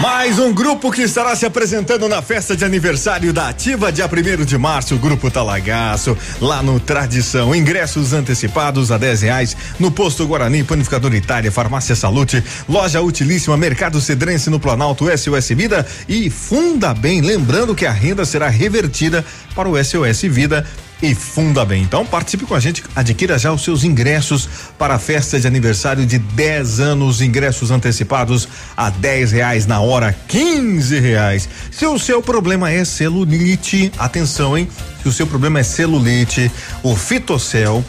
Mais 0.00 0.38
um 0.38 0.54
grupo 0.54 0.92
que 0.92 1.02
estará 1.02 1.34
se 1.34 1.44
apresentando 1.44 2.08
na 2.08 2.22
festa 2.22 2.56
de 2.56 2.64
aniversário 2.64 3.32
da 3.32 3.48
Ativa, 3.48 3.90
dia 3.90 4.06
1 4.06 4.44
de 4.44 4.56
março, 4.56 4.94
o 4.94 4.98
Grupo 4.98 5.28
Talagaço, 5.28 6.16
lá 6.40 6.62
no 6.62 6.78
Tradição. 6.78 7.52
Ingressos 7.52 8.12
antecipados 8.12 8.92
a 8.92 8.96
10 8.96 9.22
reais 9.22 9.56
no 9.76 9.90
Posto 9.90 10.24
Guarani, 10.24 10.62
Panificador 10.62 11.12
Itália, 11.14 11.50
Farmácia 11.50 11.96
Salute, 11.96 12.44
Loja 12.68 13.02
Utilíssima, 13.02 13.56
Mercado 13.56 14.00
Cedrense 14.00 14.48
no 14.50 14.60
Planalto, 14.60 15.06
SOS 15.18 15.48
Vida 15.48 15.84
e 16.08 16.30
Funda 16.30 16.94
Bem. 16.94 17.20
Lembrando 17.20 17.74
que 17.74 17.84
a 17.84 17.90
renda 17.90 18.24
será 18.24 18.48
revertida 18.48 19.24
para 19.52 19.68
o 19.68 19.76
SOS 19.82 20.22
Vida 20.22 20.64
e 21.02 21.14
Funda 21.14 21.64
Bem. 21.64 21.82
Então 21.82 22.04
participe 22.04 22.44
com 22.44 22.54
a 22.54 22.60
gente, 22.60 22.82
adquira 22.94 23.38
já 23.38 23.52
os 23.52 23.62
seus 23.62 23.84
ingressos 23.84 24.48
para 24.78 24.94
a 24.94 24.98
festa 24.98 25.38
de 25.38 25.46
aniversário 25.46 26.04
de 26.04 26.18
10 26.18 26.80
anos, 26.80 27.20
ingressos 27.20 27.70
antecipados 27.70 28.48
a 28.76 28.90
10 28.90 29.32
reais 29.32 29.66
na 29.66 29.80
hora, 29.80 30.14
15 30.28 30.98
reais. 30.98 31.48
Se 31.70 31.86
o 31.86 31.98
seu 31.98 32.22
problema 32.22 32.70
é 32.70 32.84
celulite, 32.84 33.92
atenção, 33.98 34.56
hein? 34.56 34.68
Se 35.02 35.08
o 35.08 35.12
seu 35.12 35.26
problema 35.26 35.60
é 35.60 35.62
celulite, 35.62 36.50
o 36.82 36.96
Fitocel 36.96 37.84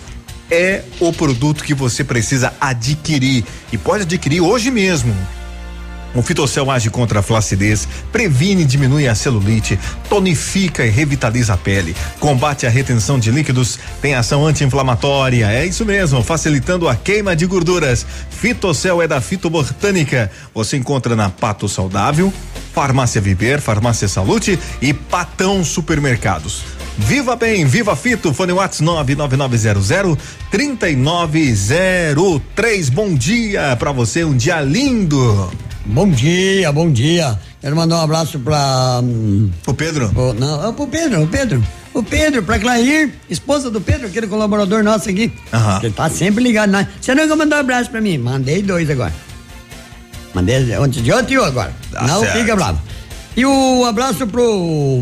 é 0.52 0.84
o 0.99 1.14
produto 1.14 1.64
que 1.64 1.73
você 1.73 2.03
precisa 2.03 2.53
adquirir 2.60 3.44
e 3.72 3.77
pode 3.77 4.03
adquirir 4.03 4.41
hoje 4.41 4.72
mesmo. 4.72 5.15
O 6.15 6.22
fitocel 6.22 6.72
age 6.72 6.90
contra 6.90 7.19
a 7.19 7.23
flacidez, 7.23 7.86
previne 8.11 8.64
e 8.64 8.65
diminui 8.65 9.07
a 9.07 9.14
celulite, 9.14 9.77
tonifica 10.10 10.84
e 10.86 10.90
revitaliza 10.90 11.53
a 11.53 11.57
pele, 11.57 11.95
combate 12.19 12.65
a 12.65 12.69
retenção 12.69 13.19
de 13.19 13.30
líquidos, 13.31 13.77
tem 14.02 14.15
ação 14.15 14.45
anti-inflamatória, 14.45 15.52
é 15.52 15.65
isso 15.65 15.86
mesmo, 15.86 16.22
facilitando 16.23 16.90
a 16.90 16.95
queima 16.95 17.36
de 17.36 17.45
gorduras. 17.45 18.06
Fitocel 18.30 19.02
é 19.02 19.07
da 19.07 19.19
Fitobotânica. 19.22 20.30
Você 20.53 20.77
encontra 20.77 21.15
na 21.15 21.30
Pato 21.30 21.69
Saudável, 21.69 22.34
Farmácia 22.73 23.22
Viver, 23.22 23.61
Farmácia 23.61 24.07
Salute 24.07 24.57
e 24.81 24.94
Patão 24.94 25.64
Supermercados. 25.64 26.64
Viva 26.98 27.36
bem, 27.36 27.65
viva 27.65 27.95
Fito, 27.95 28.34
fone 28.34 28.52
Whats 28.52 28.81
99900 28.81 30.18
3903. 30.52 32.90
Bom 32.90 33.15
dia 33.15 33.77
para 33.77 33.94
você, 33.94 34.26
um 34.26 34.36
dia 34.36 34.60
lindo. 34.60 35.69
Bom 35.91 36.10
dia, 36.10 36.72
bom 36.72 36.91
dia. 36.91 37.38
Quero 37.61 37.76
mandar 37.76 37.98
um 37.98 38.02
abraço 38.02 38.40
pra. 38.40 38.99
hum, 39.03 39.49
O 39.66 39.74
Pedro? 39.74 40.10
Pro, 40.10 40.34
não, 40.34 40.70
é 40.70 40.72
pro 40.72 40.88
Pedro, 40.88 41.24
o 41.24 41.28
Pedro. 41.28 41.64
O 41.94 42.03
Pedro, 42.03 42.44
pra 42.44 42.60
Clair, 42.60 43.11
esposa 43.30 43.72
do 43.72 43.82
Pedro, 43.82 44.07
aquele 44.07 44.28
colaborador 44.28 44.84
nosso 44.84 45.10
aqui. 45.10 45.34
Aham. 45.52 45.80
Ele 45.84 45.94
tá 45.94 46.07
sempre 46.10 46.44
ligado. 46.44 46.70
Né? 46.70 46.88
Você 47.02 47.16
nunca 47.16 47.36
mandou 47.36 47.57
um 47.57 47.61
abraço 47.61 47.90
pra 47.90 47.99
mim? 47.99 48.18
Mandei 48.20 48.61
dois 48.61 48.90
agora. 48.90 49.14
Mandei 50.34 50.78
ontem 50.78 51.02
de 51.02 51.11
ontem 51.11 51.34
e 51.34 51.40
um 51.40 51.44
agora. 51.44 51.74
Tá 51.91 52.03
não 52.06 52.20
certo. 52.22 52.38
fica 52.38 52.56
bravo. 52.56 52.80
E 53.36 53.44
o 53.45 53.84
abraço 53.86 54.28
pro. 54.28 55.02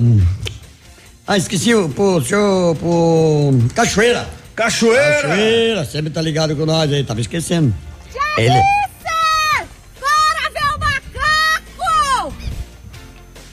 Ah, 1.28 1.38
esqueci, 1.38 1.74
o- 1.76 1.90
pro 1.90 2.24
senhor. 2.24 2.76
pro. 2.78 3.54
Cachoeira. 3.76 4.28
Cachoeira! 4.56 5.22
Cachoeira, 5.28 5.86
sempre 5.86 6.10
tá 6.10 6.20
ligado 6.22 6.56
com 6.56 6.66
nós 6.66 6.92
aí, 6.92 7.04
tava 7.04 7.20
esquecendo. 7.22 7.76
Ele. 8.38 8.56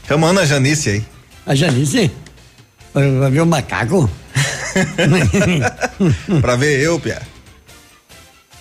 Chamando 0.07 0.41
a 0.41 0.45
Janice 0.45 0.91
aí. 0.91 1.05
A 1.47 1.55
Janice? 1.55 2.11
Vai 2.93 3.11
vai 3.11 3.31
ver 3.31 3.41
o 3.41 3.47
macaco? 3.47 4.11
pra 6.41 6.57
ver 6.57 6.81
eu, 6.81 6.99
Pia. 6.99 7.23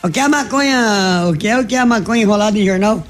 O 0.03 0.09
que 0.09 0.19
é 0.19 0.23
a 0.23 0.29
maconha? 0.29 1.25
O 1.29 1.33
que 1.33 1.47
é 1.47 1.59
o 1.59 1.65
que 1.65 1.75
é 1.75 1.79
a 1.79 1.85
maconha 1.85 2.23
enrolada 2.23 2.57
em 2.57 2.65
jornal? 2.65 3.03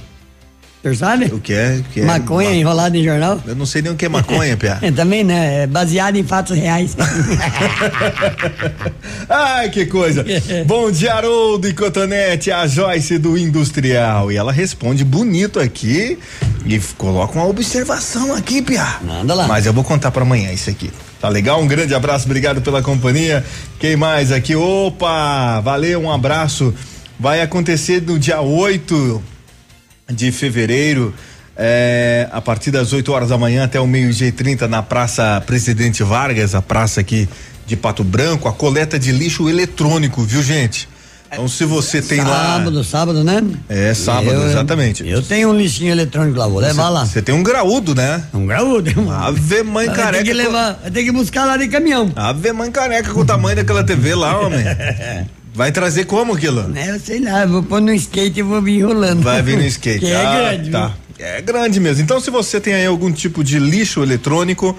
Senhor 0.83 0.95
sabe? 0.97 1.25
O 1.33 1.39
que 1.39 1.53
é? 1.53 1.81
Que 1.93 2.01
é? 2.01 2.05
Maconha 2.05 2.49
Ma- 2.49 2.55
enrolada 2.55 2.97
em 2.97 3.03
jornal? 3.05 3.41
Eu 3.47 3.55
não 3.55 3.65
sei 3.65 3.81
nem 3.81 3.93
o 3.93 3.95
que 3.95 4.05
é 4.05 4.09
maconha, 4.09 4.57
Pia. 4.57 4.79
É, 4.83 4.91
também, 4.91 5.23
né? 5.23 5.63
É 5.63 5.67
baseado 5.67 6.17
em 6.17 6.23
fatos 6.23 6.57
reais. 6.57 6.93
Ai, 9.29 9.69
que 9.69 9.85
coisa. 9.85 10.25
Bom 10.65 10.91
dia, 10.91 11.13
Haroldo 11.13 11.69
e 11.69 11.73
Cotonete, 11.73 12.51
a 12.51 12.67
Joyce 12.67 13.17
do 13.17 13.37
Industrial. 13.37 14.29
E 14.29 14.35
ela 14.35 14.51
responde 14.51 15.05
bonito 15.05 15.57
aqui 15.59 16.19
e 16.65 16.79
coloca 16.97 17.39
uma 17.39 17.47
observação 17.47 18.35
aqui, 18.35 18.61
Pia. 18.61 18.85
Manda 19.03 19.33
lá. 19.33 19.47
Mas 19.47 19.65
eu 19.65 19.71
vou 19.73 19.85
contar 19.85 20.11
pra 20.11 20.23
amanhã 20.23 20.51
isso 20.51 20.69
aqui. 20.69 20.91
Tá 21.21 21.29
legal? 21.29 21.61
Um 21.61 21.67
grande 21.67 21.95
abraço, 21.95 22.25
obrigado 22.25 22.61
pela 22.61 22.81
companhia. 22.81 23.45
Quem 23.79 23.95
mais 23.95 24.33
aqui? 24.33 24.53
Opa, 24.53 25.61
valeu, 25.61 26.01
um 26.01 26.11
abraço. 26.11 26.73
Vai 27.17 27.39
acontecer 27.41 28.01
no 28.01 28.19
dia 28.19 28.41
8 28.41 29.23
de 30.13 30.31
fevereiro, 30.31 31.13
é, 31.57 32.27
a 32.31 32.39
partir 32.41 32.71
das 32.71 32.93
8 32.93 33.11
horas 33.11 33.29
da 33.29 33.37
manhã 33.37 33.63
até 33.65 33.79
o 33.79 33.87
meio-dia 33.87 34.27
e 34.27 34.31
30 34.31 34.67
na 34.67 34.81
Praça 34.81 35.41
Presidente 35.45 36.03
Vargas, 36.03 36.55
a 36.55 36.61
praça 36.61 37.01
aqui 37.01 37.27
de 37.65 37.75
Pato 37.75 38.03
Branco, 38.03 38.47
a 38.47 38.53
coleta 38.53 38.97
de 38.99 39.11
lixo 39.11 39.49
eletrônico, 39.49 40.23
viu, 40.23 40.41
gente? 40.43 40.87
Então, 41.31 41.47
se 41.47 41.65
você 41.65 41.99
tem 41.99 42.21
lá. 42.21 42.57
sábado, 42.57 42.83
sábado, 42.83 43.23
né? 43.23 43.41
É, 43.67 43.91
sábado, 43.95 44.29
Eu- 44.29 44.47
exatamente. 44.49 45.07
Eu 45.07 45.19
tenho 45.19 45.49
um 45.49 45.57
lixinho 45.57 45.91
eletrônico 45.91 46.37
lá, 46.37 46.47
vou 46.47 46.59
levar 46.59 46.89
lá. 46.89 47.05
Você 47.07 47.23
tem 47.23 47.33
um 47.33 47.41
graúdo, 47.41 47.95
né? 47.95 48.23
Um 48.31 48.45
graúdo. 48.45 48.91
Ave 49.11 49.63
mãe 49.63 49.87
Vai 49.87 49.95
careca. 49.95 50.23
ter 50.23 50.29
que 50.29 50.33
levar, 50.33 50.75
ter 50.93 51.03
que 51.03 51.11
buscar 51.11 51.45
lá 51.45 51.57
de 51.57 51.67
caminhão. 51.69 52.11
Ave 52.15 52.51
mãe 52.53 52.69
careca 52.71 53.11
com 53.11 53.21
o 53.21 53.25
tamanho 53.25 53.55
daquela 53.55 53.83
TV 53.83 54.13
lá, 54.13 54.39
homem. 54.41 54.63
Vai 55.53 55.71
trazer 55.71 56.05
como 56.05 56.33
aquilo? 56.33 56.71
É, 56.75 56.89
eu 56.95 56.99
sei 56.99 57.19
lá, 57.19 57.45
vou 57.45 57.61
pôr 57.61 57.79
no 57.79 57.93
skate 57.93 58.39
e 58.39 58.43
vou 58.43 58.61
vir 58.61 58.79
enrolando. 58.79 59.21
Vai 59.21 59.41
vir 59.41 59.57
no 59.57 59.65
skate. 59.67 60.05
É 60.05 60.15
Ah, 60.15 60.35
grande. 60.35 60.71
Tá. 60.71 60.87
viu? 60.87 61.25
É 61.25 61.41
grande 61.41 61.79
mesmo. 61.79 62.03
Então, 62.03 62.19
se 62.19 62.31
você 62.31 62.59
tem 62.59 62.73
aí 62.73 62.85
algum 62.85 63.11
tipo 63.11 63.43
de 63.43 63.59
lixo 63.59 64.01
eletrônico, 64.01 64.77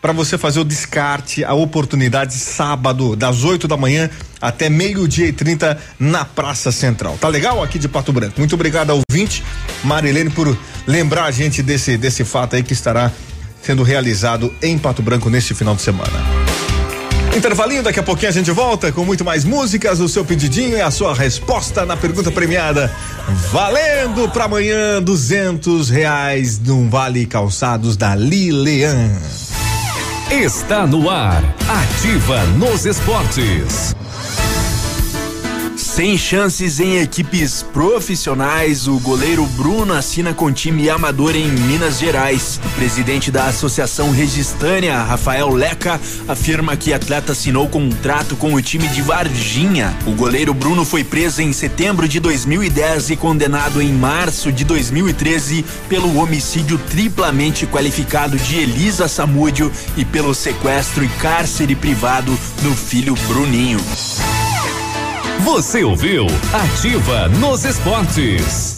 para 0.00 0.12
você 0.12 0.38
fazer 0.38 0.60
o 0.60 0.64
descarte, 0.64 1.44
a 1.44 1.52
oportunidade 1.54 2.32
sábado, 2.34 3.14
das 3.14 3.44
8 3.44 3.68
da 3.68 3.76
manhã 3.76 4.08
até 4.40 4.70
meio-dia 4.70 5.26
e 5.26 5.32
30 5.32 5.76
na 5.98 6.24
Praça 6.24 6.72
Central. 6.72 7.18
Tá 7.20 7.28
legal 7.28 7.62
aqui 7.62 7.78
de 7.78 7.88
Pato 7.88 8.12
Branco? 8.12 8.34
Muito 8.38 8.54
obrigado 8.54 8.90
ao 8.90 9.02
ouvinte, 9.10 9.42
Marilene, 9.84 10.30
por 10.30 10.56
lembrar 10.86 11.24
a 11.24 11.30
gente 11.30 11.62
desse, 11.62 11.96
desse 11.98 12.24
fato 12.24 12.56
aí 12.56 12.62
que 12.62 12.72
estará 12.72 13.10
sendo 13.62 13.82
realizado 13.82 14.54
em 14.62 14.78
Pato 14.78 15.02
Branco 15.02 15.28
neste 15.28 15.52
final 15.52 15.74
de 15.74 15.82
semana. 15.82 16.47
Intervalinho, 17.38 17.84
daqui 17.84 18.00
a 18.00 18.02
pouquinho 18.02 18.30
a 18.30 18.32
gente 18.32 18.50
volta 18.50 18.90
com 18.90 19.04
muito 19.04 19.24
mais 19.24 19.44
músicas, 19.44 20.00
o 20.00 20.08
seu 20.08 20.24
pedidinho 20.24 20.76
e 20.76 20.80
a 20.80 20.90
sua 20.90 21.14
resposta 21.14 21.86
na 21.86 21.96
pergunta 21.96 22.32
premiada. 22.32 22.92
Valendo 23.52 24.28
pra 24.30 24.46
amanhã, 24.46 25.00
duzentos 25.00 25.88
reais 25.88 26.58
num 26.58 26.90
Vale 26.90 27.26
Calçados 27.26 27.96
da 27.96 28.16
Lilian. 28.16 29.12
Está 30.32 30.84
no 30.84 31.08
ar. 31.08 31.44
Ativa 31.68 32.42
nos 32.58 32.84
esportes. 32.84 33.94
Sem 35.78 36.18
chances 36.18 36.80
em 36.80 36.98
equipes 36.98 37.62
profissionais, 37.62 38.88
o 38.88 38.98
goleiro 38.98 39.46
Bruno 39.46 39.94
assina 39.94 40.34
com 40.34 40.52
time 40.52 40.90
amador 40.90 41.36
em 41.36 41.46
Minas 41.46 42.00
Gerais. 42.00 42.58
O 42.66 42.68
presidente 42.70 43.30
da 43.30 43.44
Associação 43.44 44.10
Registânia, 44.10 45.00
Rafael 45.00 45.48
Leca, 45.50 46.00
afirma 46.26 46.76
que 46.76 46.92
atleta 46.92 47.30
assinou 47.30 47.68
contrato 47.68 48.34
com 48.34 48.54
o 48.54 48.60
time 48.60 48.88
de 48.88 49.00
Varginha. 49.00 49.96
O 50.04 50.10
goleiro 50.16 50.52
Bruno 50.52 50.84
foi 50.84 51.04
preso 51.04 51.42
em 51.42 51.52
setembro 51.52 52.08
de 52.08 52.18
2010 52.18 53.10
e 53.10 53.16
condenado 53.16 53.80
em 53.80 53.92
março 53.92 54.50
de 54.50 54.64
2013 54.64 55.64
pelo 55.88 56.18
homicídio 56.18 56.76
triplamente 56.90 57.68
qualificado 57.68 58.36
de 58.36 58.56
Elisa 58.56 59.06
Samúdio 59.06 59.70
e 59.96 60.04
pelo 60.04 60.34
sequestro 60.34 61.04
e 61.04 61.08
cárcere 61.20 61.76
privado 61.76 62.36
do 62.62 62.74
filho 62.74 63.14
Bruninho. 63.28 63.78
Você 65.44 65.84
ouviu? 65.84 66.26
Ativa 66.52 67.28
nos 67.28 67.64
esportes. 67.64 68.77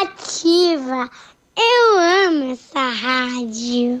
Ativa. 0.00 1.10
Eu 1.56 1.98
amo 1.98 2.52
essa 2.52 2.80
rádio. 2.80 4.00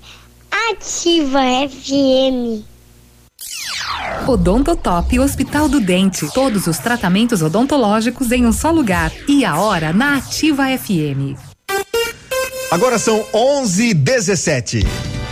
Ativa 0.69 1.41
FM. 1.67 2.63
Odontotop 4.27 5.19
Hospital 5.19 5.67
do 5.67 5.79
Dente. 5.81 6.31
Todos 6.33 6.67
os 6.67 6.77
tratamentos 6.77 7.41
odontológicos 7.41 8.31
em 8.31 8.45
um 8.45 8.51
só 8.51 8.69
lugar. 8.71 9.11
E 9.27 9.43
a 9.43 9.59
hora 9.59 9.91
na 9.91 10.17
Ativa 10.17 10.65
FM. 10.77 11.35
Agora 12.69 12.99
são 12.99 13.25
11:17. 13.33 14.85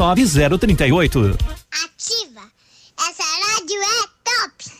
29038. 0.00 1.36
Ativa. 1.84 2.40
Essa 2.98 3.22
rádio 3.22 3.76
é 3.82 4.08
top. 4.24 4.79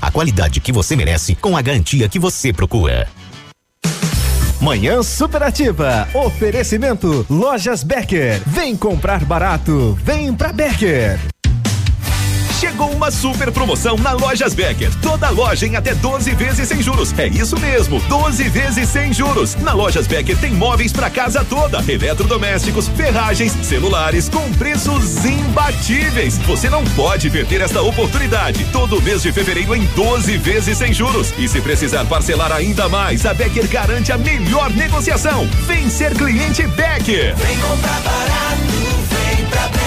a 0.00 0.10
qualidade 0.10 0.60
que 0.60 0.72
você 0.72 0.96
merece 0.96 1.34
com 1.34 1.56
a 1.56 1.62
garantia 1.62 2.08
que 2.08 2.18
você 2.18 2.52
procura. 2.52 3.08
Manhã 4.60 5.02
Superativa. 5.02 6.08
Oferecimento 6.14 7.26
Lojas 7.28 7.82
Becker. 7.82 8.40
Vem 8.46 8.76
comprar 8.76 9.24
barato. 9.24 9.98
Vem 10.04 10.32
pra 10.32 10.52
Becker. 10.52 11.18
Chegou 12.62 12.92
uma 12.92 13.10
super 13.10 13.50
promoção 13.50 13.96
na 13.96 14.12
Lojas 14.12 14.54
Becker. 14.54 14.88
Toda 15.00 15.28
loja 15.30 15.66
em 15.66 15.74
até 15.74 15.96
12 15.96 16.32
vezes 16.36 16.68
sem 16.68 16.80
juros. 16.80 17.12
É 17.18 17.26
isso 17.26 17.58
mesmo, 17.58 17.98
12 18.02 18.48
vezes 18.50 18.88
sem 18.88 19.12
juros. 19.12 19.56
Na 19.56 19.72
Lojas 19.72 20.06
Becker 20.06 20.38
tem 20.38 20.54
móveis 20.54 20.92
para 20.92 21.10
casa 21.10 21.44
toda, 21.44 21.82
eletrodomésticos, 21.90 22.86
ferragens, 22.86 23.50
celulares 23.66 24.28
com 24.28 24.48
preços 24.52 25.24
imbatíveis. 25.24 26.38
Você 26.38 26.70
não 26.70 26.84
pode 26.94 27.28
perder 27.30 27.62
esta 27.62 27.82
oportunidade. 27.82 28.64
Todo 28.66 29.02
mês 29.02 29.22
de 29.22 29.32
fevereiro 29.32 29.74
em 29.74 29.84
12 29.96 30.36
vezes 30.38 30.78
sem 30.78 30.92
juros. 30.92 31.34
E 31.36 31.48
se 31.48 31.60
precisar 31.60 32.04
parcelar 32.04 32.52
ainda 32.52 32.88
mais, 32.88 33.26
a 33.26 33.34
Becker 33.34 33.66
garante 33.66 34.12
a 34.12 34.18
melhor 34.18 34.70
negociação. 34.70 35.48
Vem 35.66 35.90
ser 35.90 36.14
cliente 36.14 36.64
Becker. 36.68 37.34
Vem 37.34 37.58
comprar 37.58 38.00
barato, 38.02 38.62
vem 39.10 39.46
pra 39.46 39.62
Becker. 39.62 39.81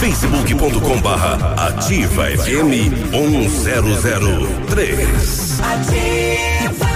facebook.com 0.00 1.00
barra 1.02 1.34
ativa 1.66 2.30
FM 2.30 2.72
1003. 3.12 5.60
Ativa. 5.60 6.89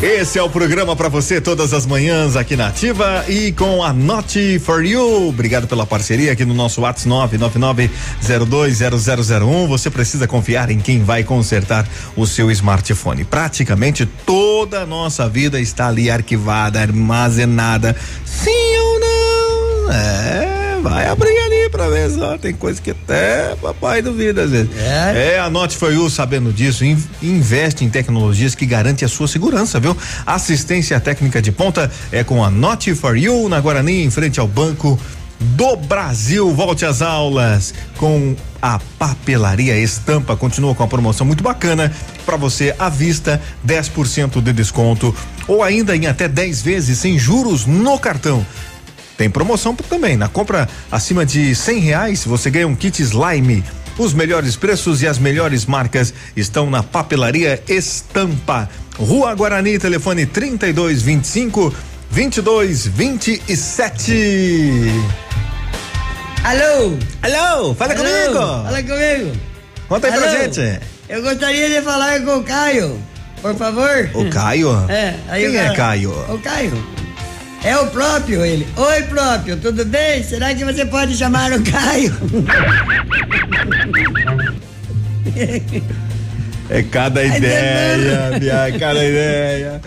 Esse 0.00 0.38
é 0.38 0.42
o 0.42 0.48
programa 0.48 0.94
para 0.94 1.08
você 1.08 1.40
todas 1.40 1.72
as 1.72 1.84
manhãs 1.84 2.36
aqui 2.36 2.54
na 2.54 2.68
Ativa 2.68 3.24
e 3.28 3.50
com 3.50 3.82
a 3.82 3.92
Not 3.92 4.60
for 4.60 4.84
You. 4.84 5.26
Obrigado 5.28 5.66
pela 5.66 5.84
parceria 5.84 6.30
aqui 6.32 6.44
no 6.44 6.54
nosso 6.54 6.82
WhatsApp 6.82 7.36
999020001. 7.36 9.66
Você 9.66 9.90
precisa 9.90 10.28
confiar 10.28 10.70
em 10.70 10.78
quem 10.78 11.02
vai 11.02 11.24
consertar 11.24 11.84
o 12.14 12.24
seu 12.26 12.52
smartphone. 12.52 13.24
Praticamente 13.24 14.06
toda 14.06 14.82
a 14.82 14.86
nossa 14.86 15.28
vida 15.28 15.60
está 15.60 15.88
ali 15.88 16.08
arquivada, 16.10 16.80
armazenada. 16.80 17.96
Sim 18.24 18.78
ou 18.78 19.00
não? 19.00 19.92
É, 19.92 20.78
vai 20.82 21.08
abrir 21.08 21.47
pra 21.68 21.88
ver 21.88 22.10
só. 22.10 22.36
Tem 22.38 22.52
coisa 22.54 22.80
que 22.80 22.90
até 22.90 23.54
papai 23.60 24.02
duvida 24.02 24.42
às 24.44 24.50
vezes. 24.50 24.70
É, 24.76 25.34
é 25.34 25.38
a 25.38 25.48
Not 25.50 25.76
for 25.76 25.92
You 25.92 26.08
sabendo 26.10 26.52
disso, 26.52 26.84
in- 26.84 27.02
investe 27.22 27.84
em 27.84 27.88
tecnologias 27.90 28.54
que 28.54 28.66
garantem 28.66 29.04
a 29.06 29.08
sua 29.08 29.28
segurança, 29.28 29.78
viu? 29.80 29.96
Assistência 30.26 30.98
técnica 31.00 31.40
de 31.42 31.50
ponta 31.52 31.90
é 32.12 32.22
com 32.22 32.44
a 32.44 32.50
Not 32.50 32.94
for 32.94 33.16
You 33.16 33.48
na 33.48 33.60
Guarani, 33.60 34.04
em 34.04 34.10
frente 34.10 34.38
ao 34.38 34.46
Banco 34.46 34.98
do 35.40 35.76
Brasil. 35.76 36.52
Volte 36.52 36.84
às 36.84 37.00
aulas 37.00 37.72
com 37.96 38.34
a 38.60 38.80
papelaria 38.98 39.76
Estampa. 39.78 40.36
Continua 40.36 40.74
com 40.74 40.82
a 40.82 40.86
promoção 40.88 41.26
muito 41.26 41.42
bacana 41.44 41.92
para 42.26 42.36
você 42.36 42.74
à 42.78 42.88
vista, 42.88 43.40
10% 43.66 44.40
de 44.42 44.52
desconto 44.52 45.14
ou 45.46 45.62
ainda 45.62 45.96
em 45.96 46.06
até 46.06 46.28
10 46.28 46.60
vezes 46.62 46.98
sem 46.98 47.18
juros 47.18 47.64
no 47.66 47.98
cartão. 47.98 48.44
Tem 49.18 49.28
promoção 49.28 49.74
também. 49.74 50.16
Na 50.16 50.28
compra 50.28 50.66
acima 50.92 51.26
de 51.26 51.52
cem 51.54 51.80
reais, 51.80 52.24
você 52.24 52.48
ganha 52.50 52.68
um 52.68 52.74
kit 52.76 53.02
slime. 53.02 53.64
Os 53.98 54.14
melhores 54.14 54.54
preços 54.54 55.02
e 55.02 55.08
as 55.08 55.18
melhores 55.18 55.66
marcas 55.66 56.14
estão 56.36 56.70
na 56.70 56.84
papelaria 56.84 57.60
Estampa. 57.68 58.70
Rua 58.96 59.34
Guarani, 59.34 59.76
telefone 59.76 60.24
3225 60.24 61.74
2227. 62.12 64.12
Alô? 66.44 66.96
Alô? 67.22 67.74
Fala 67.74 67.94
Alô? 67.94 68.04
comigo. 68.04 68.38
Fala 68.38 68.82
comigo. 68.84 69.32
Conta 69.88 70.06
aí 70.06 70.12
pra 70.12 70.30
Alô? 70.30 70.38
gente. 70.44 70.80
Eu 71.08 71.22
gostaria 71.22 71.68
de 71.68 71.82
falar 71.82 72.20
com 72.20 72.36
o 72.38 72.44
Caio, 72.44 73.02
por 73.42 73.56
favor. 73.56 74.10
O 74.14 74.30
Caio? 74.30 74.70
É, 74.88 75.16
aí 75.28 75.44
Quem 75.46 75.56
o 75.56 75.60
é 75.60 75.74
Caio? 75.74 76.12
O 76.32 76.38
Caio. 76.38 76.97
É 77.64 77.76
o 77.76 77.86
próprio 77.88 78.44
ele. 78.44 78.66
Oi, 78.76 79.02
próprio, 79.02 79.56
tudo 79.56 79.84
bem? 79.84 80.22
Será 80.22 80.54
que 80.54 80.64
você 80.64 80.84
pode 80.86 81.16
chamar 81.16 81.52
o 81.52 81.62
Caio? 81.62 82.14
É 86.70 86.82
cada 86.82 87.24
ideia, 87.24 88.38
Bia, 88.38 88.78
cada 88.78 89.02
ideia. 89.04 89.80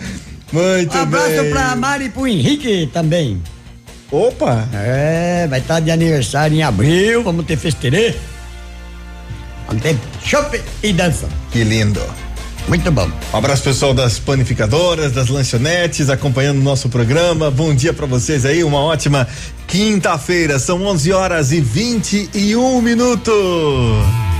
Muito 0.52 0.96
Um 0.96 1.00
abraço 1.00 1.28
bem. 1.42 1.50
pra 1.50 1.76
Mari 1.76 2.04
e 2.06 2.08
pro 2.08 2.26
Henrique 2.26 2.90
também. 2.92 3.40
Opa! 4.10 4.66
É, 4.74 5.46
vai 5.48 5.60
estar 5.60 5.78
de 5.80 5.90
aniversário 5.92 6.56
em 6.56 6.62
abril, 6.62 7.22
vamos 7.22 7.46
ter 7.46 7.56
festerê. 7.56 8.14
Tem 9.80 9.98
chopp 10.24 10.60
e 10.82 10.92
dança. 10.92 11.26
Que 11.50 11.64
lindo. 11.64 12.02
Muito 12.68 12.90
bom. 12.90 13.10
Um 13.32 13.36
abraço 13.36 13.62
pessoal 13.62 13.92
das 13.92 14.18
panificadoras, 14.18 15.12
das 15.12 15.28
lanchonetes, 15.28 16.08
acompanhando 16.08 16.58
o 16.58 16.62
nosso 16.62 16.88
programa. 16.88 17.50
Bom 17.50 17.74
dia 17.74 17.92
para 17.92 18.06
vocês 18.06 18.46
aí, 18.46 18.64
uma 18.64 18.80
ótima 18.80 19.28
quinta-feira. 19.66 20.58
São 20.58 20.82
11 20.84 21.12
horas 21.12 21.52
e 21.52 21.60
21 21.60 22.80
minutos. 22.80 24.31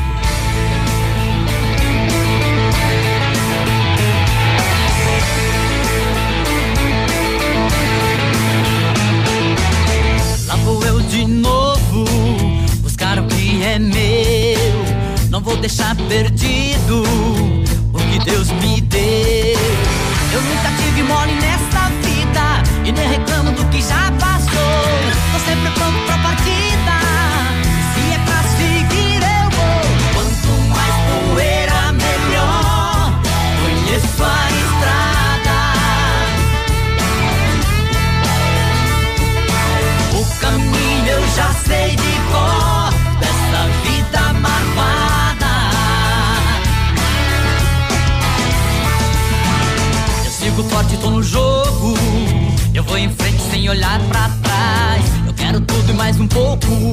Em 53.02 53.10
frente 53.10 53.42
sem 53.50 53.68
olhar 53.68 53.98
pra 54.08 54.30
trás. 54.42 55.04
Eu 55.26 55.34
quero 55.34 55.60
tudo 55.60 55.90
e 55.90 55.94
mais 55.94 56.20
um 56.20 56.28
pouco 56.28 56.92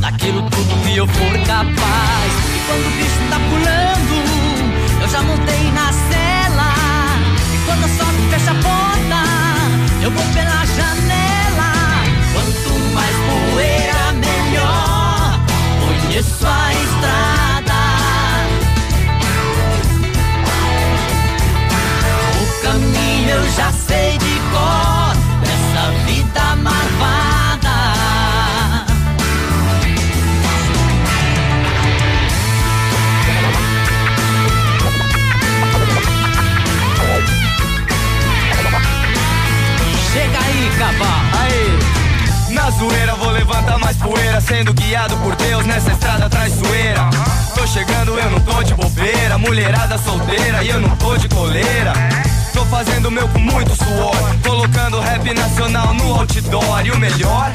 daquilo 0.00 0.42
tudo 0.48 0.82
que 0.82 0.96
eu 0.96 1.06
for 1.06 1.38
capaz. 1.46 2.32
E 2.54 2.60
quando 2.66 2.86
o 2.86 2.90
bicho 2.96 3.20
tá 3.28 3.38
pulando, 3.50 4.16
eu 5.02 5.08
já 5.08 5.22
montei 5.22 5.70
na 5.72 5.92
cela. 5.92 6.72
E 7.52 7.58
quando 7.66 7.82
eu 7.82 7.88
sobe 7.98 8.30
fecha 8.30 8.50
a 8.50 8.54
porta, 8.54 9.20
eu 10.02 10.10
vou 10.10 10.24
pela 10.32 10.64
janela. 10.64 11.70
Quanto 12.32 12.70
mais 12.94 13.16
poeira, 13.28 14.12
melhor. 14.14 15.40
Conheço 15.84 16.46
a 16.46 16.65
fazendo 53.06 53.10
meu 53.10 53.28
com 53.28 53.38
muito 53.38 53.74
suor, 53.76 54.36
colocando 54.42 55.00
rap 55.00 55.34
nacional 55.34 55.94
no 55.94 56.14
outdoor. 56.14 56.84
E 56.84 56.90
o 56.90 56.98
melhor, 56.98 57.50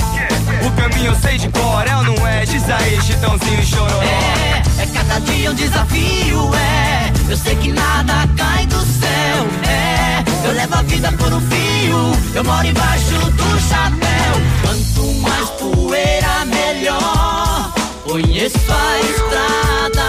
o 0.66 0.72
caminho 0.72 1.12
eu 1.12 1.16
sei 1.16 1.38
de 1.38 1.50
cor, 1.50 1.86
é 1.88 1.96
ou 1.96 2.04
não 2.04 2.28
é? 2.28 2.46
Diz 2.46 2.70
aí, 2.70 3.02
chitãozinho 3.02 3.60
e 3.60 3.66
chororó. 3.66 4.02
É, 4.02 4.84
é 4.84 4.86
cada 4.94 5.20
dia 5.20 5.52
um 5.52 5.54
desafio, 5.54 6.56
é. 6.56 7.12
Eu 7.30 7.38
sei 7.38 7.56
que 7.56 7.72
nada 7.72 8.28
cai 8.38 8.66
do 8.68 8.80
céu, 8.80 9.48
é. 9.68 10.48
Eu 10.48 10.54
levo 10.54 10.76
a 10.76 10.82
vida 10.84 11.12
por 11.14 11.34
um 11.34 11.42
fio, 11.42 12.12
eu 12.36 12.44
moro 12.44 12.66
embaixo 12.66 13.16
do 13.32 13.60
chapéu. 13.70 14.42
Quanto 14.62 15.14
mais. 15.22 15.41
Conheço 18.12 18.58
a 18.70 19.00
estrada. 19.00 20.04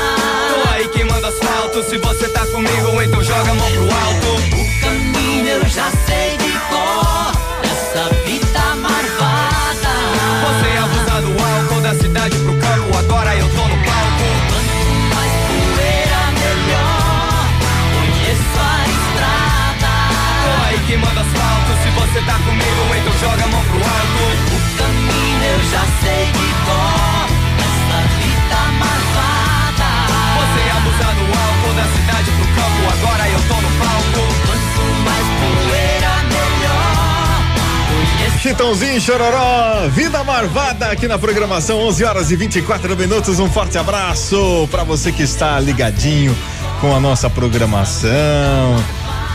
Tô 0.50 0.70
aí 0.74 0.88
queimando 0.88 1.24
asfalto, 1.24 1.84
se 1.84 1.98
você 1.98 2.28
tá 2.30 2.44
comigo, 2.46 3.00
então 3.00 3.22
joga 3.22 3.52
a 3.52 3.54
mão 3.54 3.70
pro 3.70 3.82
alto. 3.82 4.26
O 4.56 4.80
caminho 4.80 5.46
eu 5.46 5.64
já 5.68 5.88
sei 6.04 6.36
de 6.36 6.50
cor, 6.68 7.30
dessa 7.62 8.12
vida 8.24 8.74
marvada. 8.74 9.94
Você 10.42 10.78
abusa 10.78 11.22
do 11.22 11.30
álcool 11.44 11.80
da 11.80 11.94
cidade 11.94 12.36
pro 12.38 12.58
campo, 12.58 12.98
agora 12.98 13.36
eu 13.36 13.48
tô 13.50 13.68
no 13.68 13.84
palco. 13.84 14.26
Quanto 14.50 15.14
mais 15.14 15.32
poeira, 15.46 16.22
melhor. 16.42 17.46
Conheço 17.94 18.58
a 18.58 18.82
estrada. 18.98 19.94
Tô 20.42 20.50
aí 20.66 20.78
queimando 20.88 21.20
asfalto, 21.20 21.70
se 21.84 21.88
você 21.90 22.20
tá 22.26 22.34
comigo, 22.40 22.82
então 22.98 23.14
joga 23.20 23.44
a 23.44 23.46
mão 23.46 23.62
pro 23.62 23.78
alto. 23.78 24.24
O 24.56 24.76
caminho 24.76 25.44
eu 25.44 25.60
já 25.70 25.86
sei 26.02 26.32
de 26.32 26.51
Chitãozinho 38.52 39.00
Chororó, 39.00 39.88
Vida 39.88 40.22
Marvada 40.22 40.88
aqui 40.88 41.08
na 41.08 41.18
programação, 41.18 41.78
11 41.86 42.04
horas 42.04 42.30
e 42.30 42.36
24 42.36 42.94
minutos. 42.94 43.40
Um 43.40 43.48
forte 43.50 43.78
abraço 43.78 44.68
para 44.70 44.84
você 44.84 45.10
que 45.10 45.22
está 45.22 45.58
ligadinho 45.58 46.36
com 46.78 46.94
a 46.94 47.00
nossa 47.00 47.30
programação. 47.30 48.12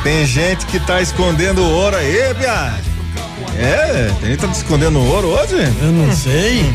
Tem 0.04 0.24
gente 0.24 0.68
que 0.68 0.80
tá 0.80 1.02
escondendo 1.02 1.64
ouro 1.64 1.96
aí, 1.96 2.32
Bia. 2.36 2.76
É, 3.58 4.12
tem 4.20 4.30
gente 4.30 4.40
que 4.40 4.46
tá 4.46 4.54
escondendo 4.54 5.00
ouro 5.00 5.30
hoje? 5.30 5.56
Eu 5.82 5.92
não 5.94 6.16
sei. 6.16 6.72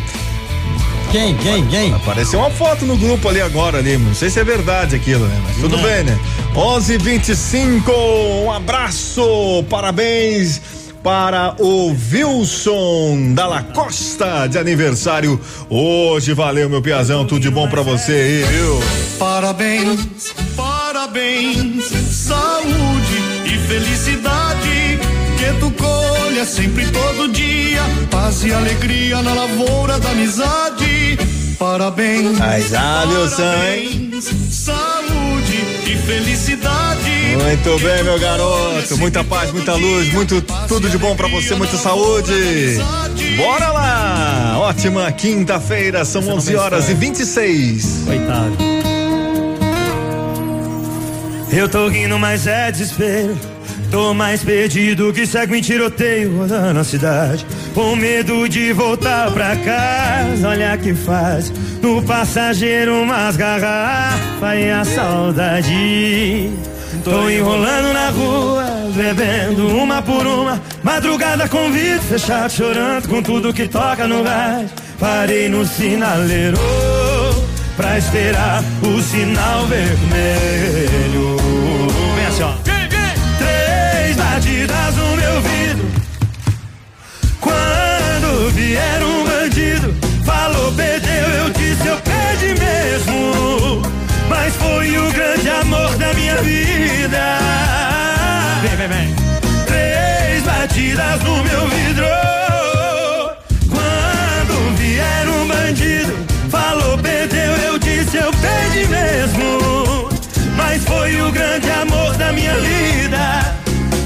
Quem, 1.12 1.36
quem, 1.36 1.64
quem? 1.66 1.94
Apareceu 1.94 2.40
uma 2.40 2.50
foto 2.50 2.84
no 2.84 2.96
grupo 2.96 3.28
ali 3.28 3.40
agora 3.40 3.78
ali, 3.78 3.96
não 3.96 4.16
sei 4.16 4.28
se 4.30 4.40
é 4.40 4.44
verdade 4.44 4.96
aquilo, 4.96 5.26
né? 5.26 5.42
Mas 5.46 5.58
tudo 5.58 5.76
Não. 5.76 5.84
bem, 5.84 6.02
né? 6.02 6.18
11:25. 6.56 7.92
Um 8.44 8.50
abraço, 8.50 9.64
parabéns 9.70 10.81
para 11.02 11.54
o 11.58 11.94
Wilson 12.12 13.34
Dalla 13.34 13.62
Costa 13.62 14.46
de 14.46 14.58
aniversário 14.58 15.40
hoje. 15.68 16.32
Valeu, 16.32 16.68
meu 16.70 16.80
piazão, 16.80 17.26
tudo 17.26 17.40
de 17.40 17.50
bom 17.50 17.68
pra 17.68 17.82
você 17.82 18.12
aí, 18.12 18.42
viu? 18.44 18.80
Parabéns, 19.18 20.32
parabéns, 20.56 21.86
saúde 22.10 23.22
e 23.46 23.58
felicidade. 23.68 25.00
Que 25.38 25.58
tu 25.58 25.70
colha 25.72 26.44
sempre 26.44 26.86
todo 26.86 27.32
dia, 27.32 27.82
paz 28.10 28.44
e 28.44 28.52
alegria 28.52 29.20
na 29.22 29.34
lavoura 29.34 29.98
da 29.98 30.10
amizade. 30.10 31.18
Parabéns, 31.58 32.38
Mas, 32.38 32.74
ah, 32.74 33.04
parabéns, 33.06 34.24
saúde 34.50 35.21
e 35.92 35.96
felicidade. 35.96 37.36
Muito 37.42 37.78
bem, 37.84 38.04
meu 38.04 38.18
garoto. 38.18 38.96
Muita 38.96 39.22
paz, 39.22 39.52
muita 39.52 39.74
luz, 39.74 40.12
muito 40.12 40.40
tudo 40.66 40.88
de 40.88 40.96
bom 40.96 41.14
pra 41.14 41.28
você, 41.28 41.54
muita 41.54 41.76
saúde. 41.76 42.78
Bora 43.36 43.70
lá! 43.70 44.58
Ótima 44.58 45.10
quinta-feira, 45.12 46.04
são 46.04 46.26
11 46.26 46.56
horas 46.56 46.88
e 46.88 46.94
26. 46.94 48.04
Coitado. 48.06 48.56
Eu 51.50 51.68
tô 51.68 51.88
rindo, 51.88 52.18
mas 52.18 52.46
é 52.46 52.72
desespero. 52.72 53.51
Tô 53.92 54.14
mais 54.14 54.42
perdido 54.42 55.12
que 55.12 55.26
segue 55.26 55.58
em 55.58 55.60
tiroteio 55.60 56.38
rodando 56.38 56.80
a 56.80 56.82
cidade. 56.82 57.44
Com 57.74 57.94
medo 57.94 58.48
de 58.48 58.72
voltar 58.72 59.30
pra 59.32 59.54
casa, 59.54 60.48
olha 60.48 60.78
que 60.78 60.94
faz. 60.94 61.52
No 61.82 62.02
passageiro 62.02 63.02
umas 63.02 63.36
garrafas 63.36 64.58
e 64.58 64.70
a 64.70 64.82
saudade. 64.82 66.50
Tô 67.04 67.28
enrolando 67.28 67.92
na 67.92 68.08
rua, 68.08 68.64
bebendo 68.94 69.68
uma 69.68 70.00
por 70.00 70.26
uma. 70.26 70.58
Madrugada 70.82 71.46
com 71.46 71.70
vidro 71.70 72.00
fechado, 72.00 72.50
chorando 72.50 73.06
com 73.10 73.22
tudo 73.22 73.52
que 73.52 73.68
toca 73.68 74.08
no 74.08 74.22
rádio. 74.22 74.70
Parei 74.98 75.50
no 75.50 75.66
sinaleiro 75.66 76.56
pra 77.76 77.98
esperar 77.98 78.64
o 78.82 79.02
sinal 79.02 79.66
vermelho. 79.66 81.41
foi 94.82 94.98
o 94.98 95.12
grande 95.12 95.48
amor 95.48 95.96
da 95.96 96.12
minha 96.14 96.36
vida. 96.42 97.38
Vem, 98.62 98.76
vem, 98.76 98.88
vem. 98.88 99.14
Três 99.64 100.42
batidas 100.42 101.22
no 101.22 101.44
meu 101.44 101.68
vidro. 101.68 102.06
Quando 103.70 104.76
vier 104.76 105.28
um 105.28 105.46
bandido, 105.46 106.26
falou 106.50 106.98
perdeu, 106.98 107.52
eu 107.68 107.78
disse 107.78 108.16
eu 108.16 108.32
perdi 108.32 108.88
mesmo. 108.88 110.08
Mas 110.56 110.82
foi 110.84 111.20
o 111.22 111.30
grande 111.30 111.70
amor 111.70 112.16
da 112.16 112.32
minha 112.32 112.54
vida. 112.56 113.54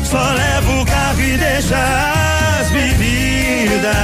Só 0.04 0.30
levo 0.34 0.82
o 0.82 0.86
carro 0.86 1.20
e 1.22 1.38
deixo 1.38 1.74
as 1.74 2.70
bebidas. 2.70 3.96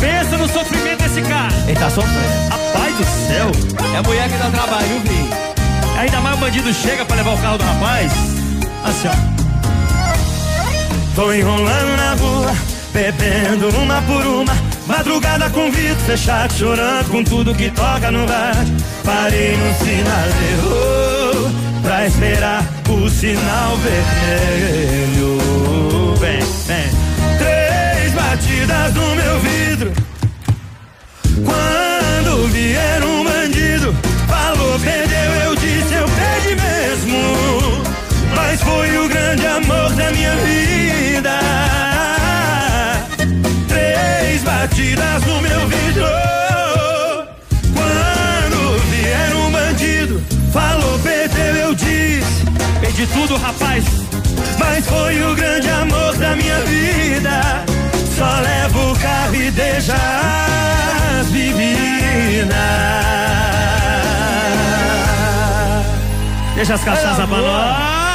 Pensa 0.00 0.38
no 0.38 0.48
sofrimento 0.48 1.02
desse 1.02 1.20
cara. 1.20 1.52
Ele 1.68 1.78
tá 1.78 1.90
sofrendo. 1.90 2.55
É 3.96 3.98
a 3.98 4.02
mulher 4.02 4.28
que 4.28 4.36
dá 4.36 4.50
trabalho, 4.50 5.00
viu? 5.06 5.26
Ainda 5.98 6.20
mais 6.20 6.36
o 6.36 6.38
bandido 6.38 6.70
chega 6.74 7.02
pra 7.06 7.16
levar 7.16 7.32
o 7.32 7.38
carro 7.38 7.56
do 7.56 7.64
rapaz. 7.64 8.12
Assim, 8.84 9.08
ó. 9.08 9.12
Tô 11.14 11.32
enrolando 11.32 11.96
na 11.96 12.12
rua, 12.12 12.54
bebendo 12.92 13.70
uma 13.78 14.02
por 14.02 14.26
uma. 14.26 14.52
Madrugada 14.86 15.48
com 15.48 15.72
vidro 15.72 15.98
fechado, 16.04 16.52
chorando 16.52 17.10
com 17.10 17.24
tudo 17.24 17.54
que 17.54 17.70
toca 17.70 18.10
no 18.10 18.26
rádio. 18.26 18.76
Parei 19.02 19.56
no 19.56 19.74
sinaleiro 19.78 21.50
pra 21.80 22.06
esperar 22.06 22.66
o 22.90 23.08
sinal 23.08 23.78
vermelho. 23.78 25.38
Vem, 26.20 26.40
vem. 26.66 26.90
Três 27.38 28.12
batidas 28.12 28.92
no 28.92 29.14
meu 29.14 29.40
vidro. 29.40 29.90
Quando 31.46 31.85
tudo, 53.14 53.36
rapaz. 53.36 53.84
Mas 54.58 54.86
foi 54.86 55.22
o 55.22 55.34
grande 55.34 55.68
amor 55.68 56.16
da 56.16 56.36
minha 56.36 56.58
vida. 56.60 57.64
Só 58.16 58.40
levo 58.40 58.92
o 58.92 58.98
carro 58.98 59.34
e 59.34 59.50
deixa 59.50 59.94
as 61.20 61.26
bebidas. 61.28 62.56
Deixa 66.54 66.74
as 66.74 66.84
cachaças 66.84 67.26
pra 67.26 67.38
nós. 67.38 68.05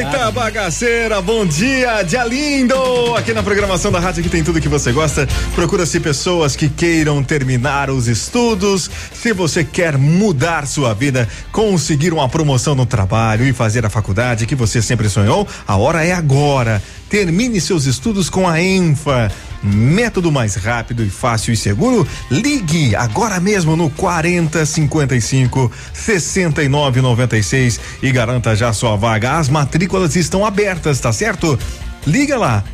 Eita 0.00 0.30
bagaceira, 0.30 1.20
bom 1.20 1.44
dia, 1.44 2.02
dia 2.02 2.24
lindo! 2.24 2.74
Aqui 3.18 3.34
na 3.34 3.42
programação 3.42 3.92
da 3.92 4.00
rádio 4.00 4.22
que 4.22 4.30
tem 4.30 4.42
tudo 4.42 4.58
que 4.58 4.66
você 4.66 4.92
gosta. 4.92 5.28
Procura-se 5.54 6.00
pessoas 6.00 6.56
que 6.56 6.70
queiram 6.70 7.22
terminar 7.22 7.90
os 7.90 8.08
estudos. 8.08 8.90
Se 9.12 9.34
você 9.34 9.62
quer 9.62 9.98
mudar 9.98 10.66
sua 10.66 10.94
vida, 10.94 11.28
conseguir 11.52 12.14
uma 12.14 12.26
promoção 12.30 12.74
no 12.74 12.86
trabalho 12.86 13.44
e 13.44 13.52
fazer 13.52 13.84
a 13.84 13.90
faculdade 13.90 14.46
que 14.46 14.54
você 14.54 14.80
sempre 14.80 15.06
sonhou, 15.10 15.46
a 15.68 15.76
hora 15.76 16.02
é 16.02 16.12
agora. 16.12 16.82
Termine 17.10 17.60
seus 17.60 17.84
estudos 17.84 18.30
com 18.30 18.48
a 18.48 18.58
ENFA. 18.58 19.30
Método 19.62 20.32
mais 20.32 20.54
rápido 20.54 21.04
e 21.04 21.10
fácil 21.10 21.52
e 21.52 21.56
seguro. 21.56 22.06
Ligue 22.30 22.96
agora 22.96 23.38
mesmo 23.38 23.76
no 23.76 23.90
40 23.90 24.64
55 24.64 25.70
69 25.92 27.00
96 27.02 27.80
e 28.02 28.10
garanta 28.10 28.56
já 28.56 28.72
sua 28.72 28.96
vaga. 28.96 29.38
As 29.38 29.48
matrículas 29.48 30.16
estão 30.16 30.44
abertas, 30.44 30.98
tá 31.00 31.12
certo? 31.12 31.58
Liga 32.06 32.38
lá. 32.38 32.64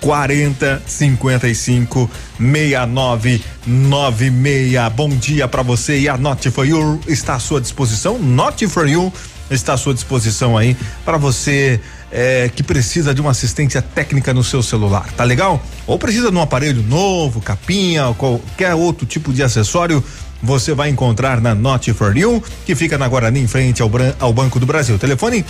40 0.00 0.82
55 0.84 2.10
69 2.38 3.40
96. 3.66 4.92
Bom 4.94 5.10
dia 5.10 5.46
para 5.46 5.62
você 5.62 6.00
e 6.00 6.08
a 6.08 6.16
Not 6.16 6.50
for 6.50 6.66
You 6.66 7.00
está 7.06 7.34
à 7.34 7.38
sua 7.38 7.60
disposição. 7.60 8.18
Not 8.18 8.66
for 8.66 8.88
You 8.88 9.12
está 9.50 9.74
à 9.74 9.76
sua 9.76 9.94
disposição 9.94 10.58
aí 10.58 10.76
para 11.04 11.18
você 11.18 11.80
é, 12.12 12.50
que 12.54 12.62
precisa 12.62 13.14
de 13.14 13.20
uma 13.20 13.30
assistência 13.30 13.80
técnica 13.80 14.34
no 14.34 14.44
seu 14.44 14.62
celular, 14.62 15.10
tá 15.16 15.24
legal? 15.24 15.64
Ou 15.86 15.98
precisa 15.98 16.30
de 16.30 16.36
um 16.36 16.42
aparelho 16.42 16.82
novo, 16.82 17.40
capinha, 17.40 18.06
ou 18.06 18.14
qualquer 18.14 18.74
outro 18.74 19.06
tipo 19.06 19.32
de 19.32 19.42
acessório, 19.42 20.04
você 20.42 20.74
vai 20.74 20.90
encontrar 20.90 21.40
na 21.40 21.54
Not 21.54 21.92
for 21.94 22.16
You, 22.16 22.42
que 22.66 22.74
fica 22.74 22.98
na 22.98 23.08
Guarani, 23.08 23.40
em 23.40 23.46
frente 23.46 23.80
ao, 23.80 23.90
ao 24.20 24.32
Banco 24.32 24.60
do 24.60 24.66
Brasil. 24.66 24.98
Telefone 24.98 25.44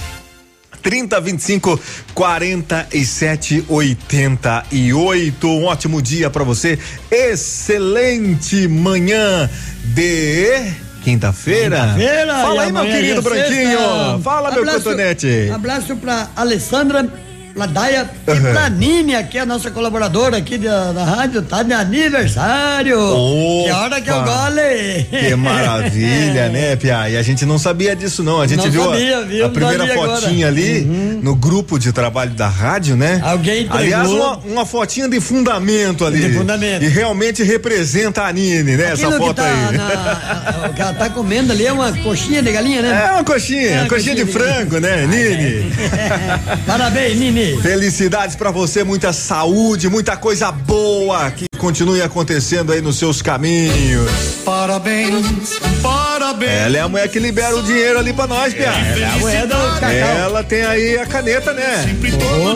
30 0.82 1.20
25 1.20 1.80
47 2.14 3.64
88. 3.68 5.48
Um 5.48 5.64
ótimo 5.64 6.02
dia 6.02 6.28
para 6.28 6.44
você. 6.44 6.78
Excelente 7.10 8.68
manhã 8.68 9.48
de 9.84 10.72
Quinta-feira? 11.02 11.76
Quinta-feira. 11.80 12.34
Fala 12.34 12.62
aí, 12.62 12.72
meu 12.72 12.82
querido 12.84 13.18
é 13.18 13.22
Branquinho. 13.22 13.68
sexta. 13.78 14.18
Fala, 14.22 14.50
meu 14.50 14.60
Abraço- 14.60 14.84
cotonete. 14.84 15.50
Abraço 15.54 15.96
pra 15.96 16.28
Alessandra 16.36 17.08
Ladaia 17.54 18.08
e 18.26 18.30
Aham. 18.30 18.52
pra 18.52 18.68
Nini, 18.70 19.14
aqui, 19.14 19.38
a 19.38 19.44
nossa 19.44 19.70
colaboradora 19.70 20.38
aqui 20.38 20.56
da, 20.56 20.90
da 20.92 21.04
rádio, 21.04 21.42
tá 21.42 21.62
de 21.62 21.72
aniversário. 21.72 22.98
Opa. 22.98 23.64
Que 23.66 23.70
hora 23.72 24.00
que 24.00 24.10
eu 24.10 24.22
gole. 24.22 25.04
Que 25.10 25.34
maravilha, 25.34 26.48
né, 26.48 26.76
Pia? 26.76 27.10
E 27.10 27.16
a 27.16 27.22
gente 27.22 27.44
não 27.44 27.58
sabia 27.58 27.94
disso, 27.94 28.22
não. 28.22 28.40
A 28.40 28.46
gente 28.46 28.64
Não 28.64 28.70
viu 28.70 28.82
a- 28.90 28.92
sabia, 28.94 29.18
a, 29.18 29.20
viu? 29.22 29.50
primeira 29.50 29.78
Não 29.78 29.86
sabia 29.86 30.02
fotinha 30.16 30.48
agora. 30.48 30.62
ali 30.62 30.80
no 31.22 31.34
grupo 31.34 31.78
de 31.78 31.92
trabalho 31.92 32.30
da 32.30 32.48
rádio, 32.48 32.96
né? 32.96 33.20
Alguém 33.22 33.64
entregou. 33.64 33.78
Aliás, 33.78 34.08
uma, 34.08 34.36
uma 34.38 34.66
fotinha 34.66 35.08
de 35.08 35.20
fundamento 35.20 36.06
ali. 36.06 36.20
De 36.20 36.32
fundamento. 36.32 36.84
E 36.84 36.88
realmente 36.88 37.42
representa 37.42 38.22
a 38.22 38.32
Nini, 38.32 38.76
né? 38.76 38.92
Essa 38.92 38.94
Aquilo 39.08 39.12
que 39.12 39.18
foto 39.18 39.36
tá 39.36 39.44
aí. 39.46 39.76
na- 39.76 40.68
o 40.70 40.72
que 40.72 40.80
ela 40.80 40.94
tá 40.94 41.10
comendo 41.10 41.52
ali 41.52 41.66
é 41.66 41.72
uma 41.72 41.92
coxinha 41.98 42.42
de 42.42 42.50
galinha, 42.50 42.80
né? 42.80 43.04
É 43.08 43.12
uma 43.12 43.24
coxinha, 43.24 43.68
É, 43.68 43.80
uma 43.80 43.88
coxinha 43.88 44.14
de 44.14 44.24
frango, 44.24 44.78
né, 44.80 45.06
Nini? 45.06 45.70
Parabéns, 46.66 47.18
Nini. 47.18 47.41
Felicidades 47.62 48.36
pra 48.36 48.50
você, 48.50 48.84
muita 48.84 49.12
saúde, 49.12 49.88
muita 49.88 50.16
coisa 50.16 50.52
boa 50.52 51.30
que 51.30 51.46
continue 51.58 52.02
acontecendo 52.02 52.72
aí 52.72 52.80
nos 52.80 52.98
seus 52.98 53.22
caminhos. 53.22 54.10
Parabéns, 54.44 55.58
parabéns. 55.80 56.50
Ela 56.50 56.76
é 56.76 56.80
a 56.80 56.88
mulher 56.88 57.08
que 57.08 57.18
libera 57.18 57.54
o 57.56 57.62
dinheiro 57.62 57.98
ali 57.98 58.12
pra 58.12 58.26
nós, 58.26 58.52
Pia. 58.52 58.64
É 58.66 59.04
a 59.04 59.18
mulher 59.18 59.46
do 59.46 59.54
cacau. 59.54 59.90
Ela 59.90 60.42
tem 60.42 60.62
aí 60.62 60.98
a 60.98 61.06
caneta, 61.06 61.52
né? 61.52 61.96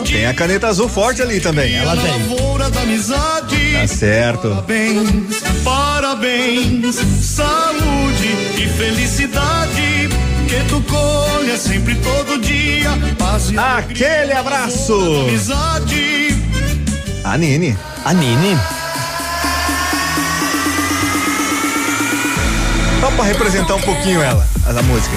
Tem 0.05 0.25
a 0.25 0.33
caneta 0.33 0.67
azul 0.67 0.89
forte 0.89 1.21
ali 1.21 1.39
também. 1.39 1.75
Ela 1.75 1.95
tem. 1.95 2.11
Lavoura 2.11 2.69
da 2.69 2.81
amizade. 2.81 3.73
Tá 3.73 3.87
certo. 3.87 4.49
Parabéns, 4.49 5.41
parabéns. 5.63 6.95
Saúde 7.21 8.27
e 8.57 8.67
felicidade. 8.77 9.96
Que 10.47 10.63
tu 10.69 10.81
colha 10.81 11.57
sempre 11.57 11.95
todo 11.95 12.39
dia. 12.41 12.89
Paz 13.17 13.51
e 13.51 13.57
Aquele 13.57 14.33
abraço. 14.33 14.93
amizade. 15.27 16.35
A 17.23 17.37
Nini. 17.37 17.77
A 18.05 18.13
Nini. 18.13 18.57
Só 23.01 23.11
pra 23.11 23.23
representar 23.25 23.75
um 23.75 23.81
pouquinho 23.81 24.21
ela, 24.21 24.45
a 24.65 24.81
música. 24.83 25.15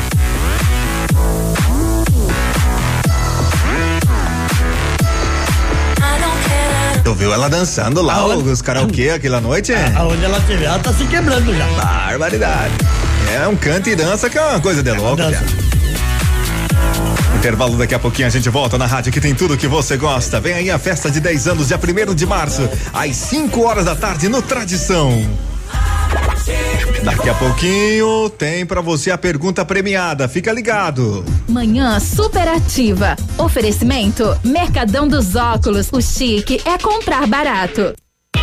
Tu 7.02 7.14
viu 7.14 7.32
ela 7.32 7.48
dançando 7.48 8.02
lá, 8.02 8.14
Aonde? 8.14 8.48
os 8.50 8.62
karaokê 8.62 9.10
aquela 9.10 9.40
noite? 9.40 9.72
Aonde 9.96 10.24
ela 10.24 10.38
estiver, 10.38 10.66
ela 10.66 10.78
tá 10.78 10.92
se 10.92 11.04
quebrando 11.06 11.54
já. 11.56 11.66
Barbaridade. 11.66 12.74
É 13.28 13.46
um 13.48 13.56
canto 13.56 13.88
e 13.88 13.96
dança 13.96 14.28
que 14.30 14.38
é 14.38 14.42
uma 14.42 14.60
coisa 14.60 14.82
de 14.82 14.92
louco, 14.92 15.16
dança. 15.16 15.32
cara. 15.32 15.70
Intervalo 17.36 17.78
daqui 17.78 17.94
a 17.94 17.98
pouquinho 17.98 18.28
a 18.28 18.30
gente 18.30 18.48
volta 18.50 18.76
na 18.76 18.86
rádio 18.86 19.10
que 19.12 19.20
tem 19.20 19.34
tudo 19.34 19.56
que 19.56 19.66
você 19.66 19.96
gosta. 19.96 20.40
Vem 20.40 20.52
aí 20.54 20.70
a 20.70 20.78
festa 20.78 21.10
de 21.10 21.20
10 21.20 21.48
anos, 21.48 21.68
dia 21.68 21.78
1 21.78 22.14
de 22.14 22.26
março, 22.26 22.68
às 22.92 23.16
5 23.16 23.62
horas 23.62 23.86
da 23.86 23.94
tarde 23.96 24.28
no 24.28 24.42
Tradição. 24.42 25.10
Daqui 27.02 27.28
a 27.30 27.34
pouquinho 27.34 28.28
tem 28.30 28.66
pra 28.66 28.80
você 28.80 29.10
a 29.10 29.16
pergunta 29.16 29.64
premiada. 29.64 30.28
Fica 30.28 30.52
ligado. 30.52 31.24
Manhã 31.48 31.98
superativa. 31.98 33.16
Oferecimento 33.38 34.38
Mercadão 34.44 35.08
dos 35.08 35.34
Óculos. 35.34 35.88
O 35.92 36.00
chique 36.02 36.60
é 36.64 36.76
comprar 36.76 37.26
barato. 37.26 37.94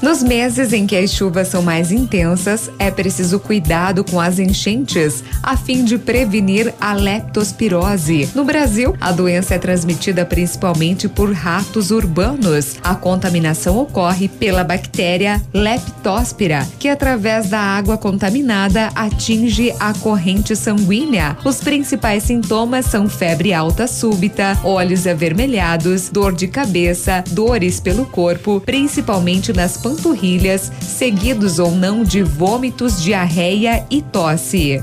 Nos 0.00 0.22
meses 0.22 0.72
em 0.72 0.86
que 0.86 0.96
as 0.96 1.12
chuvas 1.12 1.48
são 1.48 1.60
mais 1.60 1.90
intensas, 1.90 2.70
é 2.78 2.88
preciso 2.88 3.40
cuidado 3.40 4.04
com 4.04 4.20
as 4.20 4.38
enchentes, 4.38 5.24
a 5.42 5.56
fim 5.56 5.84
de 5.84 5.98
prevenir 5.98 6.72
a 6.80 6.94
leptospirose. 6.94 8.30
No 8.32 8.44
Brasil, 8.44 8.94
a 9.00 9.10
doença 9.10 9.56
é 9.56 9.58
transmitida 9.58 10.24
principalmente 10.24 11.08
por 11.08 11.32
ratos 11.32 11.90
urbanos. 11.90 12.76
A 12.82 12.94
contaminação 12.94 13.76
ocorre 13.76 14.28
pela 14.28 14.62
bactéria 14.62 15.42
Leptospira, 15.52 16.66
que 16.78 16.88
através 16.88 17.48
da 17.48 17.58
água 17.58 17.98
contaminada 17.98 18.90
atinge 18.94 19.74
a 19.80 19.92
corrente 19.94 20.54
sanguínea. 20.54 21.36
Os 21.44 21.56
principais 21.56 22.22
sintomas 22.22 22.86
são 22.86 23.08
febre 23.08 23.52
alta 23.52 23.88
súbita, 23.88 24.58
olhos 24.62 25.08
avermelhados, 25.08 26.08
dor 26.08 26.32
de 26.32 26.46
cabeça, 26.46 27.24
dores 27.30 27.80
pelo 27.80 28.06
corpo, 28.06 28.62
principalmente 28.64 29.52
nas 29.52 29.76
panturrilhas, 29.88 30.70
seguidos 30.82 31.58
ou 31.58 31.70
não 31.70 32.04
de 32.04 32.22
vômitos, 32.22 33.00
diarreia 33.00 33.86
e 33.90 34.02
tosse. 34.02 34.82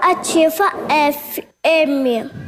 Ativa 0.00 0.70
FM. 0.88 2.47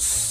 News. 0.01 0.30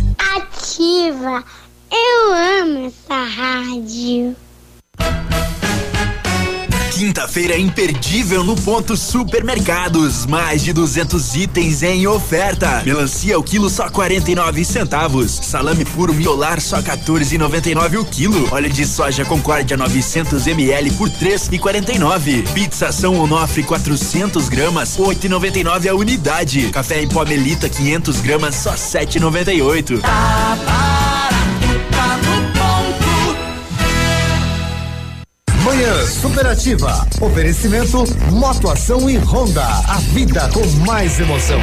Ativa. 0.17 1.43
Eu 1.91 2.33
amo 2.63 2.87
essa 2.87 3.23
rádio. 3.23 4.35
Quinta-feira 7.01 7.57
imperdível 7.57 8.43
no 8.43 8.55
ponto 8.55 8.95
Supermercados. 8.95 10.27
Mais 10.27 10.61
de 10.61 10.71
200 10.71 11.35
itens 11.35 11.81
em 11.81 12.05
oferta. 12.05 12.83
Melancia 12.85 13.39
o 13.39 13.43
quilo 13.43 13.71
só 13.71 13.89
49 13.89 14.63
centavos. 14.63 15.31
Salame 15.31 15.83
puro 15.83 16.13
miolar 16.13 16.61
só 16.61 16.79
14,99 16.79 17.99
o 17.99 18.05
quilo. 18.05 18.47
Óleo 18.53 18.69
de 18.69 18.85
soja 18.85 19.25
Concórdia 19.25 19.75
900 19.75 20.45
ml 20.45 20.91
por 20.91 21.09
3,49. 21.09 22.47
Pizza 22.53 22.91
São 22.91 23.19
Onofre 23.19 23.63
400 23.63 24.47
gramas 24.47 24.95
8,99 24.95 25.89
a 25.89 25.95
unidade. 25.95 26.69
Café 26.69 27.01
em 27.01 27.07
pó 27.07 27.25
Melita 27.25 27.67
500 27.67 28.21
gramas 28.21 28.53
só 28.53 28.73
7,98. 28.75 30.01
Manhã 35.71 36.05
Superativa. 36.05 37.07
Oferecimento 37.21 38.03
Motoação 38.29 39.09
e 39.09 39.17
Honda. 39.17 39.63
A 39.63 39.99
vida 40.13 40.49
com 40.49 40.65
mais 40.85 41.17
emoção. 41.17 41.61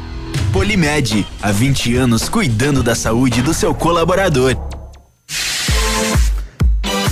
Polimed, 0.54 1.28
há 1.42 1.52
20 1.52 1.98
anos 1.98 2.30
cuidando 2.30 2.82
da 2.82 2.96
saúde 2.96 3.42
do 3.42 3.54
seu 3.54 3.76
colaborador. 3.76 4.56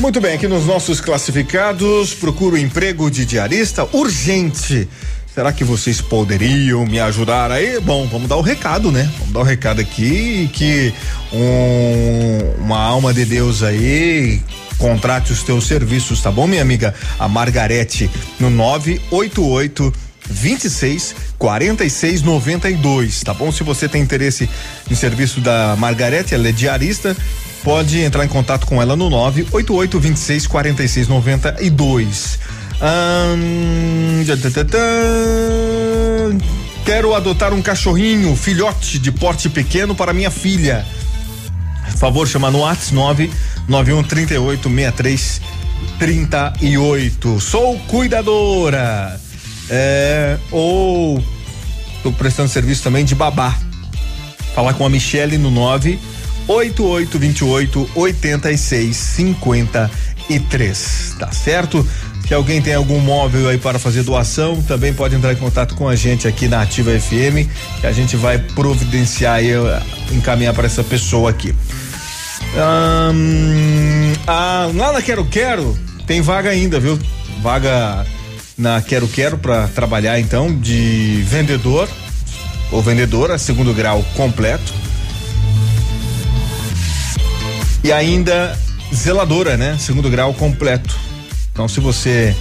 Muito 0.06 0.22
bem, 0.22 0.36
aqui 0.36 0.48
nos 0.48 0.68
nossos 0.68 1.02
classificados, 1.02 2.14
procuro 2.14 2.56
emprego 2.56 3.10
de 3.10 3.26
diarista 3.26 3.88
urgente. 3.92 4.88
Será 5.34 5.52
que 5.52 5.64
vocês 5.64 6.00
poderiam 6.00 6.86
me 6.86 7.00
ajudar 7.00 7.52
aí? 7.52 7.80
Bom, 7.80 8.08
vamos 8.08 8.30
dar 8.30 8.36
o 8.36 8.42
recado, 8.42 8.92
né? 8.92 9.12
Vamos 9.18 9.34
dar 9.34 9.40
o 9.40 9.44
recado 9.44 9.82
aqui 9.82 10.48
que 10.54 10.94
um- 11.34 12.64
uma 12.64 12.78
alma 12.78 13.12
de 13.16 13.26
Deus 13.26 13.64
aí 13.64 14.44
contrate 14.78 15.34
os 15.34 15.42
teus 15.42 15.66
serviços, 15.66 16.22
tá 16.22 16.30
bom, 16.32 16.46
minha 16.46 16.62
amiga? 16.62 16.94
A 17.18 17.28
Margarete 17.28 18.08
no 18.40 18.52
988 18.52 19.92
26 20.30 21.16
46 21.40 22.22
92, 22.22 23.22
tá 23.22 23.34
bom? 23.34 23.52
Se 23.52 23.64
você 23.64 23.90
tem 23.90 24.04
interesse 24.04 24.48
em 24.90 24.94
serviço 24.94 25.42
da 25.42 25.76
Margarete, 25.80 26.36
ela 26.36 26.48
é 26.48 26.52
diarista, 26.52 27.18
pode 27.66 28.00
entrar 28.00 28.24
em 28.24 28.28
contato 28.28 28.68
com 28.68 28.80
ela 28.80 28.96
no 28.96 29.10
988 29.10 30.00
26 30.00 30.48
46 30.48 31.08
92. 31.08 32.40
Ahn, 32.80 34.24
já, 34.24 34.38
tá, 34.38 34.52
tá, 34.52 34.64
tá. 34.64 34.78
Quero 36.86 37.16
adotar 37.16 37.52
um 37.54 37.64
cachorrinho, 37.64 38.36
filhote 38.36 39.00
de 39.00 39.12
porte 39.12 39.50
pequeno 39.50 39.96
para 39.96 40.14
minha 40.14 40.30
filha. 40.30 40.86
Por 41.90 41.98
favor, 41.98 42.28
chama 42.28 42.52
no 42.52 42.60
WhatsApp 42.60 43.32
991 43.68 44.04
38 44.04 44.70
63 44.70 45.42
38. 45.98 47.40
Sou 47.40 47.80
cuidadora. 47.88 49.20
É, 49.72 50.38
ou 50.52 51.24
tô 52.04 52.12
prestando 52.12 52.50
serviço 52.50 52.84
também 52.84 53.04
de 53.04 53.16
babá. 53.16 53.58
Falar 54.54 54.76
com 54.76 54.86
a 54.86 54.90
Michele 54.90 55.40
no 55.40 55.50
9 55.50 56.00
8828 56.48 57.90
86 57.96 58.96
53. 58.96 61.16
Tá 61.20 61.32
certo? 61.32 61.88
Se 62.28 62.34
alguém 62.34 62.62
tem 62.62 62.74
algum 62.74 63.00
móvel 63.00 63.48
aí 63.48 63.60
para 63.60 63.78
fazer 63.78 64.02
doação, 64.02 64.60
também 64.64 64.92
pode 64.92 65.16
entrar 65.16 65.32
em 65.32 65.36
contato 65.36 65.76
com 65.76 65.88
a 65.88 65.96
gente 65.96 66.28
aqui 66.28 66.48
na 66.48 66.64
Ativa 66.64 67.00
FM, 67.00 67.48
que 67.80 67.86
a 67.86 67.92
gente 67.92 68.16
vai 68.16 68.40
providenciar 68.40 69.44
e 69.44 69.52
eh, 69.52 69.82
encaminhar 70.12 70.54
para 70.54 70.66
essa 70.66 70.84
pessoa 70.84 71.30
aqui. 71.30 71.54
Ahn, 72.58 74.14
ah, 74.26 74.72
lá 74.74 74.92
na 74.92 75.04
Quero 75.04 75.24
Quero 75.26 75.78
tem 76.08 76.22
vaga 76.22 76.50
ainda, 76.50 76.80
viu? 76.80 76.98
Vaga 77.42 78.06
na 78.58 78.82
Quero 78.82 79.08
Quero 79.08 79.38
para 79.38 79.68
trabalhar 79.68 80.20
então 80.20 80.58
de 80.58 81.24
vendedor 81.28 81.88
ou 82.72 82.82
vendedora, 82.82 83.38
segundo 83.38 83.74
grau 83.74 84.04
completo. 84.16 84.74
E 87.86 87.94
ainda 87.94 88.58
zeladora, 88.92 89.56
né? 89.56 89.78
Segundo 89.80 90.10
grau 90.10 90.34
completo. 90.34 90.98
Então, 91.52 91.68
se 91.68 91.80
você 91.80 92.36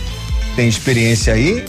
tem 0.56 0.66
experiência 0.66 1.34
aí, 1.34 1.62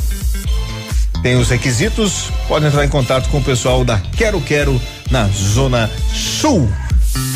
tem 1.22 1.36
os 1.36 1.50
requisitos, 1.50 2.32
pode 2.48 2.66
entrar 2.66 2.86
em 2.86 2.88
contato 2.88 3.28
com 3.30 3.40
o 3.40 3.44
pessoal 3.44 3.84
da 3.84 4.00
Quero 4.00 4.40
Quero 4.40 4.82
na 5.12 5.28
Zona 5.28 5.92
Sul. 6.14 6.72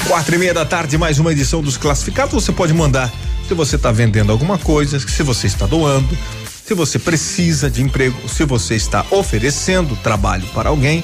Quatro 0.07 0.33
e 0.33 0.37
meia 0.37 0.53
da 0.53 0.63
tarde, 0.63 0.97
mais 0.97 1.19
uma 1.19 1.33
edição 1.33 1.61
dos 1.61 1.75
classificados. 1.75 2.33
Você 2.33 2.53
pode 2.53 2.73
mandar 2.73 3.11
se 3.45 3.53
você 3.53 3.75
está 3.75 3.91
vendendo 3.91 4.31
alguma 4.31 4.57
coisa, 4.57 4.97
se 4.97 5.21
você 5.23 5.45
está 5.45 5.65
doando, 5.65 6.17
se 6.65 6.73
você 6.73 6.97
precisa 6.97 7.69
de 7.69 7.81
emprego, 7.81 8.17
se 8.29 8.45
você 8.45 8.75
está 8.75 9.05
oferecendo 9.11 9.93
trabalho 9.97 10.47
para 10.53 10.69
alguém, 10.69 11.03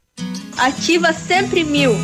Ativa 0.61 1.11
sempre 1.11 1.63
mil. 1.63 1.95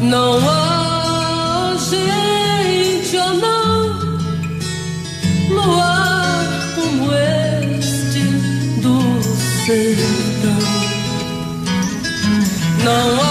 Não 0.00 0.38
há 0.48 1.76
gente 1.76 3.14
ou 3.18 3.34
não 3.34 4.18
luar 5.50 6.48
como 6.76 7.12
este 7.12 8.22
do 8.80 9.22
sertão. 9.66 10.58
Não 12.82 13.22
há 13.22 13.27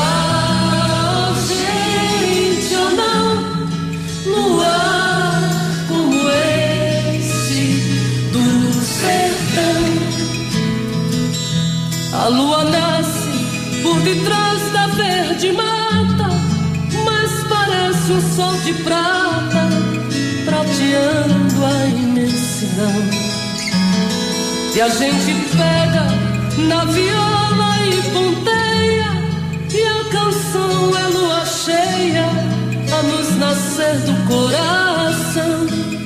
por 14.08 14.14
detrás 14.14 14.72
da 14.72 14.88
verde 14.88 15.52
mata, 15.52 16.30
mas 17.04 17.44
parece 17.50 18.12
um 18.14 18.36
sol 18.36 18.54
de 18.64 18.74
prata, 18.84 19.68
prateando 20.46 21.66
a 21.66 21.86
imensidão. 21.88 23.04
E 24.76 24.82
a 24.82 24.90
gente 24.90 25.34
pega 25.58 26.06
na 26.68 26.86
viola 26.86 27.78
e 27.86 28.02
ponteia, 28.14 29.12
e 29.74 29.84
a 29.84 30.10
canção 30.10 30.98
é 30.98 31.08
lua 31.08 31.46
cheia 31.46 32.30
a 32.94 33.04
nos 33.04 33.36
nascer 33.38 33.96
do 34.06 34.28
coração. 34.28 35.97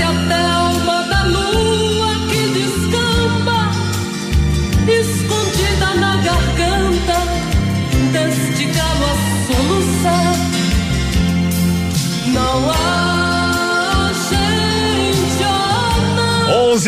Parece 0.00 0.32
a 0.32 0.59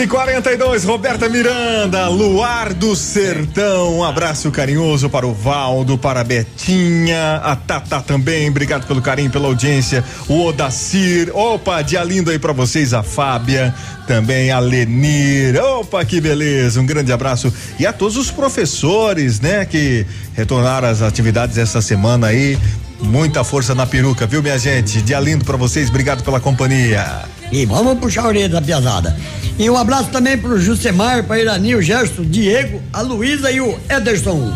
a 0.03 0.05
11:42 0.05 0.85
Roberta 0.85 1.29
Miranda, 1.29 2.09
Luar 2.09 2.75
do 2.75 2.97
Sertão. 2.97 3.99
Um 3.99 4.05
abraço 4.05 4.51
carinhoso 4.51 5.09
para 5.09 5.25
o 5.25 5.33
Valdo, 5.33 5.97
para 5.97 6.23
a 6.23 6.25
Betinha, 6.25 7.37
a 7.37 7.55
Tata 7.55 8.01
também. 8.01 8.49
Obrigado 8.49 8.85
pelo 8.87 9.01
carinho, 9.01 9.31
pela 9.31 9.47
audiência. 9.47 10.03
O 10.29 10.47
Odacir, 10.47 11.31
opa, 11.33 11.83
dia 11.83 12.03
lindo 12.03 12.31
aí 12.31 12.39
para 12.39 12.53
vocês, 12.53 12.93
a 12.93 13.05
Fábia, 13.05 13.73
também 14.07 14.51
a 14.51 14.59
Lenir. 14.59 15.63
Opa, 15.63 16.05
que 16.05 16.21
beleza. 16.21 16.81
Um 16.81 16.87
grande 16.87 17.13
abraço 17.13 17.53
e 17.79 17.87
a 17.87 17.93
todos 17.93 18.17
os 18.17 18.31
professores, 18.31 19.41
né, 19.41 19.65
que 19.65 20.05
retornaram 20.35 20.89
às 20.89 21.01
atividades 21.01 21.59
essa 21.59 21.81
semana 21.81 22.27
aí. 22.27 22.59
Muita 23.01 23.45
força 23.45 23.75
na 23.75 23.87
peruca, 23.87 24.27
viu, 24.27 24.43
minha 24.43 24.59
gente? 24.59 25.01
Dia 25.01 25.21
lindo 25.21 25.45
para 25.45 25.57
vocês. 25.57 25.89
Obrigado 25.89 26.25
pela 26.25 26.41
companhia. 26.41 27.42
E 27.53 27.67
vamos 27.67 27.99
puxar 27.99 28.25
a 28.25 28.29
orelha 28.29 28.49
da 28.49 28.63
piazada. 28.63 29.17
E 29.59 29.69
um 29.69 29.77
abraço 29.77 30.09
também 30.09 30.39
pro 30.39 30.59
Jusemar, 30.59 31.23
pra 31.25 31.39
Irani, 31.39 31.75
o 31.75 31.83
Gerson, 31.83 32.25
Diego, 32.25 32.83
a 32.93 33.03
Luísa 33.03 33.51
e 33.51 33.61
o 33.61 33.79
Ederson. 33.89 34.53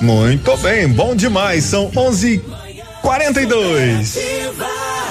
Muito 0.00 0.56
bem, 0.58 0.88
bom 0.88 1.14
demais. 1.14 1.64
São 1.64 1.90
11 1.94 2.42
42 3.02 4.18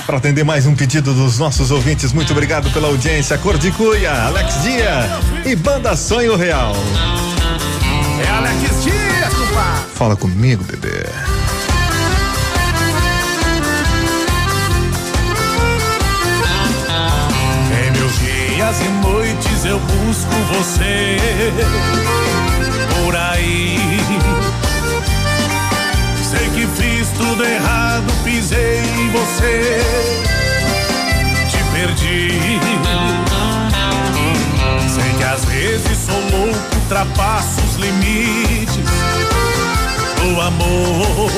Para 0.06 0.18
atender 0.18 0.44
mais 0.44 0.66
um 0.66 0.76
pedido 0.76 1.14
dos 1.14 1.38
nossos 1.38 1.72
ouvintes, 1.72 2.14
muito 2.14 2.32
obrigado 2.32 2.72
pela 2.72 2.88
audiência. 2.88 3.38
Cor 3.38 3.58
de 3.58 3.72
Cuia, 3.72 4.12
Alex 4.12 4.64
Dia 4.64 5.10
e 5.46 5.56
Banda 5.56 5.96
Sonho 5.96 6.36
Real. 6.36 6.74
É 8.24 8.30
Alex 8.30 8.84
Dias, 8.84 9.34
compadre. 9.34 9.86
Fala 9.96 10.16
comigo, 10.16 10.64
bebê. 10.64 11.06
Dias 18.70 18.82
e 18.82 18.90
noites 19.08 19.66
eu 19.66 19.80
busco 19.80 20.32
você 20.54 21.18
por 23.04 23.16
aí. 23.16 23.78
Sei 26.24 26.50
que 26.50 26.68
fiz 26.80 27.08
tudo 27.18 27.44
errado, 27.44 28.06
pisei 28.24 28.80
em 28.80 29.10
você, 29.10 29.82
te 31.50 31.58
perdi. 31.74 32.60
Sei 34.88 35.14
que 35.18 35.24
às 35.24 35.46
vezes 35.46 35.98
sou 35.98 36.40
louco, 36.40 36.76
ultrapasso 36.76 37.62
os 37.62 37.76
limites 37.76 38.78
do 40.18 40.42
amor. 40.42 41.32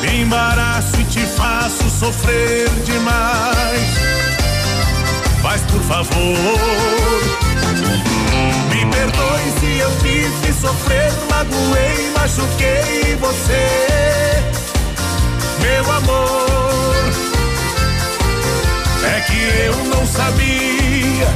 Me 0.00 0.22
embaraço 0.22 1.00
e 1.00 1.04
te 1.04 1.20
faço 1.20 1.88
sofrer 1.88 2.68
demais. 2.84 4.43
Mas 5.44 5.60
por 5.60 5.80
favor, 5.82 6.16
me 8.70 8.86
perdoe 8.86 9.52
se 9.60 9.78
eu 9.78 9.90
te 9.98 10.26
fiz 10.40 10.56
sofrer, 10.58 11.12
magoei, 11.30 12.10
machuquei 12.16 13.14
você, 13.20 14.42
meu 15.60 15.92
amor. 15.92 17.12
É 19.04 19.20
que 19.20 19.38
eu 19.66 19.76
não 19.94 20.06
sabia 20.06 21.28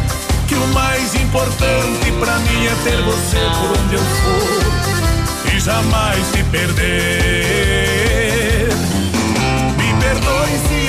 que 0.49 0.55
o 0.55 0.67
mais 0.69 1.15
importante 1.15 2.11
pra 2.19 2.39
mim 2.39 2.67
é 2.67 2.75
ter 2.85 3.03
você 3.03 3.37
por 3.37 3.79
onde 3.79 3.95
eu 3.95 4.01
for 4.01 5.55
e 5.55 5.61
jamais 5.61 6.27
se 6.29 6.43
perder. 6.45 8.08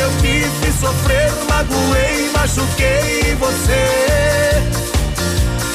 Eu 0.09 0.51
fiz 0.61 0.79
sofrer, 0.79 1.31
magoei, 1.47 2.31
machuquei 2.33 3.35
você, 3.35 4.63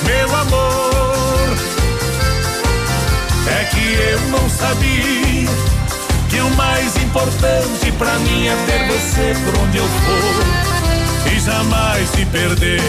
meu 0.05 0.37
amor. 0.37 1.57
É 3.47 3.65
que 3.65 3.95
eu 3.95 4.21
não 4.31 4.51
sabia 4.51 5.49
que 6.29 6.41
o 6.41 6.51
mais 6.57 6.97
importante 6.97 7.93
pra 7.97 8.19
mim 8.19 8.49
é 8.49 8.57
ter 8.67 8.87
você 8.89 9.37
por 9.45 9.61
onde 9.61 9.79
eu 9.79 9.85
for 9.85 11.33
e 11.33 11.39
jamais 11.39 12.09
se 12.11 12.25
perder. 12.27 12.81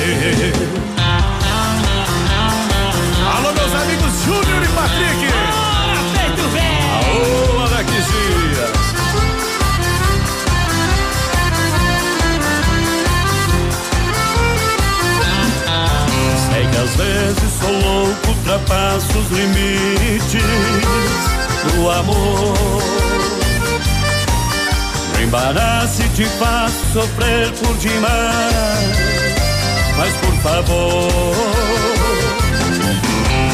Alô, 3.37 3.51
meus 3.53 3.73
amigos 3.83 4.23
Júnior 4.25 4.63
e 4.63 4.67
Patrick. 4.69 5.34
Vezes 16.95 17.53
sou 17.59 17.71
louco, 17.71 18.27
ultrapasso 18.29 19.17
os 19.17 19.29
limites 19.31 20.43
do 21.63 21.89
amor. 21.89 22.53
Me 25.17 25.23
embaraço 25.23 26.05
te 26.15 26.25
faço 26.39 26.85
sofrer 26.93 27.51
por 27.51 27.77
demais. 27.77 28.97
Mas 29.97 30.13
por 30.15 30.33
favor, 30.41 31.35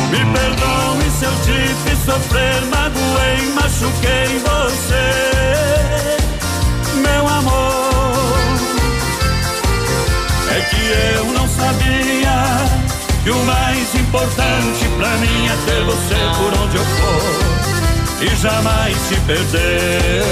me 0.09 0.19
perdoe 0.33 1.09
se 1.17 1.25
eu 1.25 1.33
te 1.43 1.73
fiz 1.83 1.99
sofrer, 2.05 2.61
magoei, 2.65 3.49
machuquei 3.55 4.39
você, 4.39 5.07
meu 7.01 7.27
amor. 7.27 8.31
É 10.49 10.61
que 10.61 10.81
eu 11.17 11.25
não 11.33 11.47
sabia 11.47 12.20
que 13.23 13.29
o 13.29 13.37
mais 13.45 13.95
importante 13.95 14.85
pra 14.97 15.09
mim 15.17 15.47
é 15.47 15.55
ter 15.65 15.83
você 15.83 16.15
por 16.37 16.59
onde 16.63 16.75
eu 16.75 16.83
for 16.83 17.61
e 18.21 18.35
jamais 18.35 18.97
te 19.07 19.19
perder. 19.21 20.23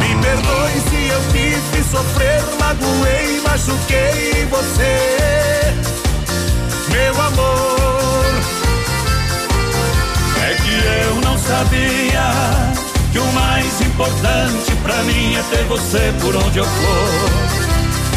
Me 0.00 0.22
perdoe 0.22 0.80
se 0.90 1.08
eu 1.08 1.20
te 1.32 1.60
fiz 1.70 1.86
sofrer, 1.90 2.42
magoei, 2.58 3.40
machuquei 3.42 4.46
você, 4.50 5.74
meu 6.90 7.22
amor. 7.22 8.24
É 10.42 10.54
que 10.54 11.06
eu 11.06 11.14
não 11.20 11.38
sabia 11.38 12.32
que 13.12 13.18
o 13.18 13.32
mais 13.32 13.80
importante 13.80 14.72
pra 14.82 15.02
mim 15.04 15.36
é 15.36 15.56
ter 15.56 15.64
você 15.64 16.12
por 16.20 16.34
onde 16.34 16.58
eu 16.58 16.64
for 16.64 17.67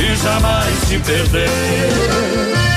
e 0.02 0.16
jamais 0.16 0.72
te 0.90 0.98
perder. 1.00 2.71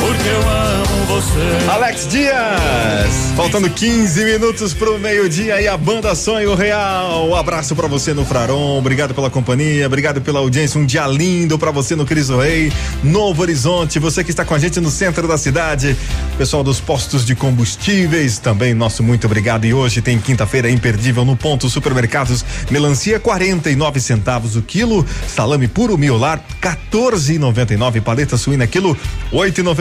Porque 0.00 0.28
eu 0.28 0.40
amo 0.40 1.06
você. 1.06 1.70
Alex 1.70 2.06
Dias, 2.08 3.32
faltando 3.34 3.68
15 3.68 4.24
minutos 4.24 4.72
pro 4.72 4.98
meio-dia 4.98 5.60
e 5.60 5.66
a 5.66 5.76
banda 5.76 6.14
Sonho 6.14 6.54
Real. 6.54 7.28
Um 7.28 7.34
abraço 7.34 7.74
pra 7.74 7.88
você 7.88 8.14
no 8.14 8.24
Fraron, 8.24 8.78
obrigado 8.78 9.14
pela 9.14 9.28
companhia, 9.28 9.86
obrigado 9.86 10.20
pela 10.20 10.38
audiência. 10.38 10.80
Um 10.80 10.86
dia 10.86 11.06
lindo 11.06 11.58
pra 11.58 11.70
você 11.70 11.96
no 11.96 12.06
Cristo 12.06 12.38
Rei, 12.38 12.72
Novo 13.02 13.42
Horizonte. 13.42 13.98
Você 13.98 14.22
que 14.22 14.30
está 14.30 14.44
com 14.44 14.54
a 14.54 14.58
gente 14.58 14.80
no 14.80 14.90
centro 14.90 15.26
da 15.26 15.36
cidade, 15.36 15.96
pessoal 16.36 16.62
dos 16.62 16.78
postos 16.78 17.24
de 17.26 17.34
combustíveis, 17.34 18.38
também 18.38 18.74
nosso 18.74 19.02
muito 19.02 19.26
obrigado. 19.26 19.64
E 19.64 19.74
hoje 19.74 20.00
tem 20.00 20.18
quinta-feira 20.18 20.70
imperdível 20.70 21.24
no 21.24 21.36
ponto 21.36 21.68
supermercados, 21.68 22.44
melancia 22.70 23.18
49 23.18 24.00
centavos 24.00 24.56
o 24.56 24.62
quilo, 24.62 25.04
salame 25.26 25.66
puro 25.66 25.98
miolar 25.98 26.40
14,99, 26.62 28.00
paleta 28.00 28.36
suína 28.36 28.66
quilo 28.66 28.96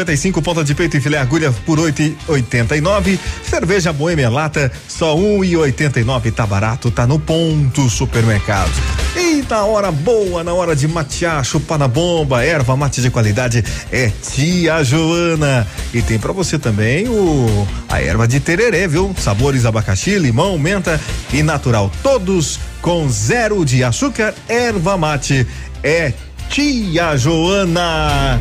8,95, 0.08 0.42
ponta 0.42 0.64
de 0.64 0.74
peito 0.74 0.96
e 0.96 1.02
filé 1.02 1.18
agulha 1.18 1.52
por 1.66 1.80
8,89, 1.80 3.20
cerveja 3.44 3.92
boêmia 3.92 4.30
lata 4.30 4.72
só 4.88 5.16
1,89, 5.16 6.32
tá 6.32 6.46
barato, 6.46 6.90
tá 6.90 7.06
no 7.06 7.20
ponto 7.20 7.90
supermercados. 7.90 8.74
E 9.18 9.44
na 9.50 9.66
hora 9.66 9.92
boa, 9.92 10.44
na 10.44 10.54
hora 10.54 10.76
de 10.76 10.88
matear, 10.88 11.44
chupar 11.44 11.78
na 11.78 11.88
bomba, 11.88 12.44
erva 12.44 12.78
mate 12.78 13.02
de 13.02 13.10
qualidade 13.10 13.64
é 13.92 14.10
Tia 14.10 14.84
Joana. 14.84 15.68
E 15.94 16.02
tem 16.02 16.18
pra 16.18 16.32
você 16.32 16.58
também 16.58 17.10
o 17.10 17.68
a 17.90 18.02
erva 18.02 18.28
de 18.28 18.40
tererê, 18.40 18.88
viu? 18.88 19.14
Sabores 19.18 19.66
abacaxi, 19.66 20.18
limão, 20.18 20.58
menta 20.58 21.00
e 21.34 21.44
natural, 21.44 21.92
todos 22.02 22.60
com 22.82 23.10
zero 23.10 23.66
de 23.66 23.84
açúcar, 23.84 24.34
erva 24.48 24.98
mate 24.98 25.46
é 25.84 26.14
Tia 26.50 27.18
Joana. 27.18 28.40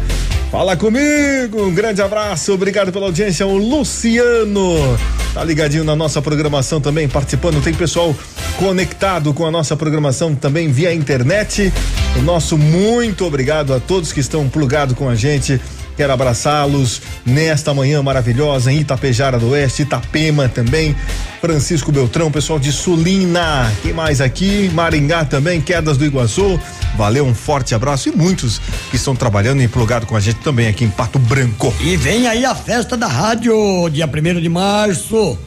Fala 0.50 0.76
comigo, 0.76 1.60
um 1.60 1.74
grande 1.74 2.00
abraço, 2.00 2.52
obrigado 2.52 2.92
pela 2.92 3.06
audiência, 3.06 3.46
o 3.46 3.56
Luciano. 3.56 4.96
Tá 5.34 5.44
ligadinho 5.44 5.84
na 5.84 5.94
nossa 5.94 6.22
programação 6.22 6.80
também, 6.80 7.08
participando. 7.08 7.62
Tem 7.62 7.74
pessoal 7.74 8.14
conectado 8.56 9.34
com 9.34 9.44
a 9.44 9.50
nossa 9.50 9.76
programação 9.76 10.34
também 10.34 10.70
via 10.70 10.94
internet. 10.94 11.70
O 12.16 12.22
nosso 12.22 12.56
muito 12.56 13.26
obrigado 13.26 13.74
a 13.74 13.80
todos 13.80 14.12
que 14.12 14.20
estão 14.20 14.48
plugados 14.48 14.96
com 14.96 15.08
a 15.08 15.14
gente. 15.14 15.60
Quero 15.96 16.12
abraçá-los 16.12 17.00
nesta 17.24 17.72
manhã 17.72 18.02
maravilhosa 18.02 18.70
em 18.70 18.80
Itapejara 18.80 19.38
do 19.38 19.50
Oeste, 19.50 19.82
Itapema 19.82 20.46
também. 20.46 20.94
Francisco 21.40 21.90
Beltrão, 21.90 22.30
pessoal 22.30 22.58
de 22.58 22.70
Sulina. 22.70 23.72
Quem 23.82 23.94
mais 23.94 24.20
aqui? 24.20 24.70
Maringá 24.74 25.24
também, 25.24 25.60
Quedas 25.60 25.96
do 25.96 26.04
Iguaçu. 26.04 26.60
Valeu, 26.98 27.24
um 27.24 27.34
forte 27.34 27.74
abraço 27.74 28.10
e 28.10 28.12
muitos 28.12 28.60
que 28.90 28.96
estão 28.96 29.16
trabalhando 29.16 29.62
e 29.62 29.68
plugado 29.68 30.06
com 30.06 30.14
a 30.14 30.20
gente 30.20 30.40
também 30.40 30.68
aqui 30.68 30.84
em 30.84 30.90
Pato 30.90 31.18
Branco. 31.18 31.74
E 31.80 31.96
vem 31.96 32.26
aí 32.26 32.44
a 32.44 32.54
festa 32.54 32.94
da 32.94 33.06
rádio, 33.06 33.88
dia 33.90 34.06
1 34.06 34.40
de 34.40 34.48
março. 34.50 35.38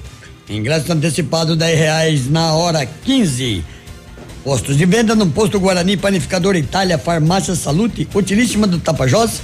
Ingresso 0.49 0.91
antecipado 0.91 1.55
10 1.55 1.77
reais 1.77 2.29
na 2.29 2.53
hora 2.53 2.85
15. 2.85 3.63
Postos 4.43 4.75
de 4.75 4.85
venda 4.85 5.13
no 5.13 5.27
posto 5.27 5.59
Guarani, 5.59 5.95
Panificador 5.95 6.55
Itália, 6.55 6.97
Farmácia 6.97 7.53
Salute, 7.53 8.07
Utilíssima 8.15 8.65
do 8.65 8.79
Tapajós 8.79 9.41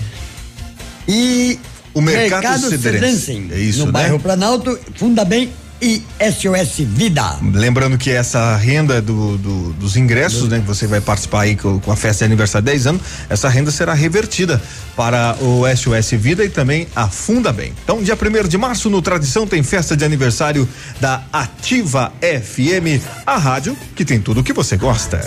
e 1.07 1.59
O 1.93 2.01
Mercado 2.01 2.59
Cedrense. 2.69 3.21
Cedrense, 3.25 3.53
É 3.53 3.59
isso, 3.59 3.79
no 3.79 3.85
né? 3.87 3.91
bairro 3.91 4.19
Planalto, 4.19 4.77
Fundabem 4.95 5.49
e 5.81 6.01
SOS 6.19 6.77
Vida. 6.87 7.37
Lembrando 7.53 7.97
que 7.97 8.09
essa 8.09 8.55
renda 8.55 9.01
do, 9.01 9.37
do- 9.37 9.73
dos 9.73 9.97
ingressos, 9.97 10.47
né, 10.47 10.59
que 10.61 10.65
você 10.65 10.87
vai 10.87 11.01
participar 11.01 11.41
aí 11.41 11.55
com, 11.57 11.79
com 11.81 11.91
a 11.91 11.95
festa 11.97 12.19
de 12.19 12.25
aniversário 12.31 12.65
de 12.65 12.71
10 12.71 12.87
anos, 12.87 13.01
essa 13.29 13.49
renda 13.49 13.69
será 13.71 13.93
revertida 13.93 14.61
para 14.95 15.35
o 15.41 15.63
SOS 15.75 16.11
Vida 16.11 16.45
e 16.45 16.49
também 16.49 16.87
a 16.95 17.09
Funda 17.09 17.51
Bem. 17.51 17.73
Então, 17.83 18.01
dia 18.01 18.15
1 18.15 18.47
de 18.47 18.57
março, 18.57 18.89
no 18.89 19.01
Tradição, 19.01 19.45
tem 19.45 19.61
festa 19.63 19.97
de 19.97 20.05
aniversário 20.05 20.67
da 21.01 21.23
Ativa 21.31 22.11
FM, 22.21 23.03
a 23.25 23.37
rádio 23.37 23.77
que 23.95 24.05
tem 24.05 24.19
tudo 24.19 24.39
o 24.39 24.43
que 24.43 24.53
você 24.53 24.77
gosta. 24.77 25.19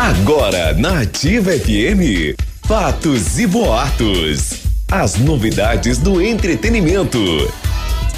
Agora 0.00 0.72
na 0.72 1.02
Ativa 1.02 1.52
FM, 1.52 2.34
fatos 2.66 3.38
e 3.38 3.46
boatos. 3.46 4.62
As 4.90 5.16
novidades 5.16 5.98
do 5.98 6.22
entretenimento. 6.22 7.18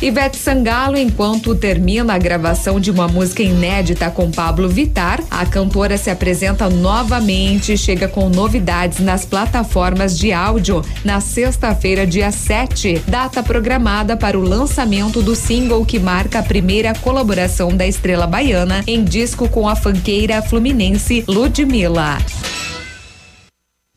Ivete 0.03 0.37
Sangalo, 0.37 0.99
enquanto 0.99 1.55
termina 1.55 2.15
a 2.15 2.19
gravação 2.19 2.81
de 2.81 2.91
uma 2.91 3.07
música 3.07 3.41
inédita 3.41 4.11
com 4.11 4.33
Pablo 4.33 4.69
Vittar, 4.69 5.23
a 5.31 5.47
cantora 5.47 5.97
se 5.97 6.11
apresenta 6.11 6.69
novamente 6.69 7.75
e 7.75 7.79
chega 7.79 8.09
com 8.09 8.29
novidades 8.29 8.99
nas 8.99 9.25
plataformas 9.25 10.19
de 10.19 10.33
áudio 10.33 10.83
na 11.05 11.21
sexta-feira, 11.21 12.05
dia 12.05 12.33
7, 12.33 13.01
data 13.07 13.45
programada 13.45 14.17
para 14.17 14.37
o 14.37 14.43
lançamento 14.43 15.23
do 15.23 15.37
single 15.37 15.87
que 15.87 16.01
marca 16.01 16.41
a 16.41 16.43
primeira 16.43 16.93
colaboração 16.95 17.69
da 17.69 17.87
estrela 17.87 18.27
baiana 18.27 18.83
em 18.89 19.05
disco 19.05 19.49
com 19.49 19.69
a 19.69 19.77
fanqueira 19.77 20.43
fluminense 20.43 21.23
Ludmilla. 21.29 22.19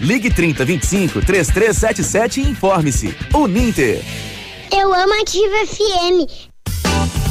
Ligue 0.00 0.30
30 0.30 0.64
25 0.64 1.20
3377 1.22 2.40
e 2.40 2.50
informe-se. 2.50 3.14
Uninter. 3.34 4.02
Eu 4.70 4.92
amo 4.94 5.20
Ativa 5.20 5.66
FM. 5.66 6.48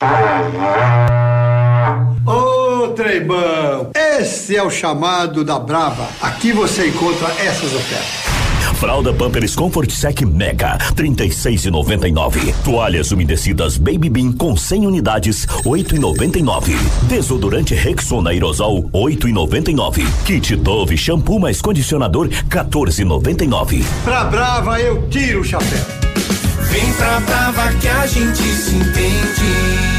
69 0.00 1.20
96. 2.20 2.26
Ô, 2.26 2.88
Treibão, 2.88 3.90
esse 3.94 4.56
é 4.56 4.62
o 4.62 4.70
chamado 4.70 5.44
da 5.44 5.58
Brava. 5.58 6.08
Aqui 6.22 6.52
você 6.52 6.88
encontra 6.88 7.28
essas 7.44 7.74
ofertas. 7.74 8.30
Fralda 8.76 9.12
Pampers 9.12 9.54
Comfort 9.54 9.90
Sec 9.90 10.22
Mega, 10.22 10.78
36,99. 10.96 12.54
Toalhas 12.64 13.12
umedecidas 13.12 13.76
Baby 13.76 14.08
Bean 14.08 14.32
com 14.32 14.56
100 14.56 14.86
unidades, 14.86 15.44
8,99. 15.66 16.74
Desodorante 17.02 17.74
Rexona 17.74 18.30
Aerosol, 18.30 18.88
8,99. 18.90 20.02
Kit 20.24 20.56
Dove 20.56 20.96
shampoo 20.96 21.38
mais 21.38 21.60
condicionador, 21.60 22.28
14,99. 22.48 23.84
Pra 24.02 24.24
Brava 24.24 24.80
eu 24.80 25.06
tiro 25.10 25.42
o 25.42 25.44
chapéu. 25.44 25.84
Vem 26.70 26.92
pra 26.94 27.20
Brava 27.20 27.72
que 27.74 27.88
a 27.88 28.06
gente 28.06 28.42
se 28.42 28.76
entende. 28.76 29.89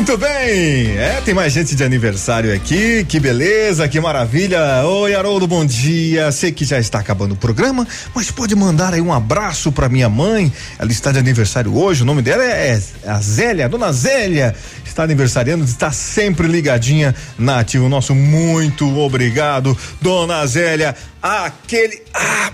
Muito 0.00 0.16
bem! 0.16 0.96
É, 0.96 1.20
tem 1.24 1.34
mais 1.34 1.52
gente 1.52 1.74
de 1.74 1.84
aniversário 1.84 2.54
aqui, 2.54 3.04
que 3.04 3.20
beleza, 3.20 3.86
que 3.86 4.00
maravilha. 4.00 4.82
Oi, 4.84 5.14
Haroldo, 5.14 5.46
bom 5.46 5.64
dia. 5.64 6.32
Sei 6.32 6.50
que 6.50 6.64
já 6.64 6.78
está 6.78 6.98
acabando 7.00 7.32
o 7.32 7.36
programa, 7.36 7.86
mas 8.14 8.30
pode 8.30 8.54
mandar 8.56 8.94
aí 8.94 9.00
um 9.00 9.12
abraço 9.12 9.70
pra 9.70 9.88
minha 9.88 10.08
mãe. 10.08 10.50
Ela 10.78 10.90
está 10.90 11.12
de 11.12 11.18
aniversário 11.18 11.76
hoje, 11.76 12.02
o 12.02 12.06
nome 12.06 12.22
dela 12.22 12.42
é 12.44 12.80
a 13.06 13.20
Zélia, 13.20 13.68
Dona 13.68 13.92
Zélia. 13.92 14.54
Está 14.84 15.02
aniversariando, 15.02 15.64
está 15.64 15.92
sempre 15.92 16.48
ligadinha 16.48 17.14
na 17.38 17.60
ativa. 17.60 17.88
Nosso 17.88 18.14
muito 18.14 18.98
obrigado, 18.98 19.76
Dona 20.00 20.46
Zélia. 20.46 20.96
Aquele. 21.22 22.02
Ah, 22.14 22.52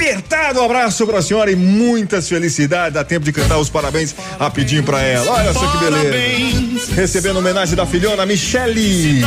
apertado 0.00 0.62
abraço 0.62 1.06
pra 1.06 1.20
senhora 1.20 1.50
e 1.50 1.56
muitas 1.56 2.26
felicidades. 2.26 2.94
Dá 2.94 3.04
tempo 3.04 3.22
de 3.22 3.32
cantar 3.32 3.58
os 3.58 3.68
parabéns 3.68 4.14
rapidinho 4.38 4.82
pra 4.82 5.02
ela. 5.02 5.30
Olha 5.30 5.52
só 5.52 5.66
que 5.66 5.84
beleza. 5.84 6.94
Recebendo 6.94 7.38
homenagem 7.38 7.76
da 7.76 7.84
filhona 7.84 8.24
Michele. 8.24 9.22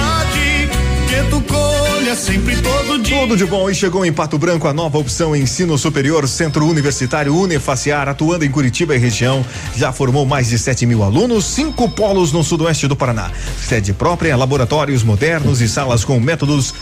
Tudo 3.07 3.37
de 3.37 3.45
bom 3.45 3.69
e 3.69 3.75
chegou 3.75 4.03
em 4.03 4.11
Pato 4.11 4.37
Branco 4.39 4.67
a 4.67 4.73
nova 4.73 4.97
opção 4.97 5.35
ensino 5.35 5.77
superior 5.77 6.27
Centro 6.27 6.65
Universitário 6.65 7.35
Unefaciar, 7.35 8.09
atuando 8.09 8.43
em 8.43 8.51
Curitiba 8.51 8.95
e 8.95 8.97
região. 8.97 9.45
Já 9.75 9.91
formou 9.91 10.25
mais 10.25 10.49
de 10.49 10.57
7 10.57 10.87
mil 10.87 11.03
alunos, 11.03 11.45
cinco 11.45 11.87
polos 11.87 12.31
no 12.31 12.43
sudoeste 12.43 12.87
do 12.87 12.95
Paraná. 12.95 13.31
Sede 13.61 13.93
própria, 13.93 14.35
laboratórios 14.35 15.03
modernos 15.03 15.61
e 15.61 15.69
salas 15.69 16.03
com 16.03 16.19
métodos 16.19 16.73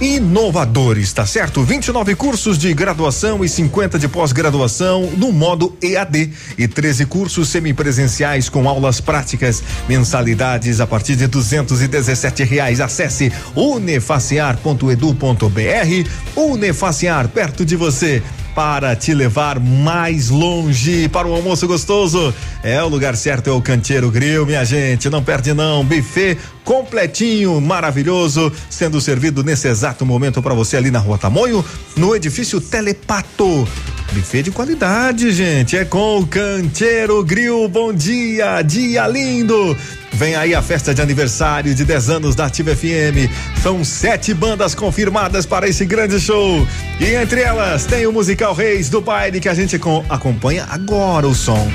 inovadores, 0.00 1.12
tá 1.12 1.26
certo? 1.26 1.62
29 1.62 2.14
cursos 2.14 2.56
de 2.56 2.72
graduação 2.72 3.44
e 3.44 3.48
50 3.48 3.98
de 3.98 4.08
pós-graduação 4.08 5.10
no 5.16 5.32
modo 5.32 5.76
EAD 5.82 6.32
e 6.56 6.68
13 6.68 7.06
cursos 7.06 7.48
semipresenciais 7.48 8.48
com 8.48 8.68
aulas 8.68 9.00
práticas, 9.00 9.62
mensalidades 9.88 10.80
a 10.80 10.86
partir 10.86 11.16
de 11.16 11.26
217 11.26 12.44
reais. 12.44 12.80
Acesse 12.80 13.32
unefaciar.edu.br. 13.56 16.10
Unefaciar 16.36 17.28
perto 17.28 17.64
de 17.64 17.74
você 17.74 18.22
para 18.58 18.96
te 18.96 19.14
levar 19.14 19.60
mais 19.60 20.30
longe 20.30 21.08
para 21.08 21.28
o 21.28 21.32
almoço 21.32 21.64
gostoso. 21.68 22.34
É 22.60 22.82
o 22.82 22.88
lugar 22.88 23.16
certo, 23.16 23.48
é 23.48 23.52
o 23.52 23.62
Canteiro 23.62 24.10
Grill, 24.10 24.44
minha 24.44 24.64
gente. 24.64 25.08
Não 25.08 25.22
perde 25.22 25.54
não. 25.54 25.84
Buffet 25.84 26.36
completinho, 26.64 27.60
maravilhoso, 27.60 28.52
sendo 28.68 29.00
servido 29.00 29.44
nesse 29.44 29.68
exato 29.68 30.04
momento 30.04 30.42
para 30.42 30.54
você 30.54 30.76
ali 30.76 30.90
na 30.90 30.98
Rua 30.98 31.16
Tamoio, 31.16 31.64
no 31.96 32.16
edifício 32.16 32.60
Telepato. 32.60 33.64
Buffet 34.12 34.42
de 34.42 34.50
qualidade, 34.50 35.30
gente. 35.32 35.76
É 35.76 35.84
com 35.84 36.18
o 36.20 36.26
Canteiro 36.26 37.22
Grill. 37.24 37.68
Bom 37.68 37.92
dia, 37.92 38.62
dia 38.62 39.06
lindo. 39.06 39.76
Vem 40.12 40.34
aí 40.34 40.54
a 40.54 40.62
festa 40.62 40.94
de 40.94 41.00
aniversário 41.00 41.74
de 41.74 41.84
10 41.84 42.10
anos 42.10 42.34
da 42.34 42.46
Ativa 42.46 42.74
FM. 42.74 43.30
São 43.62 43.84
sete 43.84 44.32
bandas 44.34 44.74
confirmadas 44.74 45.46
para 45.46 45.68
esse 45.68 45.84
grande 45.84 46.18
show. 46.18 46.66
E 46.98 47.04
entre 47.14 47.42
elas 47.42 47.84
tem 47.84 48.06
o 48.06 48.12
musical 48.12 48.54
Reis 48.54 48.88
do 48.88 49.00
Baile 49.00 49.40
que 49.40 49.48
a 49.48 49.54
gente 49.54 49.78
com- 49.78 50.04
acompanha 50.08 50.66
agora 50.70 51.26
o 51.28 51.34
som 51.34 51.70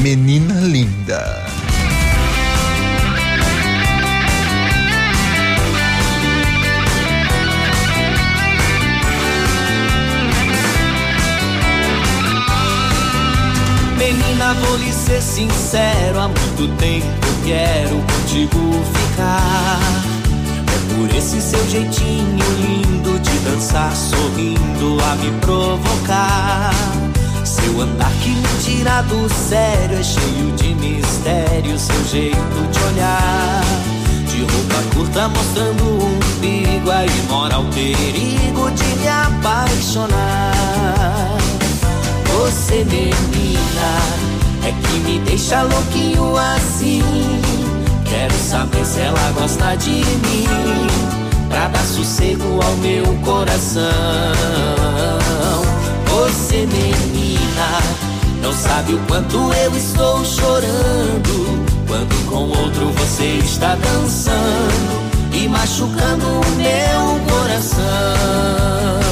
Menina 0.00 0.54
Linda. 0.62 1.44
Vou 14.60 14.76
lhe 14.76 14.92
ser 14.92 15.20
sincero, 15.22 16.20
há 16.20 16.28
muito 16.28 16.76
tempo 16.76 17.26
quero 17.44 17.96
contigo 17.96 18.58
ficar. 18.94 19.80
É 20.66 20.94
por 20.94 21.14
esse 21.16 21.40
seu 21.40 21.64
jeitinho 21.68 22.44
lindo 22.60 23.18
de 23.20 23.38
dançar, 23.40 23.94
sorrindo 23.94 24.98
a 25.02 25.16
me 25.16 25.30
provocar. 25.40 26.72
Seu 27.44 27.80
andar 27.80 28.10
que 28.22 28.30
me 28.30 28.48
tira 28.62 29.02
do 29.02 29.28
sério 29.32 29.98
é 29.98 30.02
cheio 30.02 30.52
de 30.56 30.74
mistério, 30.74 31.78
seu 31.78 32.04
jeito 32.06 32.70
de 32.72 32.84
olhar. 32.92 33.62
De 34.28 34.40
roupa 34.40 34.82
curta 34.94 35.28
mostrando 35.28 35.84
o 35.84 36.06
umbigo, 36.06 36.90
aí 36.90 37.22
mora 37.28 37.58
o 37.58 37.64
perigo 37.66 38.70
de 38.70 38.84
me 38.96 39.08
apaixonar. 39.08 40.54
Você, 42.26 42.84
menina, 42.84 44.33
é 44.64 44.72
que 44.72 44.98
me 45.00 45.18
deixa 45.20 45.62
louquinho 45.62 46.36
assim. 46.36 47.02
Quero 48.04 48.34
saber 48.34 48.84
se 48.84 49.00
ela 49.00 49.32
gosta 49.32 49.74
de 49.76 49.90
mim, 49.90 50.46
pra 51.48 51.68
dar 51.68 51.84
sossego 51.84 52.60
ao 52.62 52.76
meu 52.76 53.04
coração. 53.24 53.82
Você, 56.06 56.66
menina, 56.66 57.80
não 58.42 58.52
sabe 58.52 58.94
o 58.94 58.98
quanto 59.06 59.52
eu 59.52 59.76
estou 59.76 60.24
chorando. 60.24 61.64
Quando 61.86 62.30
com 62.30 62.48
outro 62.48 62.90
você 62.92 63.38
está 63.44 63.74
dançando 63.74 65.04
e 65.32 65.48
machucando 65.48 66.26
o 66.26 66.44
meu 66.56 67.20
coração. 67.28 69.03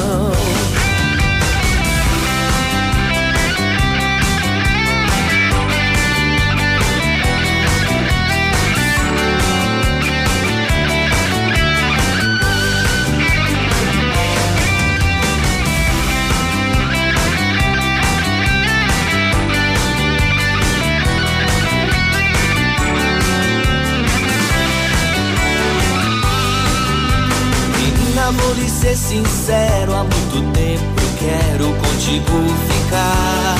Ser 28.93 28.97
sincero, 28.97 29.93
há 29.93 30.03
muito 30.03 30.53
tempo 30.53 30.83
eu 31.01 31.09
quero 31.17 31.65
contigo 31.75 32.31
ficar. 32.67 33.57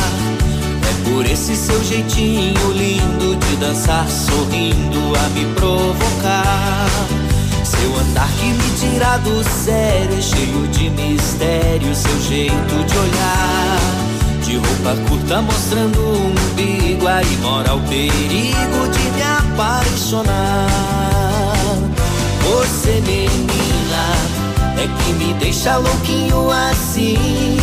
É 0.90 1.10
por 1.10 1.26
esse 1.26 1.56
seu 1.56 1.84
jeitinho 1.84 2.72
lindo 2.72 3.36
de 3.36 3.56
dançar, 3.58 4.08
sorrindo 4.10 5.00
a 5.18 5.30
me 5.30 5.46
provocar. 5.56 6.88
Seu 7.64 7.98
andar 8.00 8.30
que 8.40 8.46
me 8.46 8.70
tira 8.80 9.18
do 9.20 9.44
sério, 9.44 10.18
é 10.18 10.22
cheio 10.22 10.68
de 10.68 10.90
mistério, 10.90 11.96
seu 11.96 12.22
jeito 12.22 12.86
de 12.86 12.98
olhar. 12.98 13.80
De 14.44 14.58
roupa 14.58 14.96
curta 15.10 15.42
mostrando 15.42 16.00
o 16.00 16.28
umbigo, 16.28 17.08
aí 17.08 17.38
mora 17.42 17.74
o 17.74 17.82
perigo 17.82 18.88
de 18.92 19.00
me 19.12 19.24
apaixonar. 19.24 20.68
Você, 22.44 23.02
menina, 23.06 24.43
é 24.78 24.88
que 24.88 25.14
me 25.14 25.34
deixa 25.36 25.78
louquinho 25.78 26.50
assim. 26.50 27.58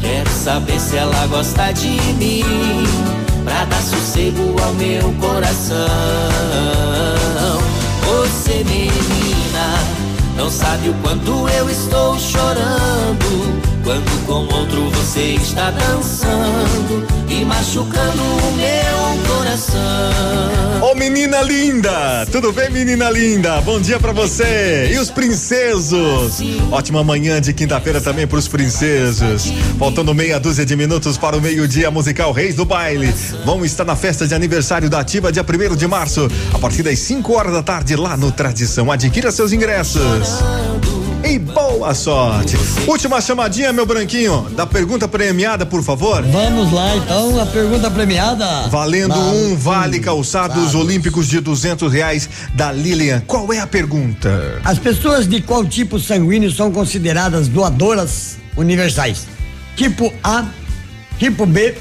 Quero 0.00 0.30
saber 0.30 0.78
se 0.78 0.96
ela 0.96 1.26
gosta 1.26 1.72
de 1.72 1.88
mim, 2.14 2.44
pra 3.44 3.64
dar 3.64 3.82
sossego 3.82 4.54
ao 4.62 4.72
meu 4.74 5.12
coração. 5.20 5.76
Você, 8.06 8.64
menina, 8.64 9.78
não 10.36 10.50
sabe 10.50 10.90
o 10.90 10.94
quanto 11.02 11.48
eu 11.48 11.70
estou 11.70 12.18
chorando. 12.18 13.73
Quando 13.84 14.26
com 14.26 14.54
outro 14.54 14.88
você 14.92 15.34
está 15.34 15.70
dançando 15.70 17.06
e 17.28 17.44
machucando 17.44 18.22
o 18.22 18.52
meu 18.56 19.34
coração. 19.36 20.80
Ô 20.90 20.94
menina 20.94 21.42
linda, 21.42 22.26
tudo 22.32 22.50
bem 22.50 22.70
menina 22.70 23.10
linda? 23.10 23.60
Bom 23.60 23.78
dia 23.78 24.00
pra 24.00 24.12
você. 24.12 24.90
E 24.90 24.98
os 24.98 25.10
princesos? 25.10 26.40
Ótima 26.70 27.04
manhã 27.04 27.42
de 27.42 27.52
quinta-feira 27.52 28.00
também 28.00 28.26
pros 28.26 28.48
princesos. 28.48 29.52
Faltando 29.78 30.14
meia 30.14 30.40
dúzia 30.40 30.64
de 30.64 30.74
minutos 30.74 31.18
para 31.18 31.36
o 31.36 31.40
meio-dia 31.42 31.90
musical 31.90 32.32
Reis 32.32 32.54
do 32.54 32.64
Baile. 32.64 33.14
Vão 33.44 33.66
estar 33.66 33.84
na 33.84 33.94
festa 33.94 34.26
de 34.26 34.34
aniversário 34.34 34.88
da 34.88 35.00
Ativa 35.00 35.30
dia 35.30 35.44
1 35.44 35.76
de 35.76 35.86
março, 35.86 36.26
a 36.54 36.58
partir 36.58 36.82
das 36.82 36.98
5 37.00 37.30
horas 37.34 37.52
da 37.52 37.62
tarde 37.62 37.96
lá 37.96 38.16
no 38.16 38.32
Tradição. 38.32 38.90
Adquira 38.90 39.30
seus 39.30 39.52
ingressos. 39.52 40.42
E 41.24 41.38
boa 41.38 41.94
sorte. 41.94 42.54
Última 42.86 43.18
chamadinha, 43.20 43.72
meu 43.72 43.86
branquinho, 43.86 44.46
da 44.54 44.66
pergunta 44.66 45.08
premiada, 45.08 45.64
por 45.64 45.82
favor. 45.82 46.22
Vamos 46.22 46.70
lá, 46.70 46.94
então, 46.96 47.40
a 47.40 47.46
pergunta 47.46 47.90
premiada. 47.90 48.68
Valendo 48.68 49.14
Vale- 49.14 49.36
um 49.38 49.56
vale 49.56 50.00
calçados 50.00 50.74
olímpicos 50.74 51.26
de 51.26 51.40
duzentos 51.40 51.90
reais 51.92 52.28
da 52.54 52.70
Lilian. 52.70 53.22
Qual 53.26 53.50
é 53.52 53.58
a 53.58 53.66
pergunta? 53.66 54.60
As 54.64 54.78
pessoas 54.78 55.26
de 55.26 55.40
qual 55.40 55.64
tipo 55.64 55.98
sanguíneo 55.98 56.50
são 56.52 56.70
consideradas 56.70 57.48
doadoras 57.48 58.36
universais? 58.56 59.26
Tipo 59.76 60.12
A, 60.22 60.44
tipo 61.18 61.46
B 61.46 61.74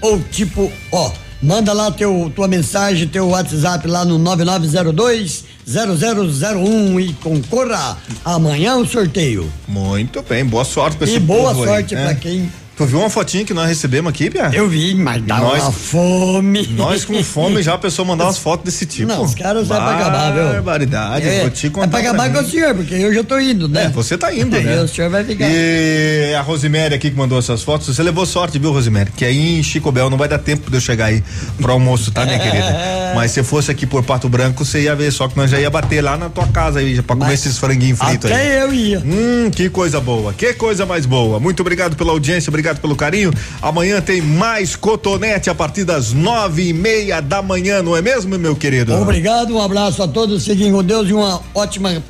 ou 0.00 0.20
tipo 0.20 0.70
O? 0.92 1.23
Manda 1.42 1.72
lá 1.72 1.90
teu, 1.90 2.32
tua 2.34 2.48
mensagem, 2.48 3.06
teu 3.06 3.28
WhatsApp 3.28 3.86
lá 3.86 4.04
no 4.04 4.18
9902 4.18 5.44
0001 5.66 7.00
e 7.00 7.12
concorra 7.14 7.98
amanhã 8.24 8.76
o 8.76 8.86
sorteio. 8.86 9.50
Muito 9.68 10.22
bem, 10.22 10.44
boa 10.44 10.64
sorte 10.64 10.96
pra 10.96 11.06
E 11.06 11.10
esse 11.10 11.20
boa 11.20 11.54
povo 11.54 11.62
aí, 11.62 11.68
sorte 11.68 11.94
né? 11.94 12.04
pra 12.04 12.14
quem. 12.14 12.50
Tu 12.76 12.84
viu 12.86 12.98
uma 12.98 13.08
fotinha 13.08 13.44
que 13.44 13.54
nós 13.54 13.68
recebemos 13.68 14.10
aqui, 14.10 14.28
Pia? 14.28 14.50
Eu 14.52 14.68
vi, 14.68 14.96
mas 14.96 15.22
dá 15.22 15.36
nós, 15.38 15.62
uma 15.62 15.70
fome. 15.70 16.66
Nós 16.72 17.04
com 17.04 17.22
fome 17.22 17.62
já 17.62 17.74
a 17.74 17.78
pessoa 17.78 18.04
mandar 18.04 18.24
umas 18.24 18.38
fotos 18.38 18.64
desse 18.64 18.84
tipo. 18.84 19.06
Não, 19.06 19.22
os 19.22 19.32
caras 19.32 19.70
é 19.70 19.74
pra 19.76 19.94
acabar, 19.94 20.32
viu? 20.32 20.44
Barbaridade, 20.54 21.24
É, 21.28 21.40
vou 21.42 21.50
te 21.50 21.70
contar. 21.70 21.86
é 21.86 21.90
pra 21.90 22.10
acabar 22.10 22.30
pra 22.32 22.42
com 22.42 22.48
o 22.48 22.50
senhor, 22.50 22.74
porque 22.74 22.94
eu 22.94 23.14
já 23.14 23.22
tô 23.22 23.38
indo, 23.38 23.68
né? 23.68 23.84
É, 23.84 23.88
você 23.90 24.18
tá 24.18 24.34
indo, 24.34 24.60
né? 24.60 24.82
O 24.82 24.88
senhor 24.88 25.08
vai 25.08 25.22
ficar. 25.22 25.46
E 25.48 26.34
a 26.34 26.40
Rosemary 26.40 26.96
aqui 26.96 27.12
que 27.12 27.16
mandou 27.16 27.38
essas 27.38 27.62
fotos, 27.62 27.94
você 27.94 28.02
levou 28.02 28.26
sorte, 28.26 28.58
viu, 28.58 28.72
Rosemary? 28.72 29.12
Que 29.16 29.24
aí 29.24 29.60
em 29.60 29.62
Chicobel 29.62 30.10
não 30.10 30.18
vai 30.18 30.26
dar 30.26 30.38
tempo 30.38 30.68
de 30.68 30.76
eu 30.76 30.80
chegar 30.80 31.06
aí 31.06 31.22
pro 31.58 31.70
almoço, 31.70 32.10
tá, 32.10 32.24
minha 32.26 32.38
querida? 32.42 32.76
Mas 33.14 33.30
se 33.30 33.44
fosse 33.44 33.70
aqui 33.70 33.86
por 33.86 34.02
Pato 34.02 34.28
Branco, 34.28 34.64
você 34.64 34.82
ia 34.82 34.96
ver 34.96 35.12
só 35.12 35.28
que 35.28 35.36
nós 35.36 35.48
já 35.48 35.60
ia 35.60 35.70
bater 35.70 36.02
lá 36.02 36.16
na 36.16 36.28
tua 36.28 36.48
casa 36.48 36.80
aí, 36.80 36.96
já 36.96 37.04
pra 37.04 37.14
comer 37.14 37.34
esses 37.34 37.56
franguinhos 37.56 38.00
fritos 38.00 38.28
aí. 38.28 38.36
Até 38.36 38.62
eu 38.64 38.74
ia. 38.74 38.98
Hum, 38.98 39.48
que 39.54 39.70
coisa 39.70 40.00
boa, 40.00 40.32
que 40.32 40.52
coisa 40.54 40.84
mais 40.84 41.06
boa. 41.06 41.38
Muito 41.38 41.60
obrigado 41.60 41.94
pela 41.94 42.10
audiência, 42.10 42.50
obrigado 42.50 42.63
pelo 42.80 42.96
carinho. 42.96 43.32
Amanhã 43.60 44.00
tem 44.00 44.20
mais 44.22 44.74
cotonete 44.76 45.50
a 45.50 45.54
partir 45.54 45.84
das 45.84 46.12
nove 46.12 46.68
e 46.68 46.72
meia 46.72 47.20
da 47.20 47.42
manhã, 47.42 47.82
não 47.82 47.96
é 47.96 48.00
mesmo, 48.02 48.38
meu 48.38 48.54
querido? 48.56 48.94
Obrigado, 48.94 49.54
um 49.54 49.60
abraço 49.60 50.02
a 50.02 50.08
todos, 50.08 50.44
fiquem 50.44 50.72
com 50.72 50.82
Deus 50.82 51.08
e 51.08 51.12
uma 51.12 51.40
ótima 51.54 52.02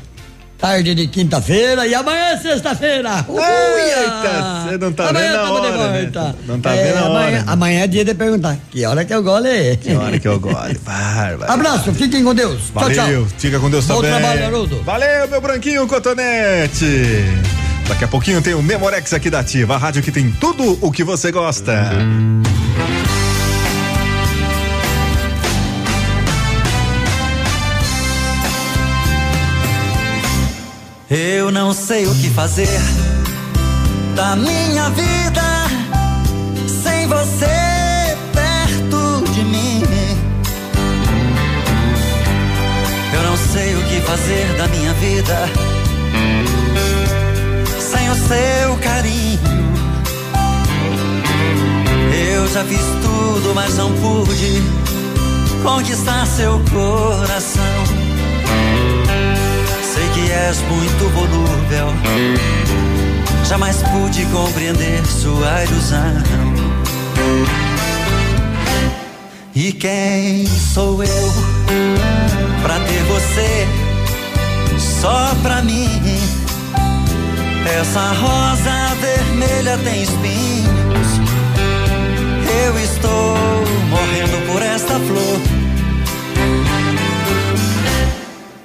tarde 0.56 0.94
de 0.94 1.06
quinta-feira 1.08 1.86
e 1.86 1.94
amanhã 1.94 2.28
é 2.30 2.36
sexta-feira. 2.38 3.26
Eita, 3.28 4.64
você 4.70 4.78
não 4.78 4.92
tá 4.92 5.08
amanhã 5.10 5.32
vendo 5.32 5.38
a 5.40 5.52
hora, 5.52 5.90
né? 5.92 6.34
Não 6.46 6.60
tá 6.60 6.74
É, 6.74 6.84
vendo 6.84 6.96
a 6.96 7.02
hora, 7.02 7.10
Amanhã, 7.10 7.38
né? 7.38 7.44
amanhã 7.46 7.80
é 7.82 7.86
dia 7.86 8.04
de 8.04 8.14
perguntar, 8.14 8.56
que 8.70 8.84
hora 8.86 9.04
que 9.04 9.12
eu 9.12 9.22
gole 9.22 9.48
é? 9.48 9.76
Que 9.76 9.94
hora 9.94 10.18
que 10.18 10.26
eu 10.28 10.40
gole, 10.40 10.78
bárbaro. 10.86 11.52
Abraço, 11.52 11.92
fiquem 11.92 12.24
com 12.24 12.34
Deus. 12.34 12.60
Valeu, 12.72 12.94
tchau, 12.94 13.06
tchau. 13.06 13.26
fica 13.36 13.58
com 13.60 13.68
Deus 13.68 13.84
Bom 13.84 13.96
também. 13.96 14.10
trabalho, 14.12 14.46
Haroldo. 14.46 14.82
Valeu, 14.84 15.28
meu 15.28 15.40
branquinho 15.40 15.86
cotonete. 15.86 17.24
Daqui 17.88 18.04
a 18.04 18.08
pouquinho 18.08 18.40
tem 18.40 18.54
o 18.54 18.62
Memorex 18.62 19.12
aqui 19.12 19.28
da 19.28 19.40
Ativa, 19.40 19.74
a 19.74 19.78
rádio 19.78 20.02
que 20.02 20.10
tem 20.10 20.30
tudo 20.30 20.78
o 20.80 20.90
que 20.90 21.04
você 21.04 21.30
gosta. 21.30 21.90
Eu 31.10 31.52
não 31.52 31.72
sei 31.74 32.06
o 32.06 32.14
que 32.14 32.30
fazer 32.30 32.80
da 34.16 34.34
minha 34.34 34.88
vida 34.90 35.42
sem 36.66 37.06
você 37.06 38.16
perto 38.32 39.32
de 39.32 39.44
mim. 39.44 39.82
Eu 43.12 43.22
não 43.22 43.36
sei 43.36 43.74
o 43.76 43.84
que 43.84 44.00
fazer 44.00 44.56
da 44.56 44.66
minha 44.68 44.92
vida 44.94 45.50
seu 48.14 48.76
carinho? 48.82 49.40
Eu 52.32 52.48
já 52.48 52.64
fiz 52.64 52.80
tudo, 53.02 53.54
mas 53.54 53.76
não 53.76 53.92
pude 53.92 54.62
conquistar 55.62 56.26
seu 56.26 56.60
coração. 56.70 57.84
Sei 59.94 60.08
que 60.14 60.30
és 60.30 60.58
muito 60.60 61.08
volúvel, 61.10 61.88
jamais 63.46 63.82
pude 63.82 64.24
compreender 64.26 65.04
sua 65.06 65.64
ilusão. 65.64 66.64
E 69.54 69.72
quem 69.72 70.46
sou 70.46 71.02
eu 71.02 71.32
pra 72.62 72.80
ter 72.80 73.02
você 73.04 73.68
só 75.00 75.32
pra 75.42 75.62
mim? 75.62 76.43
Essa 77.66 78.12
rosa 78.12 78.94
vermelha 79.00 79.78
tem 79.78 80.02
espinhos. 80.02 81.08
Eu 82.66 82.78
estou 82.78 83.36
morrendo 83.88 84.46
por 84.52 84.62
esta 84.62 84.94
flor. 85.00 85.40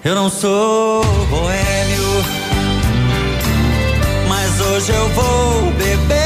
Eu 0.03 0.15
não 0.15 0.29
sou 0.29 1.03
boêmio, 1.29 2.23
mas 4.27 4.59
hoje 4.61 4.91
eu 4.91 5.09
vou 5.09 5.71
beber. 5.71 6.19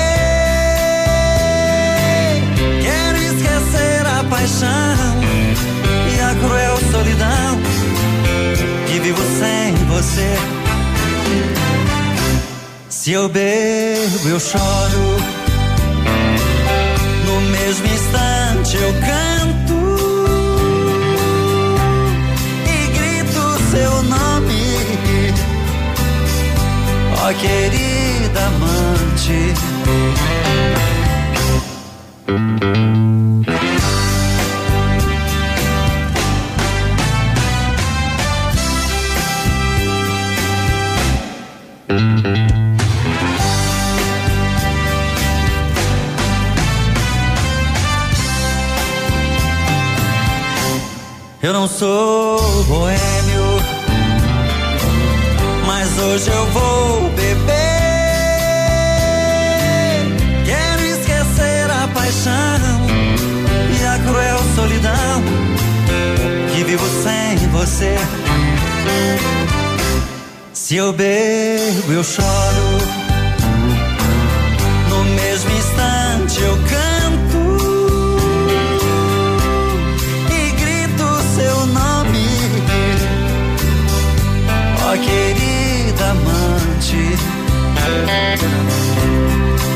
Quero 2.82 3.18
esquecer 3.18 4.06
a 4.06 4.24
paixão 4.24 5.22
e 6.16 6.22
a 6.22 6.36
cruel 6.36 6.78
solidão 6.92 7.60
que 8.88 9.00
vivo 9.00 9.22
sem 9.40 9.74
você. 9.86 10.63
Se 13.04 13.12
eu 13.12 13.28
bebo, 13.28 14.30
eu 14.30 14.40
choro. 14.40 15.18
No 17.26 17.42
mesmo 17.52 17.86
instante 17.86 18.78
eu 18.78 18.94
canto 18.94 19.74
e 22.66 22.88
grito 22.98 23.42
seu 23.72 24.04
nome, 24.04 25.34
ó 27.22 27.34
querida 27.34 28.40
amante. 28.48 29.54
Eu 51.44 51.52
não 51.52 51.68
sou 51.68 52.64
boêmio, 52.64 53.44
mas 55.68 56.00
hoje 56.00 56.30
eu 56.30 56.46
vou 56.52 57.10
beber. 57.10 57.54
Quero 60.46 60.82
esquecer 60.84 61.70
a 61.70 61.86
paixão 61.90 62.88
e 63.78 63.86
a 63.86 64.00
cruel 64.08 64.40
solidão 64.56 65.22
que 66.56 66.64
vivo 66.64 66.86
sem 67.04 67.36
você. 67.50 67.98
Se 70.54 70.78
eu 70.78 70.94
bebo, 70.94 71.92
eu 71.92 72.06
choro. 72.06 73.13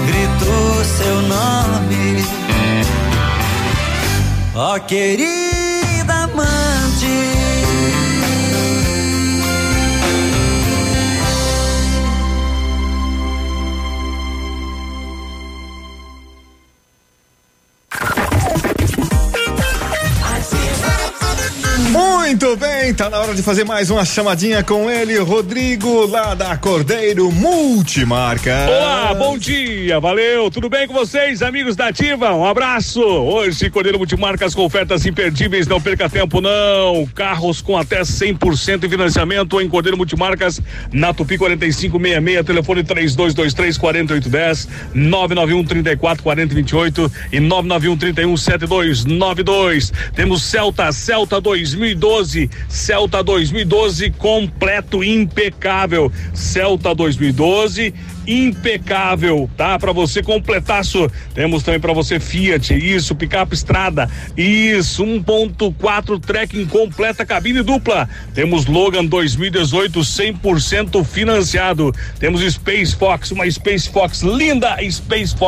Grito 0.05 0.85
seu 0.85 1.21
nome, 1.21 2.23
ó 4.55 4.79
querida 4.79 6.13
amante. 6.23 7.36
Muito 22.27 22.57
bem, 22.57 22.93
tá 22.93 23.09
na 23.09 23.19
hora 23.19 23.33
de 23.33 23.41
fazer 23.41 23.63
mais 23.63 23.89
uma 23.89 24.03
chamadinha 24.03 24.61
com 24.61 24.91
ele, 24.91 25.17
Rodrigo, 25.17 26.05
lá 26.07 26.35
da 26.35 26.57
Cordeiro 26.57 27.31
Multimarca. 27.31 28.53
Olá, 28.67 29.13
bom 29.13 29.37
dia, 29.37 29.97
valeu, 29.97 30.51
tudo 30.51 30.69
bem 30.69 30.85
com 30.89 30.93
vocês, 30.93 31.41
amigos 31.41 31.77
da 31.77 31.87
Ativa? 31.87 32.35
Um 32.35 32.43
abraço. 32.43 33.01
Hoje, 33.01 33.69
Cordeiro 33.69 33.97
Multimarcas 33.97 34.53
com 34.53 34.65
ofertas 34.65 35.05
imperdíveis, 35.05 35.67
não 35.67 35.79
perca 35.79 36.09
tempo 36.09 36.41
não. 36.41 37.07
Carros 37.15 37.61
com 37.61 37.77
até 37.77 38.01
100% 38.01 38.83
em 38.83 38.89
financiamento 38.89 39.61
em 39.61 39.69
Cordeiro 39.69 39.95
Multimarcas, 39.95 40.59
na 40.91 41.13
Tupi 41.13 41.37
4566, 41.37 42.45
telefone 42.45 42.83
3223 42.83 43.77
4810, 43.77 44.67
991 44.93 45.63
34 45.63 46.23
40 46.23 46.55
28 46.55 47.11
e 47.31 47.39
991 47.39 47.97
31 47.97 48.35
7292. 48.35 49.93
Temos 50.13 50.43
Celta, 50.43 50.91
Celta 50.91 51.39
2012, 51.39 52.16
Celta 52.67 53.23
2012 53.23 54.11
completo, 54.11 55.03
impecável. 55.03 56.11
Celta 56.33 56.93
2012 56.95 57.93
impecável, 58.27 59.49
tá? 59.55 59.79
Para 59.79 59.93
você 59.93 60.21
completaço. 60.21 61.09
Temos 61.33 61.63
também 61.63 61.79
para 61.79 61.93
você 61.93 62.19
Fiat, 62.19 62.73
isso, 62.73 63.15
picape 63.15 63.55
estrada, 63.55 64.09
isso, 64.35 65.05
1.4 65.05 66.19
trekking 66.19 66.65
completa 66.65 67.25
cabine 67.25 67.63
dupla. 67.63 68.09
Temos 68.33 68.65
Logan 68.65 69.05
2018 69.05 69.99
100% 69.99 71.05
financiado. 71.05 71.93
Temos 72.19 72.41
Space 72.41 72.95
Fox, 72.95 73.31
uma 73.31 73.49
Space 73.49 73.89
Fox 73.89 74.21
linda, 74.21 74.77
Space 74.91 75.33
Fox 75.33 75.35